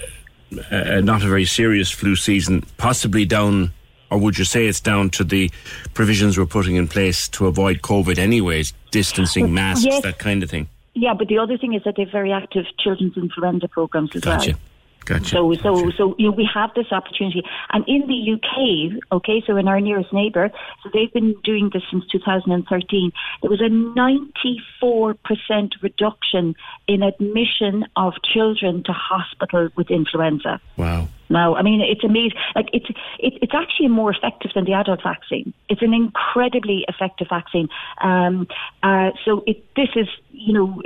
uh, 0.70 1.01
not 1.01 1.22
a 1.22 1.28
very 1.28 1.44
serious 1.44 1.90
flu 1.90 2.16
season, 2.16 2.64
possibly 2.76 3.24
down. 3.24 3.72
Or 4.10 4.18
would 4.18 4.38
you 4.38 4.44
say 4.44 4.66
it's 4.66 4.80
down 4.80 5.10
to 5.10 5.24
the 5.24 5.50
provisions 5.94 6.36
we're 6.36 6.46
putting 6.46 6.76
in 6.76 6.88
place 6.88 7.28
to 7.28 7.46
avoid 7.46 7.82
COVID, 7.82 8.18
anyways, 8.18 8.72
distancing, 8.90 9.54
masks, 9.54 9.84
yes. 9.84 10.02
that 10.02 10.18
kind 10.18 10.42
of 10.42 10.50
thing? 10.50 10.68
Yeah, 10.94 11.14
but 11.14 11.28
the 11.28 11.38
other 11.38 11.56
thing 11.56 11.74
is 11.74 11.82
that 11.84 11.94
they're 11.96 12.10
very 12.10 12.32
active 12.32 12.64
children's 12.78 13.16
influenza 13.16 13.68
programs 13.68 14.14
as 14.14 14.22
Gotcha. 14.22 14.50
well. 14.50 14.60
Gotcha. 15.06 15.30
So, 15.30 15.54
so, 15.54 15.90
so 15.96 16.14
you 16.18 16.30
know, 16.30 16.36
we 16.36 16.48
have 16.52 16.74
this 16.74 16.92
opportunity, 16.92 17.42
and 17.72 17.84
in 17.88 18.06
the 18.06 18.32
UK, 18.34 19.00
okay, 19.12 19.42
so 19.46 19.56
in 19.56 19.66
our 19.66 19.80
nearest 19.80 20.12
neighbour, 20.12 20.50
so 20.82 20.90
they've 20.92 21.12
been 21.12 21.34
doing 21.42 21.70
this 21.72 21.82
since 21.90 22.06
2013. 22.12 23.10
There 23.40 23.50
was 23.50 23.60
a 23.60 23.70
94% 24.82 25.82
reduction 25.82 26.54
in 26.86 27.02
admission 27.02 27.86
of 27.96 28.14
children 28.22 28.82
to 28.84 28.92
hospital 28.92 29.70
with 29.74 29.90
influenza. 29.90 30.60
Wow. 30.76 31.08
Now, 31.31 31.55
I 31.55 31.62
mean, 31.62 31.81
it's 31.81 32.05
amazing. 32.05 32.36
Like 32.55 32.69
it's 32.73 32.90
it, 33.19 33.39
it's 33.40 33.55
actually 33.55 33.89
more 33.89 34.11
effective 34.11 34.51
than 34.55 34.65
the 34.65 34.74
adult 34.74 35.02
vaccine. 35.02 35.55
It's 35.69 35.81
an 35.81 35.94
incredibly 35.94 36.85
effective 36.89 37.28
vaccine. 37.31 37.69
Um, 38.02 38.48
uh, 38.82 39.11
so 39.24 39.44
it 39.47 39.65
this 39.77 39.90
is 39.94 40.09
you 40.32 40.52
know 40.52 40.82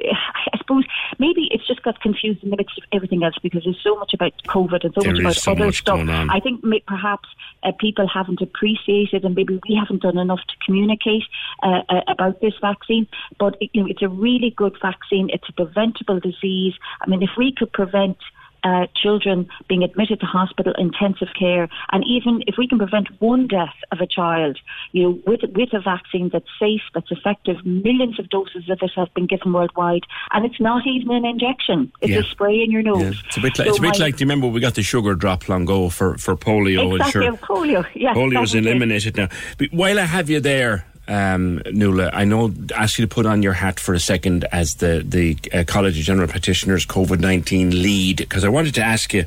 I 0.53 0.59
suppose 0.59 0.85
maybe 1.19 1.49
it's 1.51 1.67
just 1.67 1.83
got 1.83 2.01
confused 2.01 2.43
in 2.43 2.51
the 2.51 2.57
midst 2.57 2.79
of 2.79 2.85
everything 2.93 3.25
else 3.25 3.37
because 3.43 3.65
there's 3.65 3.83
so 3.83 3.97
much 3.97 4.13
about 4.13 4.33
COVID 4.47 4.85
and 4.85 4.95
so 4.95 5.01
There 5.01 5.13
much 5.13 5.21
about 5.21 5.37
so 5.37 5.53
other 5.53 5.67
much 5.67 5.79
stuff. 5.79 5.97
going 5.97 6.11
on. 6.11 6.31
I 6.31 6.41
think 6.41 6.63
may, 6.63 6.81
perhaps 6.87 7.29
uh, 7.63 7.73
people 7.81 8.07
haven't 8.07 8.41
appreciated 8.43 9.25
and 9.25 9.35
maybe 9.35 9.59
we 9.69 9.75
haven't 9.75 10.03
done 10.03 10.19
enough 10.19 10.41
to 10.49 10.55
communicate 10.65 11.25
uh, 11.63 11.83
uh, 11.89 12.01
about 12.09 12.41
this 12.41 12.55
vaccine. 12.61 13.07
But 13.39 13.57
it, 13.61 13.71
you 13.73 13.83
know, 13.83 13.89
it's 13.89 14.03
a 14.03 14.09
really 14.09 14.51
good 14.51 14.77
vaccine. 14.81 15.31
It's 15.33 15.49
a 15.49 15.53
preventable 15.53 16.21
disease. 16.21 16.75
I 17.01 17.09
mean, 17.09 17.23
if 17.23 17.31
we 17.39 17.53
could 17.53 17.73
prevent 17.73 18.19
uh, 18.65 18.87
children 18.97 19.47
being 19.69 19.83
admitted 19.83 20.19
to 20.21 20.27
hospital 20.27 20.73
intensive 20.79 21.29
care, 21.39 21.69
and 21.93 22.03
even 22.07 22.43
if 22.47 22.55
we 22.59 22.67
can 22.67 22.79
prevent 22.79 23.09
one 23.21 23.47
death 23.47 23.75
of 23.93 24.01
a 24.01 24.07
child, 24.07 24.59
you 24.93 25.03
know, 25.03 25.19
with 25.27 25.41
with 25.55 25.73
a 25.75 25.81
vaccine 25.81 26.31
that's 26.33 26.49
safe, 26.59 26.81
that's 26.95 27.11
effective, 27.11 27.57
millions 27.65 28.19
of 28.19 28.29
doses 28.31 28.69
of 28.71 28.79
it 28.83 28.91
have 28.97 29.13
been 29.15 29.27
given 29.27 29.53
worldwide, 29.53 30.03
and 30.33 30.45
it's 30.47 30.61
not 30.61 30.87
even 30.87 31.11
an 31.11 31.25
injection; 31.25 31.93
it's 32.01 32.11
Yeah. 32.13 32.21
a 32.21 32.23
spray 32.25 32.63
in 32.63 32.71
your 32.71 32.83
nose. 32.83 33.03
Yeah. 33.03 33.13
It's 33.27 33.37
a 33.37 33.41
bit 33.41 33.59
like, 33.59 33.67
So 33.67 33.71
it's 33.71 33.79
a 33.79 33.83
bit 33.83 33.99
like. 33.99 34.17
Do 34.17 34.23
you 34.25 34.27
remember 34.29 34.47
we 34.49 34.61
got 34.61 34.75
the 34.75 34.83
sugar 34.83 35.15
drop 35.15 35.49
long 35.49 35.63
ago 35.63 35.89
for 35.91 36.17
for 36.19 36.35
polio? 36.37 36.97
exactly 36.97 37.27
and 37.27 37.39
sure, 37.39 37.47
polio. 37.47 37.87
Yes, 37.95 38.17
polio 38.17 38.35
is 38.35 38.41
was 38.41 38.55
it. 38.55 38.65
eliminated 38.67 39.17
now. 39.17 39.29
But 39.59 39.69
while 39.73 39.99
I 39.99 40.07
have 40.17 40.31
you 40.31 40.41
there, 40.41 40.87
um, 41.09 41.61
Nuala, 41.73 42.11
I 42.13 42.25
know 42.25 42.53
ask 42.75 42.99
you 42.99 43.07
to 43.07 43.15
put 43.15 43.27
on 43.27 43.43
your 43.43 43.53
hat 43.53 43.79
for 43.79 43.95
a 43.95 44.01
second 44.01 44.45
as 44.53 44.77
the 44.77 45.05
the 45.07 45.37
uh, 45.53 45.65
College 45.67 45.99
of 45.99 46.05
General 46.05 46.29
Practitioners 46.29 46.87
COVID 46.87 47.21
nineteen 47.21 47.83
lead 47.83 48.19
because 48.19 48.45
I 48.45 48.49
wanted 48.49 48.75
to 48.75 48.83
ask 48.83 49.13
you. 49.13 49.25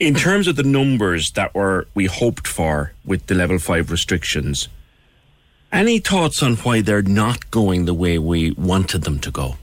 In 0.00 0.14
terms 0.14 0.46
of 0.46 0.54
the 0.54 0.62
numbers 0.62 1.32
that 1.32 1.52
were 1.56 1.88
we 1.92 2.06
hoped 2.06 2.46
for 2.46 2.92
with 3.04 3.26
the 3.26 3.34
level 3.34 3.58
five 3.58 3.90
restrictions, 3.90 4.68
any 5.72 5.98
thoughts 5.98 6.40
on 6.40 6.54
why 6.56 6.82
they're 6.82 7.02
not 7.02 7.50
going 7.50 7.84
the 7.84 7.94
way 7.94 8.16
we 8.16 8.52
wanted 8.52 9.02
them 9.02 9.18
to 9.18 9.30
go? 9.32 9.56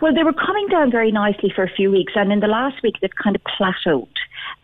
Well, 0.00 0.12
they 0.12 0.24
were 0.24 0.32
coming 0.32 0.66
down 0.68 0.90
very 0.90 1.12
nicely 1.12 1.52
for 1.54 1.62
a 1.62 1.70
few 1.70 1.90
weeks, 1.90 2.14
and 2.16 2.32
in 2.32 2.40
the 2.40 2.48
last 2.48 2.82
week 2.82 2.96
they've 3.00 3.14
kind 3.22 3.36
of 3.36 3.42
plateaued. 3.44 4.08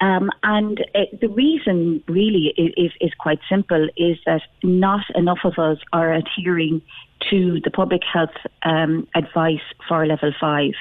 Um, 0.01 0.31
and 0.43 0.81
uh, 0.95 1.01
the 1.21 1.29
reason 1.29 2.03
really 2.07 2.55
is, 2.57 2.93
is 3.01 3.13
quite 3.19 3.41
simple: 3.49 3.89
is 3.97 4.17
that 4.27 4.43
not 4.63 5.05
enough 5.15 5.41
of 5.45 5.59
us 5.59 5.79
are 5.93 6.13
adhering 6.13 6.83
to 7.31 7.61
the 7.65 7.71
public 7.71 8.03
health 8.05 8.37
um, 8.63 9.07
advice 9.15 9.61
for 9.87 10.07
level 10.07 10.33
five. 10.41 10.73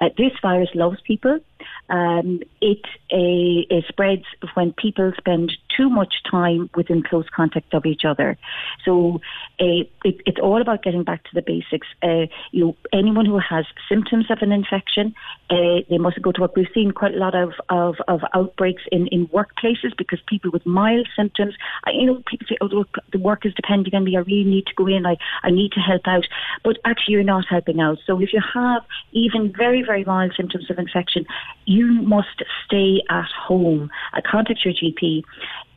Uh, 0.00 0.08
this 0.16 0.32
virus 0.42 0.70
loves 0.74 1.00
people. 1.06 1.38
Um, 1.88 2.40
it, 2.60 2.80
uh, 3.12 3.76
it 3.76 3.84
spreads 3.88 4.24
when 4.54 4.72
people 4.72 5.12
spend 5.18 5.52
too 5.76 5.90
much 5.90 6.14
time 6.30 6.70
within 6.74 7.02
close 7.02 7.26
contact 7.34 7.74
of 7.74 7.84
each 7.86 8.04
other. 8.04 8.38
So 8.84 9.20
uh, 9.60 9.84
it, 10.04 10.20
it's 10.26 10.38
all 10.40 10.60
about 10.60 10.82
getting 10.82 11.04
back 11.04 11.24
to 11.24 11.30
the 11.34 11.42
basics. 11.42 11.86
Uh, 12.02 12.26
you 12.52 12.74
anyone 12.92 13.26
who 13.26 13.38
has 13.38 13.66
symptoms 13.88 14.30
of 14.30 14.38
an 14.40 14.52
infection, 14.52 15.14
uh, 15.50 15.80
they 15.90 15.98
must 15.98 16.20
go 16.22 16.32
to 16.32 16.40
work. 16.40 16.56
We've 16.56 16.66
seen 16.74 16.90
quite 16.90 17.14
a 17.14 17.18
lot 17.18 17.34
of, 17.34 17.52
of, 17.68 17.96
of 18.08 18.20
outbreaks 18.34 18.82
in, 18.90 19.06
in 19.08 19.26
workplaces 19.28 19.96
because 19.96 20.20
people 20.26 20.50
with 20.50 20.64
mild 20.66 21.08
symptoms, 21.16 21.54
I, 21.84 21.90
you 21.90 22.06
know, 22.06 22.22
people 22.26 22.46
say, 22.48 22.56
oh, 22.60 22.66
look, 22.66 22.96
the 23.12 23.18
work 23.18 23.44
is 23.44 23.52
depending 23.54 23.94
on 23.94 24.04
me. 24.04 24.16
I 24.16 24.20
really 24.20 24.44
need 24.44 24.66
to 24.66 24.74
go 24.74 24.86
in. 24.86 25.06
I, 25.06 25.16
I 25.42 25.50
need 25.50 25.72
to 25.72 25.80
help 25.84 26.02
out. 26.06 26.26
But 26.62 26.78
actually, 26.84 27.12
you're 27.12 27.22
not 27.22 27.44
helping 27.48 27.80
out. 27.80 27.98
So 28.06 28.20
if 28.20 28.32
you 28.32 28.40
have 28.54 28.82
even 29.12 29.52
very, 29.56 29.82
very 29.82 30.04
mild 30.04 30.32
symptoms 30.36 30.70
of 30.70 30.78
infection, 30.78 31.26
you 31.66 31.86
must 31.86 32.42
stay 32.64 33.02
at 33.10 33.28
home. 33.46 33.90
Uh, 34.12 34.20
contact 34.28 34.64
your 34.64 34.74
GP. 34.74 35.22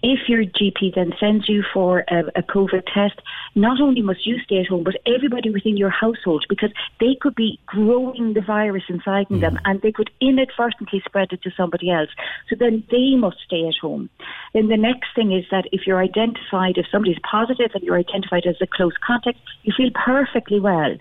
If 0.03 0.29
your 0.29 0.43
GP 0.43 0.95
then 0.95 1.13
sends 1.19 1.49
you 1.49 1.63
for 1.73 2.03
a, 2.09 2.23
a 2.35 2.43
COVID 2.43 2.83
test, 2.93 3.19
not 3.55 3.81
only 3.81 4.01
must 4.01 4.25
you 4.25 4.37
stay 4.39 4.59
at 4.59 4.67
home, 4.67 4.83
but 4.83 4.95
everybody 5.05 5.49
within 5.49 5.75
your 5.75 5.89
household, 5.89 6.45
because 6.49 6.71
they 6.99 7.17
could 7.19 7.35
be 7.35 7.59
growing 7.65 8.33
the 8.33 8.41
virus 8.41 8.83
inside 8.89 9.27
them 9.29 9.55
mm. 9.55 9.61
and 9.65 9.81
they 9.81 9.91
could 9.91 10.11
inadvertently 10.21 11.01
spread 11.05 11.29
it 11.31 11.41
to 11.43 11.51
somebody 11.57 11.89
else. 11.89 12.09
So 12.49 12.55
then 12.59 12.83
they 12.91 13.15
must 13.15 13.37
stay 13.45 13.67
at 13.67 13.75
home. 13.81 14.09
Then 14.53 14.67
the 14.67 14.77
next 14.77 15.07
thing 15.15 15.31
is 15.31 15.45
that 15.51 15.65
if 15.71 15.87
you're 15.87 16.01
identified, 16.01 16.77
if 16.77 16.85
somebody's 16.91 17.19
positive 17.29 17.71
and 17.73 17.83
you're 17.83 17.97
identified 17.97 18.45
as 18.45 18.57
a 18.61 18.67
close 18.67 18.93
contact, 19.05 19.39
you 19.63 19.73
feel 19.75 19.89
perfectly 19.93 20.59
well 20.59 20.95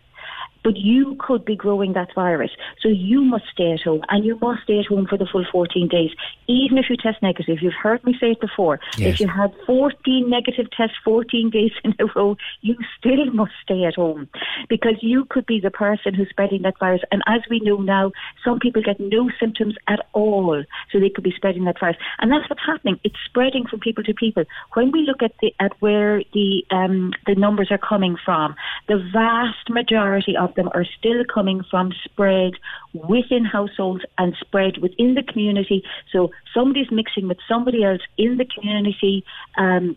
but 0.66 0.76
you 0.76 1.14
could 1.20 1.44
be 1.44 1.54
growing 1.54 1.92
that 1.92 2.12
virus. 2.12 2.50
So 2.82 2.88
you 2.88 3.20
must 3.22 3.44
stay 3.52 3.70
at 3.70 3.82
home 3.82 4.02
and 4.08 4.24
you 4.24 4.36
must 4.42 4.64
stay 4.64 4.80
at 4.80 4.86
home 4.86 5.06
for 5.06 5.16
the 5.16 5.24
full 5.30 5.46
14 5.52 5.86
days, 5.86 6.10
even 6.48 6.76
if 6.76 6.86
you 6.90 6.96
test 6.96 7.22
negative. 7.22 7.58
You've 7.62 7.80
heard 7.80 8.02
me 8.02 8.16
say 8.18 8.32
it 8.32 8.40
before. 8.40 8.80
Yes. 8.98 9.14
If 9.14 9.20
you 9.20 9.28
had 9.28 9.54
14 9.64 10.28
negative 10.28 10.66
tests 10.76 10.96
14 11.04 11.50
days 11.50 11.70
in 11.84 11.94
a 12.00 12.06
row, 12.16 12.36
you 12.62 12.74
still 12.98 13.26
must 13.26 13.52
stay 13.62 13.84
at 13.84 13.94
home 13.94 14.28
because 14.68 14.96
you 15.02 15.24
could 15.26 15.46
be 15.46 15.60
the 15.60 15.70
person 15.70 16.14
who's 16.14 16.28
spreading 16.30 16.62
that 16.62 16.80
virus. 16.80 17.02
And 17.12 17.22
as 17.28 17.42
we 17.48 17.60
know 17.60 17.76
now, 17.76 18.10
some 18.44 18.58
people 18.58 18.82
get 18.82 18.98
no 18.98 19.30
symptoms 19.38 19.76
at 19.86 20.00
all, 20.14 20.64
so 20.90 20.98
they 20.98 21.10
could 21.10 21.22
be 21.22 21.32
spreading 21.36 21.62
that 21.66 21.78
virus. 21.78 21.96
And 22.18 22.32
that's 22.32 22.50
what's 22.50 22.66
happening. 22.66 22.98
It's 23.04 23.14
spreading 23.24 23.66
from 23.70 23.78
people 23.78 24.02
to 24.02 24.14
people. 24.14 24.42
When 24.74 24.90
we 24.90 25.02
look 25.02 25.22
at 25.22 25.34
the 25.40 25.54
at 25.60 25.80
where 25.80 26.24
the 26.34 26.64
um, 26.72 27.12
the 27.24 27.36
numbers 27.36 27.68
are 27.70 27.78
coming 27.78 28.16
from, 28.24 28.56
the 28.88 28.98
vast 29.12 29.70
majority 29.70 30.36
of 30.36 30.55
them 30.56 30.68
are 30.74 30.84
still 30.98 31.24
coming 31.32 31.62
from 31.70 31.92
spread 32.04 32.54
within 32.92 33.44
households 33.44 34.04
and 34.18 34.34
spread 34.40 34.78
within 34.78 35.14
the 35.14 35.22
community. 35.22 35.82
So 36.12 36.30
somebody's 36.52 36.90
mixing 36.90 37.28
with 37.28 37.38
somebody 37.48 37.84
else 37.84 38.00
in 38.18 38.36
the 38.36 38.46
community. 38.46 39.24
Um, 39.56 39.96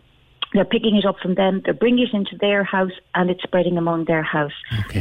they're 0.52 0.64
picking 0.64 0.96
it 0.96 1.04
up 1.04 1.18
from 1.20 1.34
them, 1.34 1.62
they're 1.64 1.74
bringing 1.74 2.06
it 2.06 2.14
into 2.14 2.36
their 2.36 2.64
house, 2.64 2.92
and 3.14 3.30
it's 3.30 3.42
spreading 3.42 3.78
among 3.78 4.06
their 4.06 4.22
house. 4.22 4.52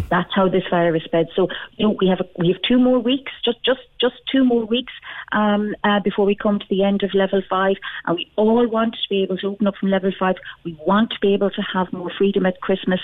That's 0.09 0.29
how 0.33 0.47
this 0.47 0.63
virus 0.69 1.03
spreads. 1.03 1.29
So, 1.35 1.47
you 1.77 1.87
know, 1.87 1.95
we 1.99 2.07
have 2.07 2.19
a, 2.19 2.27
we 2.37 2.49
have 2.49 2.61
two 2.61 2.77
more 2.77 2.99
weeks, 2.99 3.31
just 3.43 3.63
just 3.63 3.81
just 3.99 4.15
two 4.31 4.43
more 4.43 4.65
weeks 4.65 4.93
um, 5.31 5.75
uh, 5.83 5.99
before 6.01 6.25
we 6.25 6.35
come 6.35 6.59
to 6.59 6.65
the 6.69 6.83
end 6.83 7.03
of 7.03 7.13
level 7.13 7.41
five, 7.49 7.77
and 8.05 8.15
we 8.15 8.31
all 8.35 8.67
want 8.67 8.93
to 8.93 9.09
be 9.09 9.23
able 9.23 9.37
to 9.37 9.47
open 9.47 9.67
up 9.67 9.75
from 9.79 9.89
level 9.89 10.11
five. 10.19 10.35
We 10.63 10.77
want 10.85 11.11
to 11.11 11.19
be 11.19 11.33
able 11.33 11.49
to 11.51 11.61
have 11.73 11.91
more 11.91 12.11
freedom 12.15 12.45
at 12.45 12.61
Christmas, 12.61 12.99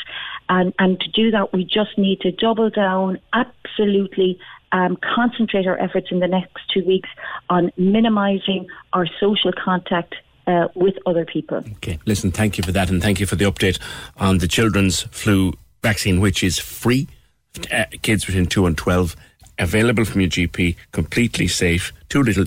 and 0.49 0.73
and 0.77 0.99
to 0.99 1.09
do 1.09 1.31
that, 1.31 1.51
we 1.53 1.63
just 1.63 1.97
need 1.97 2.21
to 2.21 2.31
double 2.31 2.69
down 2.69 3.19
absolutely. 3.33 4.39
Um, 4.71 4.97
concentrate 4.97 5.67
our 5.67 5.79
efforts 5.79 6.07
in 6.11 6.19
the 6.19 6.27
next 6.27 6.67
two 6.73 6.83
weeks 6.83 7.07
on 7.49 7.71
minimising 7.77 8.67
our 8.91 9.07
social 9.21 9.53
contact 9.53 10.15
uh, 10.47 10.67
with 10.75 10.95
other 11.05 11.25
people. 11.25 11.57
Okay, 11.77 11.99
listen, 12.05 12.31
thank 12.31 12.57
you 12.57 12.63
for 12.63 12.71
that, 12.71 12.89
and 12.89 13.01
thank 13.01 13.19
you 13.19 13.25
for 13.25 13.35
the 13.35 13.45
update 13.45 13.79
on 14.17 14.39
the 14.39 14.47
children's 14.47 15.03
flu 15.03 15.53
vaccine, 15.81 16.19
which 16.19 16.43
is 16.43 16.59
free. 16.59 17.07
Uh, 17.71 17.85
kids 18.01 18.25
between 18.25 18.45
2 18.45 18.65
and 18.65 18.77
12, 18.77 19.15
available 19.59 20.05
from 20.05 20.21
your 20.21 20.29
GP, 20.29 20.75
completely 20.91 21.47
safe, 21.47 21.93
too 22.09 22.21
little 22.21 22.45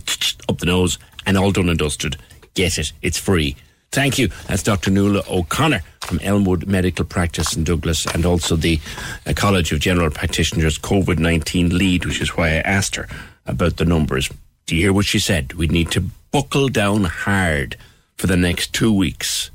up 0.49 0.59
the 0.59 0.67
nose, 0.67 0.99
and 1.27 1.37
all 1.37 1.51
done 1.51 1.69
and 1.69 1.79
dusted. 1.79 2.17
Get 2.55 2.79
it, 2.79 2.93
it's 3.03 3.19
free. 3.19 3.57
Thank 3.91 4.19
you. 4.19 4.29
That's 4.47 4.63
Dr. 4.63 4.91
Nuala 4.91 5.23
O'Connor 5.31 5.81
from 6.03 6.21
Elmwood 6.21 6.67
Medical 6.67 7.07
Practice 7.07 7.57
in 7.57 7.65
Douglas 7.65 8.07
and 8.07 8.27
also 8.27 8.55
the 8.55 8.79
uh, 9.27 9.33
College 9.35 9.73
of 9.73 9.81
General 9.81 10.11
Practitioners 10.11 10.79
COVID 10.79 11.19
19 11.19 11.77
lead, 11.77 12.05
which 12.05 12.21
is 12.21 12.37
why 12.37 12.49
I 12.49 12.57
asked 12.57 12.97
her 12.97 13.09
about 13.47 13.79
the 13.79 13.87
numbers. 13.87 14.31
Do 14.67 14.77
you 14.77 14.83
hear 14.83 14.93
what 14.93 15.07
she 15.07 15.19
said? 15.19 15.55
We 15.55 15.69
need 15.69 15.91
to 15.93 16.05
buckle 16.31 16.69
down 16.69 17.05
hard 17.05 17.77
for 18.19 18.27
the 18.27 18.37
next 18.37 18.75
two 18.75 18.93
weeks 18.93 19.51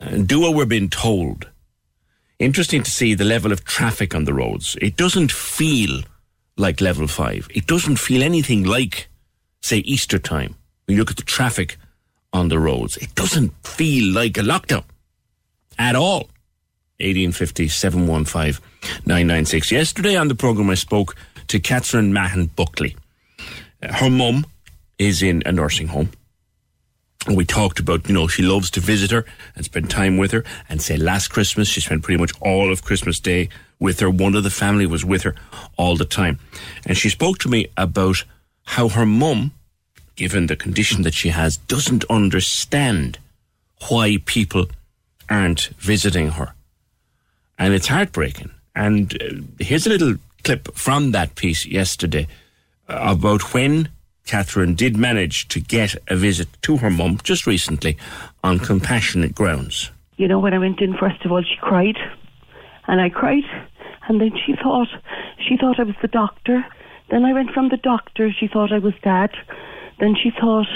and 0.00 0.28
do 0.28 0.40
what 0.40 0.54
we're 0.54 0.66
being 0.66 0.90
told. 0.90 1.48
Interesting 2.38 2.82
to 2.82 2.90
see 2.90 3.14
the 3.14 3.24
level 3.24 3.50
of 3.52 3.64
traffic 3.64 4.14
on 4.14 4.24
the 4.24 4.34
roads. 4.34 4.76
It 4.80 4.96
doesn't 4.96 5.32
feel 5.32 6.02
like 6.56 6.80
level 6.80 7.06
five. 7.08 7.48
It 7.54 7.66
doesn't 7.66 7.96
feel 7.96 8.22
anything 8.22 8.64
like, 8.64 9.08
say, 9.62 9.78
Easter 9.78 10.18
time. 10.18 10.54
You 10.86 10.96
look 10.98 11.10
at 11.10 11.16
the 11.16 11.22
traffic 11.22 11.78
on 12.32 12.48
the 12.48 12.58
roads, 12.58 12.96
it 12.98 13.14
doesn't 13.14 13.50
feel 13.66 14.12
like 14.12 14.36
a 14.36 14.42
lockdown. 14.42 14.84
at 15.78 15.94
all. 15.96 16.28
1850 17.00 17.68
715 17.68 18.60
996. 19.06 19.70
Yesterday 19.70 20.16
on 20.16 20.26
the 20.26 20.34
programme, 20.34 20.70
I 20.70 20.74
spoke 20.74 21.14
to 21.46 21.60
Catherine 21.60 22.12
Mahon 22.12 22.46
Buckley. 22.46 22.96
Uh, 23.82 23.92
her 23.92 24.10
mum 24.10 24.44
is 24.98 25.22
in 25.22 25.42
a 25.46 25.52
nursing 25.52 25.86
home. 25.88 26.10
We 27.28 27.44
talked 27.44 27.78
about, 27.78 28.08
you 28.08 28.14
know, 28.14 28.26
she 28.26 28.42
loves 28.42 28.70
to 28.70 28.80
visit 28.80 29.10
her 29.10 29.24
and 29.54 29.64
spend 29.64 29.90
time 29.90 30.16
with 30.16 30.32
her. 30.32 30.44
And 30.68 30.80
say 30.80 30.96
last 30.96 31.28
Christmas, 31.28 31.68
she 31.68 31.80
spent 31.80 32.02
pretty 32.02 32.20
much 32.20 32.32
all 32.40 32.72
of 32.72 32.84
Christmas 32.84 33.20
Day 33.20 33.50
with 33.78 34.00
her. 34.00 34.10
One 34.10 34.34
of 34.34 34.44
the 34.44 34.50
family 34.50 34.86
was 34.86 35.04
with 35.04 35.22
her 35.22 35.34
all 35.76 35.96
the 35.96 36.04
time. 36.04 36.38
And 36.86 36.96
she 36.96 37.10
spoke 37.10 37.38
to 37.38 37.48
me 37.48 37.66
about 37.76 38.24
how 38.64 38.88
her 38.88 39.04
mum, 39.06 39.52
given 40.16 40.46
the 40.46 40.56
condition 40.56 41.02
that 41.02 41.14
she 41.14 41.28
has, 41.28 41.56
doesn't 41.56 42.04
understand 42.08 43.18
why 43.88 44.18
people 44.24 44.66
aren't 45.28 45.66
visiting 45.78 46.30
her. 46.30 46.54
And 47.58 47.74
it's 47.74 47.88
heartbreaking. 47.88 48.50
And 48.74 49.20
uh, 49.22 49.42
here's 49.58 49.86
a 49.86 49.90
little 49.90 50.16
clip 50.44 50.74
from 50.74 51.10
that 51.12 51.34
piece 51.34 51.66
yesterday 51.66 52.26
about 52.88 53.52
when 53.52 53.90
Catherine 54.28 54.74
did 54.74 54.94
manage 54.94 55.48
to 55.48 55.58
get 55.58 55.96
a 56.08 56.14
visit 56.14 56.48
to 56.60 56.76
her 56.76 56.90
mum 56.90 57.18
just 57.24 57.46
recently 57.46 57.96
on 58.44 58.58
compassionate 58.58 59.34
grounds. 59.34 59.90
You 60.18 60.28
know, 60.28 60.38
when 60.38 60.52
I 60.52 60.58
went 60.58 60.82
in, 60.82 60.94
first 60.98 61.24
of 61.24 61.32
all, 61.32 61.42
she 61.42 61.56
cried, 61.62 61.96
and 62.86 63.00
I 63.00 63.08
cried, 63.08 63.44
and 64.06 64.20
then 64.20 64.32
she 64.44 64.54
thought 64.62 64.88
she 65.48 65.56
thought 65.56 65.80
I 65.80 65.84
was 65.84 65.94
the 66.02 66.08
doctor. 66.08 66.62
Then 67.10 67.24
I 67.24 67.32
went 67.32 67.52
from 67.52 67.70
the 67.70 67.78
doctor. 67.78 68.30
She 68.38 68.48
thought 68.48 68.70
I 68.70 68.80
was 68.80 68.92
dad. 69.02 69.30
Then 69.98 70.14
she 70.14 70.30
thought, 70.30 70.68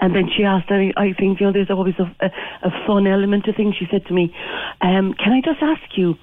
and 0.00 0.16
then 0.16 0.28
she 0.36 0.42
asked. 0.42 0.70
I, 0.70 0.92
I 0.96 1.12
think 1.12 1.38
you 1.38 1.46
know, 1.46 1.52
there's 1.52 1.70
always 1.70 1.94
a, 2.00 2.10
a, 2.20 2.30
a 2.64 2.70
fun 2.84 3.06
element 3.06 3.44
to 3.44 3.52
things. 3.52 3.76
She 3.76 3.86
said 3.92 4.06
to 4.06 4.12
me, 4.12 4.34
um, 4.80 5.14
"Can 5.14 5.32
I 5.32 5.40
just 5.40 5.62
ask 5.62 5.96
you, 5.96 6.16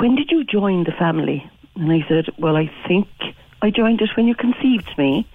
when 0.00 0.14
did 0.14 0.30
you 0.30 0.44
join 0.44 0.84
the 0.84 0.92
family?" 0.98 1.44
And 1.76 1.92
I 1.92 2.06
said, 2.08 2.32
"Well, 2.38 2.56
I 2.56 2.70
think 2.88 3.08
I 3.62 3.70
joined 3.70 4.00
it 4.02 4.10
when 4.16 4.26
you 4.26 4.34
conceived 4.34 4.90
me, 4.98 5.26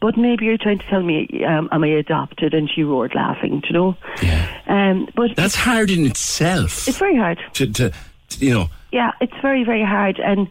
but 0.00 0.16
maybe 0.16 0.44
you're 0.44 0.58
trying 0.58 0.80
to 0.80 0.86
tell 0.88 1.02
me, 1.02 1.44
um, 1.46 1.68
am 1.70 1.84
I 1.84 1.88
adopted? 1.88 2.52
And 2.52 2.68
she 2.68 2.82
roared 2.82 3.14
laughing, 3.14 3.62
you 3.66 3.72
know. 3.72 3.96
Yeah. 4.20 4.60
Um, 4.66 5.08
but 5.14 5.36
That's 5.36 5.54
hard 5.54 5.88
in 5.88 6.04
itself. 6.04 6.88
it's 6.88 6.98
very 6.98 7.16
hard. 7.16 7.38
To, 7.54 7.66
to, 7.72 7.92
you 8.38 8.52
know, 8.52 8.70
Yeah, 8.90 9.12
it's 9.20 9.32
very, 9.40 9.62
very 9.62 9.84
hard. 9.84 10.18
And 10.18 10.48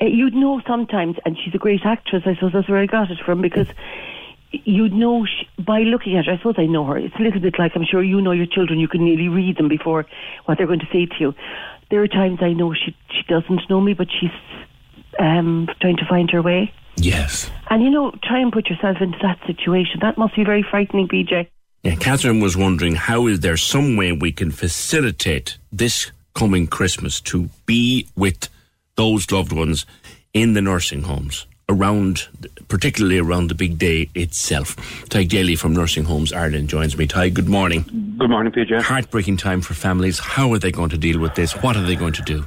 uh, 0.00 0.04
you'd 0.06 0.34
know 0.34 0.62
sometimes, 0.66 1.16
and 1.24 1.36
she's 1.42 1.54
a 1.54 1.58
great 1.58 1.84
actress, 1.84 2.22
I 2.24 2.34
suppose 2.34 2.52
that's 2.52 2.68
where 2.68 2.78
I 2.78 2.86
got 2.86 3.10
it 3.10 3.18
from, 3.26 3.42
because 3.42 3.66
you'd 4.52 4.92
know 4.92 5.24
sh 5.26 5.44
by 5.58 5.80
looking 5.80 6.16
at 6.16 6.26
her, 6.26 6.32
I 6.32 6.36
suppose 6.36 6.54
I 6.58 6.66
know 6.66 6.84
her. 6.84 6.98
It's 6.98 7.14
a 7.16 7.22
little 7.22 7.40
bit 7.40 7.58
like 7.58 7.72
I'm 7.74 7.84
sure 7.84 8.02
you 8.02 8.20
know 8.20 8.32
your 8.32 8.46
children, 8.46 8.78
you 8.78 8.88
can 8.88 9.04
nearly 9.04 9.28
read 9.28 9.56
them 9.56 9.68
before 9.68 10.06
what 10.44 10.58
they're 10.58 10.66
going 10.66 10.80
to 10.80 10.88
say 10.92 11.06
to 11.06 11.14
you. 11.18 11.34
There 11.90 12.00
are 12.02 12.08
times 12.08 12.38
I 12.42 12.52
know 12.52 12.74
she, 12.74 12.96
she 13.10 13.22
doesn't 13.28 13.68
know 13.68 13.80
me, 13.80 13.94
but 13.94 14.08
she's 14.20 14.30
um, 15.20 15.68
trying 15.80 15.96
to 15.98 16.06
find 16.08 16.30
her 16.30 16.42
way. 16.42 16.72
yes. 16.96 17.50
And 17.68 17.84
you 17.84 17.90
know, 17.90 18.10
try 18.24 18.40
and 18.40 18.52
put 18.52 18.68
yourself 18.68 18.96
into 19.00 19.18
that 19.22 19.38
situation. 19.46 20.00
That 20.00 20.18
must 20.18 20.34
be 20.34 20.42
very 20.42 20.64
frightening, 20.68 21.06
PJ. 21.06 21.46
Yeah, 21.84 21.94
Catherine 21.94 22.40
was 22.40 22.56
wondering 22.56 22.96
how 22.96 23.26
is 23.28 23.40
there 23.40 23.56
some 23.56 23.96
way 23.96 24.10
we 24.12 24.32
can 24.32 24.50
facilitate 24.50 25.56
this 25.70 26.10
coming 26.34 26.66
Christmas 26.66 27.20
to 27.22 27.48
be 27.66 28.08
with 28.16 28.48
those 28.96 29.30
loved 29.30 29.52
ones 29.52 29.86
in 30.34 30.54
the 30.54 30.60
nursing 30.60 31.02
homes 31.02 31.46
around, 31.68 32.28
particularly 32.68 33.18
around 33.18 33.48
the 33.48 33.54
big 33.54 33.78
day 33.78 34.10
itself. 34.14 34.76
Tadhg 35.08 35.28
Daly 35.28 35.54
from 35.54 35.72
Nursing 35.72 36.04
Homes 36.04 36.32
Ireland 36.32 36.68
joins 36.68 36.98
me. 36.98 37.06
Tadhg, 37.06 37.32
good 37.34 37.48
morning. 37.48 37.82
Good 38.18 38.28
morning, 38.28 38.52
PJ. 38.52 38.82
Heartbreaking 38.82 39.36
time 39.36 39.60
for 39.60 39.74
families. 39.74 40.18
How 40.18 40.52
are 40.52 40.58
they 40.58 40.72
going 40.72 40.90
to 40.90 40.98
deal 40.98 41.20
with 41.20 41.34
this? 41.36 41.52
What 41.62 41.76
are 41.76 41.82
they 41.84 41.94
going 41.96 42.14
to 42.14 42.22
do? 42.22 42.46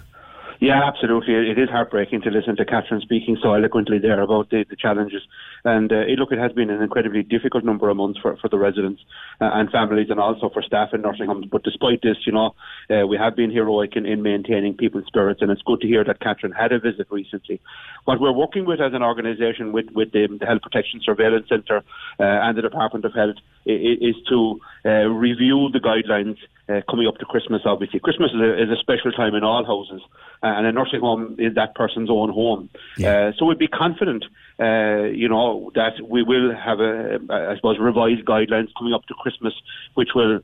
Yeah, 0.63 0.81
absolutely. 0.81 1.33
It 1.33 1.59
is 1.59 1.67
heartbreaking 1.67 2.21
to 2.21 2.29
listen 2.29 2.55
to 2.55 2.63
Catherine 2.63 3.01
speaking 3.01 3.37
so 3.43 3.53
eloquently 3.53 3.99
there 3.99 4.21
about 4.21 4.49
the, 4.49 4.63
the 4.69 4.77
challenges. 4.77 5.21
And 5.65 5.91
uh, 5.91 5.99
it, 5.99 6.19
look, 6.19 6.31
it 6.31 6.39
has 6.39 6.51
been 6.51 6.69
an 6.69 6.81
incredibly 6.81 7.23
difficult 7.23 7.63
number 7.63 7.89
of 7.89 7.97
months 7.97 8.19
for, 8.19 8.35
for 8.37 8.49
the 8.49 8.57
residents 8.57 9.01
uh, 9.39 9.49
and 9.53 9.69
families 9.71 10.07
and 10.09 10.19
also 10.19 10.49
for 10.49 10.61
staff 10.61 10.89
in 10.93 11.01
nursing 11.01 11.27
homes. 11.27 11.47
But 11.49 11.63
despite 11.63 12.01
this, 12.01 12.17
you 12.25 12.33
know, 12.33 12.55
uh, 12.89 13.07
we 13.07 13.17
have 13.17 13.35
been 13.35 13.51
heroic 13.51 13.95
in, 13.95 14.05
in 14.05 14.21
maintaining 14.21 14.75
people's 14.75 15.05
spirits. 15.07 15.41
And 15.41 15.51
it's 15.51 15.61
good 15.61 15.81
to 15.81 15.87
hear 15.87 16.03
that 16.03 16.19
Catherine 16.19 16.51
had 16.51 16.71
a 16.71 16.79
visit 16.79 17.07
recently. 17.09 17.61
What 18.05 18.19
we're 18.19 18.33
working 18.33 18.65
with 18.65 18.81
as 18.81 18.93
an 18.93 19.03
organisation 19.03 19.71
with, 19.71 19.89
with 19.91 20.11
the, 20.11 20.27
the 20.39 20.45
Health 20.45 20.61
Protection 20.61 20.99
Surveillance 21.03 21.47
Centre 21.47 21.77
uh, 22.19 22.23
and 22.23 22.57
the 22.57 22.61
Department 22.61 23.05
of 23.05 23.13
Health 23.13 23.37
is 23.65 24.15
to 24.27 24.59
uh, 24.85 25.07
review 25.07 25.69
the 25.71 25.79
guidelines 25.79 26.37
uh, 26.69 26.81
coming 26.89 27.07
up 27.07 27.17
to 27.17 27.25
Christmas, 27.25 27.61
obviously. 27.65 27.99
Christmas 27.99 28.31
is 28.31 28.39
a, 28.39 28.63
is 28.63 28.69
a 28.69 28.79
special 28.79 29.11
time 29.11 29.35
in 29.35 29.43
all 29.43 29.65
houses, 29.65 30.01
uh, 30.41 30.47
and 30.47 30.65
a 30.65 30.71
nursing 30.71 30.99
home 30.99 31.35
is 31.39 31.55
that 31.55 31.75
person's 31.75 32.09
own 32.09 32.29
home. 32.29 32.69
Uh, 32.99 33.31
so 33.37 33.45
we'd 33.45 33.57
be 33.57 33.67
confident, 33.67 34.25
uh, 34.59 35.03
you 35.03 35.27
know, 35.27 35.52
that 35.75 35.93
we 36.07 36.23
will 36.23 36.55
have, 36.55 36.79
a, 36.79 37.19
I 37.29 37.55
suppose, 37.55 37.77
revised 37.79 38.25
guidelines 38.25 38.69
coming 38.77 38.93
up 38.93 39.05
to 39.07 39.13
Christmas, 39.13 39.53
which 39.95 40.09
will 40.15 40.41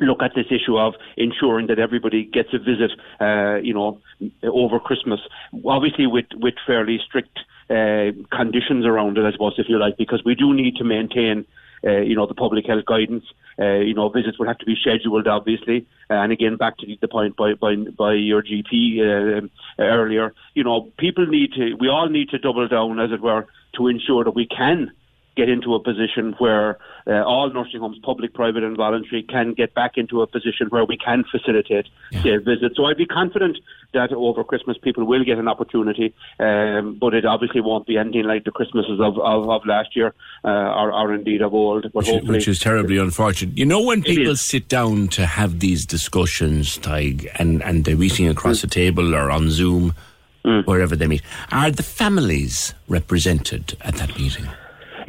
look 0.00 0.22
at 0.22 0.34
this 0.34 0.46
issue 0.50 0.78
of 0.78 0.94
ensuring 1.16 1.66
that 1.68 1.78
everybody 1.78 2.24
gets 2.24 2.50
a 2.52 2.58
visit, 2.58 2.92
uh, 3.20 3.56
you 3.56 3.74
know, 3.74 4.00
over 4.44 4.78
Christmas. 4.78 5.20
Obviously, 5.64 6.06
with 6.06 6.26
with 6.34 6.54
fairly 6.66 6.98
strict 7.04 7.38
uh, 7.70 8.12
conditions 8.34 8.84
around 8.86 9.18
it, 9.18 9.24
I 9.24 9.32
suppose, 9.32 9.54
if 9.58 9.68
you 9.68 9.78
like, 9.78 9.96
because 9.96 10.22
we 10.24 10.34
do 10.34 10.54
need 10.54 10.76
to 10.76 10.84
maintain. 10.84 11.46
Uh, 11.86 12.00
you 12.00 12.16
know 12.16 12.26
the 12.26 12.34
public 12.34 12.66
health 12.66 12.84
guidance. 12.86 13.22
Uh, 13.56 13.78
you 13.78 13.94
know 13.94 14.08
visits 14.08 14.36
would 14.36 14.48
have 14.48 14.58
to 14.58 14.66
be 14.66 14.74
scheduled, 14.74 15.28
obviously. 15.28 15.86
Uh, 16.10 16.14
and 16.14 16.32
again, 16.32 16.56
back 16.56 16.76
to 16.76 16.86
the 17.00 17.06
point 17.06 17.36
by 17.36 17.54
by, 17.54 17.76
by 17.76 18.14
your 18.14 18.42
GP 18.42 18.98
uh, 18.98 19.46
earlier. 19.78 20.34
You 20.54 20.64
know, 20.64 20.90
people 20.98 21.26
need 21.26 21.52
to. 21.52 21.74
We 21.74 21.88
all 21.88 22.08
need 22.08 22.30
to 22.30 22.38
double 22.38 22.66
down, 22.66 22.98
as 22.98 23.12
it 23.12 23.20
were, 23.20 23.46
to 23.78 23.88
ensure 23.88 24.24
that 24.24 24.34
we 24.34 24.46
can 24.46 24.92
get 25.38 25.48
into 25.48 25.72
a 25.74 25.80
position 25.80 26.34
where 26.38 26.78
uh, 27.06 27.22
all 27.22 27.48
nursing 27.50 27.78
homes, 27.78 27.96
public, 28.02 28.34
private, 28.34 28.64
and 28.64 28.76
voluntary, 28.76 29.22
can 29.22 29.54
get 29.54 29.72
back 29.72 29.92
into 29.96 30.20
a 30.20 30.26
position 30.26 30.66
where 30.70 30.84
we 30.84 30.98
can 30.98 31.24
facilitate 31.30 31.86
say, 32.12 32.36
visits. 32.38 32.76
So 32.76 32.86
I'd 32.86 32.96
be 32.96 33.06
confident 33.06 33.56
that 33.94 34.12
over 34.12 34.42
Christmas 34.42 34.76
people 34.82 35.04
will 35.06 35.24
get 35.24 35.38
an 35.38 35.46
opportunity, 35.46 36.12
um, 36.40 36.98
but 37.00 37.14
it 37.14 37.24
obviously 37.24 37.60
won't 37.60 37.86
be 37.86 37.96
anything 37.96 38.24
like 38.24 38.44
the 38.44 38.50
Christmases 38.50 38.98
of, 39.00 39.16
of, 39.18 39.48
of 39.48 39.64
last 39.64 39.94
year 39.94 40.12
uh, 40.44 40.48
or, 40.48 40.92
or 40.92 41.14
indeed 41.14 41.40
of 41.40 41.54
old. 41.54 41.84
But 41.84 41.94
Which, 41.94 42.08
hopefully, 42.08 42.38
which 42.38 42.48
is 42.48 42.58
terribly 42.58 42.98
unfortunate. 42.98 43.56
You 43.56 43.64
know, 43.64 43.80
when 43.80 44.02
people 44.02 44.34
sit 44.36 44.68
down 44.68 45.06
to 45.08 45.24
have 45.24 45.60
these 45.60 45.86
discussions, 45.86 46.78
Tadhg, 46.78 47.30
and, 47.36 47.62
and 47.62 47.84
they're 47.84 47.96
meeting 47.96 48.28
across 48.28 48.64
a 48.64 48.66
table 48.66 49.14
or 49.14 49.30
on 49.30 49.50
Zoom, 49.50 49.94
Mm. 50.44 50.66
wherever 50.66 50.94
they 50.94 51.06
meet, 51.06 51.22
are 51.50 51.70
the 51.70 51.82
families 51.82 52.72
represented 52.88 53.76
at 53.80 53.94
that 53.96 54.16
meeting? 54.18 54.46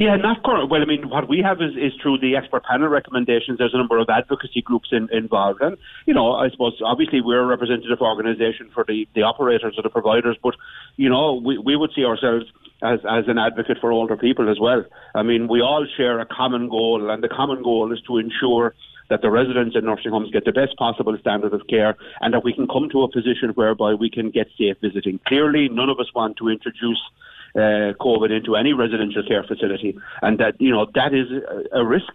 Yeah, 0.00 0.16
not 0.16 0.42
current. 0.42 0.70
Well, 0.70 0.80
I 0.80 0.86
mean, 0.86 1.10
what 1.10 1.28
we 1.28 1.42
have 1.44 1.60
is, 1.60 1.76
is 1.76 1.92
through 2.00 2.20
the 2.20 2.34
expert 2.34 2.64
panel 2.64 2.88
recommendations. 2.88 3.58
There's 3.58 3.74
a 3.74 3.76
number 3.76 3.98
of 3.98 4.08
advocacy 4.08 4.62
groups 4.62 4.88
in, 4.92 5.10
involved, 5.12 5.60
and 5.60 5.76
you 6.06 6.14
know, 6.14 6.32
I 6.32 6.48
suppose 6.48 6.80
obviously 6.82 7.20
we're 7.20 7.42
a 7.42 7.46
representative 7.46 8.00
organisation 8.00 8.70
for 8.72 8.82
the, 8.82 9.06
the 9.14 9.20
operators 9.20 9.74
or 9.76 9.82
the 9.82 9.90
providers, 9.90 10.38
but 10.42 10.54
you 10.96 11.10
know, 11.10 11.34
we, 11.34 11.58
we 11.58 11.76
would 11.76 11.90
see 11.94 12.06
ourselves 12.06 12.46
as 12.82 13.00
as 13.00 13.24
an 13.28 13.36
advocate 13.36 13.76
for 13.78 13.92
older 13.92 14.16
people 14.16 14.50
as 14.50 14.58
well. 14.58 14.84
I 15.14 15.22
mean, 15.22 15.48
we 15.48 15.60
all 15.60 15.86
share 15.98 16.18
a 16.18 16.24
common 16.24 16.70
goal, 16.70 17.10
and 17.10 17.22
the 17.22 17.28
common 17.28 17.62
goal 17.62 17.92
is 17.92 18.00
to 18.06 18.16
ensure 18.16 18.74
that 19.10 19.20
the 19.20 19.30
residents 19.30 19.76
in 19.76 19.84
nursing 19.84 20.12
homes 20.12 20.30
get 20.30 20.44
the 20.44 20.52
best 20.52 20.76
possible 20.76 21.16
standard 21.20 21.52
of 21.52 21.66
care 21.66 21.96
and 22.20 22.32
that 22.32 22.44
we 22.44 22.54
can 22.54 22.66
come 22.66 22.88
to 22.88 23.02
a 23.02 23.08
position 23.10 23.50
whereby 23.50 23.92
we 23.92 24.08
can 24.08 24.30
get 24.30 24.46
safe 24.56 24.76
visiting. 24.80 25.20
Clearly, 25.26 25.68
none 25.68 25.90
of 25.90 26.00
us 26.00 26.06
want 26.14 26.36
to 26.38 26.48
introduce 26.48 27.00
uh, 27.54 27.92
COVID 28.00 28.30
into 28.30 28.56
any 28.56 28.72
residential 28.72 29.22
care 29.26 29.42
facility, 29.42 29.98
and 30.22 30.38
that 30.38 30.60
you 30.60 30.70
know 30.70 30.86
that 30.94 31.12
is 31.12 31.26
a, 31.30 31.80
a 31.80 31.84
risk. 31.84 32.12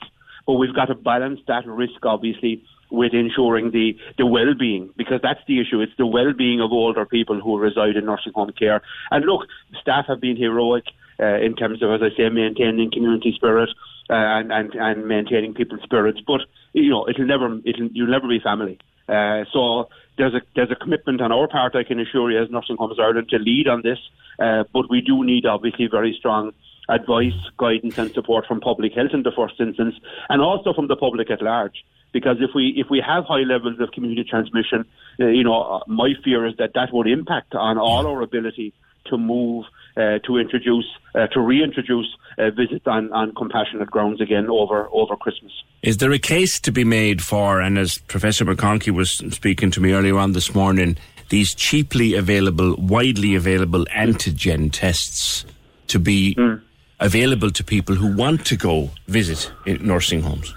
But 0.48 0.54
we've 0.54 0.76
got 0.76 0.86
to 0.86 0.96
balance 0.96 1.40
that 1.48 1.66
risk, 1.66 2.06
obviously, 2.06 2.64
with 2.90 3.14
ensuring 3.14 3.72
the 3.72 3.98
the 4.18 4.26
well-being, 4.26 4.92
because 4.96 5.20
that's 5.22 5.42
the 5.48 5.60
issue. 5.60 5.82
It's 5.82 5.98
the 5.98 6.06
well-being 6.06 6.62
of 6.62 6.72
older 6.72 7.06
people 7.06 7.42
who 7.42 7.58
reside 7.58 7.98
in 7.98 8.06
nursing 8.06 8.34
home 8.34 8.52
care. 8.58 8.82
And 9.12 9.26
look, 9.26 9.48
staff 9.82 10.06
have 10.08 10.22
been 10.22 10.38
heroic 10.38 10.86
uh, 11.20 11.40
in 11.40 11.56
terms 11.56 11.82
of, 11.82 11.92
as 11.92 12.02
I 12.02 12.16
say, 12.16 12.30
maintaining 12.30 12.92
community 12.92 13.34
spirit 13.36 13.70
uh, 14.10 14.14
and, 14.14 14.52
and 14.52 14.74
and 14.76 15.08
maintaining 15.08 15.54
people's 15.54 15.82
spirits. 15.82 16.22
But 16.26 16.42
you 16.76 16.90
know, 16.90 17.08
it'll 17.08 17.26
never 17.26 17.60
it'll 17.64 17.88
you'll 17.94 18.12
never 18.12 18.28
be 18.28 18.40
family. 18.40 18.78
Uh, 19.08 19.46
so 19.52 19.90
there's 20.18 20.34
a 20.34 20.42
there's 20.56 20.72
a 20.72 20.76
commitment 20.76 21.22
on 21.22 21.32
our 21.32 21.48
part, 21.48 21.76
I 21.76 21.84
can 21.84 22.00
assure 22.00 22.32
you, 22.32 22.42
as 22.42 22.50
Nursing 22.50 22.78
Homes 22.78 23.00
Ireland, 23.00 23.30
to 23.30 23.38
lead 23.38 23.68
on 23.68 23.82
this. 23.82 24.00
Uh, 24.40 24.64
but 24.74 24.90
we 24.90 25.02
do 25.02 25.24
need 25.24 25.46
obviously 25.46 25.88
very 25.88 26.16
strong 26.20 26.52
advice, 26.90 27.34
guidance, 27.58 27.98
and 27.98 28.12
support 28.12 28.46
from 28.46 28.60
public 28.60 28.94
health 28.94 29.12
in 29.14 29.24
the 29.24 29.32
first 29.32 29.56
instance, 29.60 29.96
and 30.30 30.42
also 30.42 30.74
from 30.74 30.88
the 30.88 30.96
public 30.96 31.32
at 31.32 31.42
large. 31.42 31.84
Because 32.12 32.38
if 32.40 32.52
we 32.54 32.74
if 32.76 32.88
we 32.90 33.02
have 33.06 33.26
high 33.26 33.44
levels 33.44 33.80
of 33.80 33.92
community 33.92 34.24
transmission, 34.24 34.86
uh, 35.20 35.28
you 35.28 35.44
know, 35.44 35.62
uh, 35.62 35.80
my 35.88 36.14
fear 36.24 36.46
is 36.46 36.56
that 36.58 36.74
that 36.74 36.92
would 36.92 37.08
impact 37.08 37.56
on 37.56 37.78
all 37.78 38.06
our 38.06 38.22
ability 38.22 38.74
to 39.06 39.18
move 39.18 39.66
uh, 39.98 40.20
to 40.26 40.38
introduce 40.38 40.86
uh, 41.16 41.28
to 41.28 41.40
reintroduce 41.40 42.08
uh, 42.38 42.50
visits 42.50 42.86
on, 42.86 43.12
on 43.14 43.34
compassionate 43.34 43.90
grounds 43.90 44.20
again 44.22 44.48
over 44.50 44.90
over 44.92 45.16
Christmas. 45.16 45.54
Is 45.82 45.98
there 45.98 46.12
a 46.12 46.20
case 46.20 46.60
to 46.62 46.72
be 46.72 46.84
made 46.84 47.22
for, 47.22 47.62
and 47.62 47.78
as 47.78 48.00
Professor 48.00 48.44
McConkey 48.46 48.92
was 48.92 49.12
speaking 49.34 49.72
to 49.72 49.80
me 49.82 49.94
earlier 49.94 50.18
on 50.18 50.34
this 50.34 50.54
morning, 50.54 50.98
these 51.30 51.54
cheaply 51.56 52.14
available, 52.16 52.76
widely 52.78 53.36
available 53.36 53.86
antigen 53.86 54.70
tests 54.72 55.46
to 55.88 56.00
be 56.00 56.36
Mm. 56.36 56.62
available 57.00 57.52
to 57.52 57.64
people 57.64 57.96
who 57.96 58.16
want 58.16 58.46
to 58.48 58.56
go 58.56 58.90
visit 59.08 59.52
nursing 59.82 60.22
homes? 60.24 60.54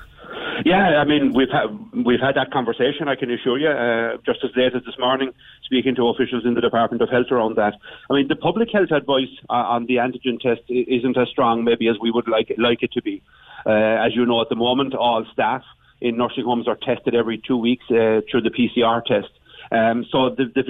Yeah, 0.68 1.00
I 1.00 1.04
mean 1.04 1.32
we've 1.32 1.48
had 1.48 1.68
we've 2.04 2.20
had 2.20 2.34
that 2.36 2.50
conversation. 2.50 3.08
I 3.08 3.16
can 3.16 3.30
assure 3.30 3.58
you, 3.58 3.70
uh, 3.70 4.18
just 4.26 4.44
as 4.44 4.50
late 4.54 4.74
as 4.76 4.84
this 4.84 4.98
morning, 4.98 5.30
speaking 5.64 5.94
to 5.94 6.08
officials 6.08 6.44
in 6.44 6.52
the 6.52 6.60
Department 6.60 7.00
of 7.00 7.08
Health 7.08 7.30
around 7.30 7.56
that. 7.56 7.72
I 8.10 8.12
mean, 8.12 8.28
the 8.28 8.36
public 8.36 8.68
health 8.70 8.92
advice 8.92 9.32
uh, 9.48 9.74
on 9.74 9.86
the 9.86 9.96
antigen 9.96 10.38
test 10.38 10.60
isn't 10.68 11.16
as 11.16 11.28
strong, 11.30 11.64
maybe 11.64 11.88
as 11.88 11.96
we 12.02 12.10
would 12.10 12.28
like 12.28 12.50
it, 12.50 12.58
like 12.58 12.82
it 12.82 12.92
to 12.92 13.02
be. 13.02 13.22
Uh, 13.64 14.04
as 14.04 14.14
you 14.14 14.26
know, 14.26 14.42
at 14.42 14.50
the 14.50 14.56
moment, 14.56 14.94
all 14.94 15.24
staff 15.32 15.62
in 16.02 16.18
nursing 16.18 16.44
homes 16.44 16.68
are 16.68 16.76
tested 16.76 17.14
every 17.14 17.38
two 17.48 17.56
weeks 17.56 17.84
uh, 17.90 18.20
through 18.30 18.42
the 18.42 18.50
PCR 18.50 19.02
test. 19.06 19.32
Um, 19.72 20.04
so 20.12 20.28
the, 20.28 20.52
the 20.54 20.62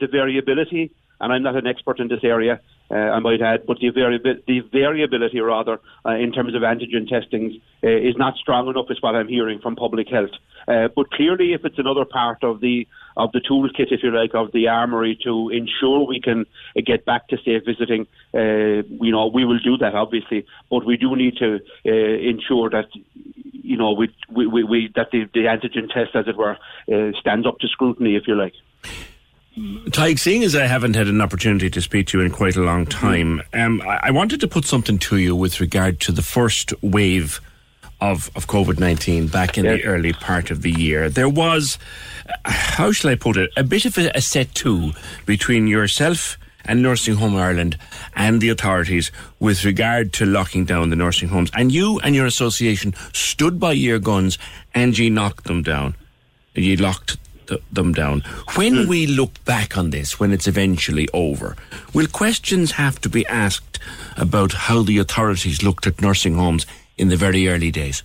the 0.00 0.06
variability, 0.06 0.90
and 1.24 1.32
I'm 1.32 1.42
not 1.42 1.56
an 1.56 1.66
expert 1.66 2.00
in 2.00 2.08
this 2.08 2.22
area, 2.22 2.60
uh, 2.90 2.94
I 2.94 3.18
might 3.18 3.40
add, 3.40 3.64
but 3.66 3.78
the, 3.78 3.90
variabi- 3.90 4.44
the 4.46 4.60
variability 4.60 5.40
rather 5.40 5.80
uh, 6.04 6.10
in 6.10 6.32
terms 6.32 6.54
of 6.54 6.60
antigen 6.60 7.08
testings 7.08 7.54
uh, 7.82 7.88
is 7.88 8.14
not 8.18 8.36
strong 8.36 8.68
enough, 8.68 8.90
is 8.90 9.00
what 9.00 9.16
I'm 9.16 9.26
hearing 9.26 9.58
from 9.58 9.74
public 9.74 10.08
health. 10.10 10.32
Uh, 10.68 10.88
but 10.94 11.10
clearly, 11.10 11.54
if 11.54 11.64
it's 11.64 11.78
another 11.78 12.04
part 12.04 12.44
of 12.44 12.60
the 12.60 12.86
of 13.16 13.32
the 13.32 13.40
toolkit, 13.40 13.90
if 13.90 14.02
you 14.02 14.10
like, 14.10 14.34
of 14.34 14.52
the 14.52 14.68
armory 14.68 15.18
to 15.24 15.48
ensure 15.48 16.06
we 16.06 16.20
can 16.20 16.44
uh, 16.76 16.80
get 16.84 17.06
back 17.06 17.28
to 17.28 17.38
safe 17.38 17.64
visiting, 17.64 18.06
uh, 18.34 18.82
you 19.02 19.12
know, 19.12 19.28
we 19.28 19.46
will 19.46 19.60
do 19.60 19.78
that 19.78 19.94
obviously. 19.94 20.44
But 20.68 20.84
we 20.84 20.98
do 20.98 21.16
need 21.16 21.38
to 21.38 21.60
ensure 21.84 22.68
that 22.70 22.88
you 23.52 23.78
know 23.78 23.92
we, 23.92 24.14
we, 24.30 24.62
we 24.62 24.92
that 24.94 25.10
the, 25.10 25.24
the 25.32 25.44
antigen 25.44 25.88
test, 25.88 26.14
as 26.14 26.28
it 26.28 26.36
were, 26.36 26.58
uh, 26.92 27.18
stands 27.18 27.46
up 27.46 27.60
to 27.60 27.68
scrutiny, 27.68 28.14
if 28.14 28.28
you 28.28 28.34
like. 28.34 28.52
Tadhg, 29.56 30.18
seeing 30.18 30.42
as 30.42 30.56
I 30.56 30.66
haven't 30.66 30.96
had 30.96 31.06
an 31.06 31.20
opportunity 31.20 31.70
to 31.70 31.80
speak 31.80 32.08
to 32.08 32.18
you 32.18 32.24
in 32.24 32.32
quite 32.32 32.56
a 32.56 32.62
long 32.62 32.86
time, 32.86 33.40
um, 33.52 33.80
I, 33.82 34.00
I 34.04 34.10
wanted 34.10 34.40
to 34.40 34.48
put 34.48 34.64
something 34.64 34.98
to 34.98 35.16
you 35.16 35.36
with 35.36 35.60
regard 35.60 36.00
to 36.00 36.12
the 36.12 36.22
first 36.22 36.74
wave 36.82 37.40
of, 38.00 38.30
of 38.34 38.48
COVID 38.48 38.80
19 38.80 39.28
back 39.28 39.56
in 39.56 39.64
the 39.64 39.84
early 39.84 40.12
part 40.12 40.50
of 40.50 40.62
the 40.62 40.72
year. 40.72 41.08
There 41.08 41.28
was, 41.28 41.78
how 42.44 42.90
shall 42.90 43.10
I 43.10 43.14
put 43.14 43.36
it, 43.36 43.50
a 43.56 43.62
bit 43.62 43.84
of 43.84 43.96
a, 43.96 44.10
a 44.16 44.20
set 44.20 44.52
to 44.56 44.92
between 45.24 45.68
yourself 45.68 46.36
and 46.64 46.82
Nursing 46.82 47.14
Home 47.14 47.36
Ireland 47.36 47.78
and 48.16 48.40
the 48.40 48.48
authorities 48.48 49.12
with 49.38 49.64
regard 49.64 50.12
to 50.14 50.26
locking 50.26 50.64
down 50.64 50.90
the 50.90 50.96
nursing 50.96 51.28
homes. 51.28 51.50
And 51.54 51.70
you 51.70 52.00
and 52.00 52.14
your 52.14 52.26
association 52.26 52.94
stood 53.12 53.60
by 53.60 53.72
your 53.72 53.98
guns 53.98 54.38
and 54.74 54.96
you 54.96 55.10
knocked 55.10 55.44
them 55.44 55.62
down. 55.62 55.94
You 56.54 56.76
locked 56.76 57.18
th- 57.46 57.62
them 57.72 57.92
down. 57.92 58.20
When 58.54 58.88
we 58.88 59.06
look 59.06 59.44
back 59.44 59.76
on 59.76 59.90
this, 59.90 60.18
when 60.20 60.32
it's 60.32 60.46
eventually 60.46 61.08
over, 61.12 61.56
will 61.92 62.06
questions 62.06 62.72
have 62.72 63.00
to 63.00 63.08
be 63.08 63.26
asked 63.26 63.78
about 64.16 64.52
how 64.52 64.82
the 64.82 64.98
authorities 64.98 65.62
looked 65.62 65.86
at 65.86 66.00
nursing 66.00 66.34
homes 66.34 66.66
in 66.96 67.08
the 67.08 67.16
very 67.16 67.48
early 67.48 67.70
days? 67.70 68.02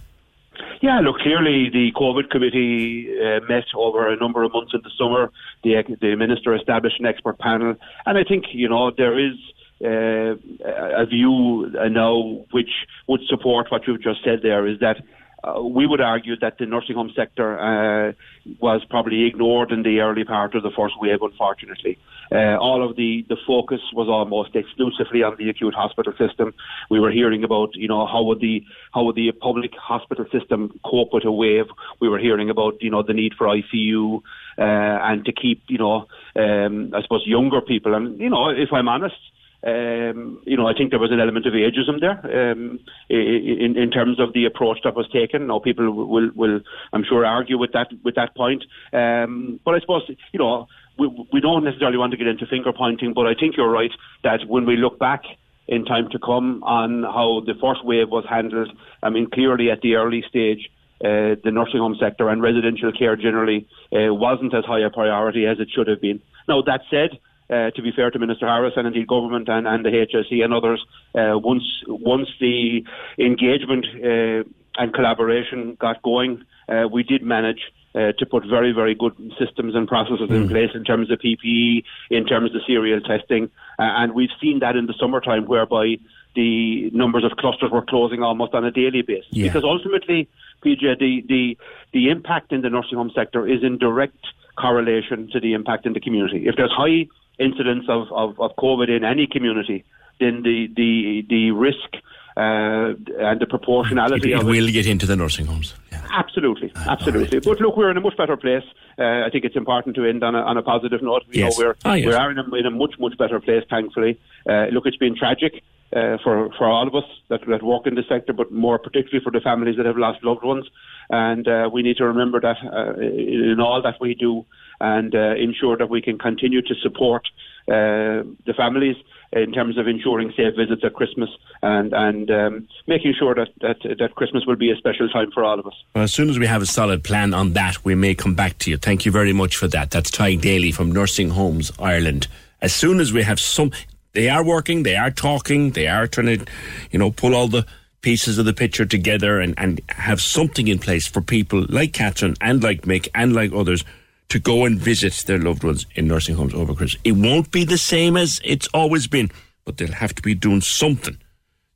Yeah, 0.81 1.01
look, 1.01 1.17
clearly 1.17 1.69
the 1.69 1.91
COVID 1.93 2.29
committee 2.29 3.09
uh, 3.19 3.41
met 3.49 3.65
over 3.75 4.07
a 4.07 4.15
number 4.15 4.43
of 4.43 4.53
months 4.53 4.71
in 4.73 4.81
the 4.81 4.91
summer. 4.97 5.29
The, 5.63 5.83
the 5.99 6.15
minister 6.15 6.55
established 6.55 6.99
an 6.99 7.05
expert 7.05 7.37
panel, 7.37 7.75
and 8.05 8.17
I 8.17 8.23
think 8.23 8.45
you 8.53 8.69
know 8.69 8.89
there 8.89 9.19
is 9.19 9.35
uh, 9.83 10.35
a 10.65 11.05
view 11.05 11.71
uh, 11.77 11.89
now 11.89 12.45
which 12.51 12.69
would 13.07 13.21
support 13.27 13.71
what 13.71 13.87
you've 13.87 14.01
just 14.01 14.23
said. 14.23 14.41
There 14.41 14.67
is 14.67 14.79
that. 14.79 14.97
Uh, 15.43 15.61
we 15.61 15.87
would 15.87 16.01
argue 16.01 16.35
that 16.37 16.57
the 16.57 16.65
nursing 16.65 16.95
home 16.95 17.11
sector 17.15 17.57
uh, 17.59 18.11
was 18.59 18.83
probably 18.89 19.25
ignored 19.25 19.71
in 19.71 19.83
the 19.83 19.99
early 19.99 20.23
part 20.23 20.53
of 20.55 20.63
the 20.63 20.71
first 20.75 20.95
wave, 20.99 21.19
unfortunately. 21.21 21.97
Uh, 22.31 22.57
all 22.57 22.87
of 22.87 22.95
the, 22.95 23.25
the 23.27 23.37
focus 23.47 23.79
was 23.93 24.07
almost 24.07 24.55
exclusively 24.55 25.23
on 25.23 25.35
the 25.37 25.49
acute 25.49 25.73
hospital 25.73 26.13
system. 26.17 26.53
We 26.89 26.99
were 26.99 27.09
hearing 27.09 27.43
about, 27.43 27.75
you 27.75 27.87
know, 27.87 28.05
how 28.05 28.21
would 28.23 28.39
the 28.39 28.63
how 28.93 29.03
would 29.03 29.15
the 29.15 29.31
public 29.31 29.71
hospital 29.75 30.25
system 30.31 30.79
cope 30.85 31.13
with 31.13 31.25
a 31.25 31.31
wave. 31.31 31.65
We 31.99 32.09
were 32.09 32.19
hearing 32.19 32.49
about, 32.49 32.81
you 32.81 32.91
know, 32.91 33.01
the 33.01 33.13
need 33.13 33.33
for 33.35 33.47
ICU 33.47 34.21
uh, 34.57 34.61
and 34.61 35.25
to 35.25 35.31
keep, 35.31 35.63
you 35.69 35.79
know, 35.79 36.07
um, 36.35 36.93
I 36.93 37.01
suppose 37.01 37.23
younger 37.25 37.61
people. 37.61 37.95
And 37.95 38.19
you 38.19 38.29
know, 38.29 38.49
if 38.49 38.69
I'm 38.73 38.87
honest, 38.87 39.15
um, 39.61 40.41
you 40.45 40.55
know, 40.55 40.67
I 40.67 40.73
think 40.73 40.91
there 40.91 40.99
was 40.99 41.11
an 41.11 41.19
element 41.19 41.45
of 41.45 41.53
ageism 41.53 41.99
there 41.99 42.51
um, 42.51 42.79
in, 43.09 43.75
in 43.77 43.91
terms 43.91 44.19
of 44.19 44.31
the 44.33 44.45
approach 44.45 44.79
that 44.85 44.95
was 44.95 45.09
taken. 45.11 45.47
Now, 45.47 45.59
people 45.59 45.91
will, 45.91 46.31
will, 46.33 46.61
I'm 46.93 47.03
sure, 47.03 47.25
argue 47.25 47.57
with 47.57 47.73
that 47.73 47.89
with 48.03 48.15
that 48.15 48.35
point. 48.35 48.63
Um, 48.93 49.59
but 49.65 49.75
I 49.75 49.81
suppose, 49.81 50.03
you 50.31 50.39
know, 50.39 50.67
we, 50.97 51.07
we 51.33 51.41
don't 51.41 51.65
necessarily 51.65 51.97
want 51.97 52.11
to 52.11 52.17
get 52.17 52.27
into 52.27 52.45
finger 52.47 52.71
pointing, 52.71 53.13
but 53.13 53.27
I 53.27 53.33
think 53.33 53.57
you're 53.57 53.69
right 53.69 53.91
that 54.23 54.47
when 54.47 54.65
we 54.65 54.77
look 54.77 54.97
back 54.97 55.23
in 55.67 55.83
time 55.83 56.09
to 56.11 56.19
come 56.19 56.63
on 56.63 57.03
how 57.03 57.41
the 57.45 57.53
first 57.59 57.83
wave 57.83 58.09
was 58.09 58.25
handled, 58.29 58.71
I 59.03 59.09
mean, 59.09 59.29
clearly 59.29 59.71
at 59.71 59.81
the 59.81 59.95
early 59.95 60.23
stage. 60.27 60.69
Uh, 61.01 61.39
the 61.45 61.49
nursing 61.49 61.79
home 61.79 61.95
sector 61.97 62.27
and 62.27 62.41
residential 62.41 62.91
care 62.91 63.15
generally 63.15 63.65
uh, 63.93 64.13
wasn't 64.13 64.53
as 64.53 64.65
high 64.65 64.81
a 64.81 64.89
priority 64.89 65.45
as 65.45 65.57
it 65.57 65.69
should 65.73 65.87
have 65.87 66.01
been. 66.01 66.21
Now, 66.45 66.61
that 66.63 66.81
said, 66.91 67.17
uh, 67.49 67.71
to 67.71 67.81
be 67.81 67.91
fair 67.91 68.11
to 68.11 68.19
Minister 68.19 68.47
Harris 68.47 68.73
and 68.75 68.87
indeed 68.87 69.07
government 69.07 69.49
and, 69.49 69.67
and 69.67 69.83
the 69.83 69.89
HSE 69.89 70.43
and 70.43 70.53
others, 70.53 70.83
uh, 71.15 71.37
once 71.37 71.63
once 71.87 72.29
the 72.39 72.83
engagement 73.17 73.85
uh, 73.95 74.43
and 74.77 74.93
collaboration 74.93 75.75
got 75.79 76.01
going, 76.01 76.43
uh, 76.67 76.87
we 76.91 77.03
did 77.03 77.23
manage 77.23 77.61
uh, 77.95 78.11
to 78.19 78.25
put 78.25 78.45
very, 78.45 78.71
very 78.71 78.93
good 78.93 79.13
systems 79.39 79.75
and 79.75 79.87
processes 79.87 80.29
in 80.29 80.47
place 80.47 80.69
in 80.75 80.83
terms 80.83 81.09
of 81.09 81.19
PPE, 81.19 81.83
in 82.11 82.25
terms 82.25 82.53
of 82.55 82.61
serial 82.67 83.01
testing, 83.01 83.49
uh, 83.79 83.83
and 83.97 84.13
we've 84.13 84.29
seen 84.39 84.59
that 84.59 84.75
in 84.75 84.85
the 84.85 84.93
summertime 84.99 85.45
whereby 85.45 85.97
the 86.35 86.89
numbers 86.91 87.23
of 87.23 87.31
clusters 87.37 87.71
were 87.71 87.81
closing 87.81 88.21
almost 88.21 88.53
on 88.53 88.63
a 88.63 88.71
daily 88.71 89.01
basis. 89.01 89.25
Yeah. 89.31 89.47
Because 89.47 89.63
ultimately, 89.63 90.29
PJ, 90.63 90.99
the, 90.99 91.23
the, 91.27 91.57
the 91.91 92.09
impact 92.09 92.51
in 92.51 92.61
the 92.61 92.69
nursing 92.69 92.97
home 92.97 93.11
sector 93.15 93.47
is 93.47 93.63
in 93.63 93.79
direct 93.79 94.23
correlation 94.55 95.29
to 95.31 95.39
the 95.39 95.53
impact 95.53 95.85
in 95.85 95.93
the 95.93 95.99
community. 95.99 96.47
If 96.47 96.55
there's 96.55 96.71
high 96.71 97.07
incidence 97.39 97.85
of, 97.87 98.07
of, 98.11 98.39
of 98.39 98.55
COVID 98.57 98.89
in 98.95 99.03
any 99.03 99.27
community, 99.27 99.83
then 100.19 100.43
the, 100.43 100.67
the, 100.75 101.25
the 101.29 101.51
risk 101.51 101.91
uh, 102.37 102.93
and 103.29 103.39
the 103.41 103.45
proportionality 103.49 104.31
It, 104.31 104.35
it 104.35 104.41
of 104.41 104.47
it 104.47 104.51
will 104.51 104.71
get 104.71 104.87
into 104.87 105.05
the 105.05 105.15
nursing 105.15 105.45
homes. 105.45 105.73
Absolutely, 106.11 106.71
absolutely. 106.87 107.39
But 107.39 107.59
look, 107.61 107.77
we're 107.77 107.91
in 107.91 107.97
a 107.97 108.01
much 108.01 108.17
better 108.17 108.35
place. 108.37 108.63
Uh, 108.97 109.25
I 109.25 109.29
think 109.31 109.45
it's 109.45 109.55
important 109.55 109.95
to 109.95 110.05
end 110.05 110.23
on 110.23 110.35
a, 110.35 110.39
on 110.39 110.57
a 110.57 110.61
positive 110.63 111.01
note. 111.03 111.23
You 111.31 111.43
Yes. 111.43 111.57
know, 111.59 111.65
we're 111.65 111.75
Ah, 111.85 111.93
yes. 111.93 112.07
we 112.07 112.13
are 112.13 112.31
in 112.31 112.39
a, 112.39 112.55
in 112.55 112.65
a 112.65 112.71
much 112.71 112.95
much 112.99 113.17
better 113.17 113.39
place, 113.39 113.63
thankfully. 113.69 114.19
Uh, 114.49 114.65
look, 114.71 114.85
it's 114.85 114.97
been 114.97 115.15
tragic 115.15 115.61
uh, 115.95 116.17
for 116.23 116.49
for 116.57 116.65
all 116.67 116.87
of 116.87 116.95
us 116.95 117.03
that 117.29 117.41
that 117.47 117.61
work 117.61 117.85
in 117.85 117.95
the 117.95 118.03
sector, 118.09 118.33
but 118.33 118.51
more 118.51 118.79
particularly 118.79 119.23
for 119.23 119.31
the 119.31 119.39
families 119.41 119.75
that 119.77 119.85
have 119.85 119.97
lost 119.97 120.23
loved 120.23 120.43
ones. 120.43 120.65
And 121.09 121.47
uh, 121.47 121.69
we 121.71 121.81
need 121.83 121.97
to 121.97 122.05
remember 122.05 122.39
that 122.41 122.57
uh, 122.63 122.93
in 122.99 123.59
all 123.59 123.81
that 123.83 123.95
we 124.01 124.15
do, 124.15 124.45
and 124.79 125.13
uh, 125.15 125.35
ensure 125.35 125.77
that 125.77 125.89
we 125.89 126.01
can 126.01 126.17
continue 126.17 126.61
to 126.61 126.75
support 126.81 127.27
uh, 127.67 128.23
the 128.45 128.53
families 128.55 128.95
in 129.31 129.51
terms 129.51 129.77
of 129.77 129.87
ensuring 129.87 130.33
safe 130.35 130.55
visits 130.55 130.83
at 130.83 130.93
Christmas 130.93 131.29
and 131.61 131.93
and 131.93 132.31
um, 132.31 132.67
making 132.87 133.13
sure 133.17 133.35
that, 133.35 133.49
that 133.61 133.77
that 133.99 134.15
Christmas 134.15 134.45
will 134.47 134.55
be 134.55 134.71
a 134.71 134.75
special 134.75 135.07
time 135.09 135.29
for 135.31 135.43
all 135.43 135.59
of 135.59 135.67
us. 135.67 135.73
Well, 135.93 136.03
as 136.03 136.13
soon 136.13 136.29
as 136.29 136.39
we 136.39 136.47
have 136.47 136.61
a 136.61 136.65
solid 136.65 137.03
plan 137.03 137.33
on 137.33 137.53
that, 137.53 137.83
we 137.85 137.95
may 137.95 138.15
come 138.15 138.33
back 138.33 138.57
to 138.59 138.71
you. 138.71 138.77
Thank 138.77 139.05
you 139.05 139.11
very 139.11 139.33
much 139.33 139.55
for 139.55 139.67
that. 139.67 139.91
That's 139.91 140.09
Tadhg 140.09 140.41
Daly 140.41 140.71
from 140.71 140.91
Nursing 140.91 141.29
Homes 141.31 141.71
Ireland. 141.79 142.27
As 142.61 142.73
soon 142.73 142.99
as 142.99 143.13
we 143.13 143.23
have 143.23 143.39
some, 143.39 143.71
they 144.13 144.29
are 144.29 144.43
working, 144.43 144.83
they 144.83 144.95
are 144.95 145.11
talking, 145.11 145.71
they 145.71 145.87
are 145.87 146.07
trying 146.07 146.39
to, 146.39 146.45
you 146.91 146.99
know, 146.99 147.11
pull 147.11 147.35
all 147.35 147.47
the 147.47 147.65
pieces 148.01 148.37
of 148.37 148.45
the 148.45 148.53
picture 148.53 148.85
together 148.85 149.39
and, 149.39 149.53
and 149.57 149.81
have 149.89 150.21
something 150.21 150.67
in 150.67 150.79
place 150.79 151.07
for 151.07 151.21
people 151.21 151.65
like 151.69 151.93
Catherine 151.93 152.35
and 152.41 152.63
like 152.63 152.83
Mick 152.83 153.09
and 153.13 153.33
like 153.33 153.53
others 153.53 153.83
to 154.29 154.39
go 154.39 154.65
and 154.65 154.79
visit 154.79 155.13
their 155.25 155.39
loved 155.39 155.63
ones 155.63 155.85
in 155.95 156.07
nursing 156.07 156.35
homes 156.35 156.53
over 156.53 156.73
Christmas. 156.73 157.01
It 157.03 157.13
won't 157.13 157.51
be 157.51 157.65
the 157.65 157.77
same 157.77 158.15
as 158.15 158.39
it's 158.43 158.67
always 158.73 159.07
been, 159.07 159.31
but 159.65 159.77
they'll 159.77 159.91
have 159.91 160.15
to 160.15 160.21
be 160.21 160.35
doing 160.35 160.61
something. 160.61 161.17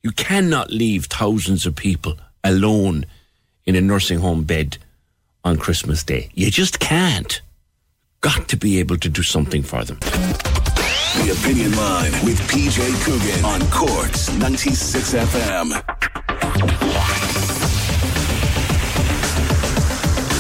You 0.04 0.12
cannot 0.12 0.70
leave 0.70 1.06
thousands 1.06 1.66
of 1.66 1.76
people 1.76 2.18
alone 2.44 3.06
in 3.66 3.76
a 3.76 3.82
nursing 3.82 4.20
home 4.20 4.44
bed 4.44 4.78
on 5.44 5.58
Christmas 5.58 6.04
Day. 6.04 6.30
You 6.34 6.52
just 6.52 6.80
can't. 6.80 7.42
Got 8.22 8.48
to 8.50 8.58
be 8.58 8.80
able 8.80 8.98
to 8.98 9.10
do 9.10 9.24
something 9.24 9.64
for 9.64 9.84
them. 9.84 9.98
The 10.00 11.38
Opinion 11.40 11.76
Line 11.76 12.12
with 12.26 12.40
PJ 12.50 13.04
Coogan 13.04 13.46
on 13.46 13.62
Corks 13.70 14.32
96 14.38 15.14
FM. 15.14 15.74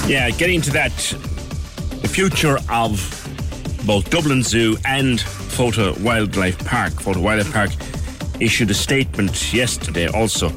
Yeah, 0.08 0.30
getting 0.32 0.62
to 0.62 0.72
that, 0.72 1.16
the 2.04 2.10
future 2.10 2.58
of 2.70 3.00
both 3.88 4.10
Dublin 4.10 4.44
Zoo 4.44 4.78
and 4.86 5.20
Fota 5.20 5.98
Wildlife 6.02 6.64
Park. 6.66 6.94
Fota 6.94 7.22
Wildlife 7.22 7.52
Park 7.52 7.72
issued 8.40 8.70
a 8.70 8.74
statement 8.74 9.54
yesterday 9.54 10.08
also 10.08 10.50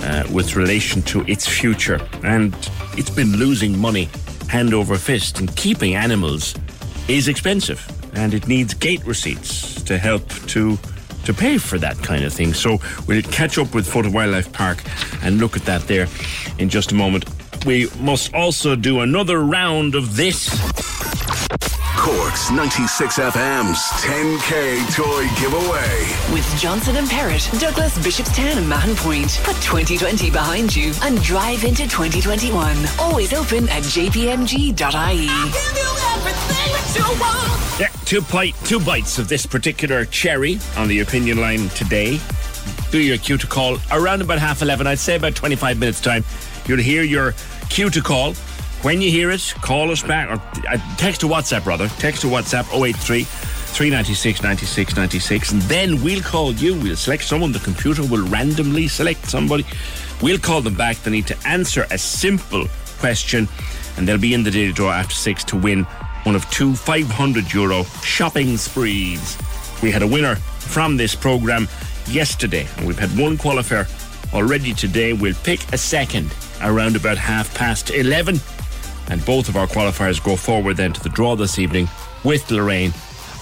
uh, 0.00 0.24
with 0.30 0.56
relation 0.56 1.02
to 1.02 1.22
its 1.26 1.48
future. 1.48 1.98
And 2.22 2.54
it's 2.92 3.10
been 3.10 3.32
losing 3.32 3.76
money 3.78 4.08
hand 4.48 4.74
over 4.74 4.96
fist, 4.98 5.40
and 5.40 5.54
keeping 5.56 5.94
animals 5.94 6.54
is 7.08 7.28
expensive, 7.28 7.80
and 8.14 8.34
it 8.34 8.46
needs 8.46 8.74
gate 8.74 9.04
receipts 9.06 9.82
to 9.82 9.96
help 9.96 10.28
to 10.48 10.78
to 11.24 11.34
pay 11.34 11.58
for 11.58 11.78
that 11.78 11.96
kind 11.98 12.24
of 12.24 12.32
thing. 12.32 12.52
So 12.52 12.78
we'll 13.06 13.22
catch 13.22 13.58
up 13.58 13.74
with 13.74 13.86
Fota 13.86 14.12
Wildlife 14.12 14.52
Park 14.52 14.82
and 15.22 15.38
look 15.38 15.56
at 15.56 15.62
that 15.62 15.82
there 15.82 16.08
in 16.58 16.68
just 16.68 16.92
a 16.92 16.94
moment. 16.94 17.24
We 17.66 17.88
must 18.00 18.32
also 18.32 18.74
do 18.74 19.00
another 19.00 19.40
round 19.42 19.94
of 19.94 20.16
this. 20.16 20.48
Cork's 21.96 22.50
96 22.50 23.18
FM's 23.18 23.78
10K 24.00 24.96
toy 24.96 25.28
giveaway. 25.38 26.32
With 26.32 26.58
Johnson 26.58 26.96
and 26.96 27.06
Perrott, 27.06 27.60
Douglas, 27.60 27.98
Bishopstown, 27.98 28.56
and 28.56 28.66
Mahon 28.66 28.96
Point. 28.96 29.38
Put 29.44 29.56
2020 29.56 30.30
behind 30.30 30.74
you 30.74 30.94
and 31.02 31.22
drive 31.22 31.62
into 31.64 31.82
2021. 31.82 32.76
Always 32.98 33.34
open 33.34 33.68
at 33.68 33.82
jpmg.ie. 33.82 35.26
Yeah, 37.78 37.88
two, 38.06 38.22
bite, 38.22 38.54
two 38.64 38.80
bites 38.80 39.18
of 39.18 39.28
this 39.28 39.44
particular 39.44 40.06
cherry 40.06 40.58
on 40.78 40.88
the 40.88 41.00
opinion 41.00 41.38
line 41.38 41.68
today. 41.70 42.18
Do 42.90 42.98
your 42.98 43.18
cue 43.18 43.36
to 43.36 43.46
call 43.46 43.76
around 43.92 44.22
about 44.22 44.38
half 44.38 44.62
11. 44.62 44.86
I'd 44.86 44.98
say 44.98 45.16
about 45.16 45.34
25 45.34 45.78
minutes' 45.78 46.00
time. 46.00 46.24
You'll 46.66 46.78
hear 46.78 47.02
your 47.02 47.34
cue 47.68 47.90
to 47.90 48.00
call. 48.02 48.34
When 48.82 49.02
you 49.02 49.10
hear 49.10 49.30
it, 49.30 49.54
call 49.60 49.90
us 49.90 50.02
back 50.02 50.28
or 50.30 50.40
uh, 50.66 50.78
text 50.96 51.20
to 51.20 51.26
WhatsApp, 51.26 51.66
rather. 51.66 51.88
Text 51.88 52.22
to 52.22 52.28
WhatsApp 52.28 52.72
083 52.74 53.24
396 53.24 54.42
96 54.42 54.96
96. 54.96 55.52
And 55.52 55.62
then 55.62 56.02
we'll 56.02 56.22
call 56.22 56.52
you. 56.54 56.74
We'll 56.74 56.96
select 56.96 57.24
someone. 57.24 57.52
The 57.52 57.58
computer 57.60 58.02
will 58.06 58.26
randomly 58.28 58.88
select 58.88 59.26
somebody. 59.26 59.64
We'll 60.22 60.38
call 60.38 60.62
them 60.62 60.74
back. 60.74 60.96
They 60.98 61.10
need 61.10 61.26
to 61.28 61.36
answer 61.46 61.86
a 61.90 61.98
simple 61.98 62.66
question. 62.98 63.48
And 63.96 64.08
they'll 64.08 64.18
be 64.18 64.34
in 64.34 64.42
the 64.42 64.50
daily 64.50 64.72
draw 64.72 64.92
after 64.92 65.14
six 65.14 65.44
to 65.44 65.56
win 65.56 65.84
one 66.24 66.34
of 66.34 66.48
two 66.50 66.74
500 66.74 67.52
euro 67.52 67.84
shopping 68.02 68.56
sprees. 68.56 69.38
We 69.82 69.90
had 69.90 70.02
a 70.02 70.06
winner 70.06 70.36
from 70.36 70.96
this 70.96 71.14
program 71.14 71.68
yesterday, 72.06 72.66
and 72.76 72.86
we've 72.86 72.98
had 72.98 73.10
one 73.18 73.36
qualifier 73.38 73.88
already 74.34 74.74
today. 74.74 75.12
We'll 75.12 75.34
pick 75.42 75.60
a 75.72 75.78
second 75.78 76.30
around 76.62 76.96
about 76.96 77.18
half 77.18 77.54
past 77.54 77.90
11, 77.90 78.40
and 79.08 79.24
both 79.24 79.48
of 79.48 79.56
our 79.56 79.66
qualifiers 79.66 80.22
go 80.22 80.36
forward 80.36 80.76
then 80.76 80.92
to 80.92 81.02
the 81.02 81.08
draw 81.08 81.36
this 81.36 81.58
evening 81.58 81.88
with 82.24 82.50
Lorraine 82.50 82.92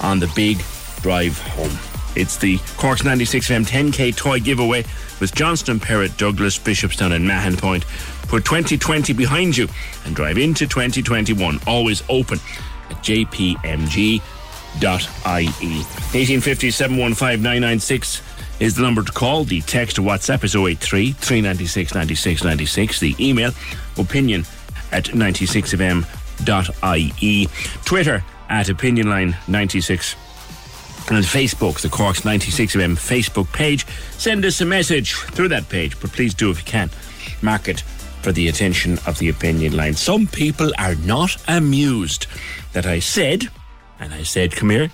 on 0.02 0.20
the 0.20 0.30
big 0.34 0.58
drive 1.02 1.38
home. 1.38 1.76
It's 2.16 2.36
the 2.36 2.58
Corks 2.76 3.04
96 3.04 3.48
FM 3.48 3.66
10k 3.66 4.16
toy 4.16 4.40
giveaway 4.40 4.84
with 5.20 5.34
Johnson, 5.34 5.78
Perrott, 5.78 6.16
Douglas, 6.16 6.58
Bishopstown, 6.58 7.12
and 7.14 7.26
Mahon 7.26 7.56
Point. 7.56 7.84
Put 8.28 8.44
2020 8.44 9.12
behind 9.12 9.56
you 9.56 9.68
and 10.04 10.14
drive 10.16 10.38
into 10.38 10.66
2021. 10.66 11.60
Always 11.66 12.02
open 12.08 12.38
at 12.90 12.96
jpmg.ie. 12.96 14.20
1850 14.80 16.70
715 16.70 17.42
996 17.42 18.22
is 18.60 18.74
the 18.74 18.82
number 18.82 19.02
to 19.02 19.12
call. 19.12 19.44
The 19.44 19.60
text 19.62 19.96
to 19.96 20.02
WhatsApp 20.02 20.44
is 20.44 20.54
083 20.56 21.12
396 21.12 21.94
96 21.94 22.44
96. 22.44 23.00
The 23.00 23.16
email 23.20 23.52
opinion 23.96 24.44
at 24.92 25.04
96fm.ie. 25.04 26.04
Twitter 27.84 28.24
at 28.48 28.66
opinionline96 28.66 30.16
and 31.10 31.24
Facebook, 31.24 31.80
the 31.80 31.88
Corks 31.88 32.20
96FM 32.20 32.94
Facebook 32.96 33.50
page. 33.52 33.86
Send 34.18 34.44
us 34.44 34.60
a 34.60 34.66
message 34.66 35.14
through 35.14 35.48
that 35.48 35.68
page, 35.68 35.98
but 36.00 36.12
please 36.12 36.34
do 36.34 36.50
if 36.50 36.58
you 36.58 36.64
can. 36.64 36.90
Mark 37.40 37.68
it 37.68 37.80
for 38.22 38.32
the 38.32 38.48
attention 38.48 38.98
of 39.06 39.18
the 39.18 39.28
opinion 39.30 39.76
line. 39.76 39.94
Some 39.94 40.26
people 40.26 40.70
are 40.76 40.96
not 40.96 41.36
amused 41.48 42.26
that 42.72 42.84
I 42.84 42.98
said, 42.98 43.48
and 44.00 44.12
I 44.12 44.22
said, 44.22 44.54
come 44.54 44.70
here, 44.70 44.90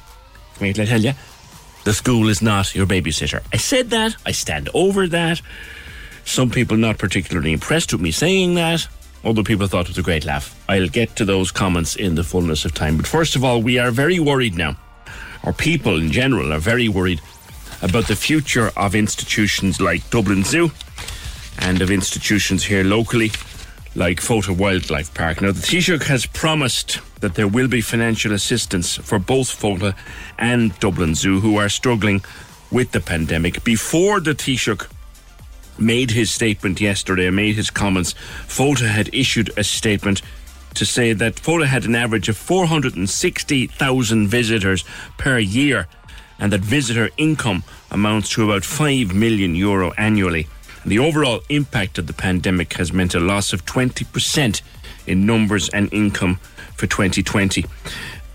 come 0.55 0.67
here, 0.67 0.75
let 0.77 0.79
me 0.79 0.87
tell 0.87 1.01
you, 1.01 1.13
the 1.85 1.95
school 1.95 2.29
is 2.29 2.43
not 2.43 2.75
your 2.75 2.87
babysitter. 2.87 3.43
I 3.53 3.59
said 3.59 3.91
that, 3.91 4.17
I 4.27 4.33
stand 4.33 4.69
over 4.75 5.07
that. 5.09 5.41
Some 6.25 6.51
people 6.51 6.77
not 6.77 6.99
particularly 6.99 7.53
impressed 7.53 7.93
with 7.93 8.01
me 8.01 8.11
saying 8.11 8.55
that. 8.55 8.89
Other 9.23 9.43
people 9.43 9.67
thought 9.67 9.87
it 9.87 9.89
was 9.89 9.99
a 9.99 10.03
great 10.03 10.25
laugh. 10.25 10.63
I'll 10.69 10.89
get 10.89 11.17
to 11.17 11.25
those 11.25 11.51
comments 11.51 11.97
in 11.97 12.15
the 12.15 12.25
fullness 12.25 12.65
of 12.65 12.75
time. 12.75 12.97
But 12.97 13.07
first 13.07 13.37
of 13.37 13.45
all, 13.45 13.63
we 13.63 13.79
are 13.79 13.91
very 13.91 14.19
worried 14.19 14.55
now 14.55 14.77
or 15.45 15.53
people 15.53 15.99
in 15.99 16.11
general 16.11 16.53
are 16.53 16.59
very 16.59 16.89
worried 16.89 17.21
about 17.83 18.09
the 18.09 18.17
future 18.17 18.71
of 18.77 18.95
institutions 18.95 19.81
like 19.81 20.09
Dublin 20.11 20.43
Zoo 20.43 20.71
and 21.59 21.83
of 21.83 21.91
institutions 21.91 22.65
here 22.65 22.83
locally 22.83 23.31
like 23.95 24.21
Fota 24.21 24.57
Wildlife 24.57 25.15
Park. 25.15 25.41
Now, 25.41 25.53
the 25.53 25.61
Taoiseach 25.61 26.05
has 26.05 26.27
promised 26.27 27.01
that 27.21 27.35
there 27.35 27.49
will 27.49 27.69
be 27.69 27.81
financial 27.81 28.33
assistance 28.33 28.97
for 28.97 29.19
both 29.19 29.49
Fota 29.49 29.95
and 30.39 30.79
Dublin 30.81 31.15
Zoo 31.15 31.41
who 31.41 31.57
are 31.57 31.69
struggling 31.69 32.25
with 32.71 32.91
the 32.93 33.01
pandemic. 33.01 33.63
Before 33.63 34.21
the 34.21 34.35
Taoiseach 34.35 34.89
made 35.79 36.11
his 36.11 36.31
statement 36.31 36.81
yesterday, 36.81 37.31
made 37.31 37.55
his 37.55 37.71
comments, 37.71 38.15
Fota 38.47 38.89
had 38.89 39.15
issued 39.15 39.51
a 39.57 39.65
statement 39.65 40.23
to 40.75 40.85
say 40.85 41.13
that 41.13 41.37
Fota 41.37 41.67
had 41.67 41.85
an 41.85 41.95
average 41.95 42.29
of 42.29 42.37
460,000 42.37 44.29
visitors 44.29 44.85
per 45.19 45.39
year 45.39 45.87
and 46.39 46.53
that 46.53 46.61
visitor 46.61 47.11
income 47.17 47.63
amounts 47.93 48.29
to 48.31 48.45
about 48.45 48.65
5 48.65 49.15
million 49.15 49.55
euro 49.55 49.93
annually. 49.93 50.49
And 50.85 50.93
the 50.93 50.99
overall 50.99 51.41
impact 51.49 51.97
of 51.97 52.07
the 52.07 52.13
pandemic 52.13 52.75
has 52.75 52.93
meant 52.93 53.15
a 53.15 53.21
loss 53.21 53.55
of 53.55 53.65
20% 53.65 54.61
in 55.07 55.27
numbers 55.27 55.71
and 55.71 55.93
income 55.93 56.37
for 56.77 56.87
2020. 56.87 57.65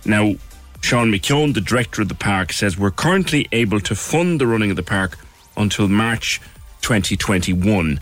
Now, 0.05 0.34
Sean 0.81 1.11
McKeown, 1.11 1.53
the 1.53 1.61
director 1.61 2.01
of 2.01 2.09
the 2.09 2.15
park, 2.15 2.51
says 2.51 2.77
we're 2.77 2.89
currently 2.89 3.47
able 3.51 3.80
to 3.81 3.93
fund 3.93 4.41
the 4.41 4.47
running 4.47 4.71
of 4.71 4.77
the 4.77 4.84
park 4.84 5.17
until 5.57 5.88
March 5.88 6.41
2021. 6.81 7.99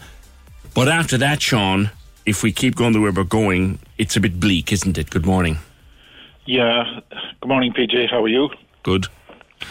But 0.73 0.87
after 0.87 1.17
that, 1.17 1.41
Sean, 1.41 1.89
if 2.25 2.41
we 2.41 2.53
keep 2.53 2.75
going 2.75 2.93
the 2.93 3.01
way 3.01 3.09
we're 3.09 3.25
going, 3.25 3.79
it's 3.97 4.15
a 4.15 4.21
bit 4.21 4.39
bleak, 4.39 4.71
isn't 4.71 4.97
it? 4.97 5.09
Good 5.09 5.25
morning. 5.25 5.57
Yeah. 6.45 7.01
Good 7.41 7.49
morning, 7.49 7.73
PJ. 7.73 8.09
How 8.09 8.23
are 8.23 8.29
you? 8.29 8.49
Good. 8.83 9.07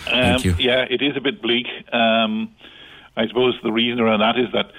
Um, 0.07 0.41
Thank 0.41 0.45
you. 0.45 0.55
Yeah, 0.59 0.85
it 0.91 1.01
is 1.01 1.17
a 1.17 1.21
bit 1.23 1.41
bleak. 1.41 1.67
Um, 1.95 2.55
I 3.17 3.27
suppose 3.29 3.59
the 3.63 3.73
reason 3.73 4.01
around 4.01 4.21
that 4.21 4.39
is 4.39 4.53
that 4.53 4.73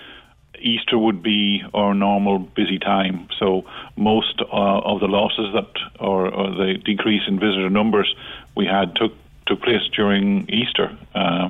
Easter 0.59 0.97
would 0.97 1.21
be 1.21 1.63
our 1.73 1.93
normal 1.93 2.39
busy 2.39 2.79
time. 2.79 3.27
So 3.39 3.65
most 3.95 4.41
uh, 4.41 4.45
of 4.51 4.99
the 4.99 5.07
losses 5.07 5.53
that, 5.53 5.69
or, 5.99 6.27
or, 6.27 6.51
the 6.51 6.77
decrease 6.83 7.23
in 7.27 7.39
visitor 7.39 7.69
numbers 7.69 8.13
we 8.55 8.65
had 8.65 8.95
took 8.95 9.13
took 9.45 9.61
place 9.61 9.83
during 9.95 10.49
Easter. 10.49 10.97
Uh, 11.15 11.49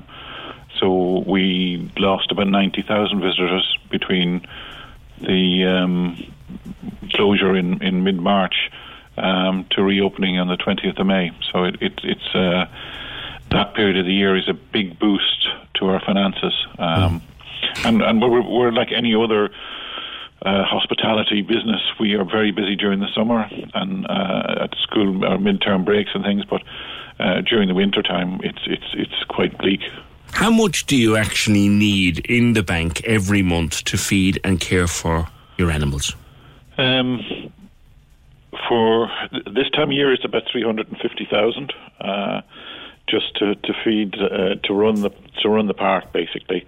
so 0.80 1.24
we 1.26 1.92
lost 1.98 2.32
about 2.32 2.48
ninety 2.48 2.82
thousand 2.82 3.22
visitors 3.22 3.78
between 3.90 4.46
the 5.22 5.66
um, 5.66 6.34
closure 7.12 7.56
in, 7.56 7.82
in 7.82 8.04
mid 8.04 8.20
March 8.20 8.70
um, 9.18 9.66
to 9.72 9.82
reopening 9.82 10.38
on 10.38 10.48
the 10.48 10.58
20th 10.58 11.00
of 11.00 11.08
May. 11.08 11.32
So 11.52 11.64
it, 11.64 11.82
it, 11.82 12.00
it's 12.04 12.36
uh, 12.36 12.66
that 13.50 13.74
period 13.74 13.98
of 13.98 14.06
the 14.06 14.14
year 14.14 14.38
is 14.38 14.48
a 14.48 14.54
big 14.54 15.00
boost 15.00 15.48
to 15.80 15.88
our 15.90 16.02
finances. 16.06 16.54
Um, 16.80 17.22
and 17.84 18.02
and 18.02 18.22
we're, 18.22 18.42
we're 18.42 18.72
like 18.72 18.92
any 18.92 19.16
other. 19.16 19.50
Uh, 20.46 20.64
hospitality 20.64 21.42
business. 21.42 21.82
We 22.00 22.14
are 22.14 22.24
very 22.24 22.52
busy 22.52 22.76
during 22.76 23.00
the 23.00 23.08
summer 23.16 23.50
and 23.74 24.06
uh, 24.06 24.66
at 24.66 24.76
school, 24.84 25.26
our 25.26 25.40
midterm 25.40 25.84
breaks 25.84 26.12
and 26.14 26.24
things. 26.24 26.46
But 26.46 26.62
uh, 27.20 27.42
during 27.42 27.68
the 27.68 27.74
winter 27.74 28.04
time, 28.04 28.40
it's 28.44 28.60
it's 28.68 28.86
it's 28.94 29.24
quite 29.30 29.58
bleak. 29.58 29.82
How 30.34 30.52
much 30.52 30.86
do 30.86 30.96
you 30.96 31.18
actually 31.18 31.68
need 31.68 32.20
in 32.28 32.54
the 32.54 32.62
bank 32.62 33.04
every 33.04 33.42
month 33.42 33.84
to 33.86 33.98
feed 33.98 34.40
and 34.44 34.60
care 34.60 34.86
for 34.86 35.28
your 35.58 35.72
animals? 35.72 36.16
Um, 36.78 37.52
for 38.70 39.10
th- 39.32 39.44
this 39.46 39.70
time 39.74 39.90
of 39.90 39.94
year, 39.94 40.14
it's 40.14 40.24
about 40.24 40.44
three 40.52 40.64
hundred 40.64 40.88
and 40.90 40.98
fifty 41.00 41.26
thousand, 41.26 41.74
uh, 42.00 42.42
just 43.08 43.36
to 43.36 43.56
to 43.56 43.74
feed 43.84 44.16
uh, 44.16 44.56
to 44.64 44.74
run 44.74 45.02
the 45.02 45.10
to 45.42 45.50
run 45.50 45.68
the 45.68 45.74
park. 45.74 46.12
Basically, 46.14 46.66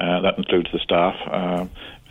uh, 0.00 0.20
that 0.20 0.38
includes 0.38 0.70
the 0.72 0.78
staff. 0.78 1.16
Uh, 1.26 1.66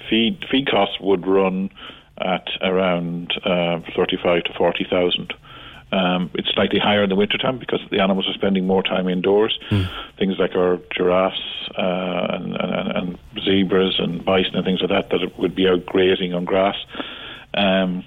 feed 0.09 0.45
feed 0.49 0.69
costs 0.69 0.99
would 0.99 1.25
run 1.25 1.69
at 2.17 2.47
around 2.61 3.33
uh, 3.45 3.79
thirty 3.95 4.17
five 4.21 4.43
to 4.45 4.53
forty 4.53 4.85
thousand. 4.89 5.33
Um, 5.91 6.29
it's 6.33 6.49
slightly 6.53 6.79
higher 6.79 7.03
in 7.03 7.09
the 7.09 7.15
wintertime 7.15 7.59
because 7.59 7.79
the 7.91 8.01
animals 8.01 8.27
are 8.27 8.33
spending 8.33 8.67
more 8.67 8.83
time 8.83 9.07
indoors. 9.07 9.57
Mm. 9.69 9.89
Things 10.17 10.35
like 10.37 10.53
our 10.53 10.79
giraffes 10.93 11.69
uh, 11.77 12.27
and, 12.29 12.55
and, 12.57 12.91
and, 12.91 13.19
zebras 13.41 13.95
and 13.97 14.25
bison 14.25 14.55
and 14.55 14.65
things 14.65 14.81
like 14.81 14.89
that 14.89 15.09
that 15.11 15.39
would 15.39 15.55
be 15.55 15.65
out 15.65 15.85
grazing 15.85 16.33
on 16.33 16.43
grass. 16.43 16.75
Um, 17.53 18.03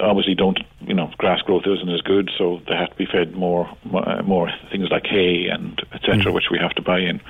obviously 0.00 0.34
don't, 0.34 0.58
you 0.80 0.94
know, 0.94 1.10
grass 1.18 1.40
growth 1.42 1.64
isn't 1.66 1.88
as 1.88 2.00
good, 2.02 2.30
so 2.36 2.60
they 2.68 2.74
have 2.74 2.90
to 2.90 2.96
be 2.96 3.06
fed 3.06 3.34
more, 3.34 3.68
more, 3.84 4.22
more 4.22 4.50
things 4.70 4.88
like 4.90 5.06
hay 5.06 5.48
and 5.48 5.80
etc., 5.92 6.32
which 6.32 6.50
we 6.50 6.58
have 6.58 6.72
to 6.72 6.82
buy 6.82 6.98
in. 6.98 7.20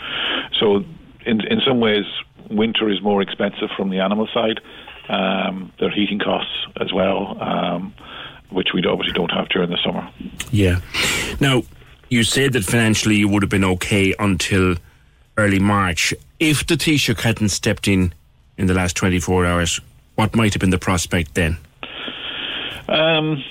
So, 0.58 0.84
in 1.24 1.40
in 1.46 1.60
some 1.66 1.80
ways, 1.80 2.04
winter 2.50 2.88
is 2.88 3.02
more 3.02 3.22
expensive 3.22 3.70
from 3.76 3.90
the 3.90 4.00
animal 4.00 4.28
side. 4.32 4.60
Um, 5.08 5.72
there 5.78 5.88
are 5.88 5.92
heating 5.92 6.18
costs 6.18 6.66
as 6.80 6.92
well, 6.92 7.40
um, 7.40 7.94
which 8.50 8.68
we 8.74 8.84
obviously 8.84 9.14
don't 9.14 9.30
have 9.30 9.48
during 9.48 9.70
the 9.70 9.78
summer. 9.82 10.08
Yeah. 10.50 10.80
Now, 11.40 11.62
you 12.10 12.24
said 12.24 12.52
that 12.52 12.64
financially 12.64 13.16
you 13.16 13.28
would 13.28 13.42
have 13.42 13.50
been 13.50 13.64
okay 13.64 14.14
until 14.18 14.76
early 15.36 15.58
March. 15.58 16.12
If 16.38 16.66
the 16.66 16.74
Taoiseach 16.74 17.20
hadn't 17.20 17.50
stepped 17.50 17.88
in 17.88 18.12
in 18.56 18.66
the 18.66 18.74
last 18.74 18.96
24 18.96 19.46
hours, 19.46 19.80
what 20.16 20.34
might 20.34 20.52
have 20.52 20.60
been 20.60 20.70
the 20.70 20.78
prospect 20.78 21.34
then? 21.34 21.58
Um, 22.88 23.44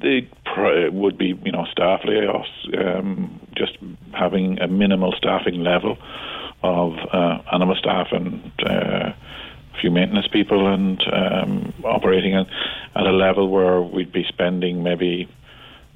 they 0.00 0.28
would 0.92 1.18
be, 1.18 1.38
you 1.44 1.52
know, 1.52 1.66
staff 1.72 2.02
layoffs, 2.02 2.46
um, 2.78 3.40
just 3.56 3.76
having 4.12 4.60
a 4.60 4.68
minimal 4.68 5.12
staffing 5.12 5.62
level 5.62 5.98
of 6.62 6.94
uh, 7.12 7.38
animal 7.52 7.76
staff 7.76 8.08
and 8.12 8.52
uh, 8.64 9.12
a 9.12 9.80
few 9.80 9.90
maintenance 9.90 10.28
people, 10.28 10.72
and 10.72 11.02
um, 11.12 11.72
operating 11.84 12.34
at, 12.34 12.46
at 12.94 13.06
a 13.06 13.12
level 13.12 13.48
where 13.48 13.80
we'd 13.80 14.12
be 14.12 14.24
spending 14.28 14.82
maybe 14.82 15.28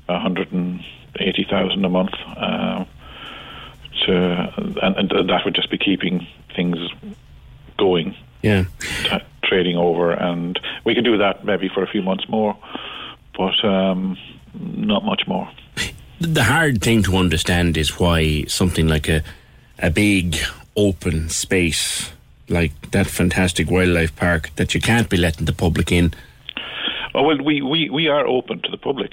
a 0.08 0.18
hundred 0.18 0.52
and 0.52 0.80
eighty 1.20 1.46
thousand 1.48 1.84
a 1.84 1.88
month. 1.88 2.14
Uh, 2.36 2.84
to 4.06 4.52
and, 4.82 4.96
and 4.96 5.28
that 5.28 5.44
would 5.44 5.54
just 5.54 5.70
be 5.70 5.78
keeping 5.78 6.26
things 6.56 6.78
going 7.78 8.16
Yeah. 8.42 8.64
t- 9.04 9.18
trading 9.44 9.76
over, 9.76 10.12
and 10.12 10.58
we 10.84 10.94
could 10.94 11.04
do 11.04 11.18
that 11.18 11.44
maybe 11.44 11.68
for 11.68 11.82
a 11.82 11.86
few 11.86 12.02
months 12.02 12.28
more, 12.28 12.56
but 13.36 13.64
um, 13.64 14.16
not 14.54 15.04
much 15.04 15.22
more. 15.26 15.48
The 16.20 16.44
hard 16.44 16.80
thing 16.82 17.02
to 17.04 17.16
understand 17.16 17.76
is 17.76 17.98
why 17.98 18.44
something 18.44 18.86
like 18.86 19.08
a 19.08 19.22
a 19.78 19.90
big 19.90 20.36
open 20.76 21.28
space 21.28 22.12
like 22.48 22.90
that 22.92 23.06
fantastic 23.06 23.70
wildlife 23.70 24.14
park 24.14 24.50
that 24.56 24.74
you 24.74 24.80
can't 24.80 25.08
be 25.08 25.16
letting 25.16 25.46
the 25.46 25.52
public 25.52 25.90
in. 25.90 26.14
Oh 27.14 27.22
well, 27.22 27.42
we, 27.42 27.60
we, 27.60 27.90
we 27.90 28.08
are 28.08 28.26
open 28.26 28.60
to 28.62 28.70
the 28.70 28.78
public 28.78 29.12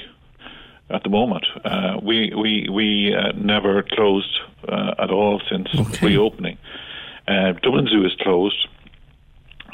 at 0.90 1.04
the 1.04 1.10
moment. 1.10 1.46
Uh, 1.66 2.00
we 2.02 2.34
we 2.36 2.70
we 2.70 3.14
uh, 3.14 3.32
never 3.34 3.84
closed 3.84 4.40
uh, 4.68 4.94
at 5.00 5.12
all 5.12 5.42
since 5.50 5.68
reopening. 6.02 6.58
Uh, 7.28 7.54
Dublin 7.62 7.88
Zoo 7.88 8.06
is 8.06 8.16
closed. 8.22 8.68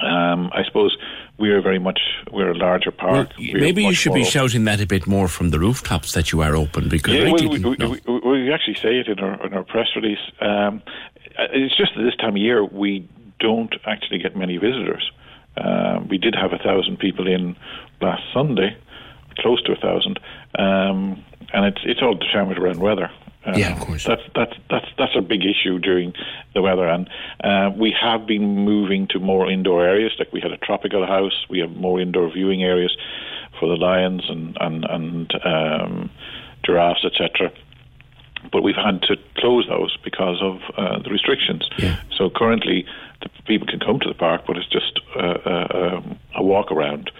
Um, 0.01 0.49
I 0.53 0.63
suppose 0.65 0.97
we 1.37 1.49
are 1.49 1.61
very 1.61 1.79
much 1.79 1.99
we're 2.31 2.51
a 2.51 2.57
larger 2.57 2.91
park. 2.91 3.31
We 3.37 3.53
are 3.53 3.59
Maybe 3.59 3.83
you 3.83 3.93
should 3.93 4.13
be 4.13 4.21
open. 4.21 4.31
shouting 4.31 4.63
that 4.65 4.81
a 4.81 4.87
bit 4.87 5.07
more 5.07 5.27
from 5.27 5.49
the 5.49 5.59
rooftops 5.59 6.13
that 6.13 6.31
you 6.31 6.41
are 6.41 6.55
open 6.55 6.89
because 6.89 7.13
Yeah, 7.13 7.31
well, 7.31 7.49
we, 7.49 7.59
we, 7.59 8.43
we 8.45 8.53
actually 8.53 8.75
say 8.75 8.99
it 8.99 9.07
in 9.07 9.19
our 9.19 9.45
in 9.45 9.53
our 9.53 9.63
press 9.63 9.87
release. 9.95 10.19
Um, 10.41 10.81
uh, 11.37 11.47
it's 11.51 11.75
just 11.75 11.95
that 11.95 12.03
this 12.03 12.15
time 12.15 12.31
of 12.31 12.37
year 12.37 12.63
we 12.63 13.07
don't 13.39 13.73
actually 13.85 14.19
get 14.19 14.35
many 14.35 14.57
visitors. 14.57 15.11
Um, 15.57 16.07
we 16.07 16.17
did 16.17 16.35
have 16.35 16.53
a 16.53 16.57
thousand 16.57 16.99
people 16.99 17.27
in 17.27 17.55
last 18.01 18.23
Sunday, 18.33 18.77
close 19.39 19.61
to 19.63 19.71
a 19.73 19.75
thousand, 19.75 20.19
um, 20.57 21.23
and 21.53 21.65
it's 21.65 21.81
it's 21.85 22.01
all 22.01 22.15
determined 22.15 22.57
around 22.59 22.79
weather. 22.79 23.09
Um, 23.45 23.53
Yeah, 23.57 23.73
of 23.73 23.79
course. 23.79 24.03
That's 24.05 24.23
that's 24.33 24.53
that's 24.69 24.87
that's 24.97 25.15
a 25.15 25.21
big 25.21 25.45
issue 25.45 25.79
during 25.79 26.13
the 26.53 26.61
weather, 26.61 26.87
and 26.87 27.09
uh, 27.43 27.71
we 27.75 27.91
have 27.99 28.25
been 28.25 28.65
moving 28.65 29.07
to 29.07 29.19
more 29.19 29.49
indoor 29.51 29.85
areas. 29.85 30.13
Like 30.19 30.31
we 30.33 30.41
had 30.41 30.51
a 30.51 30.57
tropical 30.57 31.05
house, 31.05 31.45
we 31.49 31.59
have 31.59 31.71
more 31.75 31.99
indoor 32.01 32.31
viewing 32.31 32.63
areas 32.63 32.95
for 33.59 33.67
the 33.69 33.75
lions 33.75 34.23
and 34.29 34.57
and 34.59 34.83
and 34.85 35.33
um, 35.45 36.09
giraffes, 36.63 37.05
etc. 37.05 37.51
But 38.51 38.61
we've 38.63 38.75
had 38.75 39.01
to 39.03 39.17
close 39.37 39.67
those 39.67 39.97
because 40.03 40.39
of 40.41 40.59
uh, 40.77 40.99
the 40.99 41.09
restrictions. 41.09 41.67
So 42.15 42.29
currently, 42.29 42.85
the 43.21 43.29
people 43.45 43.67
can 43.67 43.79
come 43.79 43.99
to 43.99 44.07
the 44.07 44.13
park, 44.13 44.41
but 44.47 44.57
it's 44.57 44.67
just 44.67 44.99
uh, 45.15 45.37
uh, 45.45 45.67
um, 45.97 46.19
a 46.35 46.43
walk 46.43 46.71
around. 46.71 47.11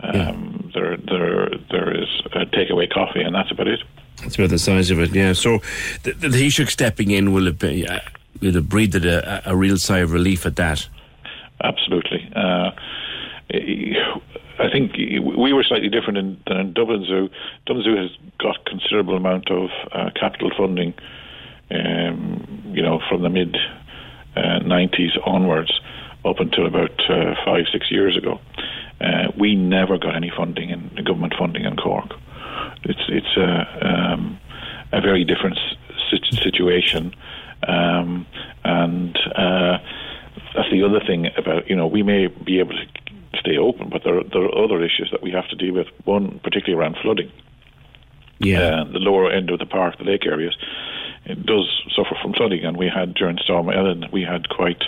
Um, 0.00 0.70
There, 0.72 0.96
there, 0.96 1.50
there 1.70 2.02
is 2.02 2.08
a 2.32 2.46
takeaway 2.46 2.88
coffee, 2.88 3.20
and 3.20 3.34
that's 3.34 3.50
about 3.50 3.68
it. 3.68 3.80
That's 4.22 4.36
about 4.36 4.50
the 4.50 4.58
size 4.58 4.90
of 4.90 5.00
it, 5.00 5.12
yeah. 5.12 5.32
So 5.32 5.58
the, 6.02 6.12
the 6.12 6.28
Taoiseach 6.28 6.70
stepping 6.70 7.10
in 7.10 7.32
will 7.32 7.46
have, 7.46 7.62
uh, 7.62 8.00
will 8.40 8.52
have 8.52 8.68
breathed 8.68 9.04
a, 9.04 9.50
a 9.50 9.56
real 9.56 9.76
sigh 9.76 9.98
of 9.98 10.12
relief 10.12 10.46
at 10.46 10.56
that. 10.56 10.88
Absolutely. 11.62 12.30
Uh, 12.34 12.70
I 13.52 14.70
think 14.70 14.92
we 14.96 15.52
were 15.52 15.64
slightly 15.64 15.88
different 15.88 16.18
in, 16.18 16.40
than 16.46 16.56
in 16.58 16.72
Dublin 16.72 17.04
Zoo. 17.06 17.30
Dublin 17.66 17.84
Zoo 17.84 17.96
has 17.96 18.10
got 18.38 18.64
considerable 18.66 19.16
amount 19.16 19.50
of 19.50 19.70
uh, 19.92 20.10
capital 20.18 20.50
funding, 20.56 20.94
um, 21.70 22.72
you 22.74 22.82
know, 22.82 23.00
from 23.08 23.22
the 23.22 23.30
mid 23.30 23.56
uh, 24.36 24.60
90s 24.60 25.18
onwards 25.26 25.80
up 26.24 26.38
until 26.38 26.66
about 26.66 26.92
uh, 27.08 27.34
five, 27.44 27.64
six 27.72 27.90
years 27.90 28.16
ago. 28.16 28.38
Uh, 29.00 29.32
we 29.38 29.56
never 29.56 29.96
got 29.96 30.14
any 30.14 30.30
funding 30.34 30.70
in 30.70 31.04
government 31.04 31.34
funding 31.38 31.64
in 31.64 31.76
Cork. 31.76 32.12
It's 32.84 33.04
it's 33.08 33.36
a 33.36 34.12
um, 34.12 34.38
a 34.92 35.00
very 35.00 35.24
different 35.24 35.58
sit- 36.10 36.42
situation, 36.42 37.14
um, 37.66 38.26
and 38.64 39.16
uh, 39.34 39.78
that's 40.54 40.70
the 40.70 40.82
other 40.82 41.00
thing 41.06 41.28
about 41.36 41.68
you 41.68 41.76
know 41.76 41.86
we 41.86 42.02
may 42.02 42.26
be 42.26 42.58
able 42.58 42.72
to 42.72 42.86
stay 43.38 43.56
open, 43.56 43.88
but 43.90 44.02
there 44.04 44.18
are, 44.18 44.24
there 44.24 44.44
are 44.44 44.64
other 44.64 44.82
issues 44.82 45.08
that 45.12 45.22
we 45.22 45.30
have 45.30 45.48
to 45.48 45.56
deal 45.56 45.74
with. 45.74 45.86
One 46.04 46.40
particularly 46.42 46.80
around 46.80 46.96
flooding. 47.02 47.30
Yeah, 48.38 48.80
uh, 48.80 48.84
the 48.84 48.98
lower 48.98 49.30
end 49.30 49.50
of 49.50 49.58
the 49.58 49.66
park, 49.66 49.98
the 49.98 50.04
lake 50.04 50.24
areas, 50.24 50.56
it 51.26 51.44
does 51.44 51.68
suffer 51.94 52.16
from 52.22 52.32
flooding, 52.32 52.64
and 52.64 52.76
we 52.76 52.88
had 52.88 53.14
during 53.14 53.38
Storm 53.38 53.68
Ellen, 53.68 54.06
we 54.12 54.22
had 54.22 54.48
quite 54.48 54.82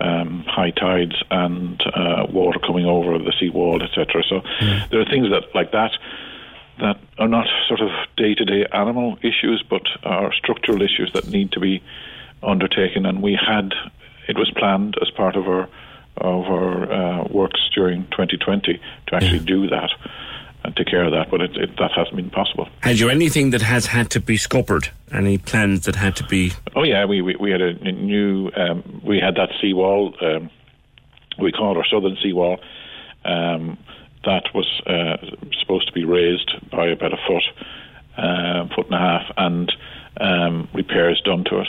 um, 0.00 0.44
high 0.46 0.70
tides 0.70 1.16
and 1.30 1.82
uh, 1.94 2.26
water 2.28 2.58
coming 2.58 2.84
over 2.84 3.18
the 3.18 3.32
sea 3.40 3.48
wall, 3.48 3.82
etc. 3.82 4.22
So 4.28 4.42
there 4.90 5.00
are 5.00 5.06
things 5.06 5.30
that 5.30 5.54
like 5.54 5.72
that 5.72 5.92
that 6.80 6.98
are 7.18 7.28
not 7.28 7.46
sort 7.68 7.80
of 7.80 7.90
day-to-day 8.16 8.66
animal 8.72 9.18
issues, 9.22 9.64
but 9.68 9.82
are 10.04 10.32
structural 10.32 10.82
issues 10.82 11.10
that 11.14 11.28
need 11.28 11.52
to 11.52 11.60
be 11.60 11.82
undertaken. 12.42 13.06
And 13.06 13.22
we 13.22 13.34
had 13.34 13.72
it 14.28 14.36
was 14.38 14.50
planned 14.50 14.96
as 15.00 15.10
part 15.10 15.36
of 15.36 15.48
our 15.48 15.68
of 16.18 16.44
our 16.46 16.92
uh, 16.92 17.24
works 17.28 17.60
during 17.74 18.04
2020 18.04 18.80
to 19.08 19.14
actually 19.14 19.38
do 19.40 19.68
that 19.68 19.90
and 20.64 20.74
take 20.74 20.86
care 20.86 21.04
of 21.04 21.12
that, 21.12 21.30
but 21.30 21.40
it, 21.40 21.56
it, 21.56 21.76
that 21.76 21.92
hasn't 21.92 22.16
been 22.16 22.30
possible. 22.30 22.68
Had 22.80 22.98
you 22.98 23.08
anything 23.08 23.50
that 23.50 23.62
has 23.62 23.86
had 23.86 24.10
to 24.10 24.20
be 24.20 24.36
scuppered? 24.36 24.88
Any 25.12 25.38
plans 25.38 25.84
that 25.84 25.94
had 25.94 26.16
to 26.16 26.24
be? 26.24 26.52
Oh 26.74 26.82
yeah, 26.82 27.04
we 27.04 27.22
we, 27.22 27.36
we 27.36 27.50
had 27.50 27.60
a 27.60 27.74
new 27.92 28.50
um, 28.56 29.00
we 29.04 29.20
had 29.20 29.36
that 29.36 29.50
seawall. 29.60 30.14
Um, 30.20 30.50
we 31.38 31.52
call 31.52 31.72
it 31.72 31.78
our 31.78 31.86
southern 31.86 32.16
seawall. 32.22 32.58
Um, 33.24 33.78
that 34.26 34.54
was 34.54 34.66
uh, 34.86 35.16
supposed 35.58 35.86
to 35.86 35.92
be 35.92 36.04
raised 36.04 36.50
by 36.70 36.88
about 36.88 37.12
a 37.12 37.18
foot, 37.26 37.44
uh, 38.18 38.66
foot 38.74 38.86
and 38.86 38.94
a 38.94 38.98
half, 38.98 39.32
and 39.38 39.72
um, 40.20 40.68
repairs 40.74 41.20
done 41.24 41.44
to 41.44 41.60
it. 41.60 41.68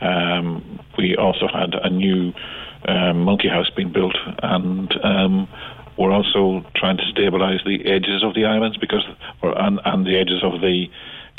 Um, 0.00 0.80
we 0.96 1.16
also 1.16 1.46
had 1.46 1.74
a 1.74 1.90
new 1.90 2.32
um, 2.86 3.22
monkey 3.22 3.48
house 3.48 3.70
being 3.70 3.92
built, 3.92 4.16
and 4.42 4.92
um, 5.04 5.48
we're 5.96 6.12
also 6.12 6.64
trying 6.74 6.96
to 6.96 7.04
stabilise 7.04 7.64
the 7.64 7.84
edges 7.86 8.22
of 8.22 8.34
the 8.34 8.44
islands 8.44 8.76
because, 8.76 9.04
or 9.42 9.58
and, 9.60 9.80
and 9.84 10.06
the 10.06 10.16
edges 10.16 10.42
of 10.42 10.60
the 10.60 10.86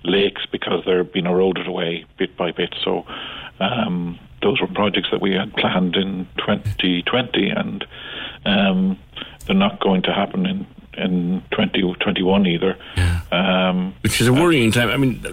lakes 0.03 0.45
because 0.51 0.83
they're 0.85 1.03
being 1.03 1.25
eroded 1.25 1.67
away 1.67 2.05
bit 2.17 2.35
by 2.37 2.51
bit. 2.51 2.73
So 2.83 3.05
um, 3.59 4.19
those 4.41 4.61
were 4.61 4.67
projects 4.67 5.09
that 5.11 5.21
we 5.21 5.33
had 5.33 5.53
planned 5.55 5.95
in 5.95 6.27
2020, 6.37 7.49
and 7.49 7.85
um, 8.45 8.99
they're 9.49 9.57
not 9.57 9.79
going 9.79 10.03
to 10.03 10.13
happen 10.13 10.45
in 10.45 10.67
in 10.93 11.41
2021 11.51 12.45
either. 12.45 12.77
Um, 13.31 13.95
Which 14.01 14.21
is 14.21 14.27
a 14.27 14.33
worrying 14.33 14.71
time. 14.71 14.89
I 14.89 14.97
mean, 14.97 15.23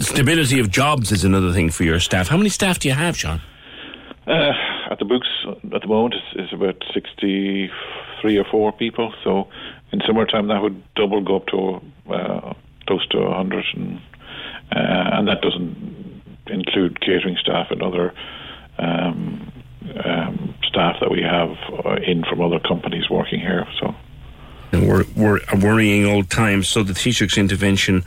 stability 0.00 0.58
of 0.58 0.70
jobs 0.70 1.12
is 1.12 1.24
another 1.24 1.52
thing 1.52 1.70
for 1.70 1.84
your 1.84 2.00
staff. 2.00 2.28
How 2.28 2.36
many 2.36 2.48
staff 2.48 2.78
do 2.78 2.88
you 2.88 2.94
have, 2.94 3.16
Sean? 3.16 3.40
Uh, 4.26 4.52
at 4.90 4.98
the 4.98 5.04
books 5.04 5.28
at 5.46 5.82
the 5.82 5.86
moment 5.86 6.14
is, 6.14 6.46
is 6.46 6.52
about 6.52 6.82
63 6.92 8.38
or 8.38 8.44
4 8.44 8.72
people. 8.72 9.14
So 9.22 9.48
in 9.92 10.00
summertime 10.06 10.48
that 10.48 10.62
would 10.62 10.82
double 10.94 11.22
go 11.22 11.36
up 11.36 11.46
to 11.48 11.80
uh, 12.12 12.54
close 12.86 13.06
to 13.08 13.18
100. 13.18 13.64
And, 13.74 13.98
uh, 14.74 15.18
and 15.18 15.28
that 15.28 15.42
doesn't 15.42 16.22
include 16.46 17.00
catering 17.00 17.36
staff 17.40 17.70
and 17.70 17.82
other 17.82 18.14
um, 18.78 19.52
um, 20.04 20.54
staff 20.64 20.96
that 21.00 21.10
we 21.10 21.22
have 21.22 21.50
uh, 21.84 21.96
in 21.96 22.24
from 22.24 22.40
other 22.40 22.60
companies 22.60 23.08
working 23.10 23.40
here. 23.40 23.66
So 23.80 23.94
And 24.72 24.88
we're, 24.88 25.04
we're 25.16 25.40
worrying 25.60 26.06
old 26.06 26.30
time. 26.30 26.62
So 26.62 26.82
the 26.82 26.94
Taoiseach's 26.94 27.38
intervention, 27.38 28.04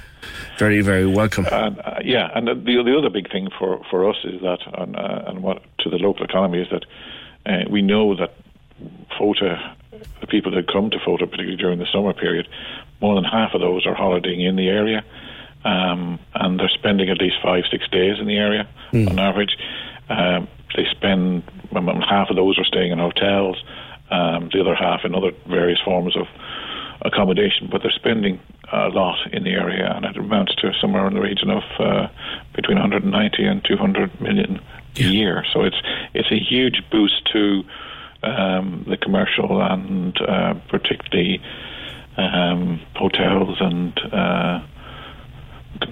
very, 0.57 0.81
very 0.81 1.05
welcome. 1.05 1.45
And, 1.51 1.79
uh, 1.79 1.99
yeah, 2.03 2.29
and 2.35 2.47
the 2.47 2.55
the 2.55 2.97
other 2.97 3.09
big 3.09 3.31
thing 3.31 3.49
for, 3.57 3.81
for 3.89 4.09
us 4.09 4.17
is 4.23 4.41
that, 4.41 4.59
and, 4.77 4.95
uh, 4.95 5.23
and 5.27 5.41
what 5.41 5.63
to 5.79 5.89
the 5.89 5.97
local 5.97 6.25
economy 6.25 6.61
is 6.61 6.67
that 6.69 6.85
uh, 7.45 7.69
we 7.69 7.81
know 7.81 8.15
that 8.15 8.33
FOTA 9.17 9.75
the 10.21 10.27
people 10.27 10.51
that 10.51 10.67
come 10.71 10.89
to 10.89 10.97
Fota, 10.97 11.29
particularly 11.29 11.57
during 11.57 11.79
the 11.79 11.87
summer 11.91 12.13
period, 12.13 12.47
more 13.01 13.15
than 13.15 13.23
half 13.23 13.53
of 13.53 13.61
those 13.61 13.85
are 13.85 13.95
holidaying 13.95 14.41
in 14.41 14.55
the 14.55 14.67
area, 14.67 15.03
um, 15.63 16.19
and 16.35 16.59
they're 16.59 16.69
spending 16.69 17.09
at 17.09 17.17
least 17.19 17.35
five, 17.41 17.63
six 17.71 17.87
days 17.89 18.19
in 18.19 18.27
the 18.27 18.37
area 18.37 18.67
Mm. 18.91 19.11
on 19.11 19.19
average. 19.19 19.55
Um, 20.09 20.47
they 20.75 20.85
spend 20.91 21.43
half 22.09 22.29
of 22.29 22.35
those 22.35 22.57
are 22.57 22.65
staying 22.65 22.91
in 22.91 22.99
hotels, 22.99 23.63
um, 24.11 24.49
the 24.51 24.61
other 24.61 24.75
half 24.75 25.05
in 25.05 25.15
other 25.15 25.31
various 25.47 25.79
forms 25.81 26.15
of 26.15 26.27
accommodation, 27.01 27.69
but 27.71 27.81
they're 27.81 27.91
spending 27.91 28.39
a 28.71 28.89
lot 28.89 29.17
in 29.31 29.43
the 29.43 29.51
area, 29.51 29.91
and 29.95 30.05
it 30.05 30.17
amounts 30.17 30.55
to 30.55 30.71
somewhere 30.79 31.07
in 31.07 31.13
the 31.13 31.21
region 31.21 31.49
of 31.49 31.63
uh, 31.79 32.07
between 32.53 32.77
190 32.77 33.45
and 33.45 33.63
200 33.63 34.21
million 34.21 34.59
a 34.97 35.03
year. 35.03 35.45
So 35.53 35.63
it's 35.63 35.77
it's 36.13 36.31
a 36.31 36.39
huge 36.39 36.83
boost 36.91 37.25
to 37.33 37.63
um, 38.23 38.85
the 38.87 38.97
commercial 38.97 39.61
and 39.61 40.19
uh, 40.21 40.55
particularly 40.67 41.41
um, 42.17 42.81
hotels 42.95 43.57
and 43.59 43.97
uh, 44.11 44.59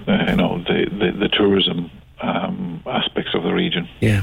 you 0.06 0.36
know 0.36 0.62
the 0.66 0.86
the, 0.90 1.12
the 1.18 1.28
tourism 1.28 1.90
um, 2.20 2.82
aspects 2.86 3.34
of 3.34 3.42
the 3.42 3.52
region. 3.52 3.88
Yeah. 4.00 4.22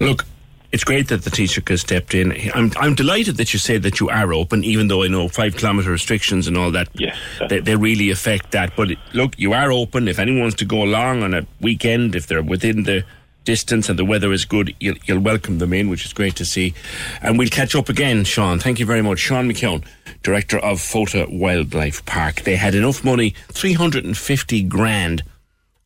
Look, 0.00 0.24
it's 0.72 0.84
great 0.84 1.08
that 1.08 1.24
the 1.24 1.30
Taoiseach 1.30 1.68
has 1.68 1.80
stepped 1.80 2.14
in. 2.14 2.32
I'm, 2.54 2.72
I'm 2.76 2.94
delighted 2.94 3.36
that 3.38 3.52
you 3.52 3.58
say 3.58 3.78
that 3.78 3.98
you 3.98 4.08
are 4.08 4.32
open, 4.32 4.62
even 4.62 4.86
though 4.86 5.02
I 5.02 5.08
know 5.08 5.28
five 5.28 5.56
kilometre 5.56 5.90
restrictions 5.90 6.46
and 6.46 6.56
all 6.56 6.70
that. 6.70 6.88
Yes. 6.94 7.16
They, 7.48 7.58
they 7.58 7.74
really 7.74 8.10
affect 8.10 8.52
that. 8.52 8.76
But 8.76 8.90
look, 9.12 9.36
you 9.36 9.52
are 9.52 9.72
open. 9.72 10.06
If 10.06 10.20
anyone 10.20 10.42
wants 10.42 10.56
to 10.56 10.64
go 10.64 10.84
along 10.84 11.24
on 11.24 11.34
a 11.34 11.44
weekend, 11.60 12.14
if 12.14 12.28
they're 12.28 12.42
within 12.42 12.84
the 12.84 13.04
distance 13.44 13.88
and 13.88 13.98
the 13.98 14.04
weather 14.04 14.32
is 14.32 14.44
good, 14.44 14.74
you'll, 14.78 14.96
you'll 15.06 15.20
welcome 15.20 15.58
them 15.58 15.72
in, 15.72 15.90
which 15.90 16.04
is 16.04 16.12
great 16.12 16.36
to 16.36 16.44
see. 16.44 16.72
And 17.20 17.36
we'll 17.36 17.48
catch 17.48 17.74
up 17.74 17.88
again, 17.88 18.22
Sean. 18.22 18.60
Thank 18.60 18.78
you 18.78 18.86
very 18.86 19.02
much. 19.02 19.18
Sean 19.18 19.50
McKeown, 19.50 19.84
Director 20.22 20.58
of 20.58 20.78
Fota 20.78 21.28
Wildlife 21.36 22.06
Park. 22.06 22.42
They 22.42 22.54
had 22.54 22.76
enough 22.76 23.02
money, 23.02 23.34
350 23.48 24.62
grand 24.64 25.24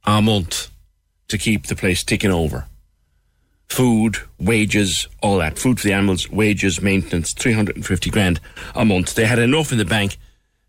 a 0.04 0.20
month, 0.20 0.70
to 1.28 1.38
keep 1.38 1.68
the 1.68 1.74
place 1.74 2.04
ticking 2.04 2.30
over 2.30 2.66
food, 3.68 4.18
wages, 4.38 5.08
all 5.22 5.38
that. 5.38 5.58
Food 5.58 5.80
for 5.80 5.86
the 5.86 5.92
animals, 5.92 6.30
wages, 6.30 6.80
maintenance, 6.80 7.32
350 7.32 8.10
grand 8.10 8.40
a 8.74 8.84
month. 8.84 9.14
They 9.14 9.26
had 9.26 9.38
enough 9.38 9.72
in 9.72 9.78
the 9.78 9.84
bank 9.84 10.16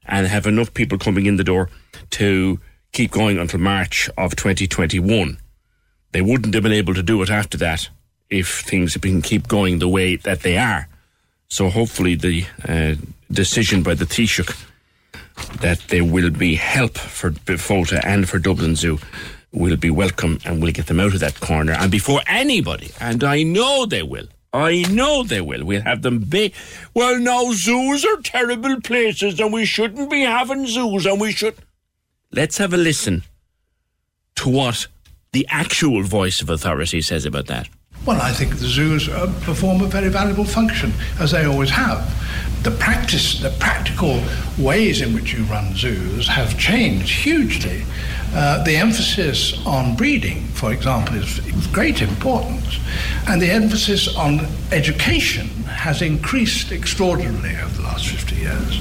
and 0.06 0.28
have 0.28 0.48
enough 0.48 0.74
people 0.74 0.98
coming 0.98 1.26
in 1.26 1.38
the 1.38 1.44
door 1.44 1.70
to 2.12 2.60
keep 2.92 3.12
going 3.12 3.38
until 3.38 3.60
March 3.60 4.10
of 4.18 4.36
2021. 4.36 5.38
They 6.12 6.22
wouldn't 6.22 6.54
have 6.54 6.64
been 6.64 6.72
able 6.72 6.94
to 6.94 7.04
do 7.04 7.22
it 7.22 7.30
after 7.30 7.58
that 7.58 7.90
if 8.30 8.62
things 8.62 8.94
have 8.94 9.02
been 9.02 9.22
keep 9.22 9.48
going 9.48 9.80
the 9.80 9.88
way 9.88 10.16
that 10.16 10.42
they 10.42 10.58
are. 10.58 10.88
So 11.48 11.70
hopefully 11.70 12.16
the 12.16 12.46
uh, 12.68 12.96
decision 13.32 13.84
by 13.84 13.96
the 13.96 14.06
Taoiseach 14.06 14.66
that 15.60 15.80
there 15.90 16.04
will 16.04 16.30
be 16.30 16.56
help 16.56 16.98
for 16.98 17.32
Fota 17.32 18.00
and 18.04 18.28
for 18.28 18.40
Dublin 18.40 18.76
Zoo 18.76 19.00
will 19.56 19.78
be 19.78 19.90
welcome 19.90 20.40
and 20.46 20.62
we'll 20.62 20.72
get 20.72 20.88
them 20.88 21.00
out 21.00 21.14
of 21.14 21.20
that 21.22 21.40
corner. 21.40 21.74
And 21.74 21.92
before 21.92 22.22
anybody, 22.28 22.92
and 23.00 23.24
I 23.24 23.44
know 23.44 23.86
they 23.86 24.04
will, 24.04 24.28
I 24.54 24.84
know 24.90 25.24
they 25.24 25.42
will, 25.42 25.66
we'll 25.66 25.82
have 25.82 26.02
them 26.02 26.20
big. 26.20 26.54
Well, 26.94 27.20
now 27.20 27.52
zoos 27.52 28.06
are 28.06 28.22
terrible 28.22 28.80
places 28.82 29.40
and 29.40 29.52
we 29.52 29.66
shouldn't 29.66 30.10
be 30.10 30.22
having 30.22 30.68
zoos 30.68 31.06
and 31.06 31.20
we 31.20 31.32
should. 31.32 31.56
Let's 32.32 32.58
have 32.58 32.74
a 32.74 32.78
listen 32.78 33.24
to 34.36 34.50
what 34.50 34.88
the 35.32 35.46
actual 35.50 36.04
voice 36.04 36.42
of 36.42 36.50
authority 36.50 37.02
says 37.02 37.26
about 37.26 37.48
that. 37.48 37.68
Well, 38.06 38.22
I 38.22 38.32
think 38.32 38.58
the 38.58 38.68
zoos 38.68 39.10
uh, 39.10 39.34
perform 39.42 39.82
a 39.82 39.88
very 39.88 40.10
valuable 40.10 40.46
function, 40.46 40.94
as 41.20 41.32
they 41.32 41.46
always 41.46 41.72
have. 41.72 42.06
The 42.64 42.72
practice, 42.72 43.40
the 43.40 43.50
practical 43.60 44.22
ways 44.60 45.02
in 45.02 45.14
which 45.14 45.34
you 45.34 45.44
run 45.46 45.76
zoos 45.76 46.28
have 46.28 46.58
changed 46.58 47.10
hugely. 47.10 47.84
Uh, 48.36 48.62
the 48.66 48.76
emphasis 48.76 49.66
on 49.66 49.96
breeding, 49.96 50.44
for 50.48 50.74
example, 50.74 51.16
is 51.16 51.40
of 51.40 51.72
great 51.72 52.02
importance, 52.02 52.80
and 53.28 53.42
the 53.42 53.50
emphasis 53.50 54.14
on 54.18 54.42
education 54.72 55.48
has 55.64 56.02
increased 56.02 56.72
extraordinarily 56.72 57.56
over 57.58 57.78
the 57.78 57.84
last 57.84 58.08
50 58.08 58.36
years. 58.36 58.80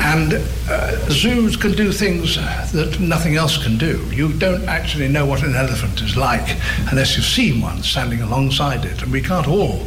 And 0.00 0.34
uh, 0.70 0.96
zoos 1.10 1.56
can 1.56 1.72
do 1.72 1.92
things 1.92 2.36
that 2.36 2.98
nothing 2.98 3.36
else 3.36 3.62
can 3.62 3.76
do. 3.76 4.02
You 4.10 4.32
don't 4.32 4.64
actually 4.64 5.08
know 5.08 5.26
what 5.26 5.42
an 5.42 5.54
elephant 5.54 6.00
is 6.00 6.16
like 6.16 6.56
unless 6.90 7.16
you've 7.16 7.26
seen 7.26 7.60
one 7.60 7.82
standing 7.82 8.22
alongside 8.22 8.84
it, 8.84 9.02
and 9.02 9.12
we 9.12 9.20
can't 9.20 9.48
all 9.48 9.86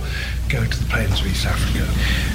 go 0.51 0.65
to 0.65 0.79
the 0.79 0.89
plains 0.89 1.21
of 1.21 1.27
East 1.27 1.45
Africa. 1.45 1.85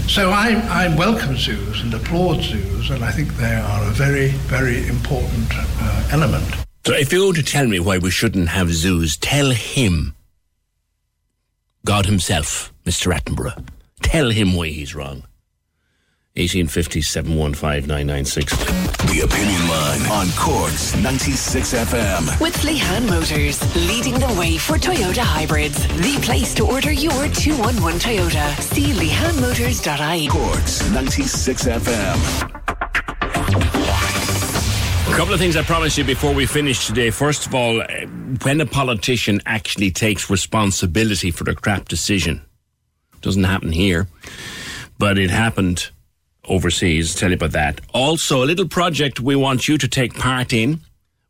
So 0.09 0.31
I, 0.31 0.55
I 0.71 0.97
welcome 0.97 1.37
zoos 1.37 1.83
and 1.83 1.93
applaud 1.93 2.43
zoos, 2.43 2.91
and 2.91 3.05
I 3.05 3.11
think 3.13 3.35
they 3.37 3.55
are 3.55 3.83
a 3.83 3.91
very, 3.91 4.29
very 4.49 4.87
important 4.89 5.49
uh, 5.55 6.09
element. 6.11 6.47
So 6.87 6.95
if 6.95 7.13
you 7.13 7.27
were 7.27 7.35
to 7.35 7.43
tell 7.43 7.67
me 7.67 7.79
why 7.79 7.99
we 7.99 8.11
shouldn't 8.11 8.49
have 8.49 8.73
zoos, 8.73 9.17
tell 9.17 9.51
him, 9.51 10.15
God 11.85 12.07
himself, 12.07 12.73
Mr. 12.85 13.13
Attenborough, 13.13 13.67
tell 14.03 14.31
him 14.31 14.55
why 14.55 14.69
he's 14.69 14.95
wrong. 14.95 15.25
1850 16.37 17.01
715 17.01 17.89
996. 17.89 18.53
The 19.07 19.21
Opinion 19.25 19.69
Line 19.69 20.03
on 20.13 20.29
Corks 20.37 20.95
96 20.97 21.73
FM. 21.75 22.41
With 22.41 22.55
Lehan 22.57 23.09
Motors, 23.09 23.59
leading 23.89 24.15
the 24.15 24.35
way 24.39 24.59
for 24.59 24.77
Toyota 24.77 25.23
hybrids. 25.23 25.87
The 25.89 26.19
place 26.21 26.53
to 26.55 26.67
order 26.67 26.93
your 26.93 27.29
211 27.29 28.01
Toyota. 28.01 28.61
See 28.61 28.93
lehanmotors.ie. 28.93 30.29
Corks 30.29 30.91
96 30.91 31.65
FM. 31.65 32.53
A 35.09 35.17
couple 35.17 35.33
of 35.33 35.41
things 35.41 35.57
I 35.57 35.63
promised 35.63 35.97
you 35.97 36.05
before 36.05 36.35
we 36.35 36.45
finish 36.45 36.87
today. 36.87 37.11
First 37.11 37.47
of 37.47 37.55
all, 37.55 37.81
uh, 37.81 37.87
when 38.43 38.61
a 38.61 38.67
politician 38.67 39.41
actually 39.47 39.91
takes 39.91 40.29
responsibility 40.29 41.31
for 41.31 41.49
a 41.49 41.55
crap 41.55 41.89
decision, 41.89 42.43
doesn't 43.23 43.45
happen 43.45 43.73
here, 43.73 44.09
but 44.99 45.17
it 45.17 45.31
happened 45.31 45.91
overseas. 46.49 47.15
Tell 47.15 47.31
you 47.31 47.37
about 47.37 47.53
that. 47.53 47.81
Also, 47.93 48.43
a 48.43 48.47
little 48.47 48.69
project 48.69 49.21
we 49.21 49.37
want 49.37 49.69
you 49.69 49.79
to 49.79 49.89
take 49.89 50.15
part 50.15 50.53
in 50.53 50.81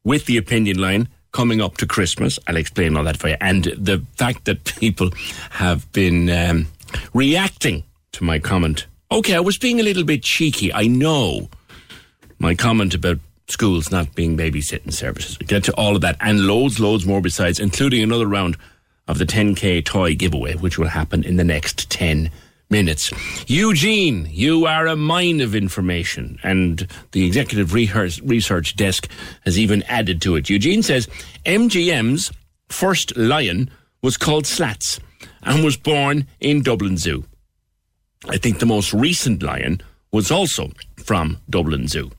with 0.05 0.27
the 0.27 0.37
opinion 0.37 0.79
line 0.79 1.09
coming 1.33 1.61
up 1.61 1.77
to 1.79 1.87
Christmas. 1.87 2.39
I'll 2.47 2.57
explain 2.57 2.97
all 2.97 3.05
that 3.05 3.19
for 3.19 3.29
you. 3.29 3.37
And 3.41 3.65
the 3.65 4.05
fact 4.17 4.47
that 4.47 4.65
people 4.65 5.11
have 5.51 5.91
been 5.93 6.31
um, 6.31 6.69
reacting 7.13 7.85
to 8.13 8.25
my 8.25 8.39
comment. 8.39 8.87
Okay, 9.11 9.35
I 9.35 9.41
was 9.41 9.59
being 9.59 9.79
a 9.79 9.83
little 9.83 10.05
bit 10.05 10.23
cheeky. 10.23 10.73
I 10.73 10.87
know 10.87 11.49
my 12.39 12.55
comment 12.55 12.95
about 12.95 13.19
schools 13.49 13.91
not 13.91 14.15
being 14.15 14.37
babysitting 14.37 14.93
services. 14.93 15.39
We 15.39 15.47
get 15.47 15.65
to 15.65 15.75
all 15.75 15.95
of 15.95 16.03
that 16.03 16.17
and 16.21 16.47
loads, 16.47 16.81
loads 16.81 17.07
more 17.07 17.21
besides, 17.21 17.61
including 17.61 18.03
another 18.03 18.27
round 18.27 18.57
of 19.07 19.19
the 19.19 19.27
10k 19.27 19.85
toy 19.85 20.15
giveaway, 20.15 20.55
which 20.55 20.79
will 20.79 20.89
happen 20.89 21.23
in 21.23 21.37
the 21.37 21.45
next 21.45 21.89
10 21.91 22.31
minutes. 22.71 23.13
Eugene, 23.47 24.29
you 24.31 24.67
are 24.67 24.87
a 24.87 24.97
mine 24.97 25.41
of 25.41 25.55
information, 25.55 26.39
and 26.43 26.87
the 27.13 27.25
executive 27.25 27.73
research 27.73 28.77
desk 28.77 29.09
has 29.45 29.59
even 29.59 29.83
added 29.85 30.21
to 30.23 30.37
it. 30.37 30.51
Eugene 30.51 30.83
says 30.83 31.09
MGM's 31.45 32.33
first 32.69 33.17
lion 33.17 33.71
was 34.03 34.17
called 34.17 34.47
Slats 34.47 35.01
and 35.43 35.65
was 35.65 35.77
born 35.77 36.27
in 36.41 36.63
Dublin 36.63 36.97
Zoo. 36.97 37.25
I 38.29 38.39
think 38.39 38.59
the 38.59 38.67
most 38.67 38.93
recent 38.93 39.43
lion 39.43 39.81
was 40.11 40.31
also 40.31 40.71
from 40.97 41.39
Dublin 41.49 41.87
Zoo. 41.87 42.11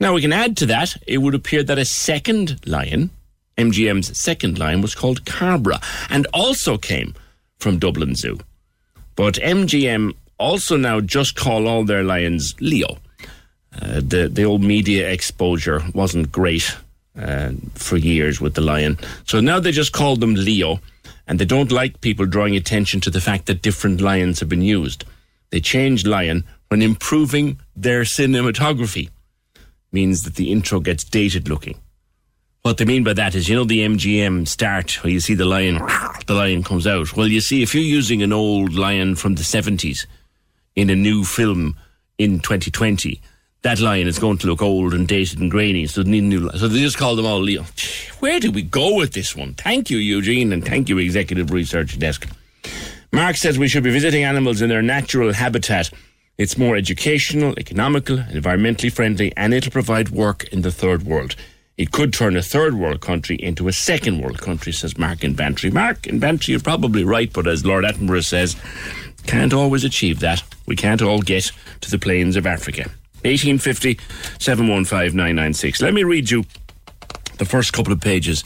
Now 0.00 0.14
we 0.14 0.22
can 0.22 0.32
add 0.32 0.56
to 0.58 0.66
that, 0.66 0.96
it 1.06 1.18
would 1.18 1.34
appear 1.34 1.62
that 1.62 1.78
a 1.78 1.84
second 1.84 2.66
lion, 2.66 3.10
MGM's 3.58 4.18
second 4.18 4.58
lion, 4.58 4.80
was 4.80 4.94
called 4.94 5.24
Cairbre 5.24 5.82
and 6.10 6.26
also 6.32 6.78
came 6.78 7.14
from 7.58 7.78
Dublin 7.78 8.14
Zoo. 8.14 8.38
But 9.16 9.34
MGM 9.34 10.14
also 10.38 10.76
now 10.76 11.00
just 11.00 11.36
call 11.36 11.68
all 11.68 11.84
their 11.84 12.02
lions 12.02 12.54
Leo. 12.60 12.98
Uh, 13.80 14.00
the 14.00 14.28
the 14.32 14.44
old 14.44 14.62
media 14.62 15.10
exposure 15.10 15.82
wasn't 15.94 16.30
great 16.30 16.76
uh, 17.18 17.50
for 17.74 17.96
years 17.96 18.40
with 18.40 18.54
the 18.54 18.60
lion, 18.60 18.98
so 19.26 19.40
now 19.40 19.58
they 19.58 19.72
just 19.72 19.92
call 19.92 20.16
them 20.16 20.34
Leo, 20.34 20.80
and 21.26 21.38
they 21.38 21.44
don't 21.44 21.72
like 21.72 22.00
people 22.00 22.26
drawing 22.26 22.54
attention 22.54 23.00
to 23.00 23.10
the 23.10 23.20
fact 23.20 23.46
that 23.46 23.62
different 23.62 24.00
lions 24.00 24.40
have 24.40 24.48
been 24.48 24.62
used. 24.62 25.04
They 25.50 25.60
changed 25.60 26.06
lion 26.06 26.44
when 26.68 26.82
improving 26.82 27.58
their 27.76 28.02
cinematography 28.02 29.10
means 29.90 30.22
that 30.22 30.34
the 30.34 30.50
intro 30.50 30.80
gets 30.80 31.04
dated 31.04 31.48
looking. 31.48 31.78
What 32.64 32.78
they 32.78 32.86
mean 32.86 33.04
by 33.04 33.12
that 33.12 33.34
is, 33.34 33.46
you 33.46 33.54
know, 33.54 33.64
the 33.64 33.80
MGM 33.80 34.48
start 34.48 35.04
where 35.04 35.12
you 35.12 35.20
see 35.20 35.34
the 35.34 35.44
lion, 35.44 35.82
the 36.26 36.32
lion 36.32 36.62
comes 36.62 36.86
out. 36.86 37.14
Well, 37.14 37.26
you 37.28 37.42
see, 37.42 37.62
if 37.62 37.74
you're 37.74 37.84
using 37.84 38.22
an 38.22 38.32
old 38.32 38.72
lion 38.72 39.16
from 39.16 39.34
the 39.34 39.42
70s 39.42 40.06
in 40.74 40.88
a 40.88 40.96
new 40.96 41.24
film 41.24 41.76
in 42.16 42.40
2020, 42.40 43.20
that 43.60 43.80
lion 43.80 44.08
is 44.08 44.18
going 44.18 44.38
to 44.38 44.46
look 44.46 44.62
old 44.62 44.94
and 44.94 45.06
dated 45.06 45.40
and 45.40 45.50
grainy. 45.50 45.86
So 45.86 46.02
they 46.02 46.12
need 46.12 46.22
new. 46.22 46.48
So 46.52 46.68
they 46.68 46.80
just 46.80 46.96
call 46.96 47.16
them 47.16 47.26
all 47.26 47.38
Leo. 47.38 47.66
Where 48.20 48.40
do 48.40 48.50
we 48.50 48.62
go 48.62 48.96
with 48.96 49.12
this 49.12 49.36
one? 49.36 49.52
Thank 49.52 49.90
you, 49.90 49.98
Eugene, 49.98 50.50
and 50.50 50.64
thank 50.64 50.88
you, 50.88 50.96
Executive 50.96 51.50
Research 51.50 51.98
Desk. 51.98 52.26
Mark 53.12 53.36
says 53.36 53.58
we 53.58 53.68
should 53.68 53.84
be 53.84 53.90
visiting 53.92 54.24
animals 54.24 54.62
in 54.62 54.70
their 54.70 54.80
natural 54.80 55.34
habitat 55.34 55.90
It's 56.38 56.56
more 56.56 56.76
educational, 56.76 57.54
economical, 57.58 58.16
environmentally 58.16 58.90
friendly, 58.90 59.34
and 59.36 59.52
it'll 59.52 59.70
provide 59.70 60.08
work 60.08 60.44
in 60.44 60.62
the 60.62 60.72
third 60.72 61.02
world. 61.02 61.36
It 61.76 61.90
could 61.90 62.12
turn 62.12 62.36
a 62.36 62.42
third 62.42 62.74
world 62.74 63.00
country 63.00 63.36
into 63.36 63.66
a 63.66 63.72
second 63.72 64.20
world 64.20 64.40
country, 64.40 64.72
says 64.72 64.96
Mark 64.96 65.24
in. 65.24 65.34
Mark 65.72 66.06
in 66.06 66.38
you're 66.42 66.60
probably 66.60 67.02
right, 67.02 67.32
but 67.32 67.48
as 67.48 67.66
Lord 67.66 67.84
Attenborough 67.84 68.24
says, 68.24 68.56
can't 69.26 69.52
always 69.52 69.82
achieve 69.82 70.20
that. 70.20 70.42
We 70.66 70.76
can't 70.76 71.02
all 71.02 71.20
get 71.20 71.50
to 71.80 71.90
the 71.90 71.98
plains 71.98 72.36
of 72.36 72.46
Africa. 72.46 72.82
1850 73.22 73.98
715 74.38 75.16
996. 75.16 75.82
Let 75.82 75.94
me 75.94 76.04
read 76.04 76.30
you 76.30 76.44
the 77.38 77.44
first 77.44 77.72
couple 77.72 77.92
of 77.92 78.00
pages 78.00 78.44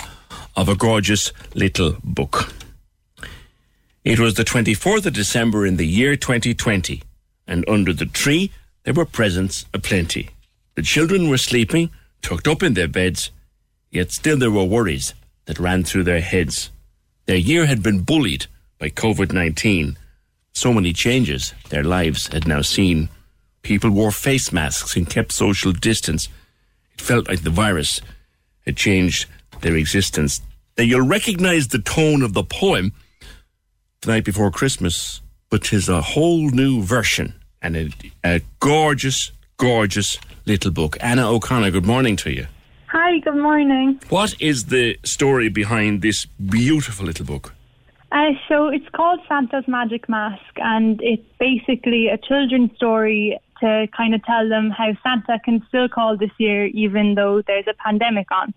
of 0.57 0.69
a 0.69 0.75
gorgeous 0.75 1.33
little 1.55 1.97
book. 2.03 2.53
It 4.05 4.19
was 4.19 4.35
the 4.35 4.45
24th 4.45 5.05
of 5.05 5.13
December 5.13 5.67
in 5.67 5.77
the 5.77 5.87
year 5.87 6.17
2020, 6.17 7.03
and 7.47 7.69
under 7.69 7.93
the 7.93 8.07
tree 8.07 8.53
there 8.85 8.95
were 8.95 9.05
presents 9.05 9.67
aplenty. 9.75 10.31
The 10.77 10.83
children 10.83 11.29
were 11.29 11.39
sleeping, 11.39 11.91
tucked 12.23 12.49
up 12.49 12.63
in 12.63 12.75
their 12.75 12.89
beds, 12.89 13.31
yet 13.91 14.13
still 14.13 14.39
there 14.39 14.51
were 14.51 14.65
worries 14.65 15.15
that 15.47 15.59
ran 15.59 15.85
through 15.85 16.05
their 16.05 16.21
heads. 16.21 16.71
Their 17.27 17.37
year 17.37 17.67
had 17.67 17.83
been 17.83 18.03
bullied 18.03 18.47
by 18.79 18.91
COVID 18.91 19.33
19. 19.33 19.97
So 20.53 20.73
many 20.73 20.93
changes 20.93 21.55
their 21.71 21.85
lives 21.85 22.29
had 22.29 22.47
now 22.47 22.63
seen. 22.63 23.09
People 23.63 23.91
wore 23.91 24.13
face 24.13 24.53
masks 24.53 24.97
and 24.97 25.09
kept 25.09 25.33
social 25.33 25.73
distance. 25.73 26.29
It 26.95 27.01
felt 27.01 27.29
like 27.29 27.43
the 27.43 27.51
virus 27.51 28.01
had 28.65 28.77
changed 28.77 29.27
their 29.61 29.77
existence. 29.77 30.41
Now 30.77 30.85
you'll 30.85 31.07
recognize 31.07 31.69
the 31.69 31.81
tone 31.81 32.23
of 32.23 32.35
the 32.35 32.45
poem 32.45 32.93
the 34.03 34.13
night 34.13 34.25
before 34.25 34.51
Christmas, 34.51 35.21
but 35.51 35.65
'tis 35.65 35.89
a 35.89 36.01
whole 36.01 36.51
new 36.51 36.83
version 36.83 37.35
and 37.61 37.77
a, 37.77 37.91
a 38.25 38.41
gorgeous, 38.61 39.33
gorgeous 39.59 40.19
little 40.47 40.71
book. 40.71 40.97
Anna 41.01 41.31
O'Connor, 41.31 41.73
good 41.73 41.85
morning 41.85 42.17
to 42.17 42.31
you. 42.31 42.47
Hi, 42.87 43.19
good 43.19 43.37
morning. 43.37 44.01
What 44.09 44.41
is 44.41 44.67
the 44.67 44.99
story 45.05 45.49
behind 45.49 46.01
this 46.01 46.25
beautiful 46.25 47.07
little 47.07 47.27
book? 47.27 47.53
Uh, 48.11 48.31
so 48.49 48.69
it's 48.69 48.89
called 48.95 49.21
Santa's 49.29 49.69
Magic 49.69 50.09
Mask, 50.09 50.43
and 50.57 51.01
it's 51.03 51.27
basically 51.39 52.09
a 52.09 52.17
children's 52.17 52.75
story 52.77 53.39
to 53.61 53.89
kind 53.95 54.15
of 54.15 54.25
tell 54.25 54.49
them 54.49 54.71
how 54.71 54.93
Santa 55.03 55.39
can 55.45 55.63
still 55.69 55.89
call 55.89 56.17
this 56.17 56.31
year, 56.39 56.67
even 56.67 57.17
though 57.17 57.43
there's 57.43 57.67
a 57.69 57.75
pandemic 57.75 58.31
on. 58.31 58.55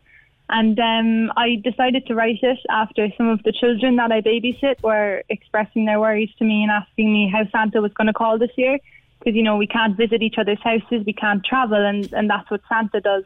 And 0.49 0.80
um, 0.80 1.32
I 1.36 1.56
decided 1.64 2.06
to 2.07 2.15
write 2.15 2.40
it 2.44 2.60
after 2.69 3.07
some 3.18 3.28
of 3.28 3.41
the 3.44 3.52
children 3.52 3.95
that 3.95 4.11
I 4.11 4.22
babysit 4.22 4.84
were 4.84 5.23
expressing 5.30 5.86
their 5.86 5.99
worries 5.99 6.30
to 6.38 6.45
me 6.45 6.61
and 6.61 6.72
asking 6.72 7.11
me 7.11 7.30
how 7.30 7.49
Santa 7.52 7.82
was 7.82 7.94
going 7.94 8.07
to 8.07 8.14
call 8.14 8.38
this 8.38 8.52
year. 8.56 8.78
Because, 9.22 9.35
you 9.35 9.43
know, 9.43 9.56
we 9.56 9.68
can't 9.68 9.95
visit 9.95 10.23
each 10.23 10.35
other's 10.39 10.61
houses, 10.64 11.03
we 11.06 11.14
can't 11.14 11.45
travel, 11.45 11.77
and, 11.77 12.11
and 12.14 12.27
that's 12.27 12.49
what 12.49 12.61
Santa 12.68 12.99
does. 12.99 13.23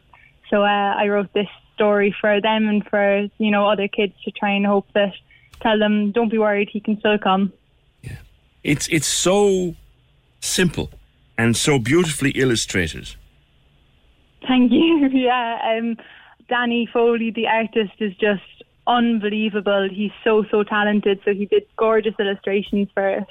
So 0.49 0.63
uh, 0.63 0.93
I 0.97 1.07
wrote 1.07 1.31
this 1.34 1.47
story 1.73 2.13
for 2.19 2.41
them 2.41 2.67
and 2.67 2.85
for, 2.85 3.27
you 3.38 3.51
know, 3.51 3.67
other 3.69 3.88
kids 3.88 4.13
to 4.26 4.31
try 4.31 4.51
and 4.51 4.65
hope 4.65 4.88
that, 4.93 5.13
tell 5.61 5.80
them, 5.80 6.11
don't 6.11 6.30
be 6.30 6.38
worried, 6.38 6.69
he 6.72 6.81
can 6.81 6.99
still 6.99 7.17
come. 7.17 7.53
Yeah, 8.01 8.17
It's 8.63 8.88
it's 8.89 9.07
so 9.07 9.76
simple 10.41 10.89
and 11.38 11.55
so 11.55 11.80
beautifully 11.80 12.31
illustrated. 12.31 13.15
Thank 14.47 14.72
you. 14.72 15.09
yeah. 15.13 15.77
Um, 15.77 15.97
Danny 16.47 16.88
Foley, 16.91 17.31
the 17.31 17.47
artist, 17.47 17.93
is 17.99 18.13
just 18.17 18.43
unbelievable. 18.88 19.89
He's 19.91 20.11
so, 20.23 20.45
so 20.51 20.63
talented. 20.63 21.19
So 21.26 21.34
he 21.34 21.45
did 21.45 21.63
gorgeous 21.77 22.13
illustrations 22.19 22.89
for 22.93 23.26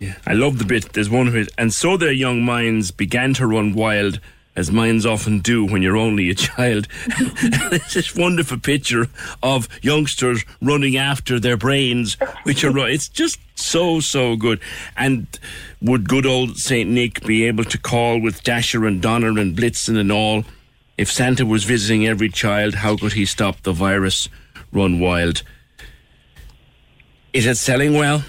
it. 0.00 0.16
I 0.26 0.34
love 0.34 0.58
the 0.58 0.64
bit. 0.64 0.92
There's 0.92 1.10
one 1.10 1.32
where, 1.32 1.46
and 1.56 1.72
so 1.72 1.96
their 1.96 2.12
young 2.12 2.42
minds 2.42 2.90
began 2.90 3.34
to 3.34 3.46
run 3.46 3.74
wild, 3.74 4.20
as 4.58 4.72
minds 4.72 5.06
often 5.06 5.38
do 5.38 5.64
when 5.64 5.82
you're 5.82 5.96
only 5.96 6.30
a 6.30 6.34
child. 6.34 6.88
it's 7.06 7.94
this 7.94 8.16
wonderful 8.16 8.58
picture 8.58 9.06
of 9.40 9.68
youngsters 9.82 10.44
running 10.60 10.96
after 10.96 11.38
their 11.38 11.56
brains, 11.56 12.14
which 12.42 12.64
are 12.64 12.72
right. 12.72 12.92
It's 12.92 13.08
just 13.08 13.38
so, 13.54 14.00
so 14.00 14.34
good. 14.34 14.60
And 14.96 15.28
would 15.80 16.08
good 16.08 16.26
old 16.26 16.56
St. 16.56 16.90
Nick 16.90 17.24
be 17.24 17.44
able 17.44 17.64
to 17.64 17.78
call 17.78 18.20
with 18.20 18.42
Dasher 18.42 18.84
and 18.84 19.00
Donner 19.00 19.38
and 19.38 19.56
Blitzen 19.56 19.96
and 19.96 20.10
all? 20.10 20.42
If 20.96 21.08
Santa 21.08 21.46
was 21.46 21.62
visiting 21.62 22.04
every 22.08 22.28
child, 22.28 22.74
how 22.74 22.96
could 22.96 23.12
he 23.12 23.26
stop 23.26 23.62
the 23.62 23.72
virus 23.72 24.28
run 24.72 24.98
wild? 24.98 25.44
Is 27.32 27.46
it 27.46 27.58
selling 27.58 27.94
well? 27.94 28.24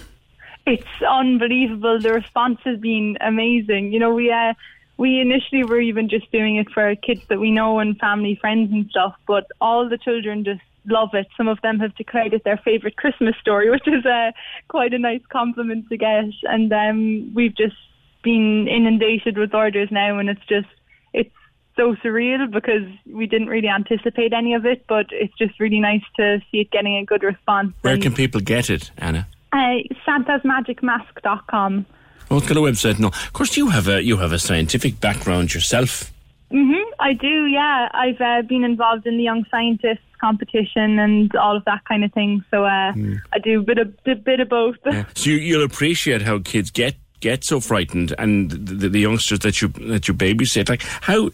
It's 0.70 1.02
unbelievable. 1.02 2.00
The 2.00 2.14
response 2.14 2.60
has 2.64 2.80
been 2.80 3.18
amazing. 3.22 3.92
You 3.92 3.98
know, 3.98 4.14
we 4.14 4.32
uh, 4.32 4.54
we 4.98 5.20
initially 5.20 5.64
were 5.64 5.80
even 5.80 6.10
just 6.10 6.32
doing 6.32 6.58
it 6.58 6.70
for 6.70 6.96
kids 6.96 7.22
that 7.30 7.40
we 7.40 7.50
know 7.50 7.80
and 7.80 7.98
family, 7.98 8.36
friends, 8.36 8.72
and 8.72 8.88
stuff. 8.92 9.16
But 9.26 9.48
all 9.60 9.90
the 9.90 9.98
children 9.98 10.44
just 10.44 10.62
love 10.86 11.10
it. 11.14 11.28
Some 11.36 11.48
of 11.48 11.60
them 11.62 11.80
have 11.80 11.96
declared 11.96 12.34
it 12.36 12.44
their 12.44 12.58
favourite 12.58 12.98
Christmas 12.98 13.36
story, 13.42 13.70
which 13.76 13.88
is 13.88 14.06
uh, 14.06 14.32
quite 14.68 14.94
a 14.94 15.00
nice 15.00 15.26
compliment 15.30 15.90
to 15.90 15.98
get. 15.98 16.26
And 16.44 16.72
um, 16.72 17.34
we've 17.34 17.56
just 17.56 17.78
been 18.22 18.68
inundated 18.68 19.40
with 19.40 19.56
orders 19.56 19.90
now, 19.90 20.20
and 20.20 20.30
it's 20.30 20.46
just 20.48 20.68
it's 21.14 21.34
so 21.78 21.96
surreal 22.04 22.52
because 22.52 22.88
we 23.12 23.26
didn't 23.26 23.48
really 23.48 23.70
anticipate 23.70 24.34
any 24.34 24.54
of 24.54 24.68
it. 24.68 24.86
But 24.88 25.08
it's 25.10 25.36
just 25.36 25.60
really 25.60 25.80
nice 25.80 26.04
to 26.18 26.42
see 26.52 26.60
it 26.60 26.70
getting 26.70 26.98
a 26.98 27.06
good 27.06 27.24
response. 27.24 27.74
Where 27.82 27.98
can 27.98 28.14
people 28.14 28.42
get 28.42 28.70
it, 28.70 28.92
Anna? 29.00 29.28
Uh, 29.52 29.76
santasmagicmask.com. 30.08 31.86
What 32.28 32.44
kind 32.44 32.58
of 32.58 32.64
website? 32.64 33.00
No, 33.00 33.08
of 33.08 33.34
course 33.34 33.58
you 33.58 33.70
have 33.70 33.88
a 33.88 34.04
you 34.04 34.18
have 34.18 34.32
a 34.32 34.40
scientific 34.40 35.00
background 35.00 35.54
yourself. 35.54 36.12
hmm 36.52 36.74
I 37.00 37.14
do, 37.14 37.46
yeah. 37.46 37.90
I've 37.94 38.22
uh, 38.22 38.42
been 38.44 38.64
involved 38.64 39.08
in 39.08 39.18
the 39.18 39.24
Young 39.24 39.46
Scientists 39.50 40.04
competition 40.20 41.00
and 41.00 41.34
all 41.36 41.56
of 41.56 41.66
that 41.66 41.86
kind 41.86 42.04
of 42.04 42.12
thing. 42.14 42.44
So 42.52 42.66
uh, 42.66 42.94
I 43.34 43.40
do 43.42 43.62
a 43.62 43.64
bit 43.64 43.78
of 43.78 43.94
a 44.06 44.16
bit 44.16 44.40
of 44.40 44.50
both. 44.50 44.76
So 45.16 45.30
you, 45.30 45.38
you'll 45.38 45.64
appreciate 45.64 46.22
how 46.22 46.40
kids 46.40 46.70
get 46.70 46.96
get 47.20 47.44
so 47.44 47.60
frightened, 47.60 48.14
and 48.18 48.52
the, 48.52 48.90
the 48.90 49.00
youngsters 49.00 49.40
that 49.40 49.62
you 49.62 49.70
that 49.70 50.08
you 50.08 50.14
babysit. 50.14 50.70
Like 50.70 50.84
how 50.84 51.32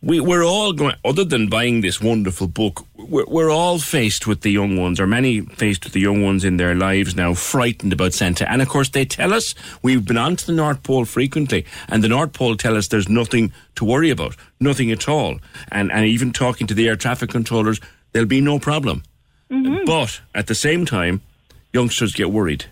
we 0.00 0.20
we're 0.20 0.44
all 0.44 0.72
going. 0.72 0.94
Other 1.04 1.24
than 1.24 1.48
buying 1.48 1.80
this 1.80 2.00
wonderful 2.00 2.46
book, 2.46 2.86
we're, 2.96 3.26
we're 3.26 3.50
all 3.50 3.78
faced 3.78 4.26
with 4.26 4.42
the 4.42 4.50
young 4.50 4.76
ones, 4.76 5.00
or 5.00 5.06
many 5.06 5.40
faced 5.40 5.84
with 5.84 5.92
the 5.92 6.00
young 6.00 6.22
ones 6.22 6.44
in 6.44 6.56
their 6.56 6.74
lives 6.74 7.16
now, 7.16 7.34
frightened 7.34 7.92
about 7.92 8.12
Santa. 8.12 8.50
And 8.50 8.62
of 8.62 8.68
course, 8.68 8.90
they 8.90 9.04
tell 9.04 9.34
us 9.34 9.54
we've 9.82 10.04
been 10.04 10.16
on 10.16 10.36
to 10.36 10.46
the 10.46 10.52
North 10.52 10.82
Pole 10.82 11.04
frequently, 11.04 11.64
and 11.88 12.02
the 12.04 12.08
North 12.08 12.32
Pole 12.32 12.56
tell 12.56 12.76
us 12.76 12.88
there's 12.88 13.08
nothing 13.08 13.52
to 13.74 13.84
worry 13.84 14.10
about, 14.10 14.36
nothing 14.60 14.90
at 14.90 15.08
all. 15.08 15.38
And 15.72 15.90
and 15.90 16.06
even 16.06 16.32
talking 16.32 16.66
to 16.68 16.74
the 16.74 16.88
air 16.88 16.96
traffic 16.96 17.30
controllers, 17.30 17.80
there'll 18.12 18.28
be 18.28 18.40
no 18.40 18.58
problem. 18.58 19.02
Mhm. 19.50 19.86
But 19.86 20.20
at 20.34 20.46
the 20.46 20.54
same 20.54 20.84
time, 20.84 21.22
youngsters 21.72 22.12
get 22.12 22.30
worried. 22.30 22.66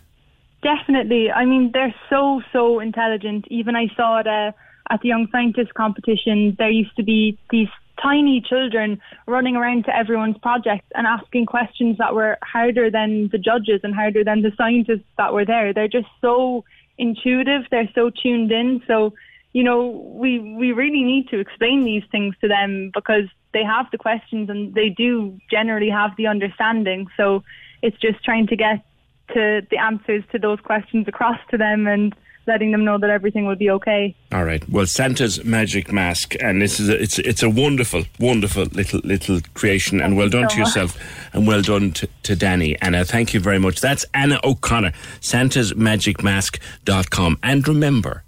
Definitely. 0.62 1.31
I 1.31 1.44
mean, 1.44 1.70
they're 1.73 1.94
so, 2.11 2.43
so 2.53 2.81
intelligent. 2.81 3.47
Even 3.51 3.77
I 3.77 3.89
saw 3.97 4.19
it 4.19 4.27
uh, 4.27 4.53
at 4.91 5.01
the 5.01 5.09
Young 5.09 5.29
Scientist 5.33 5.75
competition. 5.75 6.55
There 6.59 6.71
used 6.71 6.97
to 6.97 7.03
be 7.03 7.39
these 7.51 7.69
tiny 8.03 8.41
children 8.41 9.01
running 9.27 9.57
around 9.57 9.85
to 9.85 9.97
everyone's 9.97 10.39
projects 10.39 10.87
and 10.95 11.07
asking 11.07 11.47
questions 11.47 11.97
that 11.99 12.15
were 12.15 12.39
harder 12.43 12.91
than 12.91 13.29
the 13.33 13.39
judges 13.39 13.81
and 13.83 13.95
harder 13.95 14.23
than 14.23 14.43
the 14.43 14.53
scientists 14.57 15.09
that 15.17 15.33
were 15.33 15.45
there. 15.45 15.73
They're 15.73 15.89
just 15.89 16.09
so 16.21 16.65
intuitive. 16.99 17.63
They're 17.71 17.91
so 17.95 18.11
tuned 18.11 18.53
in. 18.53 18.83
So, 18.87 19.15
you 19.53 19.63
know, 19.63 19.87
we, 20.15 20.39
we 20.39 20.73
really 20.73 21.03
need 21.03 21.29
to 21.29 21.39
explain 21.39 21.85
these 21.85 22.05
things 22.11 22.35
to 22.41 22.49
them 22.49 22.91
because 22.95 23.25
they 23.53 23.65
have 23.65 23.87
the 23.91 23.99
questions 23.99 24.51
and 24.51 24.75
they 24.75 24.91
do 24.91 25.39
generally 25.51 25.89
have 25.89 26.11
the 26.17 26.27
understanding. 26.27 27.07
So 27.17 27.43
it's 27.83 27.99
just 27.99 28.23
trying 28.23 28.47
to 28.49 28.57
get 28.57 28.85
to 29.33 29.67
the 29.71 29.79
answers 29.79 30.23
to 30.33 30.39
those 30.39 30.61
questions 30.61 31.09
across 31.09 31.39
to 31.51 31.57
them 31.57 31.87
and 31.87 32.15
letting 32.47 32.73
them 32.73 32.85
know 32.85 32.98
that 32.98 33.09
everything 33.10 33.47
will 33.47 33.56
be 33.56 33.70
okay. 33.70 34.14
All 34.32 34.44
right. 34.44 34.66
Well, 34.68 34.86
Santa's 34.86 35.44
magic 35.44 35.93
mask, 35.93 36.35
and 36.40 36.62
this 36.62 36.81
is 36.81 36.89
a, 36.89 37.01
it's 37.01 37.18
it's 37.18 37.43
a 37.43 37.51
wonderful, 37.51 38.05
wonderful 38.18 38.64
little 38.66 39.01
little 39.05 39.40
creation, 39.55 40.01
and 40.01 40.16
well 40.16 40.28
done 40.28 40.48
so 40.48 40.55
to 40.55 40.60
yourself, 40.60 40.97
and 41.32 41.47
well 41.47 41.62
done 41.62 41.93
to, 41.93 42.09
to 42.24 42.35
Danny. 42.36 42.77
Anna, 42.81 43.05
thank 43.05 43.35
you 43.35 43.40
very 43.40 43.59
much. 43.59 43.81
That's 43.81 44.05
Anna 44.14 44.40
O'Connor, 44.44 44.93
santasmagicmask.com. 45.20 47.39
And 47.43 47.68
remember, 47.68 48.23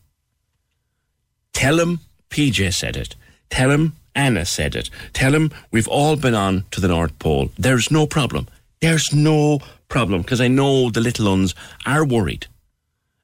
tell 1.53 1.81
him 1.81 2.01
PJ 2.31 2.75
said 2.75 2.97
it. 2.97 3.15
Tell 3.51 3.71
him 3.71 3.95
Anna 4.15 4.45
said 4.45 4.77
it. 4.77 4.91
Tell 5.13 5.35
him 5.35 5.51
we've 5.71 5.89
all 5.89 6.17
been 6.17 6.35
on 6.35 6.65
to 6.73 6.81
the 6.81 6.89
North 6.89 7.19
Pole. 7.19 7.51
There's 7.59 7.91
no 7.91 8.07
problem. 8.07 8.49
There's 8.81 9.13
no 9.13 9.61
problem 9.89 10.23
because 10.23 10.41
I 10.41 10.49
know 10.49 10.91
the 10.91 11.01
little 11.01 11.31
ones 11.31 11.55
are 11.87 12.05
worried 12.05 12.47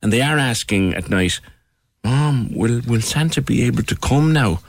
and 0.05 0.13
they 0.13 0.21
are 0.21 0.39
asking 0.39 0.93
at 0.93 1.09
night, 1.09 1.41
Mom, 2.05 2.55
will, 2.55 2.83
will 2.87 3.01
Santa 3.01 3.41
be 3.41 3.65
able 3.65 3.83
to 3.85 3.97
come 3.97 4.35
now? 4.35 4.61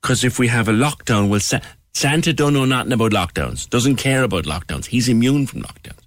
Because 0.00 0.22
if 0.22 0.38
we 0.38 0.46
have 0.46 0.68
a 0.68 0.72
lockdown, 0.72 1.28
will 1.28 1.40
Sa- 1.40 1.58
Santa 1.92 2.32
don't 2.32 2.54
know 2.54 2.64
nothing 2.64 2.92
about 2.92 3.10
lockdowns, 3.10 3.68
doesn't 3.68 3.96
care 3.96 4.22
about 4.22 4.44
lockdowns. 4.44 4.86
He's 4.86 5.08
immune 5.08 5.48
from 5.48 5.62
lockdowns. 5.62 5.98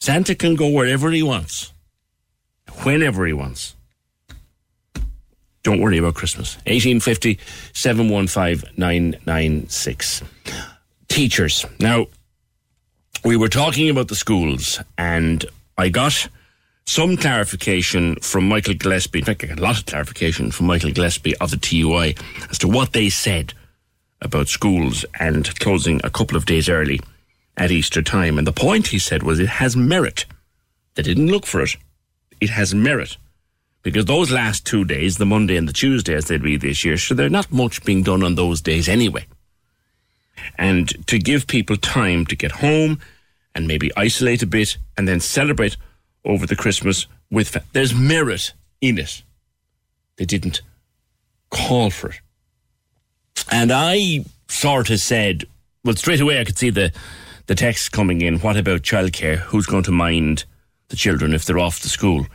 Santa 0.00 0.34
can 0.34 0.54
go 0.54 0.70
wherever 0.70 1.10
he 1.10 1.22
wants, 1.22 1.70
whenever 2.82 3.26
he 3.26 3.34
wants. 3.34 3.76
Don't 5.62 5.82
worry 5.82 5.98
about 5.98 6.14
Christmas. 6.14 6.56
1850 6.64 7.38
715 7.74 8.72
996. 8.78 10.22
Teachers. 11.08 11.66
Now, 11.78 12.06
we 13.22 13.36
were 13.36 13.48
talking 13.50 13.90
about 13.90 14.08
the 14.08 14.16
schools, 14.16 14.80
and 14.96 15.44
I 15.76 15.90
got 15.90 16.28
some 16.88 17.18
clarification 17.18 18.16
from 18.16 18.48
Michael 18.48 18.72
Gillespie. 18.72 19.18
In 19.18 19.24
fact, 19.26 19.44
a 19.44 19.54
lot 19.56 19.78
of 19.78 19.84
clarification 19.84 20.50
from 20.50 20.66
Michael 20.66 20.90
Gillespie 20.90 21.36
of 21.36 21.50
the 21.50 21.58
TUI 21.58 22.16
as 22.50 22.56
to 22.60 22.66
what 22.66 22.94
they 22.94 23.10
said 23.10 23.52
about 24.22 24.48
schools 24.48 25.04
and 25.20 25.54
closing 25.60 26.00
a 26.02 26.08
couple 26.08 26.34
of 26.34 26.46
days 26.46 26.66
early 26.66 26.98
at 27.58 27.70
Easter 27.70 28.00
time. 28.00 28.38
And 28.38 28.46
the 28.46 28.52
point 28.52 28.86
he 28.86 28.98
said 28.98 29.22
was 29.22 29.38
it 29.38 29.50
has 29.50 29.76
merit. 29.76 30.24
They 30.94 31.02
didn't 31.02 31.26
look 31.26 31.44
for 31.44 31.60
it. 31.60 31.76
It 32.40 32.48
has 32.50 32.74
merit. 32.74 33.18
Because 33.82 34.06
those 34.06 34.30
last 34.30 34.64
two 34.64 34.86
days, 34.86 35.18
the 35.18 35.26
Monday 35.26 35.58
and 35.58 35.68
the 35.68 35.74
Tuesday, 35.74 36.14
as 36.14 36.24
they'd 36.24 36.42
be 36.42 36.56
this 36.56 36.86
year, 36.86 36.96
so 36.96 37.14
there's 37.14 37.30
not 37.30 37.52
much 37.52 37.84
being 37.84 38.02
done 38.02 38.22
on 38.22 38.34
those 38.34 38.62
days 38.62 38.88
anyway. 38.88 39.26
And 40.56 41.06
to 41.06 41.18
give 41.18 41.46
people 41.46 41.76
time 41.76 42.24
to 42.26 42.34
get 42.34 42.52
home 42.52 42.98
and 43.54 43.68
maybe 43.68 43.90
isolate 43.94 44.42
a 44.42 44.46
bit 44.46 44.78
and 44.96 45.06
then 45.06 45.20
celebrate 45.20 45.76
over 46.24 46.46
the 46.46 46.56
Christmas 46.56 47.06
with 47.30 47.48
fa- 47.48 47.64
there's 47.72 47.94
merit 47.94 48.52
in 48.80 48.98
it. 48.98 49.22
They 50.16 50.24
didn't 50.24 50.62
call 51.50 51.90
for 51.90 52.10
it. 52.10 52.20
And 53.50 53.72
I 53.72 54.24
sort 54.48 54.90
of 54.90 55.00
said, 55.00 55.44
well, 55.84 55.96
straight 55.96 56.20
away 56.20 56.40
I 56.40 56.44
could 56.44 56.58
see 56.58 56.70
the, 56.70 56.92
the 57.46 57.54
text 57.54 57.92
coming 57.92 58.20
in. 58.20 58.40
What 58.40 58.56
about 58.56 58.82
childcare? 58.82 59.36
Who's 59.36 59.66
going 59.66 59.84
to 59.84 59.92
mind 59.92 60.44
the 60.88 60.96
children 60.96 61.34
if 61.34 61.44
they're 61.44 61.58
off 61.58 61.80
to 61.80 61.88
school? 61.88 62.26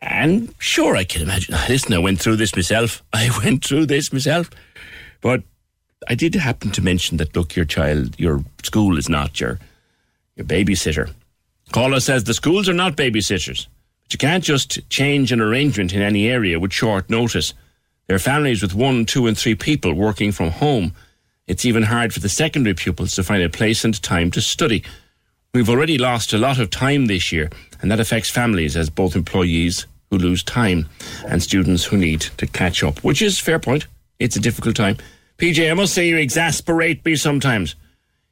And 0.00 0.54
sure, 0.58 0.96
I 0.96 1.04
can 1.04 1.22
imagine. 1.22 1.54
Listen, 1.68 1.94
I 1.94 1.98
went 1.98 2.20
through 2.20 2.36
this 2.36 2.54
myself. 2.54 3.02
I 3.12 3.30
went 3.42 3.64
through 3.64 3.86
this 3.86 4.12
myself. 4.12 4.50
But 5.20 5.42
I 6.08 6.14
did 6.14 6.34
happen 6.34 6.70
to 6.72 6.82
mention 6.82 7.16
that, 7.18 7.34
look, 7.34 7.56
your 7.56 7.64
child, 7.64 8.18
your 8.18 8.44
school 8.62 8.98
is 8.98 9.08
not 9.08 9.40
your, 9.40 9.58
your 10.36 10.46
babysitter. 10.46 11.12
Caller 11.72 12.00
says 12.00 12.24
the 12.24 12.34
schools 12.34 12.68
are 12.68 12.74
not 12.74 12.96
babysitters. 12.96 13.66
But 14.04 14.12
you 14.12 14.18
can't 14.18 14.44
just 14.44 14.88
change 14.90 15.32
an 15.32 15.40
arrangement 15.40 15.92
in 15.92 16.02
any 16.02 16.28
area 16.28 16.60
with 16.60 16.72
short 16.72 17.08
notice. 17.08 17.54
There 18.06 18.16
are 18.16 18.20
families 18.20 18.62
with 18.62 18.74
one, 18.74 19.06
two, 19.06 19.26
and 19.26 19.36
three 19.36 19.54
people 19.54 19.94
working 19.94 20.30
from 20.30 20.50
home. 20.50 20.92
It's 21.46 21.64
even 21.64 21.84
hard 21.84 22.12
for 22.12 22.20
the 22.20 22.28
secondary 22.28 22.74
pupils 22.74 23.14
to 23.14 23.22
find 23.22 23.42
a 23.42 23.48
place 23.48 23.84
and 23.84 24.00
time 24.02 24.30
to 24.32 24.40
study. 24.40 24.84
We've 25.54 25.70
already 25.70 25.98
lost 25.98 26.32
a 26.32 26.38
lot 26.38 26.58
of 26.58 26.70
time 26.70 27.06
this 27.06 27.32
year, 27.32 27.50
and 27.80 27.90
that 27.90 28.00
affects 28.00 28.30
families 28.30 28.76
as 28.76 28.90
both 28.90 29.14
employees 29.14 29.86
who 30.10 30.18
lose 30.18 30.42
time 30.42 30.88
and 31.26 31.42
students 31.42 31.84
who 31.84 31.96
need 31.96 32.20
to 32.38 32.46
catch 32.46 32.82
up, 32.82 32.98
which 33.04 33.22
is 33.22 33.38
fair 33.38 33.58
point. 33.58 33.86
It's 34.18 34.36
a 34.36 34.40
difficult 34.40 34.76
time. 34.76 34.96
PJ, 35.38 35.70
I 35.70 35.74
must 35.74 35.94
say 35.94 36.08
you 36.08 36.16
exasperate 36.16 37.04
me 37.04 37.16
sometimes. 37.16 37.74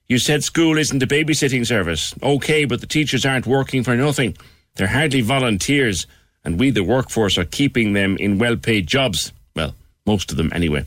You 0.08 0.18
said 0.18 0.44
school 0.44 0.76
isn't 0.78 1.02
a 1.02 1.06
babysitting 1.06 1.66
service. 1.66 2.14
Okay, 2.22 2.64
but 2.64 2.80
the 2.80 2.86
teachers 2.86 3.24
aren't 3.24 3.46
working 3.46 3.82
for 3.82 3.96
nothing. 3.96 4.36
They're 4.74 4.86
hardly 4.86 5.20
volunteers, 5.20 6.06
and 6.44 6.58
we, 6.58 6.70
the 6.70 6.84
workforce, 6.84 7.38
are 7.38 7.44
keeping 7.44 7.92
them 7.92 8.16
in 8.16 8.38
well 8.38 8.56
paid 8.56 8.86
jobs. 8.86 9.32
Well, 9.54 9.74
most 10.06 10.30
of 10.30 10.36
them 10.36 10.50
anyway. 10.54 10.84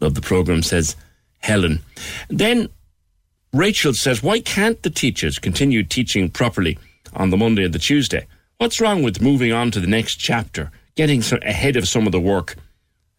Love 0.00 0.14
the 0.14 0.20
programme, 0.20 0.62
says 0.62 0.96
Helen. 1.40 1.80
Then 2.28 2.68
Rachel 3.52 3.94
says, 3.94 4.22
why 4.22 4.40
can't 4.40 4.82
the 4.82 4.90
teachers 4.90 5.38
continue 5.38 5.82
teaching 5.82 6.30
properly 6.30 6.78
on 7.14 7.30
the 7.30 7.36
Monday 7.36 7.64
and 7.64 7.74
the 7.74 7.78
Tuesday? 7.78 8.26
What's 8.58 8.80
wrong 8.80 9.02
with 9.02 9.20
moving 9.20 9.52
on 9.52 9.70
to 9.72 9.80
the 9.80 9.86
next 9.86 10.16
chapter, 10.16 10.70
getting 10.94 11.22
ahead 11.42 11.76
of 11.76 11.88
some 11.88 12.06
of 12.06 12.12
the 12.12 12.20
work, 12.20 12.56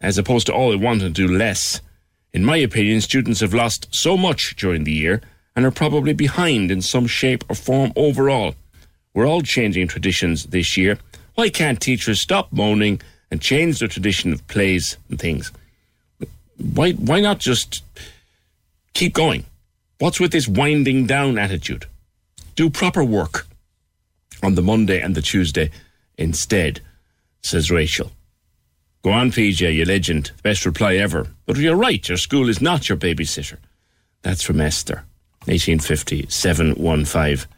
as 0.00 0.18
opposed 0.18 0.46
to 0.46 0.54
all 0.54 0.70
they 0.70 0.76
want 0.76 1.00
to 1.02 1.10
do 1.10 1.28
less? 1.28 1.80
In 2.32 2.44
my 2.44 2.56
opinion, 2.56 3.00
students 3.00 3.40
have 3.40 3.54
lost 3.54 3.86
so 3.94 4.16
much 4.16 4.56
during 4.56 4.82
the 4.84 4.92
year 4.92 5.20
and 5.56 5.64
are 5.64 5.70
probably 5.70 6.12
behind 6.12 6.70
in 6.70 6.82
some 6.82 7.06
shape 7.06 7.44
or 7.48 7.54
form 7.54 7.92
overall. 7.96 8.54
We're 9.14 9.26
all 9.26 9.42
changing 9.42 9.88
traditions 9.88 10.46
this 10.46 10.76
year. 10.76 10.98
Why 11.34 11.48
can't 11.48 11.80
teachers 11.80 12.20
stop 12.20 12.52
moaning 12.52 13.00
and 13.30 13.40
change 13.40 13.78
the 13.78 13.88
tradition 13.88 14.32
of 14.32 14.46
plays 14.48 14.96
and 15.08 15.18
things? 15.18 15.52
Why, 16.56 16.92
why 16.92 17.20
not 17.20 17.38
just 17.38 17.82
keep 18.92 19.14
going? 19.14 19.44
What's 19.98 20.20
with 20.20 20.32
this 20.32 20.48
winding 20.48 21.06
down 21.06 21.38
attitude? 21.38 21.86
Do 22.56 22.70
proper 22.70 23.04
work 23.04 23.46
on 24.42 24.54
the 24.54 24.62
Monday 24.62 25.00
and 25.00 25.14
the 25.14 25.22
Tuesday 25.22 25.70
instead, 26.16 26.80
says 27.42 27.70
Rachel. 27.70 28.12
Go 29.02 29.10
on, 29.10 29.30
PJ, 29.30 29.74
you 29.74 29.84
legend. 29.84 30.30
Best 30.42 30.64
reply 30.64 30.96
ever. 30.96 31.28
But 31.46 31.56
you're 31.56 31.76
right, 31.76 32.08
your 32.08 32.16
school 32.16 32.48
is 32.48 32.60
not 32.60 32.88
your 32.88 32.96
babysitter. 32.96 33.58
That's 34.22 34.42
from 34.42 34.60
Esther, 34.60 35.04
1850 35.46 36.26
715 36.28 37.48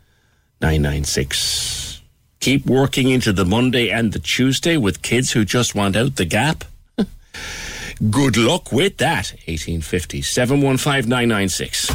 996. 0.60 2.00
Keep 2.40 2.66
working 2.66 3.10
into 3.10 3.32
the 3.32 3.44
Monday 3.44 3.90
and 3.90 4.12
the 4.12 4.18
Tuesday 4.18 4.76
with 4.76 5.02
kids 5.02 5.32
who 5.32 5.44
just 5.44 5.74
want 5.74 5.96
out 5.96 6.16
the 6.16 6.24
gap? 6.24 6.64
Good 8.10 8.36
luck 8.36 8.72
with 8.72 8.98
that. 8.98 9.32
1850 9.46 10.22
715 10.22 11.08
996. 11.08 11.86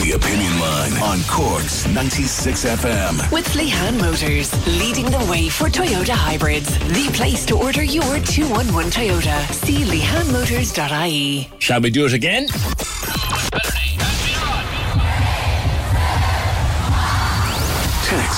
The 0.00 0.12
Opinion 0.14 0.60
Line 0.60 0.92
on 1.02 1.18
Corks 1.28 1.86
96 1.88 2.64
FM. 2.64 3.32
With 3.32 3.46
Lehan 3.48 4.00
Motors, 4.00 4.50
leading 4.78 5.06
the 5.10 5.26
way 5.30 5.48
for 5.48 5.68
Toyota 5.68 6.14
hybrids. 6.14 6.78
The 6.78 7.10
place 7.12 7.44
to 7.46 7.58
order 7.58 7.82
your 7.82 8.20
211 8.20 8.90
Toyota. 8.90 9.52
See 9.52 9.84
lehanmotors.ie. 9.84 11.50
Shall 11.58 11.80
we 11.80 11.90
do 11.90 12.06
it 12.06 12.14
again? 12.14 12.46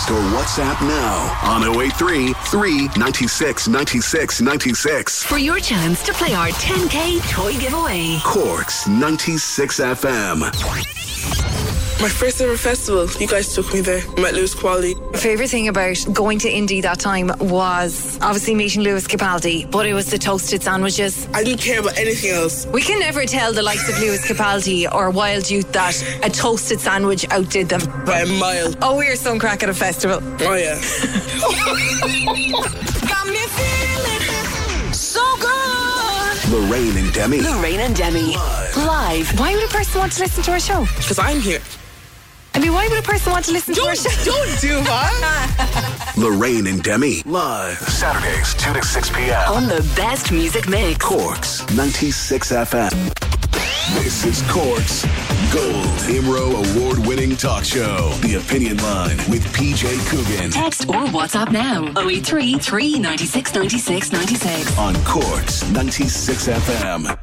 Text 0.03 0.11
or 0.11 0.21
WhatsApp 0.37 0.81
now 0.83 1.39
on 1.45 1.63
083 1.81 2.33
396 2.33 3.69
96 3.69 4.41
96. 4.41 5.23
For 5.25 5.39
your 5.39 5.61
chance 5.61 6.03
to 6.05 6.13
play 6.13 6.35
our 6.35 6.49
10K 6.49 7.31
toy 7.31 7.57
giveaway. 7.59 8.19
Corks 8.25 8.89
96 8.89 9.79
FM. 9.81 11.82
My 12.01 12.09
first 12.09 12.41
ever 12.41 12.57
festival, 12.57 13.07
you 13.21 13.29
guys 13.29 13.55
took 13.55 13.73
me 13.73 13.81
there. 13.81 14.03
Met 14.19 14.35
Lewis 14.35 14.55
Capaldi. 14.57 14.97
My 15.13 15.19
favourite 15.19 15.51
thing 15.51 15.69
about 15.69 15.97
going 16.13 16.39
to 16.41 16.51
Indy 16.51 16.81
that 16.81 16.99
time 16.99 17.31
was 17.39 18.19
obviously 18.21 18.57
meeting 18.57 18.83
Lewis 18.83 19.07
Capaldi, 19.07 19.71
but 19.71 19.87
it 19.87 19.95
was 19.95 20.11
the 20.11 20.19
toasted 20.19 20.65
sandwiches. 20.65 21.29
I 21.33 21.45
didn't 21.45 21.61
care 21.61 21.79
about 21.79 21.97
anything 21.97 22.31
else. 22.33 22.67
We 22.67 22.83
can 22.83 22.99
never 22.99 23.25
tell 23.25 23.53
the 23.53 23.63
likes 23.63 23.89
of 23.89 24.01
Lewis 24.01 24.27
Capaldi 24.27 24.93
or 24.93 25.11
Wild 25.11 25.49
Youth 25.49 25.71
that 25.73 25.95
a 26.25 26.31
toasted 26.31 26.81
sandwich 26.81 27.25
outdid 27.31 27.69
them. 27.69 27.81
By 28.05 28.21
a 28.23 28.27
mile. 28.27 28.75
Oh, 28.83 28.97
we 28.99 29.07
are 29.07 29.15
some 29.17 29.39
crack 29.39 29.63
at 29.63 29.69
a 29.69 29.75
festival. 29.75 30.19
Oh, 30.41 30.55
yeah. 30.55 30.75
Got 33.07 33.27
me 33.29 33.37
feeling 33.47 34.93
so 34.93 35.23
good. 35.39 36.49
Lorraine 36.51 36.97
and 36.97 37.13
Demi. 37.15 37.41
Lorraine 37.43 37.79
and 37.81 37.95
Demi. 37.95 38.35
Live. 38.77 39.39
Why 39.39 39.55
would 39.55 39.63
a 39.65 39.69
person 39.69 40.01
want 40.01 40.13
to 40.13 40.21
listen 40.23 40.43
to 40.43 40.51
our 40.51 40.61
show? 40.61 40.85
Because 40.97 41.21
I'm 41.21 41.41
here. 41.41 41.61
I 42.55 42.59
mean, 42.61 42.73
why 42.73 42.87
would 42.89 42.99
a 42.99 43.03
person 43.03 43.33
want 43.33 43.45
to 43.47 43.53
listen 43.53 43.75
to 43.75 43.81
our 43.83 43.95
show? 43.97 44.11
Don't 44.25 44.61
do 44.61 44.75
that. 44.85 46.15
Lorraine 46.17 46.67
and 46.67 46.83
Demi. 46.83 47.23
Live. 47.25 47.79
Saturdays, 47.79 48.55
2 48.55 48.75
to 48.75 48.83
6 48.85 49.11
p.m. 49.11 49.53
On 49.53 49.67
the 49.67 49.81
best 49.97 50.31
music 50.33 50.69
mix. 50.69 51.03
Corks 51.05 51.67
96 51.75 52.53
FM. 52.53 53.15
This 53.95 54.25
is 54.25 54.43
Corks 54.51 55.05
Gold 55.53 55.85
Imro 56.09 56.53
award 56.79 57.07
winning 57.07 57.37
talk 57.37 57.65
show. 57.65 58.11
The 58.21 58.35
Opinion 58.37 58.77
Line 58.79 59.17
with 59.29 59.45
PJ 59.55 59.99
Coogan 60.09 60.51
Text 60.51 60.89
or 60.89 61.05
WhatsApp 61.07 61.51
now. 61.53 61.89
083 62.01 62.59
396 62.59 63.55
96 63.55 64.13
96. 64.13 64.79
on 64.79 64.95
Corks 65.05 65.69
96 65.71 66.49
FM. 66.49 67.19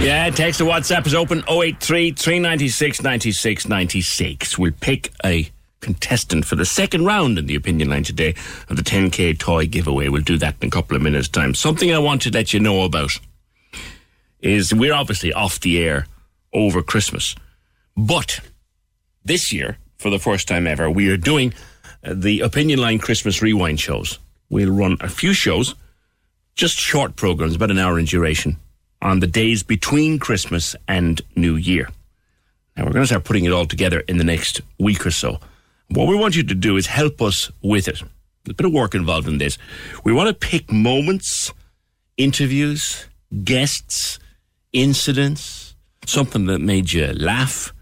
Yeah, 0.00 0.30
text 0.30 0.62
or 0.62 0.64
WhatsApp 0.64 1.06
is 1.06 1.14
open 1.14 1.44
083 1.46 2.12
396 2.12 3.02
96 3.02 3.68
96. 3.68 4.58
We'll 4.58 4.72
pick 4.80 5.12
a 5.22 5.50
contestant 5.80 6.46
for 6.46 6.56
the 6.56 6.64
second 6.64 7.04
round 7.04 7.38
in 7.38 7.44
the 7.46 7.54
opinion 7.54 7.90
line 7.90 8.04
today 8.04 8.34
of 8.70 8.76
the 8.76 8.82
10k 8.82 9.38
toy 9.38 9.66
giveaway. 9.66 10.08
We'll 10.08 10.22
do 10.22 10.38
that 10.38 10.56
in 10.62 10.68
a 10.68 10.70
couple 10.70 10.96
of 10.96 11.02
minutes' 11.02 11.28
time. 11.28 11.54
Something 11.54 11.92
I 11.92 11.98
want 11.98 12.22
to 12.22 12.30
let 12.30 12.54
you 12.54 12.60
know 12.60 12.84
about 12.84 13.10
is 14.40 14.72
we're 14.72 14.94
obviously 14.94 15.34
off 15.34 15.60
the 15.60 15.78
air 15.84 16.06
over 16.54 16.82
Christmas, 16.82 17.36
but 17.94 18.40
this 19.22 19.52
year, 19.52 19.76
for 19.98 20.08
the 20.08 20.18
first 20.18 20.48
time 20.48 20.66
ever, 20.66 20.90
we 20.90 21.10
are 21.10 21.18
doing 21.18 21.52
uh, 22.02 22.14
the 22.16 22.40
opinion 22.40 22.80
line 22.80 22.98
Christmas 22.98 23.42
rewind 23.42 23.78
shows. 23.78 24.18
We'll 24.48 24.72
run 24.72 24.96
a 25.00 25.10
few 25.10 25.34
shows, 25.34 25.74
just 26.54 26.78
short 26.78 27.16
programs, 27.16 27.54
about 27.54 27.70
an 27.70 27.78
hour 27.78 27.98
in 27.98 28.06
duration, 28.06 28.56
on 29.02 29.20
the 29.20 29.26
days 29.26 29.62
between 29.62 30.18
Christmas 30.18 30.76
and 30.86 31.20
New 31.36 31.56
Year. 31.56 31.88
Now, 32.76 32.84
we're 32.84 32.92
going 32.92 33.02
to 33.02 33.06
start 33.06 33.24
putting 33.24 33.44
it 33.44 33.52
all 33.52 33.66
together 33.66 34.00
in 34.00 34.18
the 34.18 34.24
next 34.24 34.60
week 34.78 35.04
or 35.04 35.10
so. 35.10 35.38
What 35.88 36.06
we 36.06 36.16
want 36.16 36.36
you 36.36 36.42
to 36.44 36.54
do 36.54 36.76
is 36.76 36.86
help 36.86 37.20
us 37.20 37.50
with 37.62 37.88
it. 37.88 38.02
a 38.48 38.54
bit 38.54 38.66
of 38.66 38.72
work 38.72 38.94
involved 38.94 39.28
in 39.28 39.38
this. 39.38 39.58
We 40.04 40.12
want 40.12 40.28
to 40.28 40.48
pick 40.48 40.70
moments, 40.70 41.52
interviews, 42.16 43.06
guests, 43.44 44.18
incidents, 44.72 45.74
something 46.06 46.46
that 46.46 46.60
made 46.60 46.92
you 46.92 47.06
laugh, 47.12 47.72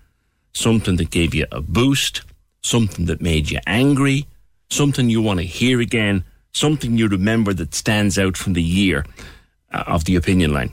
something 0.52 0.96
that 0.96 1.10
gave 1.10 1.34
you 1.34 1.46
a 1.52 1.60
boost, 1.60 2.22
something 2.62 3.06
that 3.06 3.20
made 3.20 3.50
you 3.50 3.58
angry, 3.66 4.26
something 4.70 5.10
you 5.10 5.22
want 5.22 5.40
to 5.40 5.46
hear 5.46 5.80
again, 5.80 6.24
something 6.52 6.96
you 6.96 7.08
remember 7.08 7.52
that 7.54 7.74
stands 7.74 8.18
out 8.18 8.36
from 8.36 8.54
the 8.54 8.62
year 8.62 9.04
uh, 9.72 9.84
of 9.86 10.04
the 10.04 10.16
opinion 10.16 10.52
line. 10.52 10.72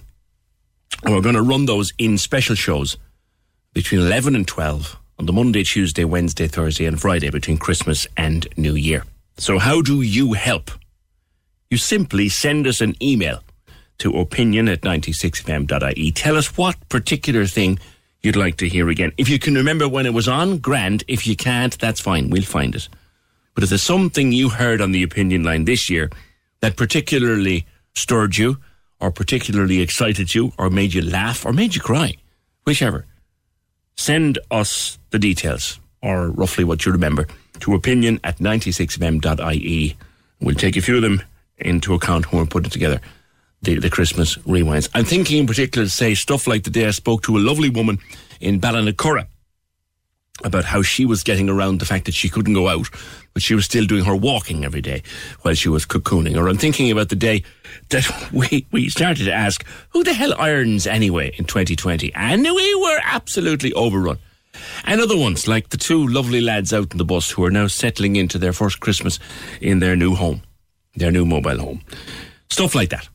And 1.03 1.13
we're 1.13 1.21
going 1.21 1.35
to 1.35 1.41
run 1.41 1.65
those 1.65 1.93
in 1.97 2.17
special 2.17 2.55
shows 2.55 2.97
between 3.73 4.01
11 4.01 4.35
and 4.35 4.47
12 4.47 4.97
on 5.19 5.25
the 5.25 5.33
Monday, 5.33 5.63
Tuesday, 5.63 6.05
Wednesday, 6.05 6.47
Thursday, 6.47 6.85
and 6.85 6.99
Friday 6.99 7.29
between 7.29 7.57
Christmas 7.57 8.07
and 8.17 8.47
New 8.57 8.75
Year. 8.75 9.03
So, 9.37 9.59
how 9.59 9.81
do 9.81 10.01
you 10.01 10.33
help? 10.33 10.71
You 11.69 11.77
simply 11.77 12.29
send 12.29 12.67
us 12.67 12.81
an 12.81 12.95
email 13.01 13.43
to 13.97 14.17
opinion 14.17 14.67
at 14.69 14.81
96fm.ie. 14.81 16.11
Tell 16.11 16.35
us 16.37 16.57
what 16.57 16.89
particular 16.89 17.45
thing 17.45 17.79
you'd 18.21 18.35
like 18.35 18.57
to 18.57 18.67
hear 18.67 18.89
again. 18.89 19.11
If 19.17 19.29
you 19.29 19.39
can 19.39 19.55
remember 19.55 19.87
when 19.87 20.05
it 20.05 20.13
was 20.13 20.27
on, 20.27 20.57
grand. 20.57 21.03
If 21.07 21.27
you 21.27 21.35
can't, 21.35 21.77
that's 21.79 22.01
fine. 22.01 22.29
We'll 22.29 22.43
find 22.43 22.75
it. 22.75 22.89
But 23.53 23.63
if 23.63 23.69
there's 23.69 23.83
something 23.83 24.31
you 24.31 24.49
heard 24.49 24.81
on 24.81 24.91
the 24.91 25.03
opinion 25.03 25.43
line 25.43 25.65
this 25.65 25.89
year 25.89 26.09
that 26.59 26.75
particularly 26.75 27.65
stirred 27.93 28.37
you, 28.37 28.57
or 28.99 29.11
particularly 29.11 29.81
excited 29.81 30.33
you, 30.33 30.53
or 30.57 30.69
made 30.69 30.93
you 30.93 31.01
laugh, 31.01 31.45
or 31.45 31.53
made 31.53 31.75
you 31.75 31.81
cry, 31.81 32.15
whichever, 32.65 33.05
send 33.95 34.39
us 34.51 34.97
the 35.11 35.19
details, 35.19 35.79
or 36.01 36.29
roughly 36.29 36.63
what 36.63 36.85
you 36.85 36.91
remember, 36.91 37.27
to 37.59 37.73
opinion 37.73 38.19
at 38.23 38.37
96fm.ie. 38.39 39.97
We'll 40.41 40.55
take 40.55 40.77
a 40.77 40.81
few 40.81 40.97
of 40.97 41.01
them 41.01 41.21
into 41.57 41.93
account 41.93 42.31
when 42.31 42.41
we're 42.41 42.47
putting 42.47 42.69
together 42.69 42.99
the, 43.61 43.79
the 43.79 43.89
Christmas 43.89 44.35
rewinds. 44.39 44.89
I'm 44.93 45.05
thinking 45.05 45.39
in 45.39 45.47
particular 45.47 45.85
to 45.85 45.91
say 45.91 46.13
stuff 46.13 46.47
like 46.47 46.63
the 46.63 46.69
day 46.69 46.85
I 46.85 46.91
spoke 46.91 47.23
to 47.23 47.37
a 47.37 47.39
lovely 47.39 47.69
woman 47.69 47.99
in 48.39 48.59
Ballinacurra 48.59 49.27
about 50.43 50.65
how 50.65 50.81
she 50.81 51.05
was 51.05 51.23
getting 51.23 51.49
around 51.49 51.79
the 51.79 51.85
fact 51.85 52.05
that 52.05 52.13
she 52.13 52.29
couldn't 52.29 52.53
go 52.53 52.67
out, 52.67 52.89
but 53.33 53.41
she 53.41 53.55
was 53.55 53.65
still 53.65 53.85
doing 53.85 54.03
her 54.03 54.15
walking 54.15 54.65
every 54.65 54.81
day 54.81 55.01
while 55.41 55.53
she 55.53 55.69
was 55.69 55.85
cocooning. 55.85 56.35
Or 56.37 56.49
I'm 56.49 56.57
thinking 56.57 56.91
about 56.91 57.09
the 57.09 57.15
day 57.15 57.43
that 57.89 58.05
we, 58.33 58.65
we 58.71 58.89
started 58.89 59.25
to 59.25 59.33
ask, 59.33 59.65
who 59.89 60.03
the 60.03 60.13
hell 60.13 60.33
irons 60.37 60.87
anyway 60.87 61.33
in 61.37 61.45
2020? 61.45 62.13
And 62.13 62.43
we 62.43 62.75
were 62.75 62.99
absolutely 63.03 63.71
overrun. 63.73 64.17
And 64.85 65.01
other 65.01 65.17
ones, 65.17 65.47
like 65.47 65.69
the 65.69 65.77
two 65.77 66.07
lovely 66.07 66.41
lads 66.41 66.73
out 66.73 66.91
in 66.91 66.97
the 66.97 67.05
bus 67.05 67.31
who 67.31 67.43
are 67.43 67.51
now 67.51 67.67
settling 67.67 68.15
into 68.15 68.37
their 68.37 68.53
first 68.53 68.79
Christmas 68.79 69.19
in 69.61 69.79
their 69.79 69.95
new 69.95 70.15
home, 70.15 70.41
their 70.95 71.11
new 71.11 71.25
mobile 71.25 71.59
home. 71.59 71.81
Stuff 72.49 72.75
like 72.75 72.89
that. 72.89 73.09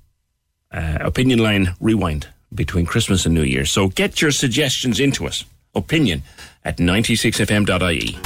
Uh, 0.73 0.99
opinion 1.01 1.39
line 1.39 1.75
rewind 1.81 2.29
between 2.55 2.87
Christmas 2.87 3.27
and 3.27 3.35
New 3.35 3.43
Year. 3.43 3.65
So 3.65 3.89
get 3.89 4.21
your 4.21 4.33
suggestions 4.33 5.01
into 5.01 5.27
us. 5.27 5.45
Opinion 5.75 6.23
at 6.65 6.77
96fm.ie. 6.77 8.19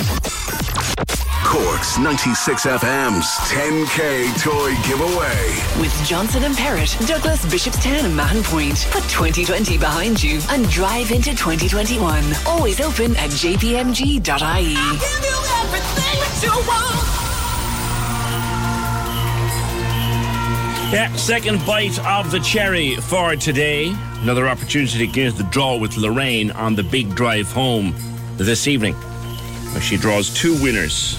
Cork's 1.44 1.98
96 1.98 2.66
FM's 2.66 3.26
10K 3.48 4.42
toy 4.42 4.74
giveaway. 4.88 5.80
With 5.80 5.94
Johnson 6.04 6.42
and 6.42 6.54
Perrott, 6.56 7.06
Douglas, 7.06 7.44
Bishopstown, 7.46 8.04
and 8.04 8.16
Mahon 8.16 8.42
Point. 8.42 8.88
Put 8.90 9.04
2020 9.04 9.78
behind 9.78 10.20
you 10.20 10.40
and 10.50 10.68
drive 10.68 11.12
into 11.12 11.30
2021. 11.30 12.24
Always 12.46 12.80
open 12.80 13.14
at 13.16 13.30
jpmg.ie. 13.30 14.74
Yeah, 20.92 21.14
second 21.16 21.64
bite 21.64 21.98
of 22.04 22.30
the 22.32 22.40
cherry 22.40 22.96
for 22.96 23.36
today. 23.36 23.94
Another 24.22 24.48
opportunity 24.48 24.98
to 24.98 25.06
get 25.06 25.36
the 25.36 25.44
draw 25.44 25.76
with 25.76 25.96
Lorraine 25.96 26.50
on 26.52 26.74
the 26.74 26.82
big 26.82 27.14
drive 27.14 27.50
home 27.52 27.94
this 28.36 28.66
evening. 28.66 28.94
She 29.80 29.96
draws 29.96 30.32
two 30.32 30.60
winners 30.62 31.18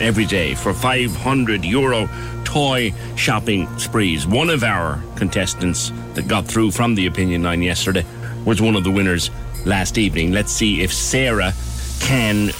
every 0.00 0.24
day 0.24 0.54
for 0.54 0.72
500 0.72 1.64
euro 1.64 2.08
toy 2.44 2.92
shopping 3.16 3.66
sprees. 3.78 4.26
One 4.26 4.50
of 4.50 4.62
our 4.62 5.02
contestants 5.16 5.90
that 6.14 6.28
got 6.28 6.46
through 6.46 6.70
from 6.70 6.94
the 6.94 7.06
opinion 7.06 7.42
line 7.42 7.62
yesterday 7.62 8.04
was 8.44 8.60
one 8.60 8.76
of 8.76 8.84
the 8.84 8.90
winners 8.90 9.30
last 9.64 9.98
evening. 9.98 10.32
Let's 10.32 10.52
see 10.52 10.82
if 10.82 10.92
Sarah 10.92 11.52
can 12.00 12.50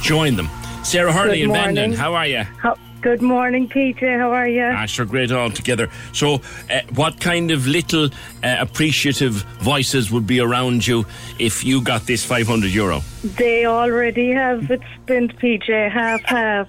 join 0.00 0.36
them. 0.36 0.48
Sarah 0.82 1.12
Hurley 1.12 1.38
Good 1.38 1.44
in 1.44 1.48
morning. 1.48 1.74
Bandon, 1.74 1.92
how 1.98 2.14
are 2.14 2.26
you? 2.26 2.42
How, 2.42 2.76
good 3.04 3.20
morning, 3.20 3.68
PJ. 3.68 4.00
How 4.18 4.32
are 4.32 4.48
you? 4.48 4.62
Ah, 4.64 4.86
sure, 4.86 5.04
great 5.04 5.30
all 5.30 5.50
together. 5.50 5.90
So, 6.12 6.40
uh, 6.70 6.80
what 6.94 7.20
kind 7.20 7.50
of 7.50 7.66
little 7.66 8.06
uh, 8.42 8.56
appreciative 8.58 9.34
voices 9.60 10.10
would 10.10 10.26
be 10.26 10.40
around 10.40 10.86
you 10.86 11.04
if 11.38 11.62
you 11.62 11.82
got 11.82 12.06
this 12.06 12.24
500 12.24 12.70
euro? 12.70 13.02
They 13.22 13.66
already 13.66 14.30
have 14.30 14.70
it 14.70 14.80
spent, 15.02 15.36
PJ, 15.38 15.90
half 15.92 16.22
half. 16.24 16.68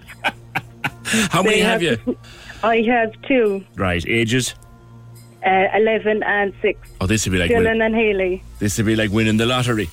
How 1.32 1.42
many 1.42 1.56
They 1.58 1.62
have 1.62 1.82
you? 1.82 2.18
I 2.64 2.82
have 2.82 3.14
two, 3.22 3.64
Right, 3.76 4.06
ages? 4.06 4.56
Uh, 5.46 5.68
11 5.76 6.24
and 6.24 6.54
6. 6.62 6.80
Oh, 7.02 7.08
this 7.08 7.26
would 7.26 7.32
be 7.34 7.38
like 7.38 7.52
Dylan 7.52 7.66
win- 7.66 7.82
and 7.82 7.96
Haley. 7.96 8.44
this 8.60 8.78
would 8.78 8.86
be 8.86 8.96
like 8.96 9.12
winning 9.12 9.38
the 9.38 9.46
lottery. 9.46 9.90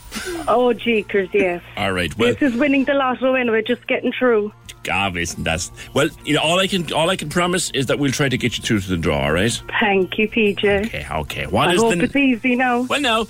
Oh, 0.49 0.73
jeekers, 0.73 1.29
yes. 1.33 1.63
All 1.77 1.93
right, 1.93 2.17
well, 2.19 2.35
this 2.35 2.53
is 2.53 2.59
winning 2.59 2.85
the 2.85 2.95
lotto 2.95 3.35
anyway, 3.35 3.63
just 3.63 3.87
getting 3.87 4.13
through. 4.13 4.53
God, 4.83 5.17
isn't 5.17 5.45
that 5.45 5.71
well? 5.95 6.09
You 6.25 6.35
know, 6.35 6.41
all 6.41 6.59
I 6.59 6.67
can 6.67 6.93
all 6.93 7.09
I 7.09 7.15
can 7.15 7.29
promise 7.29 7.71
is 7.71 7.87
that 7.87 8.01
we'll 8.01 8.11
try 8.11 8.29
to 8.29 8.37
get 8.37 8.59
you 8.59 8.65
through 8.65 8.81
to 8.81 8.89
the 8.89 8.97
draw. 8.97 9.27
All 9.27 9.33
right? 9.33 9.63
Thank 9.79 10.19
you, 10.19 10.29
PJ. 10.29 10.87
Okay, 10.87 11.07
okay. 11.09 11.47
What 11.47 11.69
I 11.69 11.75
is 11.75 11.81
hope 11.81 11.95
the 11.95 12.03
it's 12.03 12.17
easy 12.17 12.57
now. 12.57 12.81
Well, 12.83 13.01
no. 13.01 13.29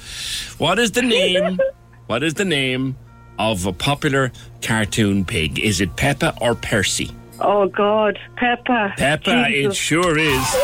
What 0.57 0.79
is 0.79 0.93
the 0.93 1.03
name? 1.03 1.61
what 2.07 2.23
is 2.23 2.33
the 2.35 2.47
name 2.47 2.97
of 3.39 3.67
a 3.67 3.73
popular 3.75 4.33
cartoon 4.63 5.27
pig? 5.27 5.59
Is 5.59 5.83
it 5.83 5.95
Peppa 5.97 6.35
or 6.41 6.55
Percy? 6.55 7.11
Oh, 7.39 7.67
God. 7.69 8.19
Peppa. 8.37 8.95
Peppa, 8.97 9.49
it 9.51 9.75
sure 9.75 10.17
is. 10.17 10.57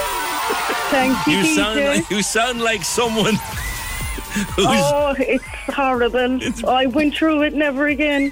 Thank 0.91 1.27
you, 1.27 1.39
You 1.39 1.45
sound 1.55 1.81
like 1.81 2.11
you 2.11 2.23
sound 2.23 2.61
like 2.61 2.85
someone 2.85 3.35
who's 4.57 4.67
Oh, 4.69 5.15
it's 5.19 5.45
horrible. 5.69 6.41
I 6.67 6.87
went 6.87 7.15
through 7.15 7.43
it 7.43 7.55
never 7.55 7.87
again. 7.89 8.31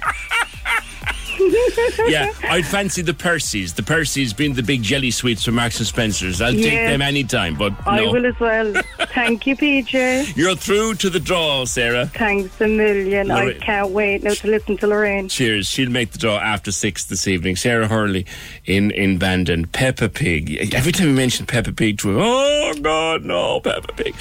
yeah. 2.07 2.31
I'd 2.43 2.65
fancy 2.65 3.01
the 3.01 3.13
Percys. 3.13 3.75
The 3.75 3.81
Percys 3.81 4.35
being 4.35 4.53
the 4.53 4.63
big 4.63 4.81
jelly 4.81 5.11
sweets 5.11 5.43
from 5.43 5.55
Marks 5.55 5.79
and 5.79 5.87
Spencers. 5.87 6.41
I'll 6.41 6.53
take 6.53 6.73
them 6.73 7.01
anytime. 7.01 7.55
But 7.55 7.73
I 7.85 8.01
will 8.01 8.25
as 8.25 8.39
well. 8.39 8.73
Thank 8.99 9.47
you, 9.47 9.55
PJ. 9.55 10.35
you're 10.35 10.55
through 10.55 10.95
to 10.95 11.09
the 11.09 11.19
draw, 11.19 11.65
Sarah. 11.65 12.07
Thanks 12.07 12.59
a 12.61 12.67
million. 12.67 13.31
I 13.31 13.53
can't 13.53 13.91
wait 13.91 14.23
now 14.23 14.33
to 14.33 14.47
listen 14.47 14.77
to 14.77 14.87
Lorraine. 14.87 15.29
Cheers. 15.29 15.67
She'll 15.67 15.89
make 15.89 16.11
the 16.11 16.17
draw 16.17 16.37
after 16.37 16.71
six 16.71 17.05
this 17.05 17.27
evening. 17.27 17.55
Sarah 17.55 17.87
Hurley 17.87 18.25
in, 18.65 18.91
in 18.91 19.17
Bandon. 19.17 19.67
Peppa 19.67 20.09
Pig. 20.09 20.73
Every 20.73 20.91
time 20.91 21.07
we 21.07 21.13
mention 21.13 21.45
Peppa 21.45 21.71
Pig 21.71 21.99
to 21.99 22.09
her, 22.09 22.19
oh, 22.19 22.73
God, 22.81 23.23
no, 23.23 23.59
Peppa 23.59 23.93
Pig. 23.93 24.15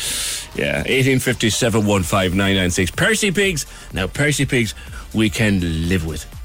Yeah, 0.55 0.79
1857 0.79 1.83
15996. 1.83 2.91
Percy 2.93 3.31
Pigs. 3.31 3.67
Now, 3.93 4.07
Percy 4.07 4.47
Pigs, 4.47 4.75
we 5.15 5.31
can 5.31 5.89
live 5.89 6.07
with. 6.07 6.36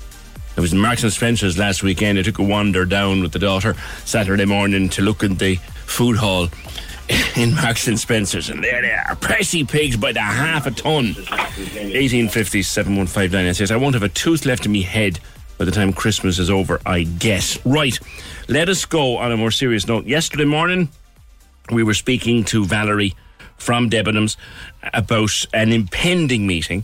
I 0.57 0.61
was 0.61 0.73
Marks 0.73 1.03
and 1.03 1.13
Spencer's 1.13 1.57
last 1.57 1.81
weekend. 1.81 2.19
I 2.19 2.23
took 2.23 2.39
a 2.39 2.43
wander 2.43 2.85
down 2.85 3.21
with 3.21 3.31
the 3.31 3.39
daughter 3.39 3.75
Saturday 4.03 4.45
morning 4.45 4.89
to 4.89 5.01
look 5.01 5.23
at 5.23 5.39
the 5.39 5.55
food 5.85 6.17
hall 6.17 6.49
in 7.37 7.55
Marks 7.55 7.87
and 7.87 7.97
Spencer's, 7.97 8.49
and 8.49 8.63
there 8.63 8.81
they 8.81 8.91
are, 8.91 9.15
Percy 9.15 9.63
pigs 9.63 9.95
by 9.95 10.11
the 10.11 10.19
half 10.19 10.67
a 10.67 10.71
ton. 10.71 11.13
1850 11.15 12.61
715 12.63 13.53
says, 13.53 13.71
I 13.71 13.77
won't 13.77 13.95
have 13.95 14.03
a 14.03 14.09
tooth 14.09 14.45
left 14.45 14.65
in 14.65 14.73
me 14.73 14.81
head 14.81 15.19
by 15.57 15.65
the 15.65 15.71
time 15.71 15.93
Christmas 15.93 16.37
is 16.37 16.49
over, 16.49 16.81
I 16.85 17.03
guess. 17.03 17.63
Right, 17.65 17.97
let 18.49 18.67
us 18.67 18.85
go 18.85 19.17
on 19.17 19.31
a 19.31 19.37
more 19.37 19.51
serious 19.51 19.87
note. 19.87 20.05
Yesterday 20.05 20.45
morning, 20.45 20.89
we 21.71 21.83
were 21.83 21.93
speaking 21.93 22.43
to 22.45 22.65
Valerie 22.65 23.13
from 23.57 23.89
Debenhams 23.89 24.35
about 24.93 25.45
an 25.53 25.71
impending 25.71 26.45
meeting. 26.45 26.83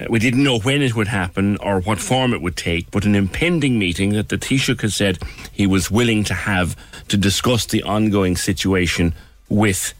Uh, 0.00 0.06
We 0.08 0.18
didn't 0.18 0.44
know 0.44 0.58
when 0.58 0.82
it 0.82 0.94
would 0.94 1.08
happen 1.08 1.56
or 1.58 1.80
what 1.80 1.98
form 1.98 2.32
it 2.32 2.42
would 2.42 2.56
take, 2.56 2.90
but 2.90 3.04
an 3.04 3.14
impending 3.14 3.78
meeting 3.78 4.10
that 4.10 4.28
the 4.28 4.38
Taoiseach 4.38 4.82
has 4.82 4.94
said 4.96 5.18
he 5.52 5.66
was 5.66 5.90
willing 5.90 6.24
to 6.24 6.34
have 6.34 6.76
to 7.08 7.16
discuss 7.16 7.66
the 7.66 7.82
ongoing 7.82 8.36
situation 8.36 9.14
with 9.48 9.94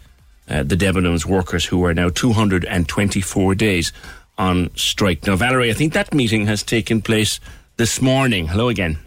uh, 0.48 0.62
the 0.62 0.76
Debenhams 0.76 1.24
workers 1.26 1.64
who 1.66 1.84
are 1.84 1.94
now 1.94 2.08
224 2.10 3.54
days 3.54 3.92
on 4.38 4.70
strike. 4.76 5.26
Now, 5.26 5.36
Valerie, 5.36 5.70
I 5.70 5.74
think 5.74 5.92
that 5.92 6.14
meeting 6.14 6.46
has 6.46 6.62
taken 6.62 7.02
place 7.02 7.40
this 7.76 8.00
morning. 8.00 8.46
Hello 8.46 8.68
again. 8.68 8.98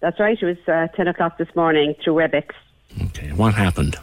That's 0.00 0.18
right. 0.18 0.38
It 0.40 0.44
was 0.46 0.56
uh, 0.68 0.88
10 0.96 1.08
o'clock 1.08 1.36
this 1.38 1.54
morning 1.54 1.94
through 2.02 2.14
WebEx. 2.14 2.46
Okay, 3.06 3.32
what 3.32 3.54
happened? 3.54 3.96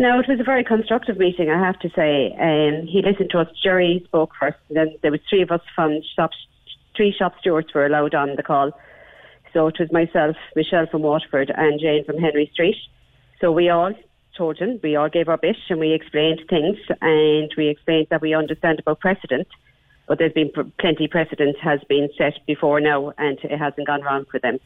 No, 0.00 0.20
it 0.20 0.28
was 0.28 0.38
a 0.38 0.44
very 0.44 0.62
constructive 0.62 1.18
meeting, 1.18 1.50
I 1.50 1.58
have 1.58 1.78
to 1.80 1.90
say. 1.90 2.32
Um, 2.40 2.86
he 2.86 3.02
listened 3.02 3.30
to 3.30 3.40
us. 3.40 3.48
Jerry 3.60 4.02
spoke 4.06 4.30
first, 4.38 4.58
then 4.70 4.94
there 5.02 5.10
was 5.10 5.20
three 5.28 5.42
of 5.42 5.50
us 5.50 5.60
from 5.74 6.00
shop, 6.14 6.30
three 6.96 7.12
shop 7.12 7.34
stewards 7.40 7.74
were 7.74 7.84
allowed 7.84 8.14
on 8.14 8.36
the 8.36 8.44
call. 8.44 8.70
So 9.52 9.66
it 9.66 9.76
was 9.80 9.90
myself, 9.90 10.36
Michelle 10.54 10.86
from 10.86 11.02
Waterford, 11.02 11.50
and 11.56 11.80
Jane 11.80 12.04
from 12.04 12.18
Henry 12.18 12.48
Street. 12.52 12.76
So 13.40 13.50
we 13.50 13.70
all 13.70 13.92
told 14.36 14.58
him, 14.58 14.78
we 14.84 14.94
all 14.94 15.08
gave 15.08 15.28
our 15.28 15.36
bit 15.36 15.56
and 15.68 15.80
we 15.80 15.92
explained 15.92 16.42
things 16.48 16.76
and 17.00 17.52
we 17.56 17.66
explained 17.66 18.06
that 18.10 18.22
we 18.22 18.34
understand 18.34 18.78
about 18.78 19.00
precedent, 19.00 19.48
but 20.06 20.18
there's 20.18 20.32
been 20.32 20.52
plenty 20.78 21.08
precedent 21.08 21.56
has 21.60 21.80
been 21.88 22.08
set 22.16 22.34
before 22.46 22.80
now 22.80 23.12
and 23.18 23.38
it 23.42 23.58
hasn't 23.58 23.88
gone 23.88 24.02
wrong 24.02 24.26
for 24.30 24.38
them. 24.38 24.58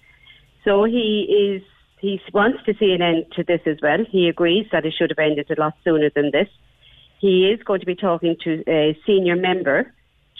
So 0.63 0.85
he 0.85 1.57
is 1.57 1.63
he 2.03 2.21
wants 2.35 2.63
to 2.67 2.75
see 2.79 2.93
an 2.93 3.01
end 3.01 3.25
to 3.37 3.43
this 3.45 3.61
as 3.65 3.79
well. 3.81 4.05
He 4.11 4.29
agrees 4.29 4.67
that 4.73 4.85
it 4.85 4.93
should 4.99 5.11
have 5.11 5.19
ended 5.19 5.51
a 5.51 5.59
lot 5.59 5.75
sooner 5.85 6.11
than 6.11 6.31
this. 6.33 6.49
He 7.21 7.49
is 7.49 7.63
going 7.63 7.81
to 7.81 7.87
be 7.87 7.95
talking 7.95 8.37
to 8.45 8.65
a 8.69 8.99
senior 9.07 9.37
member 9.37 9.91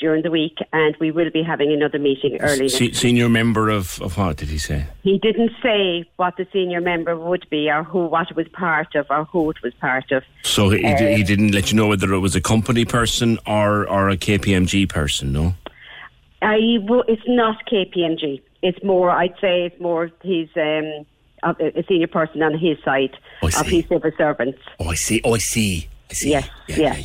during 0.01 0.25
the 0.25 0.31
week, 0.33 0.59
and 0.73 0.97
we 0.99 1.13
will 1.13 1.31
be 1.31 1.45
having 1.45 1.73
another 1.73 2.01
meeting 2.01 2.37
early 2.41 2.63
next 2.63 2.75
Se- 2.75 2.85
week. 2.87 2.95
senior 2.97 3.29
member 3.29 3.69
of, 3.69 4.03
of 4.03 4.19
what 4.19 4.37
did 4.39 4.49
he 4.49 4.59
say? 4.59 4.87
He 5.05 5.17
didn't 5.19 5.53
say 5.63 6.05
what 6.17 6.37
the 6.37 6.47
senior 6.53 6.81
member 6.81 7.17
would 7.17 7.47
be, 7.49 7.71
or 7.71 7.85
who 7.85 8.07
what 8.07 8.29
it 8.29 8.37
was 8.37 8.49
part 8.49 8.97
of, 8.97 9.07
or 9.11 9.25
who 9.27 9.49
it 9.51 9.63
was 9.63 9.73
part 9.75 10.11
of. 10.11 10.25
So 10.43 10.71
he, 10.71 10.85
Uh, 10.85 10.97
he 11.17 11.23
didn't 11.23 11.53
let 11.53 11.71
you 11.71 11.77
know 11.77 11.87
whether 11.87 12.13
it 12.13 12.19
was 12.19 12.35
a 12.35 12.41
company 12.41 12.85
person 12.85 13.39
or, 13.47 13.89
or 13.89 14.09
a 14.09 14.17
KPMG 14.17 14.89
person, 14.89 15.33
no? 15.33 15.55
I 16.43 16.57
it's 17.07 17.23
not 17.29 17.65
KPMG. 17.71 18.43
It's 18.63 18.83
more, 18.83 19.11
I'd 19.11 19.35
say, 19.41 19.67
it's 19.67 19.81
more 19.81 20.11
his 20.25 20.49
um, 20.57 21.07
a 21.43 21.79
a 21.81 21.85
senior 21.89 22.07
person 22.07 22.43
on 22.43 22.59
his 22.59 22.79
side 22.85 23.17
of 23.43 23.67
his 23.67 23.85
civil 23.89 24.11
servants. 24.17 24.59
Oh, 24.81 24.89
I 24.89 24.95
see. 24.95 25.21
Oh, 25.25 25.35
I 25.35 25.39
see. 25.39 25.89
I 26.11 26.15
see. 26.15 26.31
Yes, 26.31 26.49
yeah, 26.69 26.97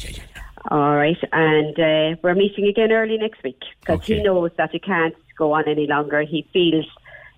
All 0.70 0.96
right, 0.96 1.18
and 1.32 1.80
uh, 1.80 2.20
we're 2.22 2.36
meeting 2.36 2.66
again 2.68 2.92
early 2.92 3.18
next 3.18 3.42
week 3.44 3.62
because 3.82 4.06
he 4.06 4.22
knows 4.22 4.52
that 4.58 4.72
he 4.72 4.80
can't 4.80 5.16
go 5.38 5.54
on 5.54 5.64
any 5.68 5.88
longer. 5.88 6.22
He 6.24 6.46
feels 6.54 6.86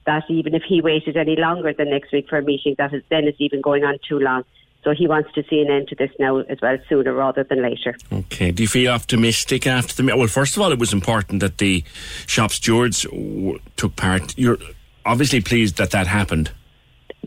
that 0.05 0.23
even 0.29 0.55
if 0.55 0.63
he 0.63 0.81
waited 0.81 1.15
any 1.17 1.35
longer 1.35 1.71
than 1.73 1.89
next 1.91 2.11
week 2.11 2.27
for 2.27 2.37
a 2.39 2.41
meeting, 2.41 2.73
that 2.79 2.93
is, 2.93 3.03
then 3.09 3.25
it's 3.25 3.39
even 3.39 3.61
going 3.61 3.83
on 3.83 3.97
too 4.07 4.17
long. 4.19 4.43
So 4.83 4.93
he 4.93 5.07
wants 5.07 5.31
to 5.33 5.43
see 5.49 5.59
an 5.61 5.69
end 5.69 5.89
to 5.89 5.95
this 5.95 6.09
now 6.19 6.37
as 6.39 6.57
well, 6.61 6.77
sooner 6.87 7.13
rather 7.13 7.43
than 7.43 7.61
later. 7.61 7.95
Okay. 8.11 8.49
Do 8.51 8.63
you 8.63 8.67
feel 8.69 8.91
optimistic 8.91 9.67
after 9.67 9.93
the? 9.93 10.03
me- 10.03 10.13
Well, 10.13 10.27
first 10.27 10.55
of 10.55 10.61
all, 10.63 10.71
it 10.71 10.79
was 10.79 10.93
important 10.93 11.41
that 11.41 11.57
the 11.57 11.83
shop 12.25 12.51
stewards 12.51 13.03
w- 13.03 13.59
took 13.75 13.95
part. 13.97 14.35
You're 14.37 14.57
obviously 15.05 15.41
pleased 15.41 15.75
that 15.77 15.91
that 15.91 16.07
happened. 16.07 16.51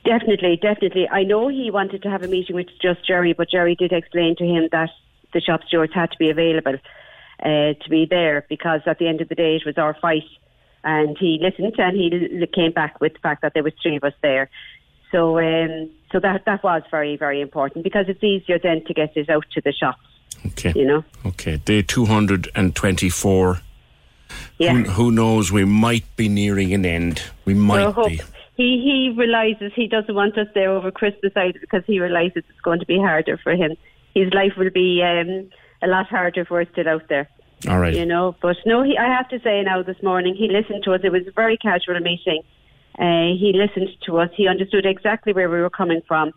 Definitely, 0.05 0.59
definitely. 0.61 1.09
I 1.09 1.23
know 1.23 1.49
he 1.49 1.71
wanted 1.71 2.03
to 2.03 2.11
have 2.11 2.23
a 2.23 2.29
meeting 2.29 2.57
with 2.57 2.67
just 2.81 3.07
Jerry, 3.07 3.33
but 3.33 3.49
Jerry 3.51 3.77
did 3.77 3.93
explain 3.93 4.35
to 4.37 4.45
him 4.45 4.69
that 4.73 4.91
the 5.33 5.41
shop 5.41 5.61
stewards 5.67 5.95
had 5.95 6.11
to 6.11 6.19
be 6.19 6.29
available 6.29 6.75
uh, 7.41 7.47
to 7.47 7.89
be 7.89 8.07
there 8.09 8.45
because 8.49 8.81
at 8.87 8.99
the 8.99 9.07
end 9.07 9.21
of 9.21 9.29
the 9.29 9.35
day 9.35 9.57
it 9.57 9.63
was 9.65 9.79
our 9.79 9.95
fight. 9.95 10.25
And 10.85 11.17
he 11.17 11.39
listened 11.41 11.75
and 11.79 11.97
he 11.97 12.47
came 12.53 12.73
back 12.73 13.01
with 13.01 13.13
the 13.13 13.21
fact 13.21 13.43
that 13.43 13.55
there 13.55 13.63
was 13.63 13.73
three 13.81 13.97
of 13.97 14.03
us 14.03 14.15
there. 14.23 14.51
So, 15.13 15.39
um, 15.39 15.91
so 16.11 16.19
that 16.19 16.45
that 16.47 16.65
was 16.65 16.83
very, 16.91 17.17
very 17.17 17.41
important 17.41 17.85
because 17.85 18.07
it's 18.09 18.25
easier 18.25 18.59
then 18.59 18.85
to 18.87 18.95
get 18.95 19.17
it 19.17 19.31
out 19.31 19.45
to 19.53 19.61
the 19.61 19.73
shops. 19.73 20.01
Okay. 20.47 20.73
You 20.75 20.85
know. 20.85 21.05
Okay. 21.25 21.59
Day 21.59 21.83
two 21.83 22.07
hundred 22.07 22.51
and 22.57 22.75
twenty-four. 22.75 23.61
Yeah. 24.59 24.73
Who, 24.73 24.91
who 24.91 25.11
knows? 25.13 25.53
We 25.53 25.65
might 25.65 26.05
be 26.17 26.29
nearing 26.29 26.75
an 26.75 26.85
end. 26.85 27.23
We 27.45 27.55
might 27.55 27.77
Well, 27.77 27.89
I 27.89 27.93
hope 27.93 28.09
be. 28.09 28.21
He 28.57 28.81
he 28.83 29.15
realizes 29.17 29.73
he 29.75 29.89
doesn't 29.89 30.15
want 30.15 30.37
us 30.39 30.49
there 30.55 30.71
over 30.71 30.91
Christmas 30.91 31.33
either 31.37 31.59
because 31.61 31.83
he 31.87 32.01
realizes 32.01 32.45
it's 32.49 32.61
going 32.63 32.81
to 32.81 32.87
be 32.87 32.99
harder 32.99 33.39
for 33.43 33.53
him. 33.53 33.77
His 34.15 34.33
life 34.35 34.53
will 34.59 34.71
be 34.71 35.03
um, 35.03 35.49
a 35.83 35.87
lot 35.87 36.07
harder 36.09 36.43
if 36.43 36.51
we're 36.51 36.71
still 36.71 36.89
out 36.89 37.09
there. 37.09 37.29
All 37.69 37.79
right. 37.79 37.95
You 37.95 38.05
know, 38.05 38.37
but 38.43 38.57
no, 38.67 38.83
he, 38.83 38.99
I 38.99 39.07
have 39.07 39.29
to 39.31 39.41
say 39.41 39.63
now 39.63 39.83
this 39.83 40.03
morning 40.03 40.35
he 40.35 40.49
listened 40.49 40.83
to 40.85 40.93
us. 40.93 41.01
It 41.03 41.13
was 41.13 41.27
a 41.27 41.33
very 41.33 41.57
casual 41.57 41.99
meeting. 42.01 42.43
Uh, 42.99 43.33
he 43.39 43.53
listened 43.55 43.89
to 44.05 44.19
us. 44.19 44.29
He 44.37 44.49
understood 44.49 44.85
exactly 44.85 45.33
where 45.33 45.49
we 45.49 45.61
were 45.61 45.71
coming 45.71 46.03
from. 46.07 46.33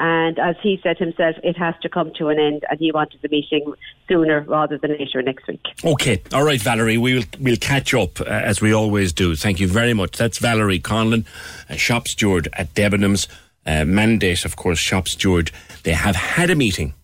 And 0.00 0.38
as 0.38 0.54
he 0.62 0.78
said 0.82 0.96
himself, 0.98 1.36
it 1.42 1.56
has 1.56 1.74
to 1.82 1.88
come 1.88 2.12
to 2.18 2.28
an 2.28 2.38
end, 2.38 2.64
and 2.70 2.78
he 2.78 2.92
wanted 2.92 3.20
the 3.20 3.28
meeting 3.28 3.72
sooner 4.08 4.42
rather 4.42 4.78
than 4.78 4.92
later 4.92 5.20
next 5.22 5.48
week. 5.48 5.64
Okay, 5.84 6.22
all 6.32 6.44
right, 6.44 6.60
Valerie. 6.60 6.98
We'll 6.98 7.24
we'll 7.40 7.56
catch 7.56 7.94
up 7.94 8.20
uh, 8.20 8.24
as 8.24 8.60
we 8.60 8.72
always 8.72 9.12
do. 9.12 9.34
Thank 9.34 9.58
you 9.58 9.66
very 9.66 9.94
much. 9.94 10.16
That's 10.16 10.38
Valerie 10.38 10.78
Conlon, 10.78 11.26
a 11.68 11.76
shop 11.76 12.06
steward 12.06 12.48
at 12.52 12.74
Debenhams. 12.74 13.26
Uh, 13.66 13.84
mandate, 13.84 14.44
of 14.44 14.56
course, 14.56 14.78
shop 14.78 15.08
steward. 15.08 15.50
They 15.82 15.92
have 15.92 16.16
had 16.16 16.48
a 16.48 16.54
meeting 16.54 16.94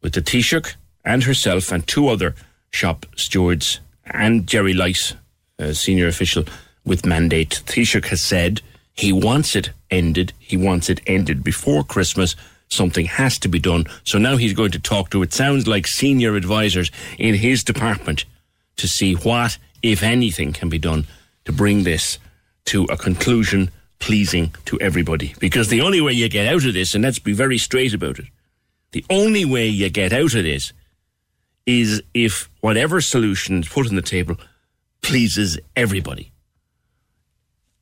with 0.00 0.14
the 0.14 0.22
Taoiseach 0.22 0.74
and 1.04 1.24
herself 1.24 1.70
and 1.70 1.86
two 1.86 2.08
other 2.08 2.34
shop 2.70 3.04
stewards 3.16 3.80
and 4.06 4.46
Gerry 4.46 4.72
Light, 4.72 5.16
a 5.58 5.74
senior 5.74 6.06
official 6.06 6.44
with 6.84 7.04
mandate. 7.04 7.62
Taoiseach 7.66 8.06
has 8.06 8.22
said 8.22 8.62
he 8.94 9.12
wants 9.12 9.56
it 9.56 9.70
ended. 9.90 10.32
He 10.38 10.56
wants 10.56 10.90
it 10.90 11.00
ended 11.06 11.42
before 11.42 11.84
Christmas. 11.84 12.36
Something 12.68 13.06
has 13.06 13.38
to 13.40 13.48
be 13.48 13.58
done. 13.58 13.86
So 14.04 14.18
now 14.18 14.36
he's 14.36 14.54
going 14.54 14.72
to 14.72 14.78
talk 14.78 15.10
to, 15.10 15.22
it 15.22 15.32
sounds 15.32 15.66
like 15.66 15.86
senior 15.86 16.36
advisors 16.36 16.90
in 17.18 17.34
his 17.34 17.62
department 17.62 18.24
to 18.76 18.88
see 18.88 19.14
what, 19.14 19.58
if 19.82 20.02
anything, 20.02 20.52
can 20.52 20.68
be 20.68 20.78
done 20.78 21.06
to 21.44 21.52
bring 21.52 21.84
this 21.84 22.18
to 22.66 22.84
a 22.84 22.96
conclusion 22.96 23.70
pleasing 23.98 24.54
to 24.64 24.80
everybody. 24.80 25.34
Because 25.38 25.68
the 25.68 25.80
only 25.80 26.00
way 26.00 26.12
you 26.12 26.28
get 26.28 26.52
out 26.52 26.64
of 26.64 26.74
this, 26.74 26.94
and 26.94 27.04
let's 27.04 27.18
be 27.18 27.32
very 27.32 27.58
straight 27.58 27.94
about 27.94 28.18
it, 28.18 28.26
the 28.92 29.04
only 29.10 29.44
way 29.44 29.68
you 29.68 29.88
get 29.90 30.12
out 30.12 30.34
of 30.34 30.44
this 30.44 30.72
is 31.66 32.02
if 32.12 32.50
whatever 32.60 33.00
solution 33.00 33.60
is 33.60 33.68
put 33.68 33.86
on 33.86 33.94
the 33.94 34.02
table 34.02 34.36
pleases 35.02 35.58
everybody. 35.76 36.31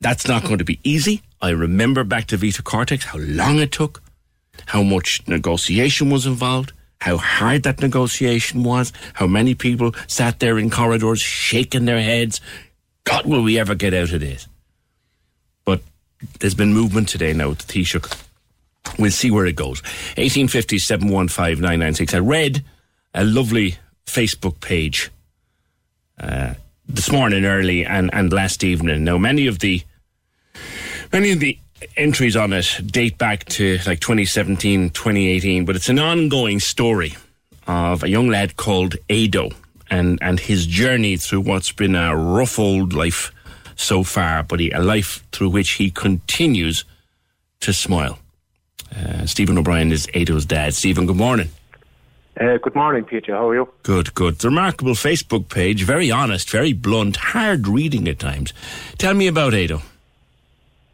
That's 0.01 0.27
not 0.27 0.43
going 0.43 0.57
to 0.57 0.65
be 0.65 0.79
easy. 0.83 1.21
I 1.41 1.51
remember 1.51 2.03
back 2.03 2.25
to 2.27 2.37
Vita 2.37 2.63
Cortex 2.63 3.05
how 3.05 3.19
long 3.19 3.59
it 3.59 3.71
took, 3.71 4.01
how 4.65 4.81
much 4.81 5.21
negotiation 5.27 6.09
was 6.09 6.25
involved, 6.25 6.73
how 6.99 7.17
hard 7.17 7.63
that 7.63 7.81
negotiation 7.81 8.63
was, 8.63 8.91
how 9.13 9.27
many 9.27 9.55
people 9.55 9.93
sat 10.07 10.39
there 10.39 10.57
in 10.57 10.69
corridors 10.71 11.21
shaking 11.21 11.85
their 11.85 12.01
heads. 12.01 12.41
God, 13.03 13.25
will 13.25 13.43
we 13.43 13.59
ever 13.59 13.75
get 13.75 13.93
out 13.93 14.11
of 14.11 14.19
this? 14.19 14.47
But 15.65 15.81
there's 16.39 16.55
been 16.55 16.73
movement 16.73 17.07
today 17.07 17.33
now 17.33 17.51
at 17.51 17.59
the 17.59 17.73
Taoiseach. 17.73 18.23
We'll 18.97 19.11
see 19.11 19.29
where 19.29 19.45
it 19.45 19.55
goes. 19.55 19.83
1850 20.17 20.79
715 20.79 21.61
996. 21.61 22.13
I 22.15 22.19
read 22.19 22.63
a 23.13 23.23
lovely 23.23 23.77
Facebook 24.07 24.59
page 24.59 25.11
uh, 26.19 26.55
this 26.87 27.11
morning 27.11 27.45
early 27.45 27.85
and, 27.85 28.09
and 28.13 28.33
last 28.33 28.63
evening. 28.63 29.03
Now, 29.03 29.17
many 29.19 29.47
of 29.47 29.59
the 29.59 29.83
many 31.11 31.31
of 31.31 31.39
the 31.39 31.57
entries 31.97 32.35
on 32.35 32.53
it 32.53 32.79
date 32.85 33.17
back 33.17 33.45
to 33.45 33.79
like 33.85 33.99
2017, 33.99 34.91
2018, 34.91 35.65
but 35.65 35.75
it's 35.75 35.89
an 35.89 35.99
ongoing 35.99 36.59
story 36.59 37.13
of 37.67 38.03
a 38.03 38.09
young 38.09 38.27
lad 38.27 38.57
called 38.57 38.95
Ado 39.09 39.49
and, 39.89 40.19
and 40.21 40.39
his 40.39 40.65
journey 40.65 41.17
through 41.17 41.41
what's 41.41 41.71
been 41.71 41.95
a 41.95 42.15
rough 42.15 42.59
old 42.59 42.93
life 42.93 43.31
so 43.75 44.03
far, 44.03 44.43
but 44.43 44.59
he, 44.59 44.71
a 44.71 44.79
life 44.79 45.25
through 45.31 45.49
which 45.49 45.71
he 45.71 45.89
continues 45.89 46.85
to 47.61 47.73
smile. 47.73 48.19
Uh, 48.95 49.25
Stephen 49.25 49.57
O'Brien 49.57 49.91
is 49.91 50.07
Ado's 50.13 50.45
dad. 50.45 50.73
Stephen, 50.73 51.05
good 51.05 51.15
morning. 51.15 51.49
Uh, 52.39 52.57
good 52.57 52.75
morning, 52.75 53.03
Peter. 53.03 53.33
How 53.33 53.49
are 53.49 53.55
you? 53.55 53.69
Good, 53.83 54.13
good. 54.13 54.43
A 54.43 54.47
remarkable 54.47 54.93
Facebook 54.93 55.49
page, 55.49 55.83
very 55.83 56.11
honest, 56.11 56.49
very 56.49 56.73
blunt, 56.73 57.17
hard 57.17 57.67
reading 57.67 58.07
at 58.07 58.19
times. 58.19 58.53
Tell 58.97 59.13
me 59.13 59.27
about 59.27 59.53
Ado. 59.53 59.81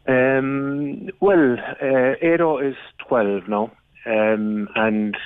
Um, 0.08 1.10
well, 1.20 1.58
uh, 1.82 2.14
Ado 2.26 2.60
is 2.60 2.76
12 3.08 3.48
now, 3.48 3.72
um, 4.06 4.70
and 4.76 5.18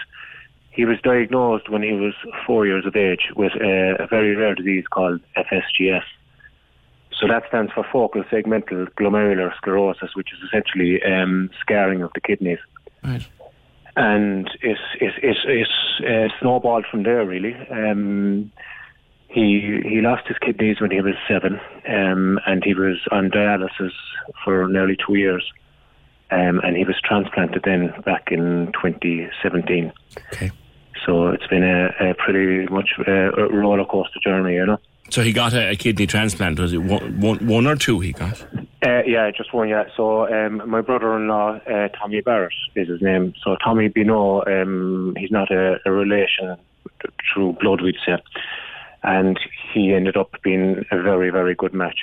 he 0.72 0.86
was 0.86 0.98
diagnosed 1.04 1.70
when 1.70 1.84
he 1.84 1.92
was 1.92 2.14
four 2.48 2.66
years 2.66 2.86
of 2.86 2.96
age 2.96 3.30
with 3.36 3.52
a, 3.62 3.96
a 4.00 4.08
very 4.08 4.36
rare 4.36 4.56
disease 4.56 4.86
called 4.90 5.22
FSGS. 5.38 6.04
So 7.20 7.28
that 7.28 7.44
stands 7.50 7.72
for 7.74 7.86
focal 7.92 8.24
segmental 8.24 8.88
glomerular 9.00 9.56
sclerosis, 9.58 10.16
which 10.16 10.30
is 10.34 10.40
essentially 10.48 11.04
um, 11.04 11.52
scarring 11.60 12.02
of 12.02 12.12
the 12.14 12.22
kidneys. 12.22 12.58
Right. 13.04 13.28
And 13.96 14.50
it's 14.62 14.80
it's 15.02 15.18
it's, 15.22 15.40
it's 15.46 16.02
uh, 16.08 16.40
snowballed 16.40 16.86
from 16.90 17.04
there 17.04 17.26
really. 17.26 17.54
Um, 17.70 18.52
he 19.32 19.82
he 19.84 20.02
lost 20.02 20.28
his 20.28 20.38
kidneys 20.38 20.82
when 20.82 20.92
he 20.92 21.02
was 21.02 21.16
seven, 21.28 21.60
um, 21.88 22.40
and 22.46 22.64
he 22.64 22.74
was 22.74 22.98
on 23.12 23.30
dialysis 23.32 23.94
for 24.44 24.68
nearly 24.68 24.98
two 25.06 25.16
years. 25.16 25.44
Um, 26.32 26.62
and 26.64 26.78
he 26.78 26.86
was 26.86 26.96
transplanted 27.04 27.64
then 27.66 27.94
back 28.06 28.30
in 28.32 28.72
2017. 28.82 29.92
Okay. 30.32 30.50
So 31.06 31.28
it's 31.28 31.46
been 31.48 31.64
a, 31.64 31.88
a 32.00 32.14
pretty 32.14 32.72
much 32.72 32.92
a, 33.06 33.32
roller 33.52 33.84
coaster 33.84 34.20
journey, 34.24 34.56
you 34.56 34.66
know. 34.66 34.78
So 35.10 35.24
he 35.24 35.34
got 35.34 35.54
a, 35.54 35.72
a 35.72 35.76
kidney 35.76 36.08
transplant. 36.08 36.58
Was 36.58 36.72
it 36.72 36.78
one, 36.78 37.20
one, 37.20 37.46
one 37.46 37.68
or 37.68 37.76
two 37.76 38.00
he 38.00 38.14
got? 38.14 38.42
Uh, 38.82 39.04
yeah, 39.06 39.30
just 39.36 39.54
one. 39.54 39.68
Yeah. 39.68 39.86
So 39.98 40.32
um, 40.34 40.70
my 40.70 40.80
brother-in-law, 40.80 41.60
uh, 41.70 41.88
Tommy 41.90 42.22
Barrett, 42.22 42.54
is 42.76 42.88
his 42.88 43.02
name. 43.02 43.34
So 43.44 43.58
Tommy 43.62 43.90
Bino, 43.90 44.42
um, 44.46 45.14
he's 45.18 45.32
not 45.32 45.52
a, 45.52 45.80
a 45.86 45.92
relation 45.92 46.56
through 47.34 47.58
blood, 47.60 47.82
we'd 47.82 47.98
say, 48.06 48.18
and 49.04 49.40
he 49.74 49.94
ended 49.94 50.18
up 50.18 50.32
being 50.44 50.86
a 50.92 51.02
very, 51.02 51.30
very 51.30 51.56
good 51.56 51.74
match. 51.74 52.00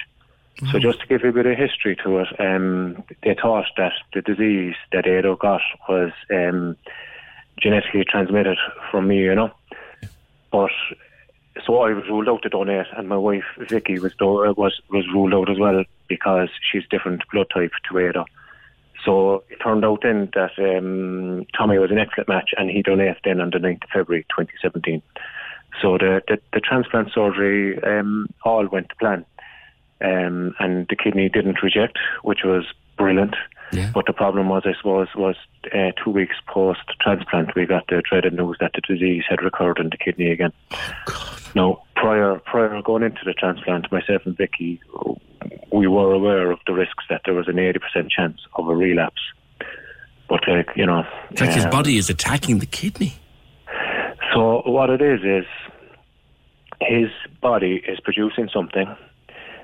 So 0.73 0.81
just 0.81 1.01
to 1.01 1.07
give 1.07 1.23
you 1.23 1.29
a 1.29 1.33
bit 1.33 1.47
of 1.47 1.57
history 1.57 1.95
to 2.03 2.19
it, 2.19 2.41
um, 2.41 3.05
they 3.23 3.37
thought 3.41 3.67
that 3.77 3.93
the 4.13 4.23
disease 4.23 4.75
that 4.91 5.07
Ado 5.07 5.37
got 5.37 5.61
was 5.89 6.11
um, 6.35 6.77
genetically 7.63 8.05
transmitted 8.05 8.59
from 8.91 9.07
me, 9.07 9.19
you 9.19 9.37
know. 9.37 9.53
But 10.51 10.73
so 11.65 11.79
I 11.83 11.93
was 11.93 12.09
ruled 12.09 12.29
out 12.29 12.43
to 12.43 12.49
donate, 12.49 12.87
and 12.97 13.09
my 13.09 13.17
wife 13.17 13.45
Vicky 13.57 14.01
was 14.01 14.15
do- 14.19 14.55
was 14.57 14.81
was 14.91 15.07
ruled 15.15 15.33
out 15.33 15.49
as 15.49 15.59
well 15.59 15.85
because 16.09 16.49
she's 16.61 16.83
different 16.91 17.23
blood 17.33 17.47
type 17.55 17.73
to 17.89 17.99
Ado. 17.99 18.25
So 19.05 19.45
it 19.51 19.61
turned 19.63 19.85
out 19.85 20.03
then 20.03 20.29
that 20.35 20.59
um, 20.59 21.47
Tommy 21.57 21.79
was 21.79 21.93
an 21.93 21.99
excellent 21.99 22.29
match, 22.29 22.51
and 22.57 22.69
he 22.69 22.83
donated 22.83 23.19
then 23.23 23.41
on 23.41 23.51
the 23.51 23.59
9th 23.59 23.85
of 23.85 23.91
February 23.91 24.25
2017. 24.31 25.03
So 25.81 25.99
the 25.99 26.23
the, 26.29 26.39
the 26.53 26.61
transplant 26.61 27.13
surgery 27.13 27.83
um, 27.83 28.29
all 28.45 28.67
went 28.67 28.89
to 28.91 28.97
plan, 28.97 29.25
um, 30.01 30.55
and 30.59 30.87
the 30.89 30.97
kidney 30.97 31.29
didn't 31.29 31.63
reject, 31.63 31.99
which 32.23 32.41
was 32.45 32.65
brilliant. 32.97 33.35
But 33.93 34.07
the 34.07 34.13
problem 34.13 34.49
was, 34.49 34.63
I 34.65 34.73
suppose, 34.77 35.09
was 35.15 35.37
uh, 35.75 35.93
two 36.03 36.11
weeks 36.11 36.37
post 36.47 36.81
transplant, 37.01 37.55
we 37.55 37.67
got 37.67 37.87
the 37.89 38.03
dreaded 38.09 38.33
news 38.33 38.57
that 38.61 38.73
the 38.75 38.81
disease 38.81 39.25
had 39.29 39.43
recurred 39.43 39.79
in 39.79 39.91
the 39.91 39.99
kidney 39.99 40.31
again. 40.31 40.53
Now, 41.55 41.83
prior 41.95 42.39
prior 42.39 42.81
going 42.83 43.03
into 43.03 43.21
the 43.25 43.35
transplant, 43.35 43.91
myself 43.93 44.23
and 44.25 44.37
Vicky, 44.37 44.81
we 45.73 45.87
were 45.87 46.13
aware 46.13 46.51
of 46.51 46.61
the 46.67 46.73
risks 46.73 47.05
that 47.11 47.23
there 47.25 47.35
was 47.35 47.49
an 47.49 47.57
80% 47.57 48.11
chance 48.11 48.41
of 48.55 48.69
a 48.69 48.75
relapse. 48.75 49.21
But, 50.29 50.47
like, 50.47 50.69
you 50.77 50.85
know. 50.85 51.05
It's 51.31 51.41
like 51.41 51.51
his 51.51 51.65
um, 51.65 51.71
body 51.71 51.97
is 51.97 52.11
attacking 52.11 52.59
the 52.59 52.67
kidney. 52.67 53.15
So 54.35 54.63
what 54.67 54.91
it 54.91 55.01
is 55.01 55.21
is 55.23 55.47
his 56.81 57.09
body 57.41 57.83
is 57.87 57.99
producing 58.01 58.49
something, 58.53 58.87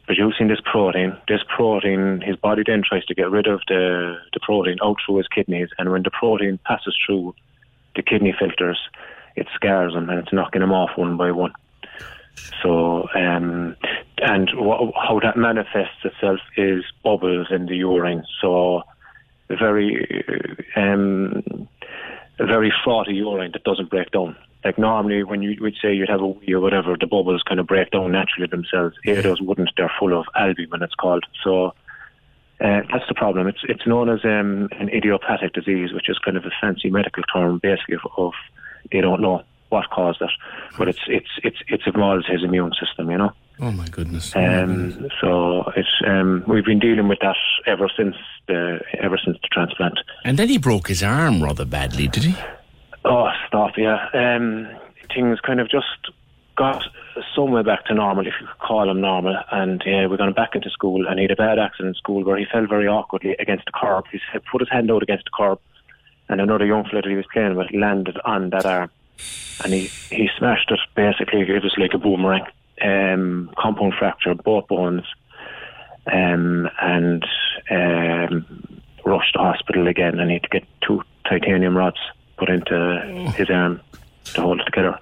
producing 0.07 0.49
this 0.49 0.61
protein. 0.65 1.17
This 1.29 1.43
protein, 1.55 2.23
his 2.25 2.37
body 2.37 2.63
then 2.67 2.83
tries 2.87 3.05
to 3.07 3.15
get 3.15 3.31
rid 3.31 3.47
of 3.47 3.61
the 3.69 4.17
the 4.33 4.41
protein 4.41 4.79
out 4.83 4.97
through 5.05 5.19
his 5.19 5.29
kidneys, 5.29 5.69
and 5.79 5.91
when 5.91 6.03
the 6.03 6.11
protein 6.11 6.59
passes 6.65 6.97
through 7.05 7.35
the 7.95 8.03
kidney 8.03 8.35
filters, 8.39 8.79
it 9.37 9.47
scars 9.55 9.95
him 9.95 10.09
and 10.11 10.21
it's 10.21 10.33
knocking 10.33 10.63
him 10.63 10.73
off 10.73 10.97
one 10.97 11.17
by 11.17 11.31
one. 11.31 11.53
So, 12.63 13.09
um, 13.15 13.77
and 14.19 14.51
how 14.51 15.21
that 15.23 15.37
manifests 15.37 16.05
itself 16.05 16.41
is 16.57 16.85
bubbles 17.03 17.49
in 17.51 17.67
the 17.67 17.77
urine. 17.77 18.25
So, 18.41 18.83
very, 19.49 20.25
um, 20.75 21.69
very 22.39 22.73
frothy 22.83 23.15
urine 23.15 23.53
that 23.53 23.65
doesn't 23.65 23.91
break 23.91 24.11
down. 24.11 24.37
Like 24.65 24.79
normally, 24.79 25.23
when 25.25 25.43
you 25.43 25.57
would 25.61 25.77
say 25.81 25.93
you'd 25.93 26.09
have 26.09 26.23
a 26.23 26.27
wee 26.27 26.55
or 26.55 26.61
whatever, 26.61 26.97
the 26.99 27.07
bubbles 27.07 27.43
kind 27.47 27.61
of 27.61 27.67
break 27.67 27.91
down 27.91 28.13
naturally 28.13 28.49
themselves. 28.49 28.97
Here, 29.05 29.21
those 29.21 29.43
wouldn't. 29.43 29.71
They're 29.77 29.93
full 29.99 30.19
of 30.19 30.27
albumin. 30.35 30.83
It's 30.83 30.95
called. 30.95 31.25
So 31.43 31.75
uh, 32.61 32.81
that's 32.91 33.07
the 33.09 33.15
problem. 33.15 33.47
It's 33.47 33.61
it's 33.65 33.87
known 33.87 34.09
as 34.09 34.25
um, 34.25 34.69
an 34.79 34.89
idiopathic 34.89 35.53
disease, 35.53 35.93
which 35.93 36.09
is 36.09 36.19
kind 36.19 36.37
of 36.37 36.47
a 36.47 36.51
fancy 36.61 36.89
medical 36.89 37.23
term, 37.25 37.59
basically 37.59 37.97
of, 37.97 38.11
of 38.17 38.33
they 38.91 39.01
don't 39.01 39.21
know 39.21 39.43
what 39.69 39.91
caused 39.91 40.23
it, 40.23 40.31
but 40.79 40.89
it's 40.89 41.01
it's 41.09 41.31
it's 41.43 41.59
it's 41.69 41.87
involved 41.87 42.25
his 42.27 42.43
immune 42.43 42.73
system. 42.81 43.11
You 43.11 43.19
know. 43.19 43.33
Oh 43.61 43.71
my 43.71 43.87
goodness. 43.89 44.35
Um, 44.35 45.09
so 45.21 45.71
it's 45.77 46.03
um, 46.07 46.43
we've 46.49 46.65
been 46.65 46.79
dealing 46.79 47.09
with 47.09 47.19
that 47.21 47.37
ever 47.67 47.91
since 47.97 48.17
the 48.49 48.81
ever 48.99 49.19
since 49.23 49.37
the 49.43 49.49
transplant. 49.53 49.99
And 50.25 50.39
then 50.39 50.49
he 50.49 50.59
broke 50.59 50.89
his 50.89 51.03
arm 51.03 51.43
rather 51.43 51.65
badly, 51.65 52.09
did 52.09 52.25
he? 52.25 52.35
Oh, 53.05 53.29
stop! 53.47 53.73
Yeah, 53.77 54.09
um, 54.15 54.69
things 55.15 55.39
kind 55.41 55.61
of 55.61 55.69
just 55.69 56.11
got 56.57 56.85
somewhere 57.35 57.63
back 57.63 57.85
to 57.87 57.95
normal, 57.95 58.27
if 58.27 58.35
you 58.41 58.47
could 58.47 58.59
call 58.59 58.87
them 58.87 59.01
normal. 59.01 59.37
And 59.51 59.83
uh, 59.83 60.09
we're 60.09 60.17
going 60.17 60.33
back 60.33 60.55
into 60.55 60.71
school, 60.71 61.07
and 61.07 61.19
he 61.19 61.25
had 61.25 61.31
a 61.31 61.37
bad 61.37 61.59
accident 61.59 61.89
in 61.89 61.95
school 61.95 62.25
where 62.25 62.39
he 62.39 62.47
fell 62.51 62.67
very 62.67 62.87
awkwardly 62.87 63.37
against 63.39 63.67
the 63.67 63.73
curb. 63.73 64.05
He 64.11 64.21
put 64.51 64.63
his 64.63 64.71
hand 64.71 64.91
out 64.91 65.03
against 65.03 65.25
the 65.25 65.33
curb, 65.37 65.61
and 66.29 66.41
another 66.41 66.65
young 66.65 66.85
fella 66.85 67.03
that 67.03 67.11
he 67.11 67.17
was 67.17 67.27
playing 67.33 67.57
with 67.57 67.71
landed 67.73 68.19
on 68.25 68.51
that 68.51 68.65
arm, 68.65 68.91
and 69.63 69.73
he 69.73 69.87
he 70.11 70.31
smashed 70.39 70.71
it. 70.71 70.81
Basically, 70.95 71.43
it 71.43 71.63
was 71.63 71.75
like 71.77 71.95
a 71.95 71.99
boomerang. 71.99 72.47
Um, 72.83 73.51
compound 73.57 73.95
fracture, 73.97 74.35
both 74.35 74.67
bones, 74.67 75.05
um, 76.11 76.69
and 76.81 77.25
um, 77.71 78.45
rushed 79.05 79.35
to 79.35 79.39
hospital 79.39 79.87
again. 79.87 80.19
And 80.19 80.31
he 80.31 80.35
had 80.35 80.43
to 80.45 80.49
get 80.49 80.67
two 80.81 81.03
titanium 81.29 81.77
rods 81.77 81.99
put 82.37 82.49
into 82.49 83.33
his 83.37 83.51
arm 83.51 83.81
to 84.35 84.41
hold 84.41 84.61
it 84.61 84.65
together. 84.65 84.99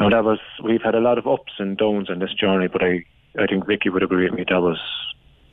Now 0.00 0.10
that 0.10 0.24
was 0.24 0.38
we've 0.62 0.82
had 0.82 0.94
a 0.94 1.00
lot 1.00 1.18
of 1.18 1.26
ups 1.26 1.52
and 1.58 1.76
downs 1.76 2.10
on 2.10 2.18
this 2.18 2.32
journey, 2.34 2.68
but 2.68 2.82
I 2.82 3.04
I 3.38 3.46
think 3.46 3.66
Vicky 3.66 3.88
would 3.88 4.02
agree 4.02 4.24
with 4.24 4.38
me 4.38 4.44
that 4.48 4.60
was 4.60 4.78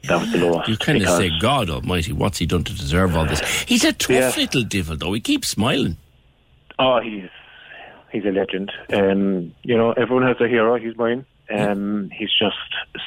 that 0.03 0.19
was 0.19 0.31
the 0.31 0.39
lowest. 0.39 0.67
You 0.67 0.77
kind 0.77 1.01
of 1.01 1.09
say, 1.09 1.29
God 1.39 1.69
Almighty, 1.69 2.11
what's 2.11 2.39
he 2.39 2.45
done 2.45 2.63
to 2.63 2.73
deserve 2.73 3.15
all 3.15 3.25
this? 3.25 3.41
He's 3.67 3.83
a 3.83 3.93
tough 3.93 4.35
little 4.35 4.63
devil, 4.63 4.97
though. 4.97 5.13
He 5.13 5.19
keeps 5.19 5.49
smiling. 5.49 5.97
Oh, 6.79 6.99
he's 6.99 7.29
he's 8.11 8.25
a 8.25 8.31
legend. 8.31 8.71
Um, 8.91 9.53
you 9.63 9.77
know, 9.77 9.91
everyone 9.91 10.25
has 10.27 10.37
a 10.41 10.47
hero. 10.47 10.77
He's 10.77 10.95
mine. 10.97 11.25
Um, 11.53 12.09
he's 12.11 12.29
just 12.29 12.55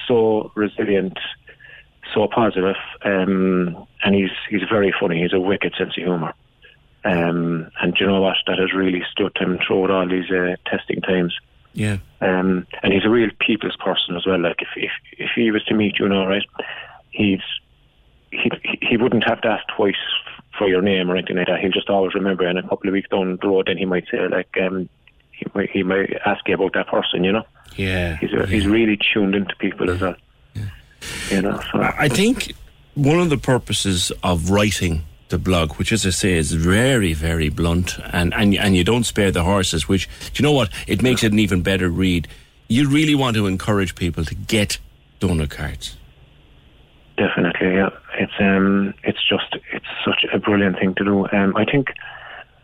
so 0.07 0.53
resilient, 0.55 1.19
so 2.15 2.29
positive, 2.29 2.77
um, 3.05 3.87
and 4.05 4.15
he's 4.15 4.31
he's 4.49 4.63
very 4.71 4.95
funny. 5.01 5.23
He's 5.23 5.33
a 5.33 5.41
wicked 5.41 5.75
sense 5.77 5.97
of 5.97 6.05
humour. 6.05 6.35
Um, 7.05 7.71
and 7.83 7.95
you 8.01 8.07
know 8.07 8.21
what? 8.23 8.37
That 8.47 8.59
has 8.59 8.73
really 8.73 9.03
stood 9.13 9.37
him 9.37 9.59
through 9.67 9.91
all 9.93 10.09
these 10.09 10.31
uh, 10.31 10.57
testing 10.67 11.01
times. 11.03 11.35
Yeah. 11.75 11.99
Um, 12.21 12.67
and 12.83 12.93
he's 12.93 13.05
a 13.05 13.11
real 13.11 13.31
people's 13.41 13.77
person 13.77 14.17
as 14.17 14.27
well. 14.27 14.41
Like 14.41 14.63
if 14.63 14.69
if 14.77 14.91
if 15.19 15.31
he 15.35 15.51
was 15.51 15.65
to 15.65 15.75
meet 15.75 15.99
you, 15.99 16.09
now, 16.09 16.27
right, 16.27 16.43
he's 17.11 17.41
he 18.31 18.51
he 18.81 18.97
wouldn't 18.97 19.25
have 19.25 19.41
to 19.43 19.49
ask 19.49 19.65
twice 19.77 19.95
for 20.57 20.69
your 20.69 20.81
name 20.83 21.11
or 21.11 21.17
anything 21.17 21.37
like 21.37 21.49
that. 21.49 21.61
He'll 21.61 21.73
just 21.73 21.91
always 21.91 22.15
remember. 22.15 22.47
And 22.47 22.59
a 22.59 22.63
couple 22.63 22.89
of 22.89 22.93
weeks 22.93 23.09
down 23.11 23.39
the 23.43 23.49
road, 23.49 23.67
then 23.67 23.77
he 23.77 23.85
might 23.85 24.05
say 24.11 24.27
like 24.29 24.49
um 24.63 24.89
he 25.33 25.47
might 25.55 25.71
he 25.71 25.83
might 25.83 26.11
ask 26.25 26.47
you 26.49 26.55
about 26.55 26.73
that 26.75 26.87
person. 26.87 27.25
You 27.25 27.33
know, 27.33 27.45
Yeah. 27.77 28.17
he's 28.19 28.33
a, 28.33 28.47
he's 28.47 28.67
really 28.67 28.97
tuned 29.13 29.35
into 29.35 29.55
people 29.57 29.91
as 29.91 30.01
well. 30.01 30.15
You 31.31 31.43
know, 31.43 31.61
so 31.71 31.81
I 31.83 32.09
think 32.09 32.55
one 32.95 33.19
of 33.19 33.29
the 33.31 33.37
purposes 33.37 34.11
of 34.23 34.49
writing 34.51 35.03
the 35.29 35.39
blog, 35.39 35.73
which, 35.75 35.93
as 35.93 36.07
I 36.07 36.11
say, 36.11 36.33
is 36.35 36.53
very, 36.53 37.13
very 37.15 37.49
blunt, 37.49 37.99
and, 38.13 38.33
and, 38.35 38.55
and 38.55 38.77
you 38.77 38.85
don't 38.85 39.05
spare 39.05 39.31
the 39.31 39.43
horses, 39.43 39.89
which, 39.89 40.09
do 40.33 40.43
you 40.43 40.43
know 40.43 40.53
what? 40.53 40.71
It 40.87 41.03
makes 41.03 41.23
it 41.25 41.33
an 41.33 41.39
even 41.39 41.63
better 41.63 41.89
read. 41.89 42.29
You 42.69 42.89
really 42.89 43.15
want 43.15 43.37
to 43.37 43.47
encourage 43.47 43.95
people 43.95 44.25
to 44.25 44.35
get 44.35 44.79
donor 45.21 45.47
cards. 45.47 45.97
Definitely, 47.17 47.75
yeah. 47.75 47.91
It's 48.19 48.33
um, 48.41 48.93
it's 49.05 49.19
just 49.29 49.57
it's 49.73 49.87
such 50.05 50.25
a 50.33 50.39
brilliant 50.39 50.79
thing 50.79 50.95
to 50.97 51.05
do. 51.05 51.27
Um, 51.33 51.57
I 51.57 51.65
think, 51.65 51.89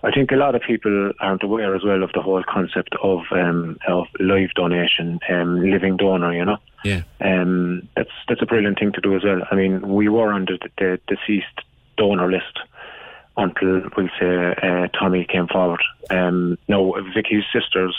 I 0.03 0.11
think 0.11 0.31
a 0.33 0.37
lot 0.37 0.55
of 0.55 0.63
people 0.63 1.13
aren't 1.21 1.43
aware 1.45 1.75
as 1.77 1.85
well 1.85 2.03
of 2.03 2.13
the 2.15 2.23
whole 2.23 2.43
concept 2.49 2.95
of 3.03 3.21
um, 3.31 3.79
of 3.87 4.07
live 4.19 4.51
donation, 4.55 5.21
um, 5.29 5.61
living 5.63 5.97
donor. 5.97 6.33
You 6.35 6.45
know, 6.45 6.57
Yeah. 6.85 7.03
um, 7.21 7.89
that's 7.97 8.11
that's 8.29 8.43
a 8.43 8.47
brilliant 8.47 8.79
thing 8.79 8.93
to 8.93 9.01
do 9.01 9.15
as 9.17 9.23
well. 9.25 9.43
I 9.51 9.55
mean, 9.55 9.89
we 9.89 10.09
were 10.09 10.33
under 10.33 10.57
the, 10.59 10.69
the 10.79 11.01
deceased 11.07 11.61
donor 12.01 12.31
list 12.31 12.57
until 13.37 13.83
we'll 13.97 14.09
say 14.19 14.55
uh, 14.63 14.89
Tommy 14.99 15.25
came 15.25 15.47
forward. 15.47 15.83
Um, 16.11 16.59
no, 16.69 16.81
Vicky's 17.15 17.45
sisters 17.53 17.95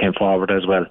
came 0.00 0.12
forward 0.12 0.50
as 0.50 0.66
well. 0.66 0.86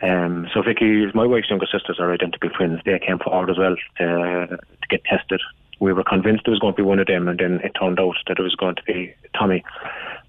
Um, 0.00 0.48
so 0.52 0.62
Vicky, 0.62 1.06
my 1.14 1.26
wife's 1.26 1.50
younger 1.50 1.66
sisters 1.66 1.98
are 1.98 2.12
identical 2.12 2.50
twins. 2.50 2.80
They 2.84 2.98
came 2.98 3.18
forward 3.18 3.50
as 3.50 3.58
well 3.58 3.74
to, 3.98 4.06
to 4.46 4.88
get 4.88 5.02
tested. 5.04 5.40
We 5.80 5.92
were 5.92 6.04
convinced 6.04 6.42
it 6.46 6.50
was 6.50 6.58
going 6.60 6.74
to 6.74 6.76
be 6.76 6.82
one 6.92 6.98
of 7.00 7.06
them, 7.06 7.28
and 7.28 7.38
then 7.38 7.60
it 7.64 7.72
turned 7.80 7.98
out 8.00 8.16
that 8.26 8.38
it 8.38 8.42
was 8.42 8.54
going 8.56 8.76
to 8.76 8.82
be 8.82 9.14
Tommy. 9.38 9.64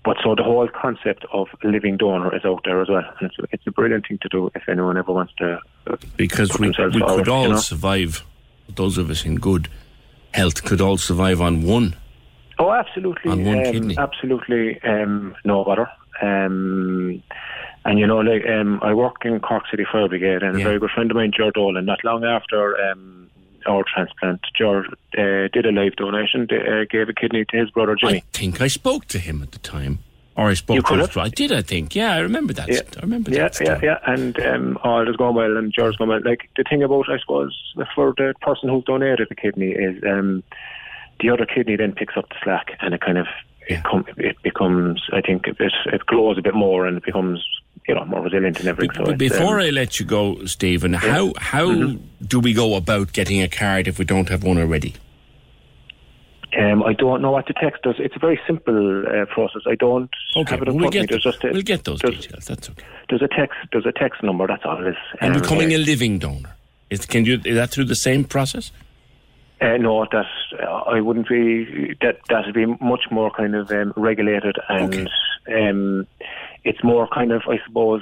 But 0.05 0.17
so 0.23 0.33
the 0.33 0.43
whole 0.43 0.67
concept 0.69 1.25
of 1.33 1.47
living 1.63 1.97
donor 1.97 2.33
is 2.35 2.45
out 2.45 2.61
there 2.65 2.81
as 2.81 2.87
well, 2.89 3.03
and 3.19 3.29
it's, 3.29 3.51
it's 3.51 3.67
a 3.67 3.71
brilliant 3.71 4.07
thing 4.07 4.17
to 4.21 4.29
do 4.29 4.49
if 4.55 4.67
anyone 4.69 4.97
ever 4.97 5.11
wants 5.11 5.33
to. 5.39 5.59
uh, 5.87 5.97
Because 6.17 6.57
we, 6.57 6.67
we 6.69 6.73
forward, 6.73 7.17
could 7.17 7.27
all 7.27 7.43
you 7.43 7.49
know? 7.49 7.57
survive, 7.57 8.23
those 8.73 8.97
of 8.97 9.09
us 9.09 9.25
in 9.25 9.35
good 9.35 9.67
health 10.33 10.63
could 10.63 10.81
all 10.81 10.97
survive 10.97 11.41
on 11.41 11.63
one. 11.63 11.95
Oh, 12.57 12.71
absolutely. 12.71 13.31
On 13.31 13.45
one 13.45 13.59
um, 13.59 13.71
kidney. 13.71 13.95
Absolutely, 13.97 14.81
um, 14.81 15.35
no 15.45 15.63
bother. 15.63 15.89
Um, 16.21 17.23
and 17.85 17.97
you 17.97 18.05
know, 18.05 18.17
like 18.17 18.45
um, 18.47 18.79
I 18.83 18.93
work 18.93 19.23
in 19.23 19.39
Cork 19.39 19.63
City 19.71 19.85
Fire 19.89 20.09
Brigade, 20.09 20.43
and 20.43 20.59
a 20.59 20.63
very 20.63 20.79
good 20.79 20.91
friend 20.91 21.09
of 21.09 21.15
mine, 21.15 21.31
George 21.35 21.53
Dolan, 21.53 21.85
not 21.85 22.03
long 22.03 22.25
after 22.25 22.77
um, 22.91 23.29
our 23.65 23.83
transplant, 23.91 24.41
George 24.57 24.85
uh, 25.17 25.47
did 25.53 25.65
a 25.65 25.71
live 25.71 25.95
donation, 25.95 26.47
uh, 26.51 26.85
gave 26.89 27.07
a 27.07 27.13
kidney 27.13 27.45
to 27.49 27.57
his 27.57 27.69
brother 27.69 27.95
Jimmy. 27.95 28.17
I 28.17 28.23
think 28.33 28.61
I 28.61 28.67
spoke 28.67 29.05
to 29.05 29.19
him 29.19 29.41
at 29.41 29.51
the 29.51 29.59
time. 29.59 29.99
Or 30.39 30.47
I 30.49 30.53
spoke 30.53 30.85
to. 30.85 31.19
I 31.19 31.27
did, 31.27 31.51
I 31.51 31.61
think. 31.61 31.95
Yeah, 31.95 32.15
I 32.15 32.19
remember 32.19 32.53
that. 32.53 32.69
Yeah. 32.69 32.79
I 32.97 33.01
remember 33.01 33.29
yeah, 33.29 33.49
that. 33.49 33.59
yeah, 33.61 33.79
yeah, 33.83 33.99
and 34.05 34.39
um, 34.39 34.77
all 34.85 35.05
is 35.09 35.17
going 35.17 35.35
well, 35.35 35.57
and 35.57 35.73
George's 35.73 35.97
going 35.97 36.09
well. 36.09 36.21
Like 36.23 36.49
the 36.55 36.63
thing 36.63 36.81
about, 36.81 37.09
I 37.09 37.19
suppose, 37.19 37.53
for 37.93 38.13
the 38.15 38.33
person 38.41 38.69
who 38.69 38.81
donated 38.83 39.27
the 39.27 39.35
kidney 39.35 39.71
is 39.71 40.01
um, 40.05 40.41
the 41.19 41.29
other 41.29 41.45
kidney 41.45 41.75
then 41.75 41.91
picks 41.91 42.15
up 42.15 42.29
the 42.29 42.35
slack, 42.41 42.77
and 42.79 42.93
it 42.93 43.01
kind 43.01 43.17
of 43.17 43.27
it, 43.67 43.83
com- 43.83 44.05
it 44.15 44.41
becomes, 44.41 45.03
I 45.11 45.19
think, 45.19 45.45
it, 45.45 45.57
it 45.87 46.05
glows 46.05 46.37
a 46.37 46.41
bit 46.41 46.55
more, 46.55 46.87
and 46.87 46.95
it 46.95 47.03
becomes 47.03 47.45
you 47.85 47.95
know 47.95 48.05
more 48.05 48.21
resilient 48.21 48.61
and 48.61 48.69
everything. 48.69 49.05
So 49.05 49.13
before 49.15 49.59
um, 49.59 49.65
I 49.65 49.71
let 49.71 49.99
you 49.99 50.05
go, 50.05 50.45
Stephen, 50.45 50.93
how 50.93 51.33
how 51.37 51.65
Mhm. 51.67 51.99
do 52.25 52.39
we 52.39 52.53
go 52.53 52.75
about 52.75 53.11
getting 53.11 53.41
a 53.41 53.49
card 53.49 53.89
if 53.89 53.99
we 53.99 54.05
don't 54.05 54.29
have 54.29 54.45
one 54.45 54.57
already? 54.57 54.93
Um, 56.57 56.81
I 56.83 56.93
don't 56.93 57.21
know 57.21 57.31
what 57.31 57.45
the 57.47 57.53
text 57.53 57.83
does. 57.83 57.95
It's 57.99 58.15
a 58.15 58.19
very 58.19 58.39
simple 58.47 59.03
uh, 59.07 59.25
process. 59.25 59.61
I 59.67 59.75
don't 59.75 60.09
Okay, 60.35 60.49
have 60.51 60.61
it 60.63 60.67
in 60.67 60.75
we'll 60.75 60.91
front 60.91 60.95
of 60.95 61.01
me. 61.01 61.07
get 61.07 61.09
There's 61.09 61.23
just 61.23 61.43
a, 61.43 61.49
we'll 61.51 61.61
get 61.61 61.83
those 61.83 62.01
details. 62.01 62.45
That's 62.45 62.69
okay. 62.69 62.83
There's 63.09 63.21
a 63.21 63.27
text. 63.27 63.57
There's 63.71 63.85
a 63.85 63.91
text 63.91 64.23
number. 64.23 64.47
That's 64.47 64.63
all 64.65 64.83
it 64.83 64.89
is. 64.89 64.95
And 65.21 65.35
Um, 65.35 65.41
becoming 65.41 65.73
uh, 65.73 65.77
a 65.77 65.79
living 65.79 66.17
donor, 66.17 66.55
is 66.89 67.05
can 67.05 67.25
you 67.25 67.39
is 67.45 67.55
that 67.55 67.69
through 67.69 67.85
the 67.85 67.95
same 67.95 68.23
process? 68.23 68.71
Uh, 69.61 69.77
no, 69.77 70.05
that 70.11 70.25
uh, 70.63 70.65
I 70.65 71.01
wouldn't 71.01 71.27
be. 71.29 71.93
That 72.01 72.17
that'd 72.29 72.53
be 72.55 72.65
much 72.65 73.05
more 73.11 73.29
kind 73.29 73.55
of 73.55 73.69
um, 73.71 73.93
regulated, 73.95 74.55
and 74.69 75.09
um, 75.53 76.07
it's 76.63 76.83
more 76.83 77.07
kind 77.13 77.31
of, 77.31 77.43
I 77.47 77.59
suppose, 77.67 78.01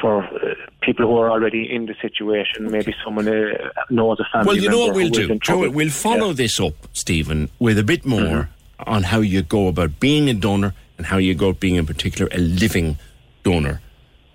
for 0.00 0.24
uh, 0.24 0.54
people 0.82 1.06
who 1.06 1.16
are 1.18 1.30
already 1.30 1.70
in 1.70 1.86
the 1.86 1.94
situation. 2.00 2.70
Maybe 2.70 2.94
someone 3.04 3.28
uh, 3.28 3.70
knows 3.90 4.18
a 4.20 4.24
family. 4.32 4.46
well, 4.46 4.56
you 4.56 4.68
know 4.68 4.80
what 4.86 4.94
we'll 4.94 5.08
do. 5.08 5.22
in 5.22 5.22
Do 5.22 5.22
you 5.22 5.28
know 5.28 5.34
what? 5.34 5.42
trouble. 5.42 5.70
We'll 5.70 5.90
follow 5.90 6.32
this 6.32 6.60
up, 6.60 6.74
Stephen, 6.92 7.50
with 7.58 7.78
a 7.78 7.84
bit 7.84 8.04
more 8.04 8.48
Mm-hmm. 8.78 8.90
on 8.90 9.02
how 9.04 9.20
you 9.20 9.42
go 9.42 9.68
about 9.68 9.98
being 10.00 10.28
a 10.28 10.34
donor 10.34 10.74
and 10.98 11.06
how 11.06 11.16
you 11.18 11.34
go 11.34 11.48
about 11.48 11.60
being, 11.60 11.76
in 11.76 11.86
particular, 11.86 12.28
a 12.32 12.38
living 12.38 12.98
donor. 13.42 13.80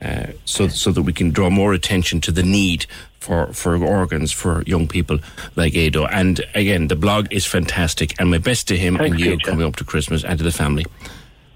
Uh, 0.02 0.32
so, 0.46 0.68
so 0.68 0.92
that 0.92 1.04
we 1.04 1.14
can 1.14 1.30
draw 1.30 1.48
more 1.52 1.74
attention 1.74 2.20
to 2.22 2.32
the 2.32 2.42
need 2.42 2.88
for, 3.20 3.54
for 3.54 3.76
organs 3.84 4.32
for 4.32 4.64
young 4.66 4.88
people 4.88 5.20
like 5.56 5.76
Ado. 5.76 6.06
And 6.06 6.42
again, 6.56 6.88
the 6.88 6.96
blog 6.96 7.32
is 7.32 7.46
fantastic. 7.46 8.20
And 8.20 8.32
my 8.32 8.40
best 8.40 8.68
to 8.70 8.78
him 8.78 8.98
Thanks, 8.98 9.12
and 9.12 9.20
you 9.20 9.38
Peter. 9.38 9.52
coming 9.52 9.68
up 9.68 9.76
to 9.76 9.84
Christmas 9.84 10.24
and 10.24 10.40
to 10.40 10.44
the 10.44 10.52
family. 10.52 10.88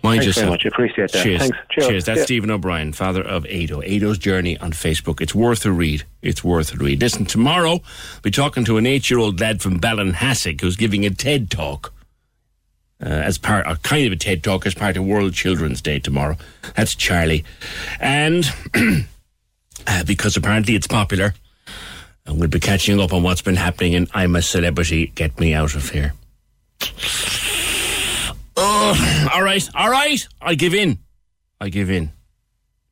Mind 0.06 0.22
Thanks 0.22 0.36
very 0.38 0.48
yourself. 0.48 0.50
much. 0.50 0.66
Appreciate 0.66 1.12
that. 1.12 1.24
Cheers. 1.24 1.42
Thanks. 1.42 1.58
Cheers. 1.72 2.06
That's 2.06 2.20
Yeah. 2.20 2.24
Stephen 2.26 2.52
O'Brien, 2.52 2.94
father 2.94 3.22
of 3.24 3.46
Ado. 3.46 3.82
Ado's 3.84 4.18
Journey 4.18 4.58
on 4.60 4.72
Facebook. 4.72 5.20
It's 5.22 5.36
worth 5.36 5.66
a 5.66 5.72
read. 5.72 6.04
It's 6.22 6.44
worth 6.44 6.74
a 6.74 6.78
read. 6.78 7.02
Listen, 7.02 7.26
tomorrow 7.26 7.82
we're 8.24 8.32
talking 8.32 8.64
to 8.66 8.78
an 8.78 8.86
eight-year-old 8.86 9.40
lad 9.40 9.62
from 9.62 9.80
Ballinhassig 9.80 10.62
who's 10.62 10.76
giving 10.78 11.06
a 11.06 11.10
TED 11.10 11.50
talk. 11.50 11.92
Uh, 13.04 13.10
as 13.10 13.38
part, 13.38 13.68
or 13.68 13.76
kind 13.76 14.08
of 14.08 14.14
a 14.14 14.16
TED 14.16 14.42
talk 14.42 14.66
as 14.66 14.74
part 14.74 14.96
of 14.96 15.04
World 15.04 15.34
Children's 15.34 15.82
Day 15.82 16.00
tomorrow. 16.00 16.38
That's 16.78 16.96
Charlie. 16.96 17.44
And 18.00 18.50
uh, 19.86 20.04
because 20.06 20.38
apparently 20.38 20.76
it's 20.76 20.88
popular, 20.88 21.34
and 22.26 22.40
we'll 22.40 22.48
be 22.48 22.62
catching 22.62 23.02
up 23.02 23.12
on 23.12 23.22
what's 23.22 23.42
been 23.42 23.58
happening 23.58 23.94
in 23.94 24.08
I'm 24.14 24.34
a 24.38 24.42
Celebrity, 24.42 25.08
Get 25.14 25.38
Me 25.42 25.54
Out 25.54 25.76
of 25.76 25.90
Here. 25.90 26.14
Oh, 28.58 29.30
all 29.34 29.44
right, 29.44 29.68
all 29.76 29.90
right. 29.90 30.26
I 30.42 30.56
give 30.56 30.74
in. 30.74 31.00
I 31.60 31.70
give 31.70 31.90
in. 31.90 32.12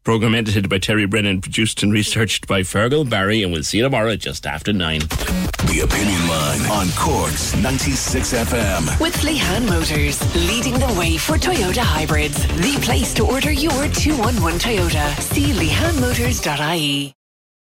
Program 0.04 0.36
edited 0.36 0.68
by 0.68 0.80
Terry 0.80 1.06
Brennan, 1.06 1.40
produced 1.40 1.82
and 1.82 1.94
researched 1.94 2.46
by 2.46 2.62
Fergal 2.62 3.10
Barry, 3.10 3.42
and 3.42 3.54
we'll 3.54 3.64
see 3.64 3.78
you 3.78 3.84
tomorrow 3.84 4.18
just 4.18 4.46
after 4.46 4.74
nine. 4.74 5.00
The 5.00 5.80
Opinion 5.86 6.28
Line 6.28 6.62
on 6.70 6.88
Cork's 6.98 7.56
96 7.56 8.34
FM. 8.34 9.00
With 9.00 9.16
Lehan 9.22 9.66
Motors, 9.70 10.20
leading 10.36 10.74
the 10.74 10.94
way 11.00 11.16
for 11.18 11.38
Toyota 11.38 11.80
hybrids. 11.84 12.46
The 12.48 12.78
place 12.82 13.14
to 13.14 13.26
order 13.26 13.52
your 13.54 13.88
211 13.88 14.60
Toyota. 14.60 15.18
See 15.22 15.54
lehanmotors.ie. 15.54 17.14